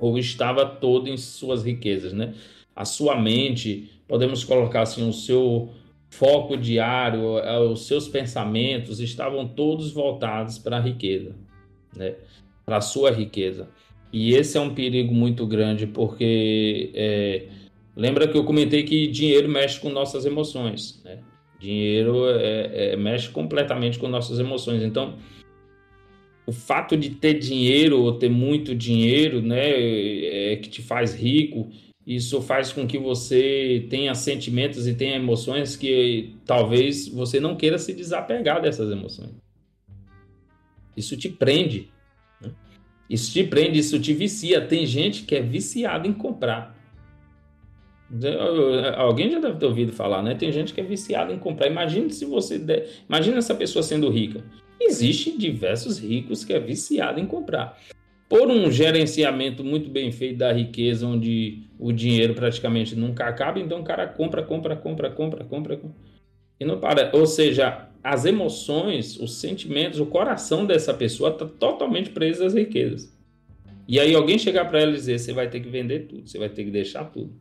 ou 0.00 0.18
estava 0.18 0.64
todo 0.64 1.08
em 1.08 1.16
suas 1.16 1.62
riquezas, 1.64 2.12
né? 2.12 2.34
A 2.74 2.84
sua 2.84 3.20
mente, 3.20 3.90
podemos 4.08 4.42
colocar 4.42 4.82
assim, 4.82 5.08
o 5.08 5.12
seu 5.12 5.70
foco 6.08 6.56
diário, 6.56 7.38
é, 7.38 7.58
os 7.60 7.86
seus 7.86 8.08
pensamentos 8.08 9.00
estavam 9.00 9.46
todos 9.46 9.92
voltados 9.92 10.58
para 10.58 10.78
a 10.78 10.80
riqueza, 10.80 11.36
né? 11.96 12.14
Para 12.64 12.78
a 12.78 12.80
sua 12.80 13.10
riqueza. 13.10 13.68
E 14.12 14.34
esse 14.34 14.58
é 14.58 14.60
um 14.60 14.74
perigo 14.74 15.14
muito 15.14 15.46
grande, 15.46 15.86
porque 15.86 16.90
é, 16.94 17.44
lembra 17.94 18.26
que 18.26 18.36
eu 18.36 18.44
comentei 18.44 18.82
que 18.82 19.06
dinheiro 19.06 19.48
mexe 19.48 19.78
com 19.78 19.88
nossas 19.88 20.24
emoções, 20.24 21.00
né? 21.04 21.18
Dinheiro 21.60 22.26
é, 22.26 22.92
é, 22.92 22.96
mexe 22.96 23.28
completamente 23.28 23.98
com 23.98 24.08
nossas 24.08 24.38
emoções. 24.38 24.82
Então, 24.82 25.16
o 26.50 26.52
fato 26.52 26.96
de 26.96 27.10
ter 27.10 27.34
dinheiro 27.34 28.00
ou 28.00 28.18
ter 28.18 28.28
muito 28.28 28.74
dinheiro, 28.74 29.40
né, 29.40 29.70
é, 29.70 30.56
que 30.56 30.68
te 30.68 30.82
faz 30.82 31.14
rico, 31.14 31.70
isso 32.04 32.42
faz 32.42 32.72
com 32.72 32.88
que 32.88 32.98
você 32.98 33.86
tenha 33.88 34.12
sentimentos 34.16 34.88
e 34.88 34.92
tenha 34.92 35.14
emoções 35.14 35.76
que 35.76 36.34
talvez 36.44 37.06
você 37.06 37.38
não 37.38 37.54
queira 37.54 37.78
se 37.78 37.94
desapegar 37.94 38.60
dessas 38.60 38.90
emoções. 38.90 39.30
Isso 40.96 41.16
te 41.16 41.28
prende. 41.28 41.88
Né? 42.40 42.50
Isso 43.08 43.32
te 43.32 43.44
prende, 43.44 43.78
isso 43.78 44.00
te 44.00 44.12
vicia. 44.12 44.60
Tem 44.60 44.84
gente 44.84 45.22
que 45.22 45.36
é 45.36 45.40
viciada 45.40 46.08
em 46.08 46.12
comprar. 46.12 46.76
Alguém 48.96 49.30
já 49.30 49.38
deve 49.38 49.56
ter 49.56 49.66
ouvido 49.66 49.92
falar, 49.92 50.20
né? 50.20 50.34
Tem 50.34 50.50
gente 50.50 50.74
que 50.74 50.80
é 50.80 50.84
viciada 50.84 51.32
em 51.32 51.38
comprar. 51.38 51.68
Imagina 51.68 52.10
se 52.10 52.24
você 52.24 52.58
der... 52.58 52.88
imagina 53.08 53.38
essa 53.38 53.54
pessoa 53.54 53.84
sendo 53.84 54.10
rica. 54.10 54.44
Existem 54.80 55.36
diversos 55.36 55.98
ricos 55.98 56.44
que 56.44 56.52
é 56.52 56.58
viciado 56.58 57.20
em 57.20 57.26
comprar. 57.26 57.78
Por 58.28 58.48
um 58.48 58.70
gerenciamento 58.70 59.62
muito 59.62 59.90
bem 59.90 60.10
feito 60.10 60.38
da 60.38 60.52
riqueza, 60.52 61.06
onde 61.06 61.64
o 61.78 61.92
dinheiro 61.92 62.32
praticamente 62.34 62.94
nunca 62.94 63.26
acaba, 63.26 63.58
então 63.58 63.80
o 63.80 63.84
cara 63.84 64.06
compra, 64.06 64.42
compra, 64.42 64.76
compra, 64.76 65.10
compra, 65.10 65.44
compra, 65.44 65.76
compra 65.76 65.94
e 66.60 66.64
não 66.64 66.78
para. 66.78 67.10
Ou 67.14 67.26
seja, 67.26 67.88
as 68.02 68.24
emoções, 68.24 69.18
os 69.18 69.34
sentimentos, 69.40 69.98
o 69.98 70.06
coração 70.06 70.64
dessa 70.64 70.94
pessoa 70.94 71.30
está 71.30 71.46
totalmente 71.46 72.10
preso 72.10 72.44
às 72.44 72.54
riquezas. 72.54 73.12
E 73.88 73.98
aí 73.98 74.14
alguém 74.14 74.38
chegar 74.38 74.66
para 74.66 74.80
ela 74.80 74.92
e 74.92 74.94
dizer: 74.94 75.18
você 75.18 75.32
vai 75.32 75.50
ter 75.50 75.60
que 75.60 75.68
vender 75.68 76.06
tudo, 76.06 76.28
você 76.28 76.38
vai 76.38 76.48
ter 76.48 76.64
que 76.64 76.70
deixar 76.70 77.04
tudo 77.06 77.34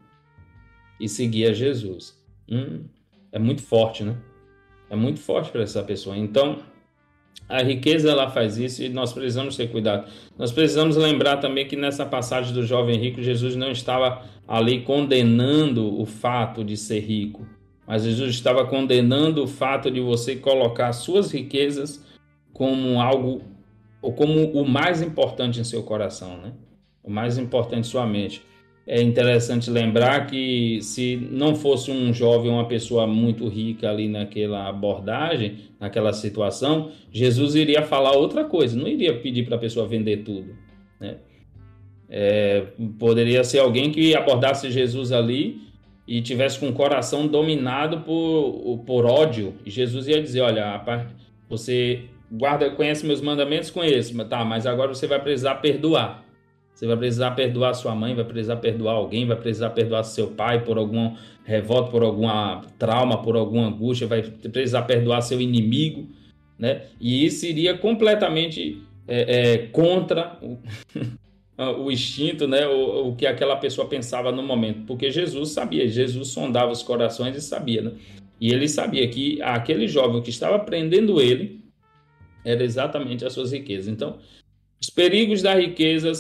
e 1.00 1.08
seguir 1.08 1.48
a 1.48 1.54
Jesus. 1.54 2.20
Hum, 2.50 2.86
é 3.32 3.38
muito 3.38 3.62
forte, 3.62 4.04
né? 4.04 4.18
É 4.90 4.96
muito 4.96 5.20
forte 5.20 5.52
para 5.52 5.62
essa 5.62 5.84
pessoa. 5.84 6.18
Então, 6.18 6.64
a 7.50 7.64
riqueza 7.64 8.12
ela 8.12 8.30
faz 8.30 8.60
isso 8.60 8.84
e 8.84 8.90
nós 8.90 9.12
precisamos 9.12 9.58
ter 9.58 9.72
cuidado. 9.72 10.08
Nós 10.38 10.52
precisamos 10.52 10.96
lembrar 10.96 11.38
também 11.38 11.68
que 11.68 11.76
nessa 11.76 12.06
passagem 12.06 12.54
do 12.54 12.64
jovem 12.64 12.96
rico, 12.96 13.24
Jesus 13.24 13.56
não 13.56 13.72
estava 13.72 14.22
ali 14.48 14.82
condenando 14.82 16.00
o 16.00 16.06
fato 16.06 16.64
de 16.64 16.78
ser 16.78 17.00
rico, 17.00 17.48
mas 17.88 18.04
Jesus 18.04 18.30
estava 18.30 18.66
condenando 18.66 19.44
o 19.44 19.48
fato 19.48 19.90
de 19.90 20.00
você 20.00 20.36
colocar 20.36 20.94
suas 20.94 21.32
riquezas 21.32 22.06
como 22.54 23.02
algo 23.02 23.42
ou 24.02 24.14
como 24.14 24.52
o 24.52 24.68
mais 24.68 25.02
importante 25.02 25.60
em 25.60 25.64
seu 25.64 25.82
coração, 25.84 26.38
né? 26.38 26.54
O 27.04 27.10
mais 27.10 27.38
importante 27.38 27.80
em 27.80 27.92
sua 27.92 28.06
mente 28.06 28.44
é 28.92 29.04
interessante 29.04 29.70
lembrar 29.70 30.26
que 30.26 30.82
se 30.82 31.16
não 31.16 31.54
fosse 31.54 31.92
um 31.92 32.12
jovem, 32.12 32.50
uma 32.50 32.68
pessoa 32.68 33.06
muito 33.06 33.48
rica 33.48 33.88
ali 33.88 34.08
naquela 34.08 34.68
abordagem, 34.68 35.58
naquela 35.80 36.12
situação, 36.12 36.92
Jesus 37.12 37.54
iria 37.54 37.84
falar 37.84 38.14
outra 38.14 38.46
coisa, 38.46 38.76
não 38.76 38.88
iria 38.88 39.16
pedir 39.20 39.46
para 39.46 39.58
a 39.58 39.60
pessoa 39.60 39.88
vender 39.88 40.24
tudo. 40.24 40.56
Né? 41.00 41.18
É, 42.10 42.66
poderia 42.98 43.44
ser 43.44 43.60
alguém 43.60 43.92
que 43.92 44.16
abordasse 44.16 44.72
Jesus 44.72 45.12
ali 45.12 45.62
e 46.08 46.20
tivesse 46.20 46.60
com 46.60 46.70
o 46.70 46.74
coração 46.74 47.28
dominado 47.28 48.00
por, 48.00 48.80
por 48.88 49.06
ódio. 49.06 49.54
E 49.64 49.70
Jesus 49.70 50.08
ia 50.08 50.20
dizer: 50.20 50.42
Olha, 50.42 50.84
você 51.48 52.06
guarda, 52.32 52.72
conhece 52.72 53.06
meus 53.06 53.22
mandamentos, 53.22 53.70
conheço, 53.70 54.18
tá, 54.26 54.44
mas 54.44 54.66
agora 54.66 54.92
você 54.92 55.06
vai 55.06 55.22
precisar 55.22 55.56
perdoar. 55.56 56.26
Você 56.80 56.88
vai 56.88 56.96
precisar 56.96 57.32
perdoar 57.32 57.74
sua 57.74 57.94
mãe, 57.94 58.16
vai 58.16 58.24
precisar 58.24 58.56
perdoar 58.56 58.94
alguém, 58.94 59.28
vai 59.28 59.36
precisar 59.36 59.72
perdoar 59.72 60.02
seu 60.04 60.28
pai 60.28 60.64
por 60.64 60.78
algum 60.78 61.14
revolta, 61.44 61.92
por 61.92 62.04
alguma 62.04 62.62
trauma, 62.78 63.22
por 63.22 63.36
alguma 63.36 63.68
angústia, 63.68 64.08
vai 64.08 64.22
precisar 64.22 64.84
perdoar 64.84 65.20
seu 65.20 65.42
inimigo, 65.42 66.08
né? 66.58 66.84
E 66.98 67.26
isso 67.26 67.46
iria 67.46 67.78
completamente 67.78 68.82
é, 69.06 69.56
é, 69.56 69.58
contra 69.58 70.40
o, 70.42 70.58
o, 71.84 71.92
instinto, 71.92 72.48
né? 72.48 72.66
O, 72.66 73.10
o, 73.10 73.16
que 73.18 73.28
aquela 73.28 73.58
pessoa 73.58 73.86
pensava 73.86 74.32
no 74.32 74.42
momento, 74.42 74.86
porque 74.88 75.12
Jesus 75.12 75.50
sabia, 75.50 75.86
Jesus 75.86 76.30
sondava 76.30 76.72
os 76.72 76.82
corações 76.82 77.36
e 77.36 77.42
sabia, 77.42 77.82
né? 77.82 77.92
E 78.40 78.54
ele 78.54 78.70
sabia 78.70 79.06
que 79.10 79.42
aquele 79.42 79.86
jovem 79.86 80.22
que 80.22 80.30
estava 80.30 80.58
prendendo 80.58 81.20
ele 81.20 81.60
era 82.46 82.64
exatamente 82.64 83.26
as 83.26 83.34
suas 83.34 83.52
riquezas. 83.52 83.90
Então, 83.90 84.18
os 84.82 84.90
perigos 84.90 85.42
da 85.42 85.54
riqueza, 85.56 86.12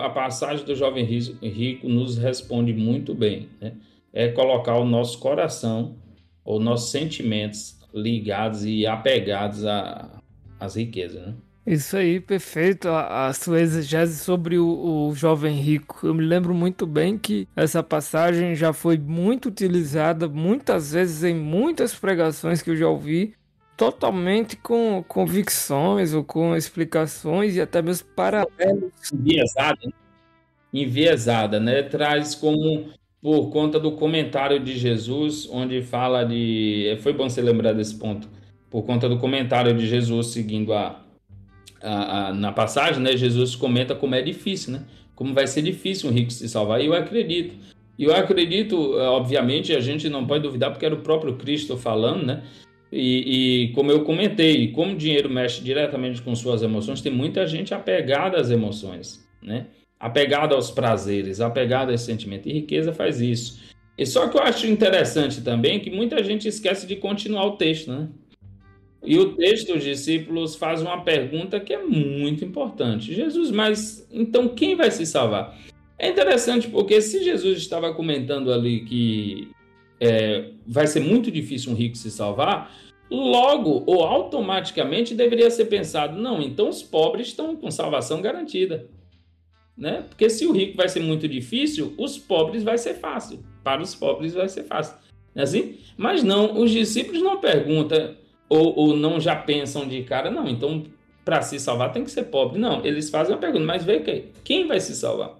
a 0.00 0.08
passagem 0.10 0.64
do 0.64 0.74
jovem 0.74 1.04
rico 1.04 1.88
nos 1.88 2.16
responde 2.16 2.72
muito 2.72 3.14
bem. 3.14 3.48
Né? 3.60 3.72
É 4.12 4.28
colocar 4.28 4.76
o 4.76 4.84
nosso 4.84 5.18
coração, 5.18 5.96
ou 6.44 6.60
nossos 6.60 6.90
sentimentos 6.90 7.78
ligados 7.92 8.64
e 8.64 8.86
apegados 8.86 9.64
às 9.66 10.76
riquezas. 10.76 11.26
Né? 11.26 11.34
Isso 11.66 11.98
aí, 11.98 12.18
perfeito. 12.18 12.88
A, 12.88 13.26
a 13.26 13.32
sua 13.34 13.60
exegese 13.60 14.18
sobre 14.18 14.58
o, 14.58 15.08
o, 15.08 15.14
jovem 15.14 15.56
rico. 15.56 16.06
Eu 16.06 16.14
me 16.14 16.24
lembro 16.24 16.54
muito 16.54 16.86
bem 16.86 17.18
que 17.18 17.46
essa 17.54 17.82
passagem 17.82 18.54
já 18.54 18.72
foi 18.72 18.96
muito 18.96 19.50
utilizada 19.50 20.26
muitas 20.26 20.92
vezes 20.92 21.22
em 21.24 21.34
muitas 21.34 21.94
pregações 21.94 22.62
que 22.62 22.70
eu 22.70 22.76
já 22.76 22.88
ouvi 22.88 23.34
totalmente 23.78 24.56
com 24.56 25.04
convicções 25.06 26.12
ou 26.12 26.24
com 26.24 26.56
explicações 26.56 27.54
e 27.54 27.60
até 27.60 27.80
mesmo 27.80 28.08
paralelos. 28.08 28.92
Enviesada, 29.14 29.78
né? 29.86 29.92
enviesada, 30.74 31.60
né? 31.60 31.82
Traz 31.84 32.34
como 32.34 32.88
por 33.22 33.50
conta 33.50 33.78
do 33.78 33.92
comentário 33.92 34.58
de 34.58 34.76
Jesus, 34.76 35.48
onde 35.50 35.80
fala 35.80 36.24
de. 36.24 36.98
Foi 37.02 37.12
bom 37.12 37.30
você 37.30 37.40
lembrar 37.40 37.72
desse 37.72 37.94
ponto. 37.94 38.28
Por 38.68 38.82
conta 38.82 39.08
do 39.08 39.16
comentário 39.16 39.72
de 39.72 39.86
Jesus 39.86 40.26
seguindo 40.28 40.72
a, 40.72 41.00
a, 41.80 42.28
a, 42.28 42.34
na 42.34 42.50
passagem, 42.50 43.00
né? 43.00 43.16
Jesus 43.16 43.54
comenta 43.54 43.94
como 43.94 44.16
é 44.16 44.20
difícil, 44.20 44.72
né? 44.72 44.82
Como 45.14 45.32
vai 45.32 45.46
ser 45.46 45.62
difícil 45.62 46.10
um 46.10 46.12
rico 46.12 46.32
se 46.32 46.48
salvar. 46.48 46.80
E 46.80 46.86
eu 46.86 46.94
acredito. 46.94 47.54
E 47.96 48.04
eu 48.04 48.14
acredito, 48.14 48.96
obviamente, 48.96 49.72
a 49.72 49.80
gente 49.80 50.08
não 50.08 50.26
pode 50.26 50.42
duvidar, 50.42 50.70
porque 50.70 50.86
era 50.86 50.94
o 50.94 51.00
próprio 51.00 51.34
Cristo 51.36 51.76
falando, 51.76 52.26
né? 52.26 52.42
E, 52.90 53.66
e, 53.66 53.72
como 53.72 53.90
eu 53.92 54.02
comentei, 54.02 54.68
como 54.72 54.92
o 54.92 54.96
dinheiro 54.96 55.28
mexe 55.28 55.62
diretamente 55.62 56.22
com 56.22 56.34
suas 56.34 56.62
emoções, 56.62 57.02
tem 57.02 57.12
muita 57.12 57.46
gente 57.46 57.74
apegada 57.74 58.40
às 58.40 58.50
emoções, 58.50 59.28
né? 59.42 59.66
apegado 59.98 60.54
aos 60.54 60.70
prazeres, 60.70 61.40
apegado 61.40 61.90
a 61.90 61.98
sentimento. 61.98 62.48
E 62.48 62.52
riqueza 62.52 62.92
faz 62.92 63.20
isso. 63.20 63.60
E 63.96 64.06
só 64.06 64.28
que 64.28 64.36
eu 64.36 64.42
acho 64.42 64.66
interessante 64.66 65.40
também 65.42 65.80
que 65.80 65.90
muita 65.90 66.22
gente 66.22 66.46
esquece 66.46 66.86
de 66.86 66.96
continuar 66.96 67.46
o 67.46 67.56
texto, 67.56 67.90
né? 67.90 68.08
E 69.04 69.18
o 69.18 69.34
texto 69.34 69.72
dos 69.72 69.82
discípulos 69.82 70.54
faz 70.56 70.82
uma 70.82 71.02
pergunta 71.02 71.58
que 71.58 71.72
é 71.72 71.82
muito 71.82 72.44
importante. 72.44 73.14
Jesus, 73.14 73.50
mas 73.50 74.06
então 74.12 74.48
quem 74.48 74.76
vai 74.76 74.90
se 74.90 75.04
salvar? 75.06 75.56
É 75.98 76.08
interessante 76.08 76.68
porque 76.68 77.00
se 77.00 77.24
Jesus 77.24 77.58
estava 77.58 77.92
comentando 77.92 78.52
ali 78.52 78.84
que 78.84 79.48
é, 80.00 80.50
vai 80.66 80.86
ser 80.86 81.00
muito 81.00 81.30
difícil 81.30 81.72
um 81.72 81.74
rico 81.74 81.96
se 81.96 82.10
salvar, 82.10 82.74
logo 83.10 83.84
ou 83.86 84.02
automaticamente 84.04 85.14
deveria 85.14 85.50
ser 85.50 85.66
pensado: 85.66 86.20
não, 86.20 86.42
então 86.42 86.68
os 86.68 86.82
pobres 86.82 87.28
estão 87.28 87.56
com 87.56 87.70
salvação 87.70 88.20
garantida. 88.20 88.88
Né? 89.76 90.04
Porque 90.08 90.28
se 90.28 90.44
o 90.44 90.52
rico 90.52 90.76
vai 90.76 90.88
ser 90.88 91.00
muito 91.00 91.28
difícil, 91.28 91.94
os 91.96 92.18
pobres 92.18 92.64
vai 92.64 92.76
ser 92.76 92.94
fácil. 92.94 93.44
Para 93.62 93.80
os 93.80 93.94
pobres 93.94 94.34
vai 94.34 94.48
ser 94.48 94.64
fácil. 94.64 94.96
Não 95.32 95.40
é 95.40 95.44
assim? 95.44 95.76
Mas 95.96 96.24
não, 96.24 96.60
os 96.60 96.72
discípulos 96.72 97.22
não 97.22 97.40
perguntam 97.40 98.16
ou, 98.48 98.76
ou 98.76 98.96
não 98.96 99.20
já 99.20 99.36
pensam 99.36 99.86
de 99.86 100.02
cara, 100.02 100.30
não, 100.30 100.48
então 100.48 100.84
para 101.24 101.42
se 101.42 101.60
salvar 101.60 101.92
tem 101.92 102.02
que 102.02 102.10
ser 102.10 102.24
pobre. 102.24 102.58
Não, 102.58 102.84
eles 102.84 103.10
fazem 103.10 103.34
a 103.34 103.38
pergunta, 103.38 103.64
mas 103.64 103.84
vê 103.84 104.00
quem, 104.00 104.24
quem 104.42 104.66
vai 104.66 104.80
se 104.80 104.96
salvar? 104.96 105.38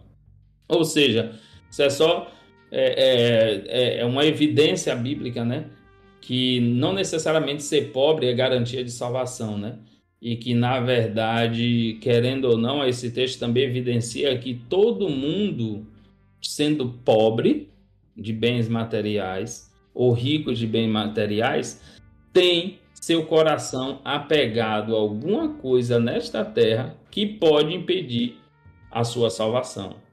Ou 0.68 0.84
seja, 0.84 1.32
isso 1.70 1.82
é 1.82 1.90
só 1.90 2.30
é, 2.70 2.80
é, 2.80 3.64
é, 3.66 3.98
é 4.00 4.04
uma 4.04 4.24
evidência 4.24 4.94
bíblica, 4.94 5.44
né? 5.44 5.66
Que 6.20 6.60
não 6.60 6.92
necessariamente 6.92 7.62
ser 7.62 7.92
pobre 7.92 8.26
é 8.26 8.34
garantia 8.34 8.84
de 8.84 8.90
salvação, 8.90 9.56
né? 9.56 9.78
E 10.20 10.36
que, 10.36 10.52
na 10.52 10.80
verdade, 10.80 11.98
querendo 12.00 12.46
ou 12.46 12.58
não, 12.58 12.84
esse 12.84 13.10
texto 13.10 13.38
também 13.38 13.64
evidencia 13.64 14.36
que 14.38 14.54
todo 14.68 15.08
mundo, 15.08 15.86
sendo 16.42 16.90
pobre 17.04 17.70
de 18.16 18.32
bens 18.32 18.68
materiais 18.68 19.72
ou 19.94 20.12
rico 20.12 20.52
de 20.52 20.66
bens 20.66 20.88
materiais, 20.88 21.80
tem 22.32 22.78
seu 22.94 23.24
coração 23.24 24.00
apegado 24.04 24.94
a 24.94 24.98
alguma 24.98 25.54
coisa 25.54 25.98
nesta 25.98 26.44
terra 26.44 26.96
que 27.10 27.26
pode 27.26 27.74
impedir 27.74 28.36
a 28.90 29.04
sua 29.04 29.30
salvação. 29.30 30.07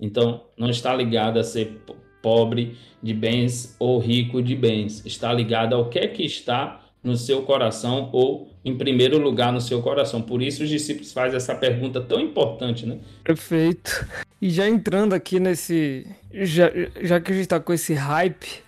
Então, 0.00 0.42
não 0.56 0.70
está 0.70 0.94
ligado 0.94 1.38
a 1.38 1.44
ser 1.44 1.80
pobre 2.22 2.76
de 3.02 3.14
bens 3.14 3.76
ou 3.78 3.98
rico 3.98 4.42
de 4.42 4.54
bens. 4.54 5.04
Está 5.06 5.32
ligado 5.32 5.74
ao 5.74 5.88
que 5.88 5.98
é 5.98 6.08
que 6.08 6.24
está 6.24 6.80
no 7.02 7.16
seu 7.16 7.42
coração 7.42 8.10
ou 8.12 8.50
em 8.64 8.76
primeiro 8.76 9.16
lugar 9.18 9.52
no 9.52 9.60
seu 9.60 9.80
coração. 9.80 10.20
Por 10.20 10.42
isso 10.42 10.64
os 10.64 10.68
discípulos 10.68 11.12
fazem 11.12 11.36
essa 11.36 11.54
pergunta 11.54 12.00
tão 12.00 12.20
importante, 12.20 12.84
né? 12.84 12.98
Perfeito. 13.22 14.06
E 14.42 14.50
já 14.50 14.68
entrando 14.68 15.12
aqui 15.12 15.38
nesse, 15.38 16.04
já, 16.32 16.70
já 17.00 17.20
que 17.20 17.30
a 17.30 17.34
gente 17.34 17.44
está 17.44 17.60
com 17.60 17.72
esse 17.72 17.94
hype 17.94 18.65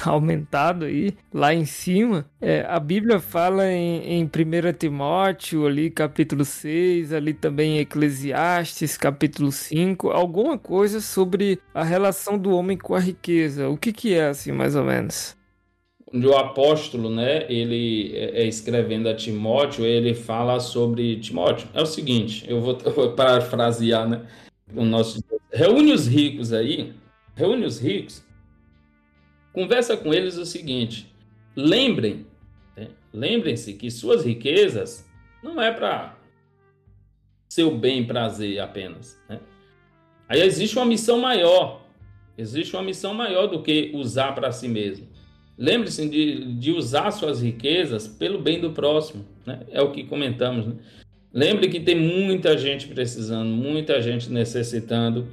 aumentado 0.08 0.84
aí, 0.84 1.12
lá 1.32 1.54
em 1.54 1.64
cima. 1.64 2.26
É, 2.40 2.64
a 2.68 2.78
Bíblia 2.78 3.20
fala 3.20 3.70
em, 3.70 4.20
em 4.20 4.24
1 4.24 4.28
Timóteo, 4.78 5.66
ali 5.66 5.90
capítulo 5.90 6.44
6, 6.44 7.12
ali 7.12 7.34
também 7.34 7.76
em 7.76 7.80
Eclesiastes, 7.80 8.96
capítulo 8.96 9.52
5, 9.52 10.10
alguma 10.10 10.58
coisa 10.58 11.00
sobre 11.00 11.60
a 11.74 11.82
relação 11.82 12.38
do 12.38 12.50
homem 12.50 12.76
com 12.76 12.94
a 12.94 13.00
riqueza. 13.00 13.68
O 13.68 13.76
que, 13.76 13.92
que 13.92 14.14
é 14.14 14.28
assim, 14.28 14.52
mais 14.52 14.74
ou 14.76 14.84
menos? 14.84 15.38
o 16.12 16.36
apóstolo, 16.36 17.08
né, 17.08 17.46
ele 17.48 18.12
é, 18.16 18.42
é 18.42 18.46
escrevendo 18.46 19.08
a 19.08 19.14
Timóteo, 19.14 19.86
ele 19.86 20.12
fala 20.12 20.58
sobre 20.58 21.20
Timóteo. 21.20 21.68
É 21.72 21.80
o 21.80 21.86
seguinte, 21.86 22.44
eu 22.48 22.60
vou, 22.60 22.76
eu 22.84 22.92
vou 22.92 23.12
parafrasear, 23.12 24.08
né, 24.08 24.22
o 24.74 24.84
nosso 24.84 25.22
reúne 25.52 25.92
os 25.92 26.06
ricos 26.06 26.52
aí, 26.52 26.92
reúne 27.36 27.64
os 27.64 27.80
ricos 27.80 28.24
Conversa 29.52 29.96
com 29.96 30.12
eles 30.14 30.36
o 30.36 30.46
seguinte: 30.46 31.12
lembrem, 31.56 32.26
né? 32.76 32.88
lembrem-se 33.12 33.74
que 33.74 33.90
suas 33.90 34.24
riquezas 34.24 35.08
não 35.42 35.60
é 35.60 35.72
para 35.72 36.16
seu 37.48 37.76
bem 37.76 38.06
prazer 38.06 38.60
apenas. 38.60 39.20
Né? 39.28 39.40
Aí 40.28 40.40
existe 40.40 40.76
uma 40.76 40.86
missão 40.86 41.18
maior, 41.18 41.84
existe 42.38 42.74
uma 42.76 42.82
missão 42.82 43.12
maior 43.12 43.48
do 43.48 43.62
que 43.62 43.90
usar 43.94 44.32
para 44.32 44.52
si 44.52 44.68
mesmo. 44.68 45.08
Lembre-se 45.58 46.08
de, 46.08 46.54
de 46.54 46.70
usar 46.70 47.10
suas 47.10 47.42
riquezas 47.42 48.08
pelo 48.08 48.40
bem 48.40 48.60
do 48.60 48.70
próximo, 48.70 49.26
né? 49.44 49.60
é 49.70 49.82
o 49.82 49.90
que 49.90 50.04
comentamos. 50.04 50.66
Né? 50.66 50.74
Lembre 51.32 51.68
que 51.68 51.80
tem 51.80 51.94
muita 51.94 52.56
gente 52.56 52.88
precisando, 52.88 53.50
muita 53.50 54.00
gente 54.00 54.30
necessitando, 54.30 55.28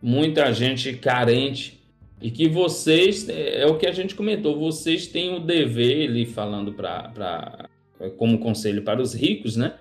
muita 0.00 0.52
gente 0.52 0.92
carente 0.94 1.81
e 2.22 2.30
que 2.30 2.48
vocês, 2.48 3.28
é, 3.28 3.62
é 3.62 3.66
o 3.66 3.76
que 3.76 3.86
a 3.86 3.92
gente 3.92 4.14
comentou, 4.14 4.58
vocês 4.58 5.06
têm 5.06 5.34
o 5.34 5.40
dever, 5.40 6.02
ele 6.02 6.24
falando 6.24 6.72
para 6.72 7.68
como 8.16 8.38
conselho 8.38 8.82
para 8.82 9.02
os 9.02 9.14
ricos, 9.14 9.56
né? 9.56 9.74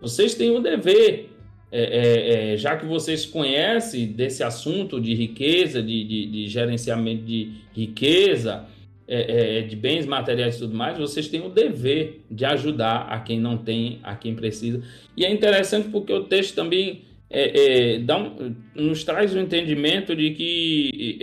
Vocês 0.00 0.34
têm 0.34 0.50
o 0.50 0.60
dever, 0.60 1.30
é, 1.70 1.82
é, 1.82 2.52
é, 2.52 2.56
já 2.56 2.76
que 2.76 2.86
vocês 2.86 3.26
conhecem 3.26 4.06
desse 4.06 4.42
assunto 4.42 5.00
de 5.00 5.14
riqueza, 5.14 5.82
de, 5.82 6.04
de, 6.04 6.26
de 6.26 6.48
gerenciamento 6.48 7.24
de 7.24 7.52
riqueza, 7.74 8.66
é, 9.06 9.58
é, 9.58 9.62
de 9.62 9.74
bens 9.74 10.06
materiais 10.06 10.56
e 10.56 10.58
tudo 10.60 10.76
mais, 10.76 10.98
vocês 10.98 11.28
têm 11.28 11.40
o 11.40 11.48
dever 11.48 12.20
de 12.30 12.44
ajudar 12.44 13.08
a 13.08 13.18
quem 13.20 13.40
não 13.40 13.56
tem, 13.56 13.98
a 14.02 14.14
quem 14.14 14.34
precisa. 14.34 14.82
E 15.16 15.24
é 15.24 15.32
interessante 15.32 15.88
porque 15.88 16.12
o 16.12 16.24
texto 16.24 16.54
também 16.54 17.02
é, 17.30 17.94
é, 17.94 17.98
dá 17.98 18.18
um, 18.18 18.56
nos 18.74 19.04
traz 19.04 19.34
o 19.34 19.38
um 19.38 19.42
entendimento 19.42 20.16
de 20.16 20.30
que 20.30 21.18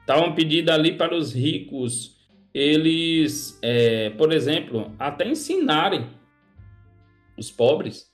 está 0.00 0.14
é, 0.14 0.18
é 0.18 0.20
uma 0.20 0.34
pedida 0.34 0.74
ali 0.74 0.92
para 0.92 1.14
os 1.14 1.34
ricos 1.34 2.14
eles, 2.52 3.58
é, 3.60 4.10
por 4.10 4.32
exemplo, 4.32 4.90
até 4.98 5.28
ensinarem 5.28 6.06
os 7.36 7.50
pobres 7.50 8.06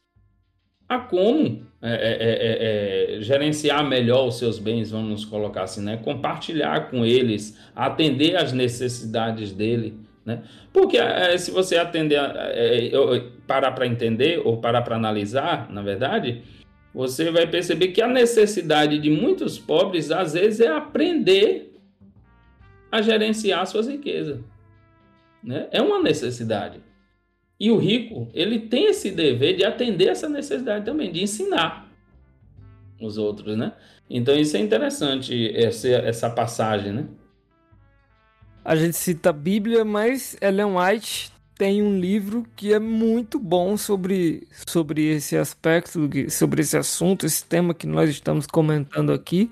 a 0.88 0.98
como 0.98 1.64
é, 1.80 3.18
gerenciar 3.20 3.88
melhor 3.88 4.26
os 4.28 4.38
seus 4.38 4.58
bens, 4.58 4.90
vamos 4.90 5.24
colocar 5.24 5.62
assim, 5.62 5.82
né? 5.82 5.96
compartilhar 5.96 6.90
com 6.90 7.04
eles, 7.04 7.58
atender 7.74 8.36
às 8.36 8.52
necessidades 8.52 9.52
dele. 9.52 9.96
Né? 10.24 10.42
Porque 10.72 10.98
se 11.38 11.50
você 11.50 11.76
atender, 11.76 12.20
parar 13.46 13.72
para 13.72 13.86
entender 13.86 14.40
ou 14.44 14.58
parar 14.58 14.82
para 14.82 14.96
analisar, 14.96 15.70
na 15.70 15.82
verdade, 15.82 16.42
você 16.94 17.30
vai 17.30 17.46
perceber 17.46 17.88
que 17.88 18.02
a 18.02 18.08
necessidade 18.08 18.98
de 18.98 19.10
muitos 19.10 19.58
pobres, 19.58 20.10
às 20.10 20.34
vezes, 20.34 20.60
é 20.60 20.68
aprender 20.68 21.72
a 22.90 23.00
gerenciar 23.00 23.66
suas 23.66 23.88
riquezas. 23.88 24.40
Né? 25.42 25.66
É 25.70 25.80
uma 25.80 26.00
necessidade. 26.00 26.80
E 27.58 27.70
o 27.70 27.78
rico, 27.78 28.28
ele 28.34 28.58
tem 28.60 28.86
esse 28.86 29.10
dever 29.10 29.56
de 29.56 29.64
atender 29.64 30.08
essa 30.08 30.28
necessidade 30.28 30.84
também, 30.84 31.10
de 31.10 31.22
ensinar 31.22 31.90
os 33.00 33.18
outros, 33.18 33.56
né? 33.56 33.72
Então 34.08 34.34
isso 34.36 34.56
é 34.56 34.60
interessante, 34.60 35.50
essa, 35.54 35.88
essa 35.88 36.30
passagem, 36.30 36.92
né? 36.92 37.06
A 38.64 38.76
gente 38.76 38.96
cita 38.96 39.30
a 39.30 39.32
Bíblia, 39.32 39.84
mas 39.84 40.36
Ellen 40.40 40.76
White 40.76 41.32
tem 41.56 41.82
um 41.82 41.98
livro 41.98 42.46
que 42.54 42.72
é 42.72 42.78
muito 42.78 43.38
bom 43.38 43.76
sobre, 43.76 44.46
sobre 44.66 45.08
esse 45.08 45.36
aspecto, 45.36 46.08
sobre 46.30 46.62
esse 46.62 46.76
assunto, 46.76 47.26
esse 47.26 47.44
tema 47.44 47.74
que 47.74 47.86
nós 47.86 48.08
estamos 48.08 48.46
comentando 48.46 49.12
aqui, 49.12 49.50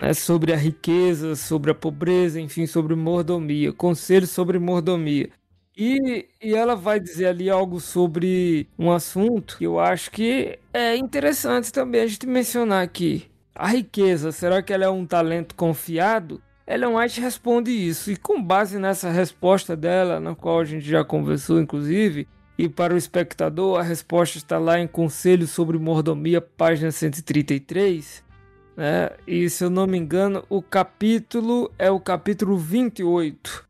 né, 0.00 0.12
sobre 0.12 0.52
a 0.52 0.56
riqueza, 0.56 1.34
sobre 1.36 1.70
a 1.70 1.74
pobreza, 1.74 2.38
enfim, 2.38 2.66
sobre 2.66 2.94
mordomia, 2.94 3.72
conselho 3.72 4.26
sobre 4.26 4.58
mordomia. 4.58 5.30
E, 5.74 6.26
e 6.42 6.54
ela 6.54 6.76
vai 6.76 7.00
dizer 7.00 7.28
ali 7.28 7.48
algo 7.48 7.80
sobre 7.80 8.68
um 8.78 8.92
assunto 8.92 9.56
que 9.56 9.64
eu 9.64 9.80
acho 9.80 10.10
que 10.10 10.58
é 10.74 10.96
interessante 10.96 11.72
também 11.72 12.02
a 12.02 12.06
gente 12.06 12.26
mencionar 12.26 12.84
aqui. 12.84 13.24
A 13.54 13.68
riqueza, 13.68 14.32
será 14.32 14.62
que 14.62 14.72
ela 14.72 14.84
é 14.84 14.90
um 14.90 15.06
talento 15.06 15.54
confiado? 15.54 16.42
Ellen 16.70 16.94
White 16.94 17.20
responde 17.20 17.72
isso, 17.72 18.12
e 18.12 18.16
com 18.16 18.40
base 18.40 18.78
nessa 18.78 19.10
resposta 19.10 19.76
dela, 19.76 20.20
na 20.20 20.36
qual 20.36 20.60
a 20.60 20.64
gente 20.64 20.88
já 20.88 21.04
conversou, 21.04 21.60
inclusive, 21.60 22.28
e 22.56 22.68
para 22.68 22.94
o 22.94 22.96
espectador, 22.96 23.80
a 23.80 23.82
resposta 23.82 24.38
está 24.38 24.56
lá 24.56 24.78
em 24.78 24.86
Conselho 24.86 25.48
sobre 25.48 25.78
Mordomia, 25.78 26.40
página 26.40 26.92
133. 26.92 28.22
Né? 28.76 29.10
E 29.26 29.50
se 29.50 29.64
eu 29.64 29.70
não 29.70 29.84
me 29.84 29.98
engano, 29.98 30.44
o 30.48 30.62
capítulo 30.62 31.72
é 31.76 31.90
o 31.90 31.98
capítulo 31.98 32.56
28. 32.56 33.66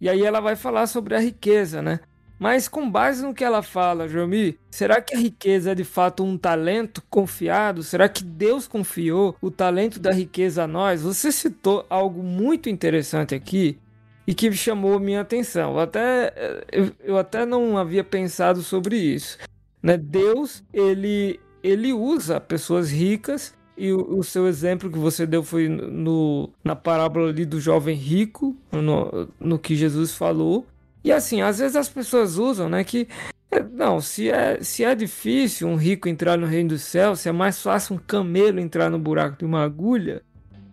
E 0.00 0.08
aí 0.08 0.24
ela 0.24 0.40
vai 0.40 0.56
falar 0.56 0.88
sobre 0.88 1.14
a 1.14 1.20
riqueza, 1.20 1.80
né? 1.80 2.00
Mas 2.44 2.68
com 2.68 2.90
base 2.90 3.24
no 3.24 3.32
que 3.32 3.42
ela 3.42 3.62
fala, 3.62 4.06
Jomi, 4.06 4.58
será 4.70 5.00
que 5.00 5.14
a 5.14 5.18
riqueza 5.18 5.72
é 5.72 5.74
de 5.74 5.82
fato 5.82 6.22
um 6.22 6.36
talento 6.36 7.02
confiado? 7.08 7.82
Será 7.82 8.06
que 8.06 8.22
Deus 8.22 8.68
confiou 8.68 9.34
o 9.40 9.50
talento 9.50 9.98
da 9.98 10.12
riqueza 10.12 10.64
a 10.64 10.66
nós? 10.66 11.00
Você 11.00 11.32
citou 11.32 11.86
algo 11.88 12.22
muito 12.22 12.68
interessante 12.68 13.34
aqui 13.34 13.78
e 14.26 14.34
que 14.34 14.52
chamou 14.52 15.00
minha 15.00 15.22
atenção. 15.22 15.72
Eu 15.72 15.78
até, 15.80 16.64
eu, 16.70 16.92
eu 17.02 17.16
até 17.16 17.46
não 17.46 17.78
havia 17.78 18.04
pensado 18.04 18.60
sobre 18.60 18.98
isso. 18.98 19.38
Né? 19.82 19.96
Deus, 19.96 20.62
ele 20.70 21.40
ele 21.62 21.94
usa 21.94 22.38
pessoas 22.38 22.90
ricas 22.90 23.54
e 23.74 23.90
o, 23.90 24.18
o, 24.18 24.22
seu 24.22 24.46
exemplo 24.46 24.90
que 24.90 24.98
você 24.98 25.26
deu 25.26 25.42
foi 25.42 25.66
no, 25.66 26.50
na 26.62 26.76
parábola 26.76 27.30
ali 27.30 27.46
do 27.46 27.58
jovem 27.58 27.96
rico, 27.96 28.54
no, 28.70 29.30
no 29.40 29.58
que 29.58 29.74
Jesus 29.74 30.14
falou. 30.14 30.66
E 31.04 31.12
assim, 31.12 31.42
às 31.42 31.58
vezes 31.58 31.76
as 31.76 31.88
pessoas 31.88 32.38
usam, 32.38 32.68
né, 32.68 32.82
que 32.82 33.06
é, 33.50 33.62
não, 33.62 34.00
se 34.00 34.30
é, 34.30 34.58
se 34.62 34.82
é 34.82 34.94
difícil 34.94 35.68
um 35.68 35.76
rico 35.76 36.08
entrar 36.08 36.36
no 36.36 36.46
reino 36.46 36.70
do 36.70 36.78
céu, 36.78 37.14
se 37.14 37.28
é 37.28 37.32
mais 37.32 37.62
fácil 37.62 37.96
um 37.96 37.98
camelo 37.98 38.58
entrar 38.58 38.90
no 38.90 38.98
buraco 38.98 39.38
de 39.38 39.44
uma 39.44 39.62
agulha 39.62 40.22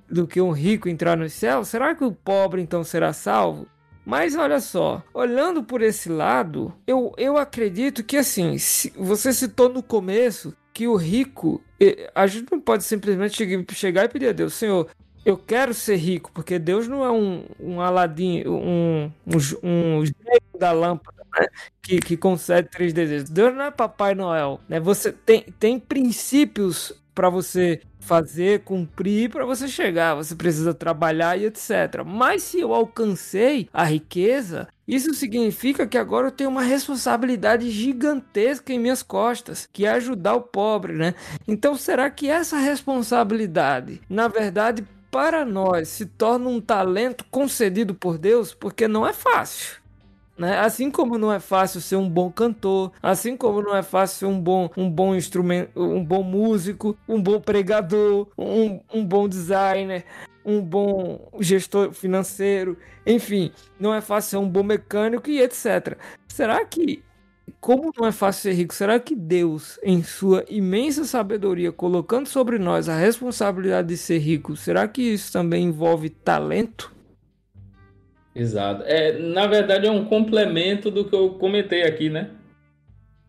do 0.09 0.25
que 0.25 0.41
um 0.41 0.51
rico 0.51 0.89
entrar 0.89 1.15
no 1.17 1.29
céu, 1.29 1.63
será 1.63 1.93
que 1.93 2.03
o 2.03 2.11
pobre 2.11 2.61
então 2.61 2.83
será 2.83 3.13
salvo? 3.13 3.67
Mas 4.03 4.35
olha 4.35 4.59
só, 4.59 5.03
olhando 5.13 5.63
por 5.63 5.81
esse 5.81 6.09
lado, 6.09 6.73
eu, 6.87 7.13
eu 7.17 7.37
acredito 7.37 8.03
que 8.03 8.17
assim, 8.17 8.55
você 8.95 9.31
citou 9.31 9.69
no 9.69 9.83
começo 9.83 10.55
que 10.73 10.87
o 10.87 10.95
rico, 10.95 11.61
a 12.15 12.25
gente 12.25 12.51
não 12.51 12.59
pode 12.59 12.83
simplesmente 12.83 13.37
chegar 13.73 14.05
e 14.05 14.09
pedir 14.09 14.29
a 14.29 14.31
Deus, 14.31 14.53
Senhor, 14.53 14.89
eu 15.25 15.37
quero 15.37 15.73
ser 15.73 15.97
rico, 15.97 16.31
porque 16.33 16.57
Deus 16.57 16.87
não 16.87 17.03
é 17.03 17.11
um, 17.11 17.45
um 17.59 17.81
Aladim, 17.81 18.43
um, 18.47 19.11
um, 19.27 19.37
um 19.63 20.03
da 20.57 20.71
lâmpada, 20.71 21.23
né? 21.37 21.47
Que, 21.81 21.99
que 21.99 22.17
concede 22.17 22.69
três 22.69 22.93
desejos. 22.93 23.29
Deus 23.29 23.53
não 23.55 23.65
é 23.65 23.71
Papai 23.71 24.15
Noel, 24.15 24.59
né? 24.67 24.79
Você 24.79 25.11
tem, 25.11 25.43
tem 25.59 25.79
princípios 25.79 26.93
para 27.13 27.29
você 27.29 27.81
fazer, 27.99 28.61
cumprir, 28.61 29.29
para 29.29 29.45
você 29.45 29.67
chegar. 29.67 30.15
Você 30.15 30.35
precisa 30.35 30.73
trabalhar 30.73 31.37
e 31.37 31.45
etc. 31.45 32.03
Mas 32.05 32.43
se 32.43 32.59
eu 32.59 32.73
alcancei 32.73 33.69
a 33.71 33.83
riqueza, 33.83 34.67
isso 34.87 35.13
significa 35.13 35.87
que 35.87 35.97
agora 35.97 36.27
eu 36.27 36.31
tenho 36.31 36.49
uma 36.49 36.63
responsabilidade 36.63 37.69
gigantesca 37.69 38.73
em 38.73 38.79
minhas 38.79 39.03
costas, 39.03 39.67
que 39.71 39.85
é 39.85 39.91
ajudar 39.91 40.35
o 40.35 40.41
pobre, 40.41 40.93
né? 40.93 41.13
Então 41.47 41.75
será 41.75 42.09
que 42.09 42.27
essa 42.29 42.57
responsabilidade, 42.57 44.01
na 44.09 44.27
verdade, 44.27 44.85
para 45.11 45.43
nós 45.43 45.89
se 45.89 46.05
torna 46.05 46.49
um 46.49 46.61
talento 46.61 47.25
concedido 47.29 47.93
por 47.93 48.17
Deus? 48.17 48.53
Porque 48.53 48.87
não 48.87 49.05
é 49.05 49.11
fácil. 49.11 49.81
Né? 50.37 50.57
Assim 50.57 50.89
como 50.89 51.17
não 51.17 51.31
é 51.31 51.39
fácil 51.39 51.81
ser 51.81 51.97
um 51.97 52.09
bom 52.09 52.31
cantor, 52.31 52.91
assim 53.03 53.37
como 53.37 53.61
não 53.61 53.75
é 53.75 53.83
fácil 53.83 54.17
ser 54.19 54.25
um 54.25 54.39
bom, 54.39 54.69
um 54.75 54.89
bom 54.89 55.13
instrumento, 55.13 55.79
um 55.79 56.03
bom 56.03 56.23
músico, 56.23 56.97
um 57.07 57.21
bom 57.21 57.39
pregador, 57.39 58.27
um, 58.35 58.79
um 58.91 59.05
bom 59.05 59.27
designer, 59.27 60.05
um 60.43 60.61
bom 60.61 61.29
gestor 61.39 61.91
financeiro, 61.91 62.77
enfim, 63.05 63.51
não 63.79 63.93
é 63.93 64.01
fácil 64.01 64.29
ser 64.31 64.37
um 64.37 64.49
bom 64.49 64.63
mecânico 64.63 65.29
e 65.29 65.41
etc. 65.41 65.97
Será 66.27 66.65
que 66.65 67.03
como 67.59 67.91
não 67.97 68.07
é 68.07 68.11
fácil 68.11 68.43
ser 68.43 68.53
rico, 68.53 68.73
será 68.73 68.99
que 68.99 69.15
Deus, 69.15 69.79
em 69.83 70.03
sua 70.03 70.45
imensa 70.49 71.03
sabedoria, 71.05 71.71
colocando 71.71 72.27
sobre 72.27 72.57
nós 72.57 72.89
a 72.89 72.97
responsabilidade 72.97 73.87
de 73.87 73.97
ser 73.97 74.19
rico, 74.19 74.55
será 74.55 74.87
que 74.87 75.01
isso 75.01 75.31
também 75.31 75.65
envolve 75.65 76.09
talento? 76.09 76.91
Exato. 78.33 78.83
É, 78.85 79.17
na 79.17 79.45
verdade, 79.47 79.87
é 79.87 79.91
um 79.91 80.05
complemento 80.05 80.89
do 80.89 81.05
que 81.05 81.13
eu 81.13 81.31
comentei 81.31 81.83
aqui, 81.83 82.09
né? 82.09 82.31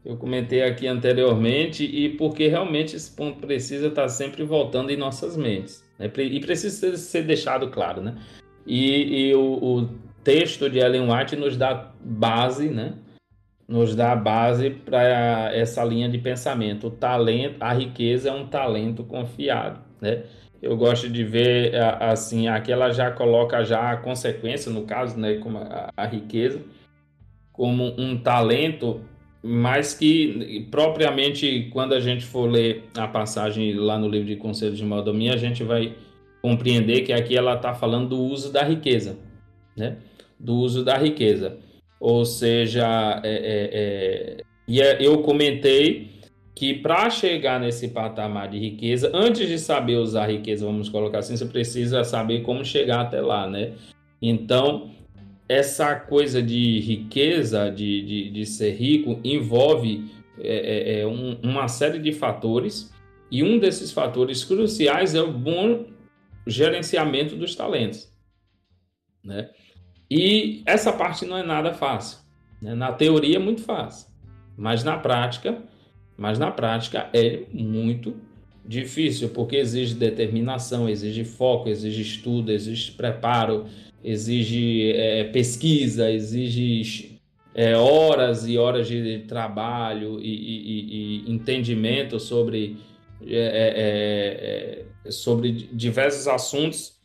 Eu 0.04 0.16
comentei 0.16 0.62
aqui 0.62 0.86
anteriormente 0.86 1.84
e 1.84 2.08
porque 2.10 2.48
realmente 2.48 2.96
esse 2.96 3.10
ponto 3.10 3.38
precisa 3.46 3.86
estar 3.86 4.08
sempre 4.08 4.42
voltando 4.44 4.90
em 4.90 4.96
nossas 4.96 5.36
mentes. 5.36 5.84
Né? 5.98 6.10
E 6.16 6.40
precisa 6.40 6.96
ser 6.96 7.22
deixado 7.22 7.70
claro, 7.70 8.00
né? 8.00 8.16
E, 8.66 9.28
e 9.28 9.34
o, 9.34 9.40
o, 9.40 9.88
texto 10.24 10.70
de 10.70 10.78
Ellen 10.78 11.12
White 11.12 11.34
nos 11.34 11.56
dá 11.56 11.92
base, 12.00 12.68
né? 12.68 12.94
Nos 13.68 13.94
dá 13.94 14.14
base 14.14 14.70
para 14.70 15.50
essa 15.54 15.84
linha 15.84 16.08
de 16.08 16.18
pensamento. 16.18 16.88
O 16.88 16.90
talento, 16.90 17.56
a 17.60 17.72
riqueza 17.72 18.28
é 18.28 18.32
um 18.32 18.46
talento 18.46 19.04
confiado, 19.04 19.80
né? 20.00 20.24
eu 20.62 20.76
gosto 20.76 21.08
de 21.08 21.24
ver 21.24 21.74
assim 22.00 22.46
aqui 22.46 22.70
ela 22.70 22.90
já 22.90 23.10
coloca 23.10 23.64
já 23.64 23.90
a 23.90 23.96
consequência 23.96 24.70
no 24.70 24.82
caso 24.82 25.18
né 25.18 25.34
como 25.38 25.58
a, 25.58 25.90
a 25.96 26.06
riqueza 26.06 26.62
como 27.52 27.92
um 27.98 28.16
talento 28.16 29.00
mas 29.42 29.92
que 29.92 30.68
propriamente 30.70 31.68
quando 31.72 31.94
a 31.94 32.00
gente 32.00 32.24
for 32.24 32.48
ler 32.48 32.84
a 32.96 33.08
passagem 33.08 33.74
lá 33.74 33.98
no 33.98 34.08
livro 34.08 34.28
de 34.28 34.36
Conselhos 34.36 34.78
de 34.78 34.84
Maldomia 34.84 35.34
a 35.34 35.36
gente 35.36 35.64
vai 35.64 35.96
compreender 36.40 37.02
que 37.02 37.12
aqui 37.12 37.36
ela 37.36 37.56
está 37.56 37.74
falando 37.74 38.10
do 38.10 38.20
uso 38.22 38.52
da 38.52 38.62
riqueza 38.62 39.18
né 39.76 39.96
do 40.38 40.54
uso 40.54 40.84
da 40.84 40.96
riqueza 40.96 41.58
ou 42.02 42.24
seja 42.24 43.20
é, 43.22 43.30
é, 43.30 43.70
é, 43.72 44.44
e 44.66 44.82
é, 44.82 44.98
eu 45.00 45.22
comentei 45.22 46.10
que 46.52 46.74
para 46.74 47.08
chegar 47.08 47.60
nesse 47.60 47.88
patamar 47.88 48.50
de 48.50 48.58
riqueza, 48.58 49.08
antes 49.14 49.48
de 49.48 49.56
saber 49.56 49.96
usar 49.98 50.26
riqueza, 50.26 50.66
vamos 50.66 50.88
colocar 50.88 51.20
assim, 51.20 51.36
você 51.36 51.46
precisa 51.46 52.02
saber 52.02 52.42
como 52.42 52.64
chegar 52.64 53.02
até 53.02 53.20
lá, 53.20 53.48
né? 53.48 53.74
Então, 54.20 54.90
essa 55.48 55.94
coisa 55.94 56.42
de 56.42 56.80
riqueza, 56.80 57.70
de, 57.70 58.02
de, 58.02 58.30
de 58.30 58.46
ser 58.46 58.72
rico, 58.72 59.20
envolve 59.22 60.10
é, 60.40 61.02
é 61.02 61.06
um, 61.06 61.38
uma 61.40 61.68
série 61.68 62.00
de 62.00 62.12
fatores, 62.12 62.92
e 63.30 63.44
um 63.44 63.60
desses 63.60 63.92
fatores 63.92 64.42
cruciais 64.42 65.14
é 65.14 65.22
o 65.22 65.32
bom 65.32 65.86
gerenciamento 66.46 67.36
dos 67.36 67.54
talentos, 67.54 68.12
né? 69.24 69.50
E 70.14 70.62
essa 70.66 70.92
parte 70.92 71.24
não 71.24 71.36
é 71.36 71.42
nada 71.42 71.72
fácil. 71.72 72.18
Né? 72.60 72.74
Na 72.74 72.92
teoria 72.92 73.36
é 73.36 73.38
muito 73.38 73.62
fácil, 73.62 74.08
mas 74.56 74.84
na 74.84 74.98
prática 74.98 75.62
mas 76.16 76.38
na 76.38 76.50
prática 76.50 77.08
é 77.12 77.42
muito 77.52 78.14
difícil, 78.64 79.30
porque 79.30 79.56
exige 79.56 79.94
determinação, 79.94 80.88
exige 80.88 81.24
foco, 81.24 81.68
exige 81.68 82.02
estudo, 82.02 82.52
exige 82.52 82.92
preparo, 82.92 83.66
exige 84.04 84.92
é, 84.92 85.24
pesquisa, 85.24 86.10
exige 86.10 87.18
é, 87.54 87.76
horas 87.76 88.46
e 88.46 88.56
horas 88.56 88.86
de 88.86 89.24
trabalho 89.26 90.20
e, 90.20 90.28
e, 90.28 91.24
e 91.26 91.32
entendimento 91.32 92.20
sobre, 92.20 92.76
é, 93.26 94.84
é, 94.86 94.86
é, 95.06 95.10
sobre 95.10 95.50
diversos 95.72 96.28
assuntos 96.28 97.00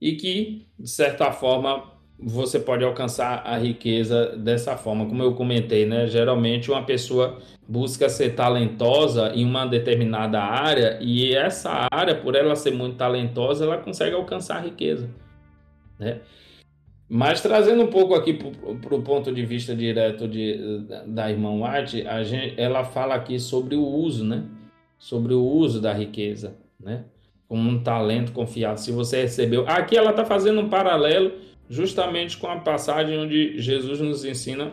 e 0.00 0.12
que, 0.12 0.66
de 0.78 0.88
certa 0.88 1.30
forma, 1.32 1.93
você 2.26 2.58
pode 2.58 2.82
alcançar 2.82 3.42
a 3.44 3.58
riqueza 3.58 4.34
dessa 4.36 4.76
forma. 4.76 5.04
Como 5.06 5.22
eu 5.22 5.34
comentei, 5.34 5.84
né? 5.84 6.06
Geralmente 6.06 6.70
uma 6.70 6.82
pessoa 6.82 7.38
busca 7.68 8.08
ser 8.08 8.34
talentosa 8.34 9.32
em 9.34 9.44
uma 9.44 9.66
determinada 9.66 10.40
área 10.40 10.98
e 11.02 11.34
essa 11.34 11.86
área, 11.92 12.14
por 12.14 12.34
ela 12.34 12.56
ser 12.56 12.72
muito 12.72 12.96
talentosa, 12.96 13.64
ela 13.64 13.76
consegue 13.76 14.14
alcançar 14.14 14.56
a 14.56 14.60
riqueza, 14.60 15.10
né? 15.98 16.20
Mas 17.06 17.42
trazendo 17.42 17.82
um 17.82 17.88
pouco 17.88 18.14
aqui 18.14 18.32
para 18.32 18.94
o 18.94 19.02
ponto 19.02 19.30
de 19.30 19.44
vista 19.44 19.76
direto 19.76 20.26
de, 20.26 20.86
da 21.06 21.30
irmã 21.30 21.50
White, 21.50 22.06
a 22.06 22.24
gente, 22.24 22.58
ela 22.58 22.82
fala 22.82 23.14
aqui 23.14 23.38
sobre 23.38 23.76
o 23.76 23.84
uso, 23.84 24.24
né? 24.24 24.44
Sobre 24.98 25.34
o 25.34 25.42
uso 25.44 25.80
da 25.80 25.92
riqueza, 25.92 26.56
né? 26.80 27.04
Como 27.46 27.68
um 27.68 27.82
talento 27.82 28.32
confiado. 28.32 28.80
Se 28.80 28.90
você 28.90 29.22
recebeu. 29.22 29.68
Aqui 29.68 29.96
ela 29.96 30.10
está 30.10 30.24
fazendo 30.24 30.62
um 30.62 30.68
paralelo 30.70 31.44
justamente 31.68 32.36
com 32.36 32.46
a 32.46 32.56
passagem 32.56 33.18
onde 33.18 33.60
Jesus 33.60 34.00
nos 34.00 34.24
ensina 34.24 34.72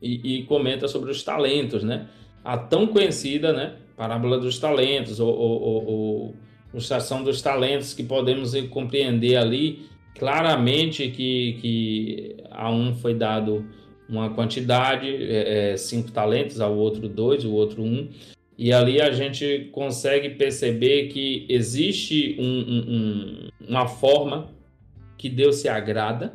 e, 0.00 0.38
e, 0.38 0.42
comenta 0.44 0.88
sobre 0.88 1.10
os 1.10 1.22
talentos, 1.22 1.84
né? 1.84 2.08
A 2.44 2.58
tão 2.58 2.86
conhecida, 2.86 3.52
né? 3.52 3.76
Parábola 3.96 4.38
dos 4.38 4.58
talentos, 4.58 5.20
ou, 5.20 5.32
ou, 5.32 5.86
ou, 5.86 6.36
ilustração 6.72 7.22
dos 7.22 7.40
talentos, 7.40 7.94
que 7.94 8.02
podemos 8.02 8.52
compreender 8.68 9.36
ali 9.36 9.86
claramente 10.18 11.08
que, 11.08 11.58
que 11.60 12.36
a 12.50 12.70
um 12.70 12.94
foi 12.94 13.14
dado 13.14 13.64
uma 14.08 14.30
quantidade, 14.30 15.08
é, 15.08 15.72
é, 15.72 15.76
cinco 15.76 16.10
talentos, 16.10 16.60
ao 16.60 16.76
outro 16.76 17.08
dois, 17.08 17.44
o 17.44 17.52
outro 17.52 17.82
um, 17.82 18.08
e 18.58 18.72
ali 18.72 19.00
a 19.00 19.10
gente 19.10 19.70
consegue 19.72 20.30
perceber 20.30 21.08
que 21.08 21.46
existe 21.48 22.36
um, 22.38 22.44
um, 22.44 23.48
uma 23.68 23.86
forma 23.86 24.50
que 25.22 25.28
Deus 25.28 25.56
se 25.56 25.68
agrada 25.68 26.34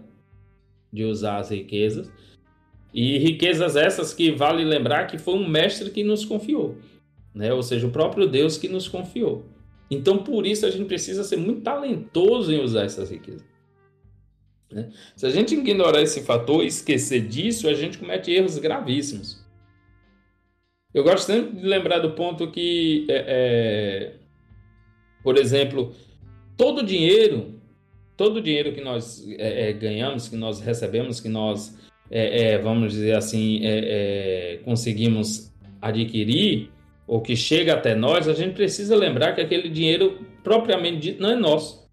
de 0.94 1.04
usar 1.04 1.40
as 1.40 1.50
riquezas. 1.50 2.10
E 2.94 3.18
riquezas 3.18 3.76
essas 3.76 4.14
que 4.14 4.32
vale 4.32 4.64
lembrar 4.64 5.08
que 5.08 5.18
foi 5.18 5.34
um 5.34 5.46
mestre 5.46 5.90
que 5.90 6.06
nos 6.06 6.24
confiou, 6.24 6.78
né? 7.36 7.52
Ou 7.52 7.62
seja, 7.62 7.86
o 7.86 7.92
próprio 7.92 8.26
Deus 8.30 8.58
que 8.58 8.70
nos 8.70 8.88
confiou. 8.88 9.46
Então, 9.92 10.20
por 10.20 10.48
isso 10.48 10.66
a 10.66 10.72
gente 10.72 10.86
precisa 10.86 11.26
ser 11.26 11.36
muito 11.36 11.64
talentoso 11.64 12.50
em 12.54 12.64
usar 12.64 12.86
essas 12.86 13.10
riquezas. 13.12 13.46
Né? 14.72 14.90
Se 15.18 15.26
a 15.26 15.30
gente 15.32 15.54
ignorar 15.54 16.02
esse 16.02 16.22
fator 16.22 16.64
esquecer 16.64 17.28
disso, 17.28 17.68
a 17.68 17.74
gente 17.74 17.98
comete 17.98 18.32
erros 18.32 18.58
gravíssimos. 18.58 19.46
Eu 20.94 21.04
gosto 21.04 21.26
sempre 21.26 21.60
de 21.60 21.68
lembrar 21.68 22.00
do 22.00 22.12
ponto 22.12 22.50
que, 22.50 23.06
é, 23.10 23.26
é, 23.28 24.14
por 25.22 25.38
exemplo, 25.38 25.94
todo 26.56 26.86
dinheiro 26.86 27.57
todo 28.18 28.38
o 28.38 28.42
dinheiro 28.42 28.74
que 28.74 28.82
nós 28.82 29.24
é, 29.38 29.70
é, 29.70 29.74
ganhamos, 29.74 30.28
que 30.28 30.36
nós 30.36 30.60
recebemos, 30.60 31.22
que 31.22 31.30
nós, 31.30 31.78
é, 32.10 32.54
é 32.54 32.58
vamos 32.58 32.92
dizer 32.94 33.16
assim, 33.16 33.64
é, 33.64 34.56
é, 34.56 34.58
conseguimos 34.66 35.54
adquirir, 35.80 36.72
ou 37.06 37.22
que 37.22 37.36
chega 37.36 37.76
até 37.76 37.96
nós, 37.96 38.28
a 38.28 38.34
gente 38.34 38.56
precisa 38.56 38.96
lembrar 38.96 39.34
que 39.34 39.40
aquele 39.40 39.70
dinheiro 39.70 40.26
propriamente 40.44 40.98
dito 40.98 41.22
não 41.22 41.30
é 41.30 41.36
nosso. 41.36 41.88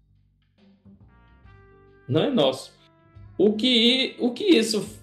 Não 2.09 2.21
é 2.21 2.29
nosso. 2.29 2.73
O 3.37 3.53
que, 3.53 4.15
o 4.19 4.31
que 4.31 4.43
isso 4.43 4.99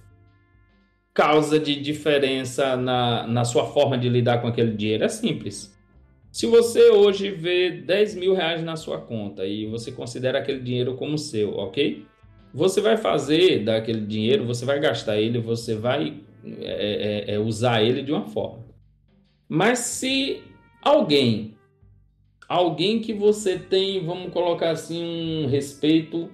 causa 1.14 1.58
de 1.58 1.80
diferença 1.80 2.76
na, 2.76 3.26
na 3.26 3.44
sua 3.44 3.66
forma 3.66 3.96
de 3.96 4.08
lidar 4.08 4.42
com 4.42 4.48
aquele 4.48 4.72
dinheiro? 4.72 5.04
É 5.04 5.08
simples. 5.08 5.71
Se 6.32 6.46
você 6.46 6.88
hoje 6.88 7.30
vê 7.30 7.70
10 7.70 8.14
mil 8.14 8.32
reais 8.32 8.64
na 8.64 8.74
sua 8.74 8.98
conta 8.98 9.44
e 9.44 9.66
você 9.66 9.92
considera 9.92 10.38
aquele 10.38 10.60
dinheiro 10.60 10.94
como 10.94 11.18
seu, 11.18 11.54
ok? 11.58 12.06
Você 12.54 12.80
vai 12.80 12.96
fazer 12.96 13.62
daquele 13.62 14.00
dinheiro, 14.00 14.46
você 14.46 14.64
vai 14.64 14.80
gastar 14.80 15.18
ele, 15.18 15.38
você 15.38 15.74
vai 15.74 16.22
é, 16.42 17.26
é, 17.28 17.34
é 17.34 17.38
usar 17.38 17.82
ele 17.82 18.02
de 18.02 18.10
uma 18.10 18.24
forma. 18.24 18.64
Mas 19.46 19.80
se 19.80 20.42
alguém, 20.80 21.54
alguém 22.48 23.00
que 23.00 23.12
você 23.12 23.58
tem, 23.58 24.02
vamos 24.02 24.32
colocar 24.32 24.70
assim, 24.70 25.44
um 25.44 25.48
respeito, 25.48 26.30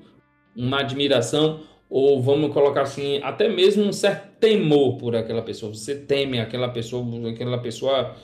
uma 0.56 0.78
admiração, 0.78 1.62
ou 1.90 2.22
vamos 2.22 2.52
colocar 2.52 2.82
assim, 2.82 3.20
até 3.24 3.48
mesmo 3.48 3.82
um 3.82 3.92
certo 3.92 4.28
temor 4.38 4.96
por 4.96 5.16
aquela 5.16 5.42
pessoa. 5.42 5.74
Você 5.74 5.96
teme 5.96 6.38
aquela 6.38 6.68
pessoa, 6.68 7.04
aquela 7.28 7.58
pessoa 7.58 8.14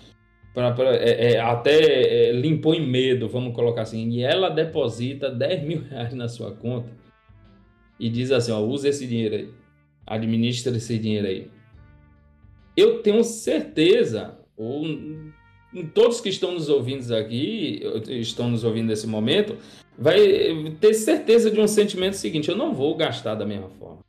pra, 0.54 0.72
pra, 0.72 0.94
é, 0.94 1.32
é, 1.32 1.40
até 1.40 2.28
é, 2.28 2.32
limpou 2.32 2.74
em 2.74 2.86
medo, 2.86 3.28
vamos 3.28 3.54
colocar 3.54 3.82
assim, 3.82 4.08
e 4.10 4.22
ela 4.22 4.48
deposita 4.48 5.28
10 5.28 5.64
mil 5.64 5.82
reais 5.82 6.14
na 6.14 6.28
sua 6.28 6.52
conta 6.52 6.88
e 7.98 8.08
diz 8.08 8.30
assim: 8.30 8.52
ó, 8.52 8.60
usa 8.60 8.88
esse 8.88 9.06
dinheiro 9.06 9.34
aí, 9.34 9.50
administra 10.06 10.76
esse 10.76 10.98
dinheiro 10.98 11.26
aí. 11.26 11.50
Eu 12.76 13.02
tenho 13.02 13.22
certeza, 13.22 14.38
ou 14.56 14.84
todos 15.92 16.20
que 16.20 16.28
estão 16.28 16.52
nos 16.52 16.68
ouvindo 16.68 17.14
aqui, 17.14 17.82
estão 18.08 18.48
nos 18.48 18.64
ouvindo 18.64 18.86
nesse 18.86 19.06
momento, 19.06 19.56
vai 19.98 20.18
ter 20.80 20.94
certeza 20.94 21.50
de 21.50 21.60
um 21.60 21.66
sentimento 21.66 22.14
seguinte: 22.14 22.48
eu 22.48 22.56
não 22.56 22.72
vou 22.72 22.96
gastar 22.96 23.34
da 23.34 23.44
mesma 23.44 23.68
forma. 23.70 24.04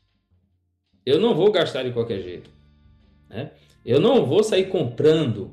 Eu 1.05 1.19
não 1.19 1.35
vou 1.35 1.51
gastar 1.51 1.83
de 1.83 1.91
qualquer 1.91 2.21
jeito. 2.21 2.49
Né? 3.29 3.51
Eu 3.85 3.99
não 3.99 4.25
vou 4.25 4.43
sair 4.43 4.65
comprando 4.65 5.51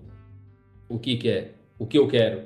o 0.94 0.98
que 0.98 1.16
quer, 1.16 1.54
o 1.78 1.86
que 1.86 1.98
eu 1.98 2.06
quero, 2.08 2.42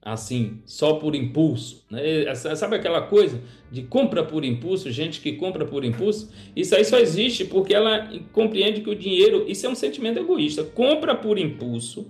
assim, 0.00 0.62
só 0.64 0.94
por 0.94 1.14
impulso. 1.14 1.84
Né? 1.90 2.34
Sabe 2.34 2.76
aquela 2.76 3.02
coisa 3.02 3.40
de 3.70 3.82
compra 3.82 4.24
por 4.24 4.44
impulso, 4.44 4.90
gente 4.90 5.20
que 5.20 5.32
compra 5.32 5.64
por 5.64 5.84
impulso? 5.84 6.32
Isso 6.54 6.74
aí 6.74 6.84
só 6.84 6.98
existe 6.98 7.44
porque 7.44 7.74
ela 7.74 8.08
compreende 8.32 8.80
que 8.80 8.90
o 8.90 8.94
dinheiro, 8.94 9.44
isso 9.48 9.66
é 9.66 9.68
um 9.68 9.74
sentimento 9.74 10.18
egoísta. 10.18 10.64
Compra 10.64 11.14
por 11.14 11.38
impulso 11.38 12.06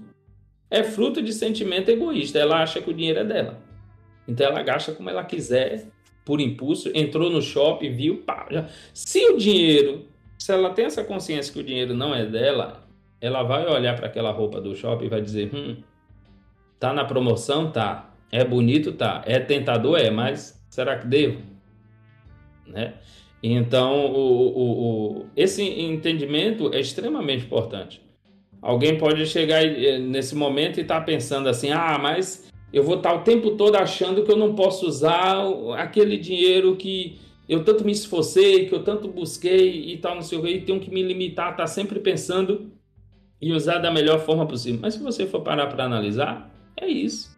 é 0.73 0.83
fruto 0.83 1.21
de 1.21 1.35
sentimento 1.35 1.91
egoísta. 1.91 2.39
Ela 2.39 2.63
acha 2.63 2.81
que 2.81 2.89
o 2.89 2.95
dinheiro 2.95 3.21
é 3.21 3.25
dela. 3.25 3.63
Então 4.27 4.47
ela 4.47 4.63
gasta 4.63 4.93
como 4.93 5.11
ela 5.11 5.23
quiser, 5.23 5.87
por 6.25 6.41
impulso, 6.41 6.91
entrou 6.95 7.29
no 7.29 7.43
shopping, 7.43 7.93
viu, 7.93 8.23
pá. 8.23 8.47
Já. 8.51 8.69
Se 8.95 9.23
o 9.27 9.37
dinheiro, 9.37 10.09
se 10.39 10.51
ela 10.51 10.71
tem 10.71 10.87
essa 10.87 11.05
consciência 11.05 11.53
que 11.53 11.61
o 11.61 11.63
dinheiro 11.63 11.93
não 11.93 12.15
é 12.15 12.25
dela, 12.25 12.82
ela 13.23 13.45
vai 13.45 13.65
olhar 13.65 13.95
para 13.95 14.09
aquela 14.09 14.33
roupa 14.33 14.61
do 14.61 14.75
shopping 14.75 15.07
e 15.07 15.09
vai 15.09 15.23
dizer: 15.23 15.55
hum, 15.55 15.77
tá 16.81 16.93
na 16.93 17.05
promoção? 17.05 17.71
Tá. 17.71 18.13
É 18.33 18.45
bonito? 18.45 18.93
Tá. 18.93 19.23
É 19.25 19.39
tentador? 19.39 19.99
É, 19.99 20.11
mas 20.11 20.61
será 20.69 20.99
que 20.99 21.07
devo? 21.07 21.41
Né? 22.67 22.95
Então, 23.41 24.07
o, 24.07 24.49
o, 24.49 25.21
o, 25.21 25.27
esse 25.37 25.63
entendimento 25.63 26.75
é 26.75 26.81
extremamente 26.81 27.45
importante. 27.45 28.03
Alguém 28.61 28.99
pode 28.99 29.25
chegar 29.27 29.65
eh, 29.65 29.99
nesse 29.99 30.35
momento 30.35 30.79
e 30.79 30.83
estar 30.83 30.99
tá 30.99 31.07
pensando 31.07 31.49
assim: 31.49 31.71
ah, 31.71 31.99
mas 32.03 32.51
eu 32.73 32.83
vou 32.83 32.97
estar 32.97 33.15
o 33.15 33.21
tempo 33.21 33.53
todo 33.53 33.77
achando 33.77 34.25
que 34.25 34.33
eu 34.33 34.37
não 34.37 34.55
posso 34.55 34.87
usar 34.87 35.45
aquele 35.77 36.17
dinheiro 36.17 36.75
que 36.75 37.21
eu 37.49 37.65
tanto 37.65 37.85
me 37.85 37.93
esforcei, 37.93 38.67
que 38.67 38.75
eu 38.75 38.83
tanto 38.83 39.09
busquei 39.09 39.93
e 39.93 39.99
tal, 39.99 40.15
não 40.15 40.23
sei 40.23 40.39
o 40.39 40.43
que, 40.43 40.49
e 40.49 40.61
tenho 40.63 40.81
que 40.81 40.91
me 40.91 41.03
limitar, 41.03 41.55
tá 41.57 41.67
sempre 41.67 42.01
pensando 42.01 42.73
em 43.43 43.53
usar 43.53 43.79
da 43.79 43.91
melhor 43.91 44.21
forma 44.21 44.47
possível. 44.47 44.79
Mas 44.81 44.95
se 44.95 45.03
você 45.03 45.27
for 45.27 45.41
parar 45.41 45.67
para 45.67 45.85
analisar, 45.85 46.49
é 46.77 46.87
isso. 46.87 47.37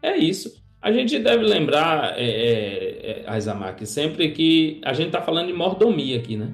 É 0.00 0.16
isso. 0.16 0.64
A 0.80 0.92
gente 0.92 1.18
deve 1.18 1.42
lembrar, 1.42 2.16
é, 2.16 3.24
é, 3.24 3.24
é, 3.26 3.84
sempre 3.84 4.30
que 4.30 4.80
a 4.84 4.92
gente 4.92 5.08
está 5.08 5.20
falando 5.20 5.48
de 5.48 5.52
mordomia 5.52 6.16
aqui, 6.16 6.36
né? 6.36 6.52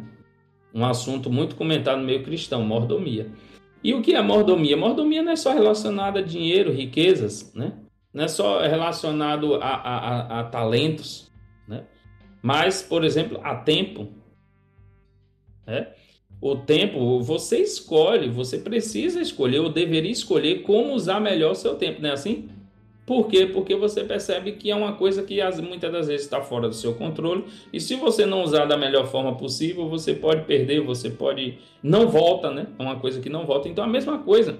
Um 0.74 0.86
assunto 0.86 1.30
muito 1.30 1.54
comentado 1.54 1.98
no 1.98 2.06
meio 2.06 2.22
cristão, 2.22 2.62
mordomia. 2.64 3.30
E 3.84 3.92
o 3.92 4.00
que 4.00 4.14
é 4.14 4.22
mordomia? 4.22 4.76
Mordomia 4.76 5.22
não 5.22 5.32
é 5.32 5.36
só 5.36 5.52
relacionada 5.52 6.20
a 6.20 6.22
dinheiro, 6.22 6.72
riquezas, 6.72 7.52
né? 7.54 7.74
Não 8.14 8.24
é 8.24 8.28
só 8.28 8.62
relacionado 8.62 9.56
a, 9.56 9.68
a, 9.68 10.40
a 10.40 10.44
talentos, 10.44 11.30
né? 11.68 11.84
Mas, 12.40 12.82
por 12.82 13.04
exemplo, 13.04 13.38
a 13.42 13.56
tempo. 13.56 14.08
Né? 15.66 15.88
O 16.42 16.56
tempo, 16.56 17.20
você 17.20 17.58
escolhe, 17.58 18.28
você 18.28 18.58
precisa 18.58 19.20
escolher, 19.20 19.60
ou 19.60 19.68
deveria 19.68 20.10
escolher 20.10 20.62
como 20.62 20.92
usar 20.92 21.20
melhor 21.20 21.52
o 21.52 21.54
seu 21.54 21.76
tempo, 21.76 22.02
não 22.02 22.10
é 22.10 22.12
assim? 22.14 22.48
Por 23.06 23.28
quê? 23.28 23.46
Porque 23.46 23.76
você 23.76 24.02
percebe 24.02 24.52
que 24.52 24.68
é 24.68 24.74
uma 24.74 24.94
coisa 24.94 25.22
que 25.22 25.38
muitas 25.60 25.92
das 25.92 26.08
vezes 26.08 26.26
está 26.26 26.40
fora 26.40 26.68
do 26.68 26.74
seu 26.74 26.94
controle. 26.94 27.44
E 27.72 27.80
se 27.80 27.94
você 27.94 28.26
não 28.26 28.42
usar 28.42 28.64
da 28.64 28.76
melhor 28.76 29.06
forma 29.06 29.36
possível, 29.36 29.88
você 29.88 30.14
pode 30.14 30.44
perder, 30.44 30.80
você 30.80 31.10
pode. 31.10 31.58
Não 31.80 32.08
volta, 32.08 32.50
né? 32.50 32.66
É 32.76 32.82
uma 32.82 32.98
coisa 32.98 33.20
que 33.20 33.28
não 33.28 33.46
volta. 33.46 33.68
Então 33.68 33.84
a 33.84 33.88
mesma 33.88 34.18
coisa 34.18 34.58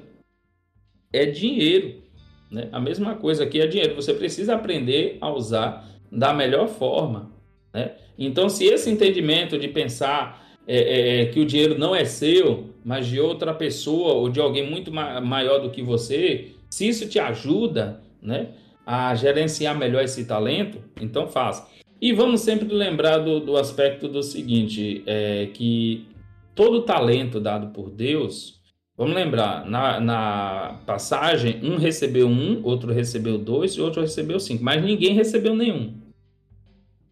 é 1.13 1.27
dinheiro. 1.27 2.03
Né? 2.51 2.69
A 2.71 2.79
mesma 2.79 3.17
coisa 3.17 3.43
aqui 3.43 3.61
é 3.61 3.67
dinheiro. 3.67 3.97
Você 3.97 4.15
precisa 4.15 4.55
aprender 4.55 5.19
a 5.21 5.33
usar 5.33 5.89
da 6.11 6.33
melhor 6.33 6.69
forma. 6.69 7.33
Né? 7.73 7.93
Então, 8.19 8.49
se 8.49 8.67
esse 8.67 8.91
entendimento 8.91 9.59
de 9.59 9.67
pensar 9.69 10.52
é, 10.66 10.76
é, 10.76 11.22
é 11.22 11.26
que 11.26 11.40
o 11.40 11.47
dinheiro 11.47 11.78
não 11.78 11.94
é 11.94 12.05
seu, 12.05 12.70
mas 12.84 13.06
de 13.06 13.20
outra 13.20 13.52
pessoa 13.55 14.14
ou 14.14 14.28
de 14.28 14.40
alguém 14.40 14.68
muito 14.68 14.93
ma 14.93 15.20
maior 15.20 15.59
do 15.59 15.70
que 15.70 15.82
você, 15.82 16.52
se 16.70 16.89
isso 16.89 17.09
te 17.09 17.18
ajuda 17.18 18.01
né, 18.20 18.48
a 18.86 19.14
gerenciar 19.14 19.76
melhor 19.76 20.02
esse 20.02 20.24
talento, 20.24 20.78
então 21.01 21.28
faz. 21.28 21.66
E 22.01 22.12
vamos 22.12 22.40
sempre 22.40 22.72
lembrar 22.74 23.18
do, 23.18 23.39
do 23.39 23.56
aspecto 23.56 24.09
do 24.09 24.22
seguinte, 24.22 25.02
é, 25.06 25.47
que 25.55 26.06
todo 26.55 26.82
talento 26.82 27.39
dado 27.39 27.68
por 27.68 27.90
Deus, 27.90 28.60
vamos 28.97 29.14
lembrar, 29.14 29.64
na, 29.66 30.01
na 30.01 30.80
passagem, 30.84 31.60
um 31.62 31.76
recebeu 31.76 32.26
um, 32.26 32.60
outro 32.64 32.93
recebeu 32.93 33.39
dois 33.39 33.72
e 33.74 33.80
outro 33.80 34.01
recebeu 34.01 34.40
cinco, 34.40 34.64
mas 34.64 34.82
ninguém 34.82 35.14
recebeu 35.14 35.55
nenhum. 35.55 35.94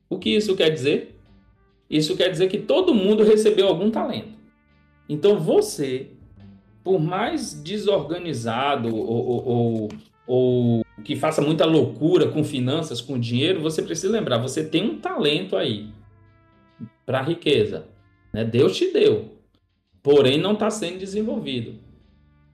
O 0.09 0.19
que 0.19 0.31
isso 0.31 0.57
quer 0.57 0.71
dizer? 0.71 1.20
Isso 1.91 2.17
quer 2.17 2.31
dizer 2.31 2.49
que 2.49 2.59
todo 2.59 2.95
mundo 2.95 3.25
recebeu 3.25 3.67
algum 3.67 3.91
talento. 3.91 4.39
Então 5.09 5.37
você, 5.41 6.11
por 6.85 7.01
mais 7.01 7.53
desorganizado 7.53 8.95
ou, 8.95 9.07
ou, 9.09 9.49
ou, 9.49 9.89
ou 10.27 10.85
que 11.03 11.17
faça 11.17 11.43
muita 11.43 11.65
loucura 11.67 12.29
com 12.29 12.45
finanças, 12.45 13.01
com 13.01 13.19
dinheiro, 13.19 13.61
você 13.61 13.83
precisa 13.83 14.13
lembrar, 14.13 14.39
você 14.39 14.63
tem 14.63 14.89
um 14.89 15.01
talento 15.01 15.57
aí 15.57 15.89
para 17.05 17.19
a 17.19 17.23
riqueza. 17.23 17.87
Né? 18.33 18.45
Deus 18.45 18.77
te 18.77 18.93
deu, 18.93 19.33
porém 20.01 20.39
não 20.39 20.53
está 20.53 20.71
sendo 20.71 20.99
desenvolvido, 20.99 21.75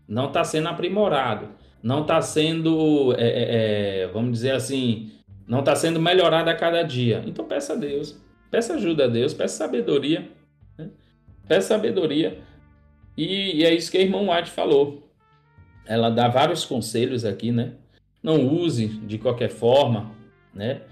não 0.08 0.28
está 0.28 0.42
sendo 0.42 0.68
aprimorado, 0.68 1.48
não 1.82 2.00
está 2.00 2.22
sendo, 2.22 3.12
é, 3.18 3.28
é, 3.28 4.02
é, 4.02 4.06
vamos 4.06 4.32
dizer 4.32 4.52
assim, 4.52 5.10
não 5.46 5.60
está 5.60 5.76
sendo 5.76 6.00
melhorado 6.00 6.48
a 6.48 6.54
cada 6.54 6.82
dia. 6.82 7.22
Então 7.26 7.44
peça 7.44 7.74
a 7.74 7.76
Deus, 7.76 8.18
peça 8.50 8.74
ajuda 8.74 9.04
a 9.04 9.08
Deus, 9.08 9.34
peça 9.34 9.56
sabedoria, 9.56 10.30
né? 10.78 10.90
peça 11.48 11.68
sabedoria. 11.68 12.38
E, 13.16 13.60
e 13.60 13.64
é 13.64 13.74
isso 13.74 13.90
que 13.90 13.98
a 13.98 14.02
irmã 14.02 14.20
White 14.20 14.50
falou. 14.50 15.02
Ela 15.86 16.10
dá 16.10 16.28
vários 16.28 16.64
conselhos 16.64 17.24
aqui, 17.24 17.52
né? 17.52 17.72
não 18.26 18.44
use 18.44 18.88
de 18.88 19.18
qualquer 19.18 19.48
forma, 19.48 20.10
né? 20.52 20.82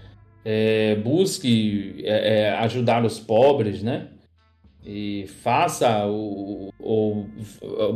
É, 0.44 0.94
busque 0.96 2.00
é, 2.04 2.42
é, 2.42 2.50
ajudar 2.58 3.04
os 3.04 3.18
pobres, 3.18 3.82
né? 3.82 4.06
E 4.84 5.26
faça 5.42 6.06
o, 6.06 6.72
ou 6.78 7.26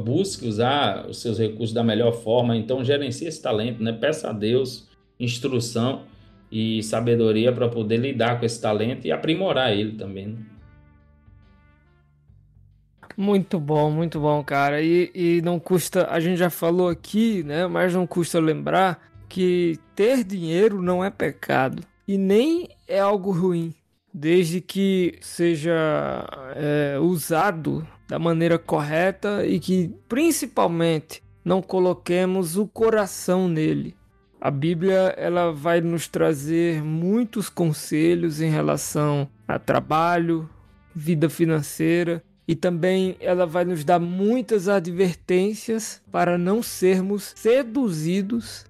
busque 0.02 0.44
usar 0.44 1.06
os 1.06 1.20
seus 1.20 1.38
recursos 1.38 1.72
da 1.72 1.84
melhor 1.84 2.12
forma. 2.12 2.56
Então 2.56 2.82
gerencie 2.82 3.28
esse 3.28 3.40
talento, 3.40 3.80
né? 3.80 3.92
Peça 3.92 4.30
a 4.30 4.32
Deus 4.32 4.88
instrução 5.20 6.02
e 6.50 6.82
sabedoria 6.82 7.52
para 7.52 7.68
poder 7.68 7.98
lidar 7.98 8.38
com 8.38 8.46
esse 8.46 8.60
talento 8.60 9.06
e 9.06 9.12
aprimorar 9.12 9.72
ele 9.72 9.92
também. 9.92 10.28
Né? 10.28 10.38
Muito 13.16 13.58
bom, 13.58 13.90
muito 13.90 14.20
bom, 14.20 14.44
cara. 14.44 14.80
E, 14.80 15.10
e 15.12 15.42
não 15.42 15.58
custa, 15.58 16.06
a 16.08 16.20
gente 16.20 16.38
já 16.38 16.50
falou 16.50 16.88
aqui, 16.88 17.42
né? 17.42 17.66
Mas 17.66 17.92
não 17.92 18.06
custa 18.06 18.38
lembrar 18.38 19.10
que 19.28 19.76
ter 19.94 20.22
dinheiro 20.22 20.80
não 20.80 21.04
é 21.04 21.10
pecado 21.10 21.82
e 22.06 22.16
nem 22.16 22.68
é 22.86 23.00
algo 23.00 23.32
ruim, 23.32 23.74
desde 24.14 24.60
que 24.60 25.18
seja 25.20 25.74
é, 26.54 26.96
usado 27.00 27.86
da 28.08 28.18
maneira 28.18 28.58
correta 28.58 29.44
e 29.44 29.58
que 29.58 29.92
principalmente 30.08 31.22
não 31.44 31.60
coloquemos 31.60 32.56
o 32.56 32.68
coração 32.68 33.48
nele. 33.48 33.96
A 34.40 34.52
Bíblia 34.52 35.14
ela 35.16 35.52
vai 35.52 35.80
nos 35.80 36.06
trazer 36.06 36.82
muitos 36.82 37.48
conselhos 37.48 38.40
em 38.40 38.48
relação 38.48 39.28
a 39.48 39.58
trabalho, 39.58 40.48
vida 40.94 41.28
financeira 41.28 42.22
e 42.46 42.54
também 42.54 43.16
ela 43.20 43.44
vai 43.44 43.64
nos 43.64 43.84
dar 43.84 43.98
muitas 43.98 44.68
advertências 44.68 46.00
para 46.10 46.38
não 46.38 46.62
sermos 46.62 47.34
seduzidos 47.36 48.64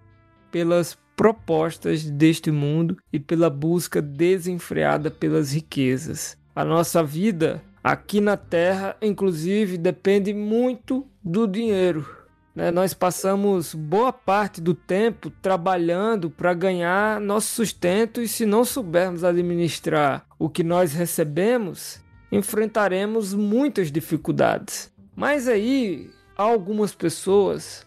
pelas 0.51 0.97
propostas 1.15 2.03
deste 2.03 2.51
mundo 2.51 2.97
e 3.13 3.21
pela 3.21 3.51
busca 3.51 4.01
desenfreada 4.01 5.11
pelas 5.11 5.53
riquezas. 5.53 6.37
A 6.57 6.65
nossa 6.65 7.05
vida 7.05 7.63
aqui 7.85 8.21
na 8.21 8.37
Terra, 8.37 8.97
inclusive, 9.03 9.77
depende 9.77 10.33
muito 10.33 11.07
do 11.23 11.47
dinheiro. 11.47 12.18
Né? 12.59 12.73
Nós 12.73 12.93
passamos 12.93 13.73
boa 13.73 14.13
parte 14.13 14.61
do 14.61 14.75
tempo 14.75 15.31
trabalhando 15.31 16.29
para 16.29 16.53
ganhar 16.53 17.21
nosso 17.21 17.55
sustento, 17.55 18.21
e 18.21 18.27
se 18.27 18.45
não 18.45 18.65
soubermos 18.65 19.23
administrar 19.23 20.27
o 20.37 20.49
que 20.49 20.65
nós 20.65 20.93
recebemos, 20.93 22.01
enfrentaremos 22.33 23.33
muitas 23.33 23.93
dificuldades. 23.93 24.93
Mas 25.15 25.47
aí, 25.47 26.11
há 26.37 26.43
algumas 26.43 26.93
pessoas 26.93 27.87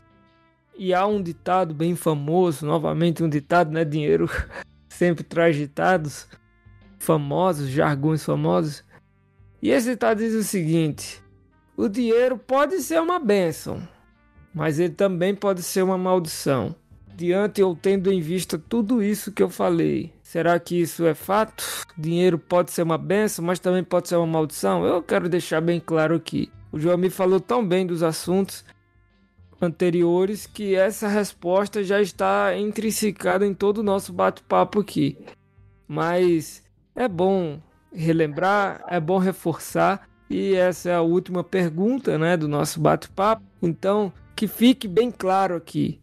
e 0.77 0.93
há 0.93 1.05
um 1.05 1.21
ditado 1.21 1.73
bem 1.73 1.93
famoso, 1.93 2.65
novamente 2.65 3.21
um 3.21 3.27
ditado, 3.27 3.71
né? 3.71 3.83
Dinheiro 3.83 4.29
sempre 4.87 5.25
traz 5.25 5.57
ditados 5.57 6.29
famosos, 6.97 7.67
jargões 7.67 8.23
famosos. 8.23 8.85
E 9.61 9.69
esse 9.69 9.89
ditado 9.89 10.19
diz 10.19 10.33
o 10.33 10.45
seguinte: 10.45 11.21
o 11.75 11.89
dinheiro 11.89 12.37
pode 12.37 12.81
ser 12.81 13.01
uma 13.01 13.19
bênção, 13.19 13.85
mas 14.53 14.79
ele 14.79 14.93
também 14.93 15.33
pode 15.33 15.63
ser 15.63 15.83
uma 15.83 15.97
maldição. 15.97 16.75
Diante 17.15 17.61
ou 17.61 17.75
tendo 17.75 18.11
em 18.11 18.21
vista 18.21 18.57
tudo 18.57 19.03
isso 19.03 19.31
que 19.31 19.43
eu 19.43 19.49
falei, 19.49 20.11
será 20.23 20.59
que 20.59 20.79
isso 20.79 21.05
é 21.05 21.13
fato? 21.13 21.63
Dinheiro 21.97 22.39
pode 22.39 22.71
ser 22.71 22.83
uma 22.83 22.97
benção, 22.97 23.45
mas 23.45 23.59
também 23.59 23.83
pode 23.83 24.07
ser 24.07 24.15
uma 24.15 24.27
maldição? 24.27 24.85
Eu 24.85 25.03
quero 25.03 25.29
deixar 25.29 25.61
bem 25.61 25.79
claro 25.79 26.15
aqui. 26.15 26.51
O 26.71 26.79
João 26.79 26.97
me 26.97 27.09
falou 27.09 27.39
tão 27.39 27.65
bem 27.65 27.85
dos 27.85 28.01
assuntos 28.01 28.63
anteriores 29.61 30.47
que 30.47 30.73
essa 30.73 31.07
resposta 31.07 31.83
já 31.83 32.01
está 32.01 32.57
intrinsecada 32.57 33.45
em 33.45 33.53
todo 33.53 33.79
o 33.79 33.83
nosso 33.83 34.11
bate-papo 34.11 34.79
aqui. 34.79 35.17
Mas 35.87 36.63
é 36.95 37.07
bom 37.07 37.61
relembrar, 37.93 38.83
é 38.87 38.99
bom 38.99 39.17
reforçar 39.17 40.07
e 40.29 40.55
essa 40.55 40.89
é 40.89 40.95
a 40.95 41.01
última 41.01 41.43
pergunta, 41.43 42.17
né, 42.17 42.37
do 42.37 42.47
nosso 42.47 42.79
bate-papo. 42.79 43.43
Então, 43.61 44.11
que 44.41 44.47
fique 44.47 44.87
bem 44.87 45.11
claro 45.11 45.55
aqui 45.55 46.01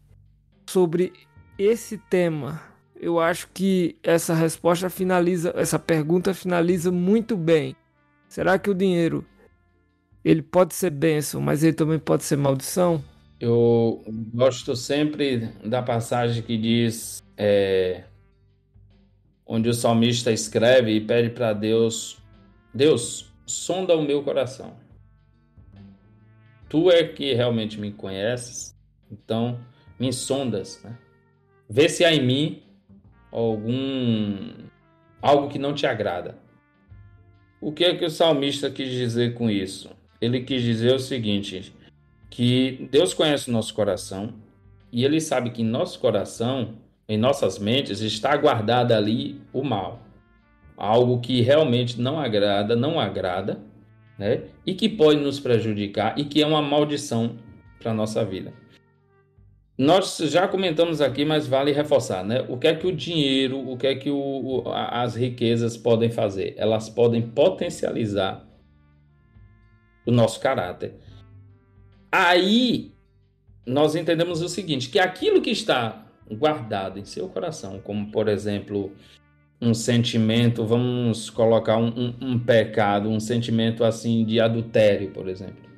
sobre 0.71 1.13
esse 1.59 1.99
tema. 1.99 2.63
Eu 2.95 3.19
acho 3.19 3.49
que 3.53 3.97
essa 4.01 4.33
resposta 4.33 4.89
finaliza, 4.89 5.53
essa 5.57 5.77
pergunta 5.77 6.33
finaliza 6.33 6.93
muito 6.93 7.37
bem. 7.37 7.75
Será 8.29 8.57
que 8.57 8.71
o 8.71 8.75
dinheiro 8.75 9.27
ele 10.25 10.41
pode 10.41 10.73
ser 10.73 10.91
bênção, 10.91 11.41
mas 11.41 11.65
ele 11.65 11.73
também 11.73 11.99
pode 11.99 12.23
ser 12.23 12.37
maldição? 12.37 13.03
Eu 13.41 14.05
gosto 14.33 14.77
sempre 14.77 15.49
da 15.65 15.83
passagem 15.83 16.41
que 16.41 16.57
diz, 16.57 17.21
é, 17.37 18.05
onde 19.45 19.69
o 19.69 19.75
salmista 19.75 20.31
escreve 20.31 20.93
e 20.93 21.01
pede 21.01 21.31
para 21.31 21.53
Deus: 21.53 22.19
Deus, 22.73 23.33
sonda 23.45 23.97
o 23.97 24.03
meu 24.03 24.23
coração. 24.23 24.77
Tu 26.69 26.91
é 26.91 27.05
que 27.05 27.33
realmente 27.35 27.81
me 27.81 27.91
conheces, 27.91 28.77
então 29.11 29.59
me 29.99 30.13
sondas, 30.13 30.83
né? 30.85 30.97
Vê 31.69 31.89
se 31.89 32.05
há 32.05 32.13
em 32.13 32.25
mim 32.25 32.63
algum 33.33 34.69
algo 35.21 35.49
que 35.49 35.59
não 35.59 35.75
te 35.75 35.87
agrada. 35.87 36.39
O 37.61 37.73
que 37.73 37.85
é 37.85 37.97
que 37.97 38.05
o 38.05 38.11
salmista 38.11 38.71
quis 38.71 38.91
dizer 38.91 39.35
com 39.35 39.51
isso? 39.51 39.91
Ele 40.21 40.41
quis 40.41 40.63
dizer 40.63 40.95
o 40.95 40.99
seguinte: 40.99 41.75
que 42.31 42.89
Deus 42.91 43.13
conhece 43.15 43.49
o 43.49 43.53
nosso 43.53 43.75
coração 43.75 44.35
e 44.93 45.05
ele 45.05 45.21
sabe 45.21 45.51
que 45.51 45.63
em 45.63 45.67
nosso 45.67 45.99
coração, 45.99 46.75
em 47.09 47.19
nossas 47.19 47.59
mentes, 47.59 48.01
está 48.01 48.37
guardado 48.37 48.93
ali 48.93 49.41
o 49.53 49.63
mal. 49.63 50.03
Algo 50.77 51.21
que 51.21 51.41
realmente 51.41 52.01
não 52.01 52.19
agrada, 52.19 52.77
não 52.77 53.01
agrada, 53.01 53.61
né? 54.19 54.43
E 54.67 54.75
que 54.75 54.89
pode 54.89 55.21
nos 55.21 55.39
prejudicar 55.39 56.19
e 56.19 56.25
que 56.25 56.43
é 56.43 56.47
uma 56.47 56.61
maldição 56.61 57.37
para 57.79 57.95
nossa 57.95 58.25
vida. 58.25 58.53
Nós 59.77 60.19
já 60.19 60.49
comentamos 60.49 61.01
aqui, 61.01 61.25
mas 61.25 61.47
vale 61.47 61.71
reforçar, 61.71 62.25
né? 62.25 62.45
O 62.49 62.59
que 62.59 62.67
é 62.67 62.75
que 62.75 62.87
o 62.87 62.95
dinheiro, 62.95 63.59
o 63.71 63.77
que 63.77 63.87
é 63.87 63.95
que 63.95 64.11
o, 64.11 64.65
as 64.67 65.15
riquezas 65.15 65.77
podem 65.77 66.11
fazer? 66.11 66.55
Elas 66.57 66.89
podem 66.89 67.23
potencializar 67.23 68.45
o 70.05 70.11
nosso 70.11 70.41
caráter 70.41 70.97
Aí 72.11 72.95
nós 73.67 73.95
entendemos 73.95 74.41
o 74.41 74.49
seguinte: 74.49 74.89
que 74.89 74.99
aquilo 74.99 75.43
que 75.43 75.51
está 75.51 76.07
guardado 76.31 76.99
em 76.99 77.05
seu 77.05 77.29
coração, 77.29 77.81
como 77.81 78.11
por 78.11 78.29
exemplo 78.29 78.93
um 79.61 79.75
sentimento, 79.75 80.65
vamos 80.65 81.31
colocar 81.31 81.77
um, 81.77 81.89
um, 81.89 82.15
um 82.21 82.39
pecado, 82.39 83.09
um 83.09 83.19
sentimento 83.19 83.85
assim 83.85 84.25
de 84.25 84.41
adultério, 84.41 85.11
por 85.11 85.29
exemplo, 85.29 85.69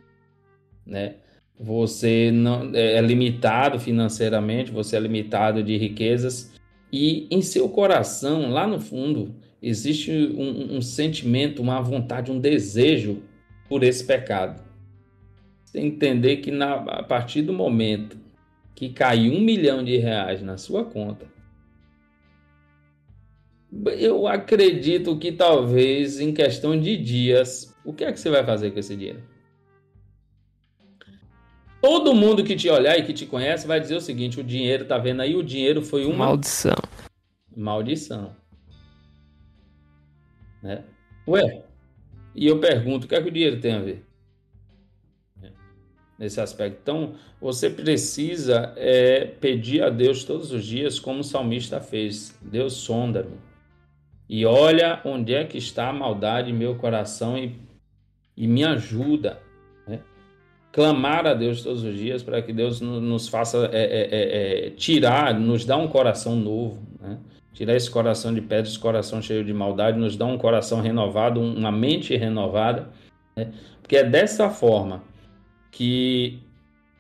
né? 0.86 1.14
Você 1.58 2.30
não 2.30 2.70
é, 2.74 2.94
é 2.96 3.00
limitado 3.00 3.78
financeiramente, 3.78 4.70
você 4.70 4.96
é 4.96 5.00
limitado 5.00 5.62
de 5.62 5.76
riquezas 5.76 6.52
e 6.92 7.26
em 7.30 7.42
seu 7.42 7.68
coração, 7.68 8.50
lá 8.50 8.66
no 8.66 8.80
fundo, 8.80 9.34
existe 9.62 10.10
um, 10.10 10.76
um 10.76 10.82
sentimento, 10.82 11.60
uma 11.60 11.80
vontade, 11.80 12.30
um 12.30 12.40
desejo 12.40 13.22
por 13.68 13.82
esse 13.82 14.04
pecado 14.04 14.70
entender 15.78 16.38
que 16.38 16.50
na, 16.50 16.74
a 16.74 17.02
partir 17.02 17.42
do 17.42 17.52
momento 17.52 18.18
que 18.74 18.88
cair 18.88 19.30
um 19.30 19.40
milhão 19.40 19.84
de 19.84 19.96
reais 19.98 20.42
na 20.42 20.56
sua 20.56 20.84
conta, 20.84 21.26
eu 23.98 24.26
acredito 24.26 25.16
que 25.16 25.30
talvez 25.30 26.18
em 26.20 26.34
questão 26.34 26.78
de 26.78 26.96
dias, 26.96 27.74
o 27.84 27.92
que 27.92 28.04
é 28.04 28.12
que 28.12 28.18
você 28.18 28.28
vai 28.28 28.44
fazer 28.44 28.72
com 28.72 28.80
esse 28.80 28.96
dinheiro? 28.96 29.22
Todo 31.80 32.14
mundo 32.14 32.44
que 32.44 32.56
te 32.56 32.68
olhar 32.68 32.98
e 32.98 33.04
que 33.04 33.14
te 33.14 33.24
conhece 33.24 33.66
vai 33.66 33.80
dizer 33.80 33.94
o 33.94 34.00
seguinte: 34.00 34.40
o 34.40 34.44
dinheiro, 34.44 34.84
tá 34.84 34.98
vendo 34.98 35.22
aí? 35.22 35.34
O 35.34 35.42
dinheiro 35.42 35.82
foi 35.82 36.04
uma 36.04 36.26
maldição. 36.26 36.76
Maldição. 37.56 38.36
Né? 40.62 40.84
Ué, 41.26 41.62
e 42.34 42.46
eu 42.46 42.58
pergunto: 42.58 43.04
o 43.04 43.08
que 43.08 43.14
é 43.14 43.22
que 43.22 43.28
o 43.28 43.32
dinheiro 43.32 43.60
tem 43.60 43.72
a 43.72 43.80
ver? 43.80 44.04
nesse 46.18 46.38
aspecto. 46.38 46.78
Então, 46.82 47.14
você 47.40 47.70
precisa 47.70 48.74
é, 48.76 49.24
pedir 49.24 49.82
a 49.82 49.88
Deus 49.88 50.22
todos 50.22 50.52
os 50.52 50.66
dias, 50.66 51.00
como 51.00 51.20
o 51.20 51.24
salmista 51.24 51.80
fez: 51.80 52.38
Deus 52.42 52.74
sonda-me 52.74 53.49
e 54.32 54.46
olha 54.46 55.00
onde 55.04 55.34
é 55.34 55.44
que 55.44 55.58
está 55.58 55.88
a 55.88 55.92
maldade 55.92 56.52
em 56.52 56.54
meu 56.54 56.76
coração 56.76 57.36
e, 57.36 57.58
e 58.36 58.46
me 58.46 58.62
ajuda. 58.62 59.40
Né? 59.88 59.98
Clamar 60.70 61.26
a 61.26 61.34
Deus 61.34 61.64
todos 61.64 61.82
os 61.82 61.96
dias 61.96 62.22
para 62.22 62.40
que 62.40 62.52
Deus 62.52 62.80
nos 62.80 63.26
faça 63.26 63.68
é, 63.72 63.82
é, 63.82 64.08
é, 64.12 64.66
é, 64.66 64.70
tirar, 64.70 65.34
nos 65.34 65.64
dá 65.64 65.76
um 65.76 65.88
coração 65.88 66.36
novo. 66.36 66.80
Né? 67.00 67.18
Tirar 67.52 67.74
esse 67.74 67.90
coração 67.90 68.32
de 68.32 68.40
pedra, 68.40 68.68
esse 68.68 68.78
coração 68.78 69.20
cheio 69.20 69.44
de 69.44 69.52
maldade, 69.52 69.98
nos 69.98 70.16
dá 70.16 70.26
um 70.26 70.38
coração 70.38 70.80
renovado, 70.80 71.40
uma 71.40 71.72
mente 71.72 72.16
renovada. 72.16 72.88
Né? 73.34 73.50
Porque 73.82 73.96
é 73.96 74.04
dessa 74.04 74.48
forma 74.48 75.02
que 75.72 76.38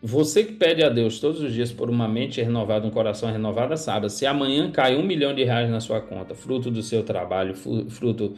você 0.02 0.44
que 0.44 0.52
pede 0.52 0.82
a 0.82 0.88
Deus 0.88 1.20
todos 1.20 1.42
os 1.42 1.52
dias 1.52 1.70
por 1.70 1.90
uma 1.90 2.08
mente 2.08 2.40
renovada, 2.40 2.86
um 2.86 2.90
coração 2.90 3.30
renovado, 3.30 3.76
sabe, 3.76 4.08
se 4.08 4.24
amanhã 4.24 4.70
cai 4.70 4.96
um 4.96 5.02
milhão 5.02 5.34
de 5.34 5.44
reais 5.44 5.68
na 5.68 5.80
sua 5.80 6.00
conta, 6.00 6.34
fruto 6.34 6.70
do 6.70 6.82
seu 6.82 7.02
trabalho, 7.02 7.54
fruto, 7.54 8.34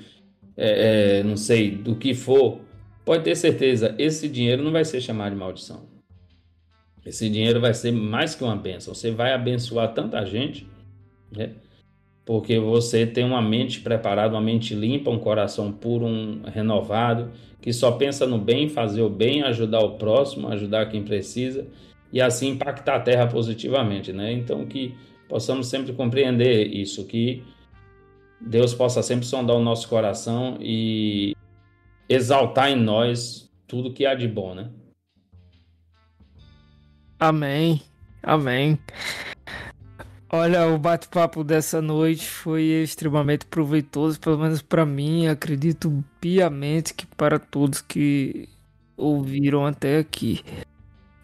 é, 0.57 1.19
é, 1.19 1.23
não 1.23 1.37
sei, 1.37 1.71
do 1.71 1.95
que 1.95 2.15
for, 2.15 2.61
pode 3.05 3.23
ter 3.23 3.37
certeza, 3.37 3.95
esse 3.97 4.29
dinheiro 4.29 4.63
não 4.63 4.73
vai 4.73 4.85
ser 4.85 5.01
chamado 5.01 5.33
de 5.33 5.39
maldição. 5.39 5.87
Esse 7.05 7.29
dinheiro 7.29 7.61
vai 7.61 7.75
ser 7.75 7.93
mais 7.93 8.35
que 8.35 8.45
uma 8.45 8.55
bênção. 8.55 8.95
Você 8.95 9.11
vai 9.11 9.33
abençoar 9.33 9.93
tanta 9.93 10.25
gente, 10.25 10.69
né? 11.37 11.51
Porque 12.25 12.59
você 12.59 13.07
tem 13.07 13.25
uma 13.25 13.43
mente 13.43 13.81
preparada, 13.81 14.35
uma 14.35 14.41
mente 14.41 14.75
limpa, 14.75 15.11
um 15.11 15.19
coração 15.19 15.73
puro, 15.73 16.07
um 16.07 16.43
renovado, 16.45 17.33
que 17.61 17.73
só 17.73 17.93
pensa 17.93 18.27
no 18.27 18.39
bem, 18.39 18.69
fazer 18.69 19.03
o 19.03 19.09
bem, 19.09 19.43
ajudar 19.43 19.81
o 19.81 19.97
próximo, 19.97 20.49
ajudar 20.49 20.87
quem 20.87 21.03
precisa 21.03 21.67
e 22.13 22.21
assim 22.21 22.51
impactar 22.51 22.97
a 22.97 23.01
terra 23.01 23.27
positivamente, 23.27 24.13
né? 24.13 24.33
Então 24.33 24.67
que 24.67 24.95
possamos 25.29 25.67
sempre 25.67 25.93
compreender 25.93 26.67
isso, 26.67 27.07
que 27.07 27.43
Deus 28.41 28.75
possa 28.75 29.03
sempre 29.03 29.25
sondar 29.25 29.57
o 29.57 29.63
nosso 29.63 29.89
coração 29.89 30.59
e 30.61 31.35
exaltar 32.09 32.71
em 32.71 32.77
nós 32.77 33.51
tudo 33.67 33.93
que 33.93 34.05
há 34.05 34.15
de 34.15 34.29
bom, 34.29 34.55
né? 34.55 34.71
Amém. 37.19 37.81
Amém. 38.23 38.79
Olha, 40.35 40.67
o 40.67 40.79
bate-papo 40.79 41.45
dessa 41.45 41.83
noite 41.83 42.27
foi 42.27 42.63
extremamente 42.63 43.45
proveitoso, 43.45 44.19
pelo 44.19 44.39
menos 44.39 44.63
para 44.63 44.87
mim, 44.87 45.27
acredito 45.27 46.03
piamente 46.19 46.95
que 46.95 47.05
para 47.07 47.39
todos 47.39 47.83
que 47.83 48.49
ouviram 48.97 49.67
até 49.67 49.99
aqui. 49.99 50.43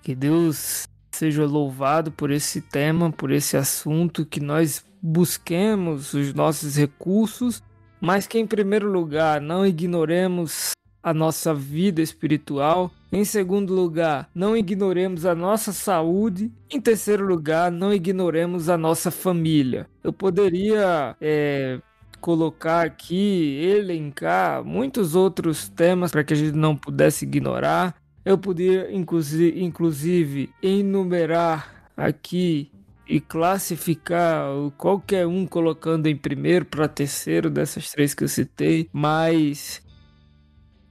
Que 0.03 0.15
Deus 0.15 0.87
seja 1.11 1.47
louvado 1.47 2.13
por 2.13 2.31
esse 2.31 2.61
tema, 2.61 3.11
por 3.11 3.31
esse 3.31 3.57
assunto, 3.57 4.27
que 4.27 4.41
nós 4.41 4.85
busquemos 5.01 6.13
os 6.13 6.35
nossos 6.35 6.77
recursos, 6.77 7.63
mas 7.99 8.27
que 8.27 8.39
em 8.39 8.47
primeiro 8.47 8.93
lugar 8.93 9.41
não 9.41 9.65
ignoremos 9.65 10.73
a 11.03 11.15
nossa 11.15 11.55
vida 11.55 12.03
espiritual. 12.03 12.91
Em 13.11 13.25
segundo 13.25 13.75
lugar, 13.75 14.29
não 14.35 14.57
ignoremos 14.57 15.25
a 15.25 15.35
nossa 15.35 15.73
saúde. 15.73 16.53
Em 16.71 16.81
terceiro 16.81 17.27
lugar, 17.27 17.71
não 17.71 17.93
ignoremos 17.93 18.69
a 18.69 18.77
nossa 18.77 19.11
família. 19.11 19.87
Eu 20.05 20.13
poderia 20.13 21.17
é, 21.21 21.81
colocar 22.21 22.83
aqui, 22.83 23.61
elencar 23.63 24.65
muitos 24.65 25.15
outros 25.15 25.69
temas 25.69 26.11
para 26.11 26.25
que 26.25 26.35
a 26.35 26.37
gente 26.37 26.57
não 26.57 26.77
pudesse 26.77 27.25
ignorar. 27.25 27.95
Eu 28.25 28.37
poderia, 28.37 28.91
inclusive, 28.93 30.51
enumerar 30.63 31.91
aqui 31.97 32.71
e 33.09 33.21
classificar 33.21 34.45
qualquer 34.77 35.27
um 35.27 35.47
colocando 35.47 36.07
em 36.09 36.17
primeiro 36.17 36.67
para 36.67 36.87
terceiro 36.87 37.49
dessas 37.49 37.91
três 37.91 38.13
que 38.13 38.23
eu 38.23 38.29
citei, 38.29 38.89
mas 38.93 39.83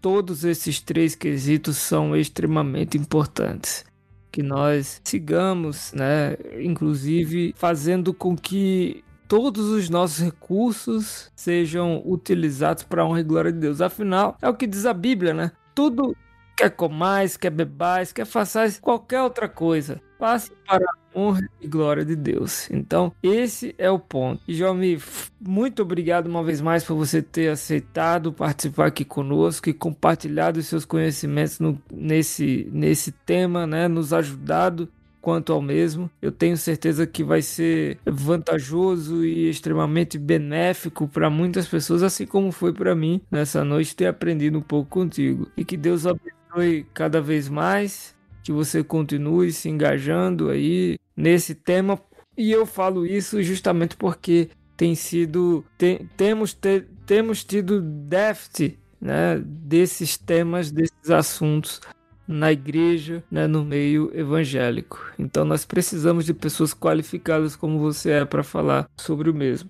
todos 0.07 0.45
esses 0.45 0.79
três 0.79 1.15
quesitos 1.15 1.75
são 1.75 2.15
extremamente 2.15 2.97
importantes. 2.97 3.83
Que 4.31 4.41
nós 4.41 5.01
sigamos, 5.03 5.91
né? 5.91 6.37
Inclusive 6.61 7.53
fazendo 7.57 8.13
com 8.13 8.33
que 8.33 9.03
todos 9.27 9.65
os 9.67 9.89
nossos 9.89 10.23
recursos 10.23 11.29
sejam 11.35 12.01
utilizados 12.05 12.83
para 12.83 13.01
a 13.01 13.05
honra 13.05 13.19
e 13.19 13.23
glória 13.23 13.51
de 13.51 13.59
Deus. 13.59 13.81
Afinal, 13.81 14.37
é 14.41 14.47
o 14.47 14.53
que 14.53 14.65
diz 14.65 14.85
a 14.85 14.93
Bíblia, 14.93 15.33
né? 15.33 15.51
Tudo 15.75 16.15
quer 16.55 16.69
comais, 16.69 17.35
quer 17.35 17.49
bebais, 17.49 18.13
quer 18.13 18.25
façais 18.25 18.79
qualquer 18.79 19.21
outra 19.21 19.49
coisa. 19.49 20.01
Passe 20.17 20.51
para 20.67 20.83
a 20.83 21.19
honra 21.19 21.47
e 21.61 21.67
glória 21.67 22.03
de 22.03 22.15
Deus. 22.15 22.69
Então, 22.71 23.13
esse 23.21 23.75
é 23.77 23.89
o 23.89 23.99
ponto. 23.99 24.41
E, 24.47 24.53
Jomi, 24.53 24.99
muito 25.39 25.81
obrigado 25.83 26.27
uma 26.27 26.43
vez 26.43 26.59
mais 26.59 26.83
por 26.83 26.95
você 26.95 27.21
ter 27.21 27.49
aceitado 27.49 28.33
participar 28.33 28.87
aqui 28.87 29.05
conosco 29.05 29.69
e 29.69 29.73
compartilhado 29.73 30.59
os 30.59 30.65
seus 30.65 30.85
conhecimentos 30.85 31.59
no, 31.59 31.79
nesse, 31.91 32.67
nesse 32.71 33.11
tema, 33.11 33.67
né? 33.67 33.87
Nos 33.87 34.11
ajudado 34.11 34.89
quanto 35.21 35.51
ao 35.51 35.61
mesmo. 35.61 36.09
Eu 36.21 36.31
tenho 36.31 36.55
certeza 36.55 37.05
que 37.05 37.23
vai 37.23 37.41
ser 37.41 37.99
vantajoso 38.05 39.25
e 39.25 39.49
extremamente 39.49 40.17
benéfico 40.17 41.07
para 41.07 41.29
muitas 41.29 41.67
pessoas, 41.67 42.01
assim 42.01 42.25
como 42.25 42.51
foi 42.51 42.71
para 42.73 42.95
mim 42.95 43.21
nessa 43.29 43.63
noite 43.63 43.95
ter 43.95 44.07
aprendido 44.07 44.57
um 44.57 44.61
pouco 44.61 44.89
contigo. 44.89 45.51
E 45.57 45.65
que 45.65 45.75
Deus 45.75 46.05
abençoe 46.05 46.85
cada 46.93 47.21
vez 47.21 47.49
mais 47.49 48.16
que 48.47 48.51
você 48.53 48.81
continue 48.81 49.51
se 49.51 49.67
engajando 49.67 50.49
aí 50.49 50.97
nesse 51.13 51.53
tema. 51.53 51.99
E 52.37 52.49
eu 52.49 52.65
falo 52.65 53.05
isso 53.05 53.43
justamente 53.43 53.97
porque 53.97 54.49
tem 54.77 54.95
sido 54.95 55.65
tem, 55.77 56.09
temos 56.15 56.53
te, 56.53 56.85
temos 57.05 57.43
tido 57.43 57.81
déficit 57.81 58.79
né, 59.01 59.37
desses 59.43 60.15
temas, 60.15 60.71
desses 60.71 61.09
assuntos 61.09 61.81
na 62.25 62.49
igreja, 62.53 63.21
né, 63.29 63.47
no 63.47 63.65
meio 63.65 64.11
evangélico. 64.17 65.11
Então 65.19 65.43
nós 65.43 65.65
precisamos 65.65 66.23
de 66.23 66.33
pessoas 66.33 66.73
qualificadas 66.73 67.53
como 67.53 67.79
você 67.79 68.11
é 68.11 68.25
para 68.25 68.43
falar 68.43 68.89
sobre 68.95 69.29
o 69.29 69.33
mesmo. 69.33 69.69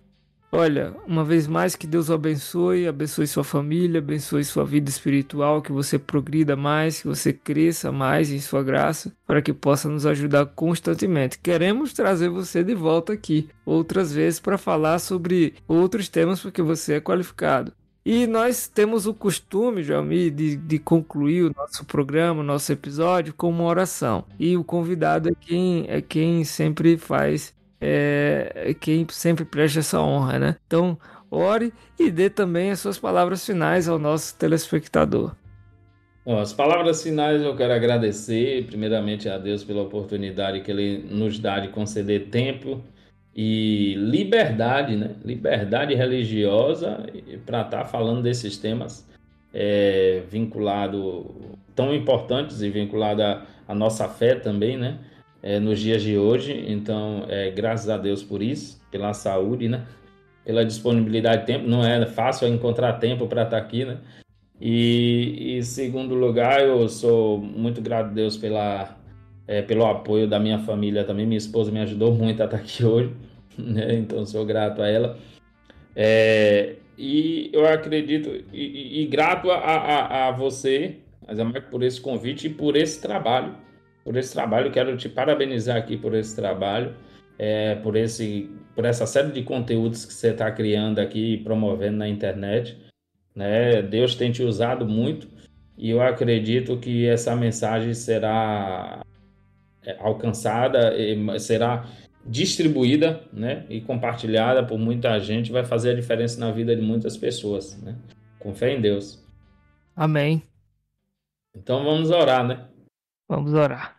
Olha, 0.49 0.95
uma 1.05 1.25
vez 1.25 1.45
mais 1.45 1.75
que 1.75 1.85
Deus 1.85 2.07
o 2.07 2.13
abençoe, 2.13 2.87
abençoe 2.87 3.27
sua 3.27 3.43
família, 3.43 3.99
abençoe 3.99 4.45
sua 4.45 4.63
vida 4.63 4.89
espiritual, 4.89 5.61
que 5.61 5.73
você 5.73 5.99
progrida 5.99 6.55
mais, 6.55 7.01
que 7.01 7.07
você 7.07 7.33
cresça 7.33 7.91
mais 7.91 8.31
em 8.31 8.39
sua 8.39 8.63
graça, 8.63 9.13
para 9.25 9.41
que 9.41 9.53
possa 9.53 9.89
nos 9.89 10.05
ajudar 10.05 10.45
constantemente. 10.45 11.37
Queremos 11.37 11.91
trazer 11.91 12.29
você 12.29 12.63
de 12.63 12.73
volta 12.73 13.11
aqui 13.11 13.49
outras 13.65 14.13
vezes 14.13 14.39
para 14.39 14.57
falar 14.57 14.99
sobre 14.99 15.55
outros 15.67 16.07
temas, 16.07 16.39
porque 16.39 16.61
você 16.61 16.93
é 16.93 17.01
qualificado. 17.01 17.73
E 18.05 18.25
nós 18.25 18.69
temos 18.69 19.05
o 19.05 19.13
costume, 19.13 19.83
Joami, 19.83 20.31
de, 20.31 20.55
de 20.55 20.79
concluir 20.79 21.43
o 21.43 21.53
nosso 21.53 21.83
programa, 21.83 22.39
o 22.39 22.43
nosso 22.43 22.71
episódio, 22.71 23.33
com 23.33 23.49
uma 23.49 23.65
oração. 23.65 24.23
E 24.39 24.55
o 24.55 24.63
convidado 24.63 25.27
é 25.27 25.33
quem, 25.37 25.85
é 25.89 26.01
quem 26.01 26.45
sempre 26.45 26.97
faz 26.97 27.53
é 27.79 28.75
quem 28.79 29.05
sempre 29.09 29.45
presta 29.45 29.79
essa 29.79 30.01
honra, 30.01 30.39
né? 30.39 30.55
Então, 30.65 30.97
ore 31.29 31.73
e 31.99 32.09
dê 32.09 32.29
também 32.29 32.71
as 32.71 32.79
suas 32.79 32.97
palavras 32.97 33.45
finais 33.45 33.87
ao 33.87 33.99
nosso 33.99 34.35
telespectador. 34.37 35.35
Bom, 36.25 36.39
as 36.39 36.51
palavras 36.51 37.01
finais 37.01 37.41
eu 37.41 37.55
quero 37.55 37.73
agradecer, 37.73 38.65
primeiramente 38.65 39.29
a 39.29 39.37
Deus 39.37 39.63
pela 39.63 39.83
oportunidade 39.83 40.61
que 40.61 40.69
Ele 40.69 40.97
nos 41.09 41.39
dá 41.39 41.59
de 41.59 41.69
conceder 41.69 42.27
tempo 42.29 42.83
e 43.33 43.93
liberdade, 43.95 44.95
né? 44.95 45.15
Liberdade 45.23 45.93
religiosa 45.93 47.05
para 47.45 47.61
estar 47.61 47.83
tá 47.83 47.85
falando 47.85 48.21
desses 48.21 48.57
temas 48.57 49.07
é, 49.53 50.23
vinculado 50.29 51.33
tão 51.75 51.93
importantes 51.93 52.61
e 52.61 52.69
vinculado 52.69 53.21
à 53.21 53.73
nossa 53.73 54.09
fé 54.09 54.35
também, 54.35 54.75
né? 54.75 54.97
É, 55.47 55.61
nos 55.61 55.79
dias 55.79 56.03
de 56.03 56.17
hoje. 56.17 56.65
Então, 56.67 57.23
é, 57.29 57.49
graças 57.51 57.87
a 57.87 57.97
Deus 57.97 58.21
por 58.21 58.43
isso, 58.43 58.81
pela 58.91 59.13
saúde, 59.13 59.69
né? 59.69 59.85
Pela 60.43 60.65
disponibilidade 60.65 61.41
de 61.41 61.47
tempo. 61.47 61.65
Não 61.65 61.85
é 61.85 62.05
fácil 62.05 62.49
encontrar 62.49 62.93
tempo 62.99 63.27
para 63.27 63.43
estar 63.43 63.57
tá 63.57 63.63
aqui, 63.63 63.85
né? 63.85 63.99
E, 64.59 65.55
em 65.57 65.61
segundo 65.61 66.15
lugar, 66.15 66.59
eu 66.59 66.89
sou 66.89 67.39
muito 67.39 67.81
grato 67.81 68.07
a 68.07 68.13
Deus 68.13 68.35
pela, 68.35 68.97
é, 69.47 69.61
pelo 69.61 69.85
apoio 69.85 70.27
da 70.27 70.37
minha 70.37 70.59
família 70.59 71.05
também. 71.05 71.25
Minha 71.25 71.37
esposa 71.37 71.71
me 71.71 71.79
ajudou 71.79 72.13
muito 72.13 72.41
a 72.41 72.45
estar 72.45 72.57
tá 72.57 72.61
aqui 72.61 72.83
hoje, 72.83 73.13
né? 73.57 73.95
Então, 73.95 74.25
sou 74.25 74.45
grato 74.45 74.81
a 74.81 74.89
ela. 74.89 75.17
É, 75.95 76.75
e 76.97 77.49
eu 77.53 77.65
acredito, 77.65 78.29
e, 78.51 78.99
e, 78.99 79.01
e 79.01 79.07
grato 79.07 79.49
a, 79.49 79.55
a, 79.55 80.27
a 80.27 80.31
você, 80.31 80.97
Azamar, 81.25 81.69
por 81.69 81.83
esse 81.83 82.01
convite 82.01 82.47
e 82.47 82.49
por 82.49 82.75
esse 82.75 83.01
trabalho 83.01 83.65
por 84.07 84.15
esse 84.15 84.31
trabalho. 84.31 84.71
Quero 84.71 84.95
te 84.95 85.09
parabenizar 85.09 85.75
aqui 85.75 85.97
por 85.97 86.15
esse 86.15 86.33
trabalho, 86.33 86.95
é, 87.37 87.75
por, 87.75 87.97
esse, 87.97 88.49
por 88.73 88.85
essa 88.85 89.05
série 89.05 89.33
de 89.33 89.43
conteúdos 89.43 90.05
que 90.05 90.13
você 90.13 90.29
está 90.29 90.49
criando 90.49 90.99
aqui 90.99 91.33
e 91.33 91.43
promovendo 91.43 91.97
na 91.97 92.07
internet. 92.07 92.77
Né? 93.35 93.81
Deus 93.81 94.15
tem 94.15 94.31
te 94.31 94.41
usado 94.41 94.87
muito 94.87 95.27
e 95.77 95.89
eu 95.89 96.01
acredito 96.01 96.77
que 96.77 97.05
essa 97.05 97.35
mensagem 97.35 97.93
será 97.93 99.05
é, 99.85 99.97
alcançada, 99.99 100.93
será 101.37 101.85
distribuída 102.25 103.23
né? 103.33 103.65
e 103.69 103.81
compartilhada 103.81 104.63
por 104.63 104.79
muita 104.79 105.19
gente, 105.19 105.51
vai 105.51 105.65
fazer 105.65 105.91
a 105.91 105.95
diferença 105.95 106.39
na 106.39 106.49
vida 106.49 106.73
de 106.73 106.81
muitas 106.81 107.17
pessoas. 107.17 107.77
Né? 107.83 107.93
Com 108.39 108.55
fé 108.55 108.73
em 108.73 108.79
Deus. 108.79 109.21
Amém. 109.93 110.43
Então 111.53 111.83
vamos 111.83 112.09
orar, 112.09 112.47
né? 112.47 112.69
Vamos 113.27 113.53
orar. 113.53 113.96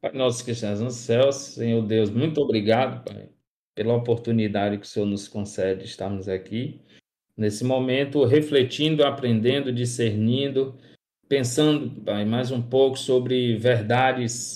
Pai 0.00 0.12
nosso 0.14 0.42
que 0.42 0.52
estás 0.52 0.80
nos 0.80 0.94
céus, 0.94 1.36
Senhor 1.36 1.82
Deus, 1.86 2.10
muito 2.10 2.40
obrigado, 2.40 3.04
Pai, 3.04 3.28
pela 3.74 3.94
oportunidade 3.94 4.78
que 4.78 4.86
o 4.86 4.88
Senhor 4.88 5.04
nos 5.04 5.28
concede 5.28 5.80
de 5.80 5.88
estarmos 5.88 6.26
aqui, 6.26 6.80
nesse 7.36 7.64
momento, 7.64 8.24
refletindo, 8.24 9.04
aprendendo, 9.04 9.70
discernindo, 9.70 10.78
pensando, 11.28 12.02
Pai, 12.02 12.24
mais 12.24 12.50
um 12.50 12.62
pouco 12.62 12.98
sobre 12.98 13.56
verdades 13.56 14.54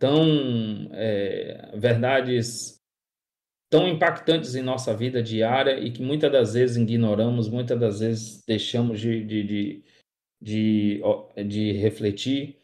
tão 0.00 0.90
é, 0.94 1.70
verdades 1.76 2.80
tão 3.70 3.86
impactantes 3.86 4.56
em 4.56 4.62
nossa 4.62 4.94
vida 4.94 5.22
diária 5.22 5.78
e 5.78 5.92
que 5.92 6.02
muitas 6.02 6.30
das 6.30 6.54
vezes 6.54 6.76
ignoramos, 6.76 7.48
muitas 7.48 7.78
das 7.78 8.00
vezes 8.00 8.42
deixamos 8.44 9.00
de, 9.00 9.24
de, 9.24 9.42
de, 9.44 9.84
de, 10.40 11.00
de 11.46 11.72
refletir 11.72 12.61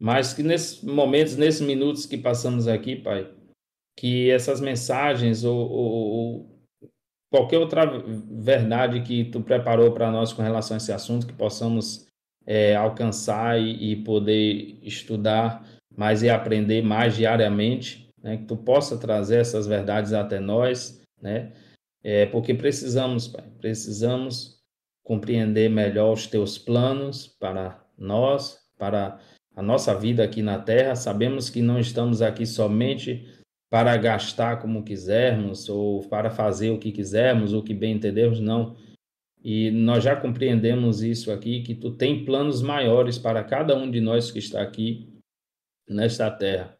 mas 0.00 0.32
que 0.32 0.42
nesses 0.42 0.82
momentos, 0.82 1.36
nesses 1.36 1.60
minutos 1.60 2.06
que 2.06 2.16
passamos 2.16 2.66
aqui, 2.66 2.96
Pai, 2.96 3.30
que 3.98 4.30
essas 4.30 4.58
mensagens 4.58 5.44
ou, 5.44 5.70
ou, 5.70 5.92
ou 5.92 6.60
qualquer 7.30 7.58
outra 7.58 7.84
verdade 8.30 9.02
que 9.02 9.24
tu 9.26 9.42
preparou 9.42 9.92
para 9.92 10.10
nós 10.10 10.32
com 10.32 10.40
relação 10.40 10.74
a 10.74 10.78
esse 10.78 10.90
assunto, 10.90 11.26
que 11.26 11.34
possamos 11.34 12.06
é, 12.46 12.74
alcançar 12.74 13.60
e, 13.60 13.92
e, 13.92 13.96
poder 13.96 14.78
estudar 14.82 15.68
mais 15.94 16.22
e 16.22 16.30
aprender 16.30 16.82
mais 16.82 17.14
diariamente, 17.14 18.10
né? 18.22 18.38
que 18.38 18.46
tu 18.46 18.56
possa 18.56 18.96
trazer 18.96 19.40
essas 19.40 19.66
verdades 19.66 20.14
até 20.14 20.40
nós, 20.40 21.02
né? 21.20 21.52
É, 22.02 22.24
porque 22.24 22.54
precisamos, 22.54 23.28
Pai, 23.28 23.44
precisamos 23.58 24.58
compreender 25.04 25.68
melhor 25.68 26.14
os 26.14 26.26
teus 26.26 26.56
planos 26.56 27.26
para 27.26 27.84
nós, 27.98 28.58
para 28.78 29.20
a 29.54 29.62
nossa 29.62 29.94
vida 29.94 30.22
aqui 30.24 30.42
na 30.42 30.58
Terra. 30.58 30.94
Sabemos 30.94 31.50
que 31.50 31.60
não 31.60 31.78
estamos 31.78 32.22
aqui 32.22 32.46
somente 32.46 33.26
para 33.70 33.96
gastar 33.96 34.60
como 34.60 34.82
quisermos 34.82 35.68
ou 35.68 36.02
para 36.08 36.30
fazer 36.30 36.70
o 36.70 36.78
que 36.78 36.90
quisermos, 36.90 37.52
o 37.52 37.62
que 37.62 37.72
bem 37.72 37.92
entendermos, 37.92 38.40
não. 38.40 38.76
E 39.42 39.70
nós 39.70 40.04
já 40.04 40.14
compreendemos 40.14 41.02
isso 41.02 41.32
aqui, 41.32 41.62
que 41.62 41.74
tu 41.74 41.92
tem 41.92 42.24
planos 42.24 42.60
maiores 42.60 43.16
para 43.16 43.42
cada 43.42 43.76
um 43.76 43.90
de 43.90 44.00
nós 44.00 44.30
que 44.30 44.38
está 44.38 44.60
aqui 44.60 45.08
nesta 45.88 46.30
terra. 46.30 46.76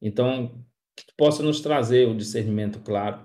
Então, 0.00 0.64
que 0.96 1.06
tu 1.06 1.14
possa 1.16 1.42
nos 1.42 1.60
trazer 1.60 2.08
o 2.08 2.16
discernimento 2.16 2.78
claro. 2.80 3.24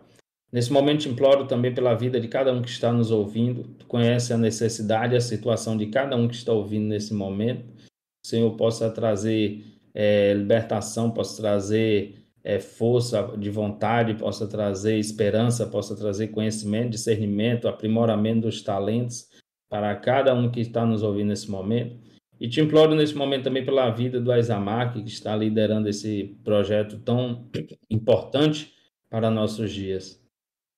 Nesse 0.52 0.72
momento, 0.72 1.08
imploro 1.08 1.48
também 1.48 1.74
pela 1.74 1.94
vida 1.94 2.20
de 2.20 2.28
cada 2.28 2.52
um 2.52 2.62
que 2.62 2.70
está 2.70 2.92
nos 2.92 3.12
ouvindo. 3.12 3.64
Tu 3.78 3.86
conhece 3.86 4.34
a 4.34 4.38
necessidade, 4.38 5.16
a 5.16 5.22
situação 5.22 5.78
de 5.78 5.88
cada 5.88 6.16
um 6.16 6.28
que 6.28 6.36
está 6.36 6.52
ouvindo 6.52 6.88
nesse 6.88 7.14
momento. 7.14 7.64
Senhor 8.26 8.52
possa 8.56 8.89
trazer 8.89 9.65
é, 9.93 10.34
libertação, 10.34 11.11
possa 11.11 11.41
trazer 11.41 12.22
é, 12.43 12.60
força 12.60 13.35
de 13.38 13.49
vontade, 13.49 14.15
possa 14.15 14.48
trazer 14.48 14.98
esperança, 14.98 15.68
possa 15.68 15.95
trazer 15.95 16.30
conhecimento, 16.30 16.91
discernimento, 16.91 17.68
aprimoramento 17.68 18.41
dos 18.41 18.61
talentos 18.61 19.27
para 19.69 19.95
cada 19.95 20.34
um 20.34 20.49
que 20.49 20.60
está 20.60 20.85
nos 20.85 21.03
ouvindo 21.03 21.30
nesse 21.30 21.49
momento. 21.49 21.98
E 22.39 22.49
te 22.49 22.60
imploro 22.60 22.95
nesse 22.95 23.15
momento 23.15 23.43
também 23.43 23.64
pela 23.64 23.89
vida 23.91 24.19
do 24.19 24.31
Aizamak, 24.31 25.02
que 25.03 25.10
está 25.10 25.35
liderando 25.35 25.88
esse 25.88 26.35
projeto 26.43 26.98
tão 26.99 27.48
importante 27.89 28.73
para 29.10 29.30
nossos 29.30 29.72
dias. 29.72 30.19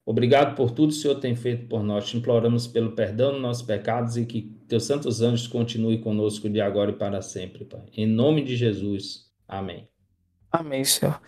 Obrigado 0.05 0.55
por 0.55 0.71
tudo 0.71 0.91
que 0.91 0.99
o 0.99 1.01
Senhor 1.01 1.15
tem 1.15 1.33
feito 1.35 1.67
por 1.67 1.81
nós. 1.81 2.05
Te 2.05 2.17
imploramos 2.17 2.67
pelo 2.67 2.91
perdão 2.91 3.31
dos 3.31 3.41
nossos 3.41 3.63
pecados 3.63 4.17
e 4.17 4.25
que 4.25 4.41
teus 4.73 4.85
santos 4.85 5.21
anjos 5.21 5.45
continuem 5.45 6.01
conosco 6.01 6.49
de 6.49 6.59
agora 6.59 6.89
e 6.89 6.95
para 6.95 7.21
sempre, 7.21 7.63
Pai. 7.63 7.83
Em 7.95 8.07
nome 8.07 8.43
de 8.43 8.55
Jesus. 8.55 9.25
Amém. 9.47 9.87
Amém, 10.51 10.83
Senhor. 10.83 11.21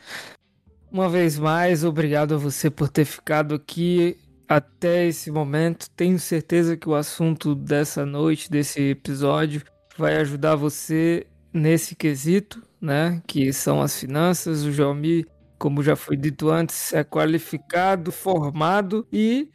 Uma 0.92 1.08
vez 1.08 1.38
mais, 1.38 1.84
obrigado 1.84 2.34
a 2.34 2.38
você 2.38 2.72
por 2.72 2.90
ter 2.90 3.06
ficado 3.06 3.54
aqui 3.54 4.18
até 4.48 5.06
esse 5.06 5.30
momento. 5.30 5.92
Tenho 5.92 6.18
certeza 6.18 6.76
que 6.76 6.90
o 6.90 6.96
assunto 6.96 7.54
dessa 7.54 8.04
noite, 8.04 8.50
desse 8.50 8.82
episódio, 8.82 9.62
vai 9.96 10.16
ajudar 10.16 10.56
você 10.56 11.28
nesse 11.54 11.96
quesito, 11.96 12.64
né? 12.82 13.22
Que 13.28 13.54
são 13.54 13.80
as 13.80 14.00
finanças. 14.00 14.64
O 14.64 14.72
Jomi, 14.72 15.24
como 15.60 15.84
já 15.84 15.96
foi 15.96 16.18
dito 16.18 16.50
antes, 16.50 16.92
é 16.94 17.04
qualificado, 17.04 18.12
formado 18.12 19.08
e 19.14 19.52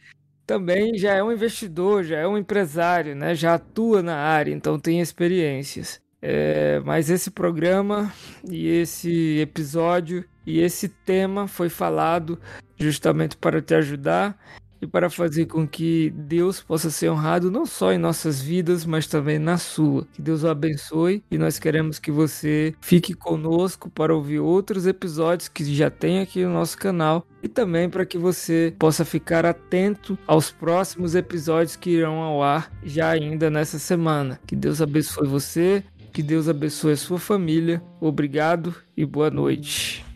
também 0.50 0.98
já 0.98 1.14
é 1.14 1.22
um 1.22 1.30
investidor, 1.30 2.02
já 2.02 2.18
é 2.18 2.26
um 2.26 2.36
empresário, 2.36 3.14
né? 3.14 3.36
Já 3.36 3.54
atua 3.54 4.02
na 4.02 4.16
área, 4.16 4.52
então 4.52 4.80
tem 4.80 5.00
experiências. 5.00 6.00
É, 6.20 6.80
mas 6.80 7.08
esse 7.08 7.30
programa 7.30 8.12
e 8.44 8.66
esse 8.66 9.38
episódio 9.38 10.24
e 10.44 10.58
esse 10.58 10.88
tema 10.88 11.46
foi 11.46 11.68
falado 11.68 12.36
justamente 12.76 13.36
para 13.36 13.62
te 13.62 13.76
ajudar 13.76 14.36
e 14.80 14.86
para 14.86 15.10
fazer 15.10 15.46
com 15.46 15.66
que 15.66 16.10
Deus 16.16 16.60
possa 16.60 16.90
ser 16.90 17.10
honrado 17.10 17.50
não 17.50 17.66
só 17.66 17.92
em 17.92 17.98
nossas 17.98 18.40
vidas, 18.40 18.84
mas 18.84 19.06
também 19.06 19.38
na 19.38 19.58
sua. 19.58 20.06
Que 20.12 20.22
Deus 20.22 20.42
o 20.42 20.48
abençoe 20.48 21.22
e 21.30 21.38
nós 21.38 21.58
queremos 21.58 21.98
que 21.98 22.10
você 22.10 22.74
fique 22.80 23.14
conosco 23.14 23.90
para 23.90 24.14
ouvir 24.14 24.40
outros 24.40 24.86
episódios 24.86 25.48
que 25.48 25.64
já 25.74 25.90
tem 25.90 26.20
aqui 26.20 26.44
no 26.44 26.52
nosso 26.52 26.76
canal 26.78 27.26
e 27.42 27.48
também 27.48 27.88
para 27.88 28.06
que 28.06 28.18
você 28.18 28.74
possa 28.78 29.04
ficar 29.04 29.46
atento 29.46 30.18
aos 30.26 30.50
próximos 30.50 31.14
episódios 31.14 31.76
que 31.76 31.90
irão 31.90 32.16
ao 32.16 32.42
ar 32.42 32.70
já 32.82 33.10
ainda 33.10 33.50
nessa 33.50 33.78
semana. 33.78 34.40
Que 34.46 34.56
Deus 34.56 34.80
abençoe 34.80 35.26
você, 35.26 35.82
que 36.12 36.22
Deus 36.22 36.48
abençoe 36.48 36.92
a 36.92 36.96
sua 36.96 37.18
família. 37.18 37.82
Obrigado 38.00 38.74
e 38.96 39.04
boa 39.04 39.30
noite. 39.30 40.09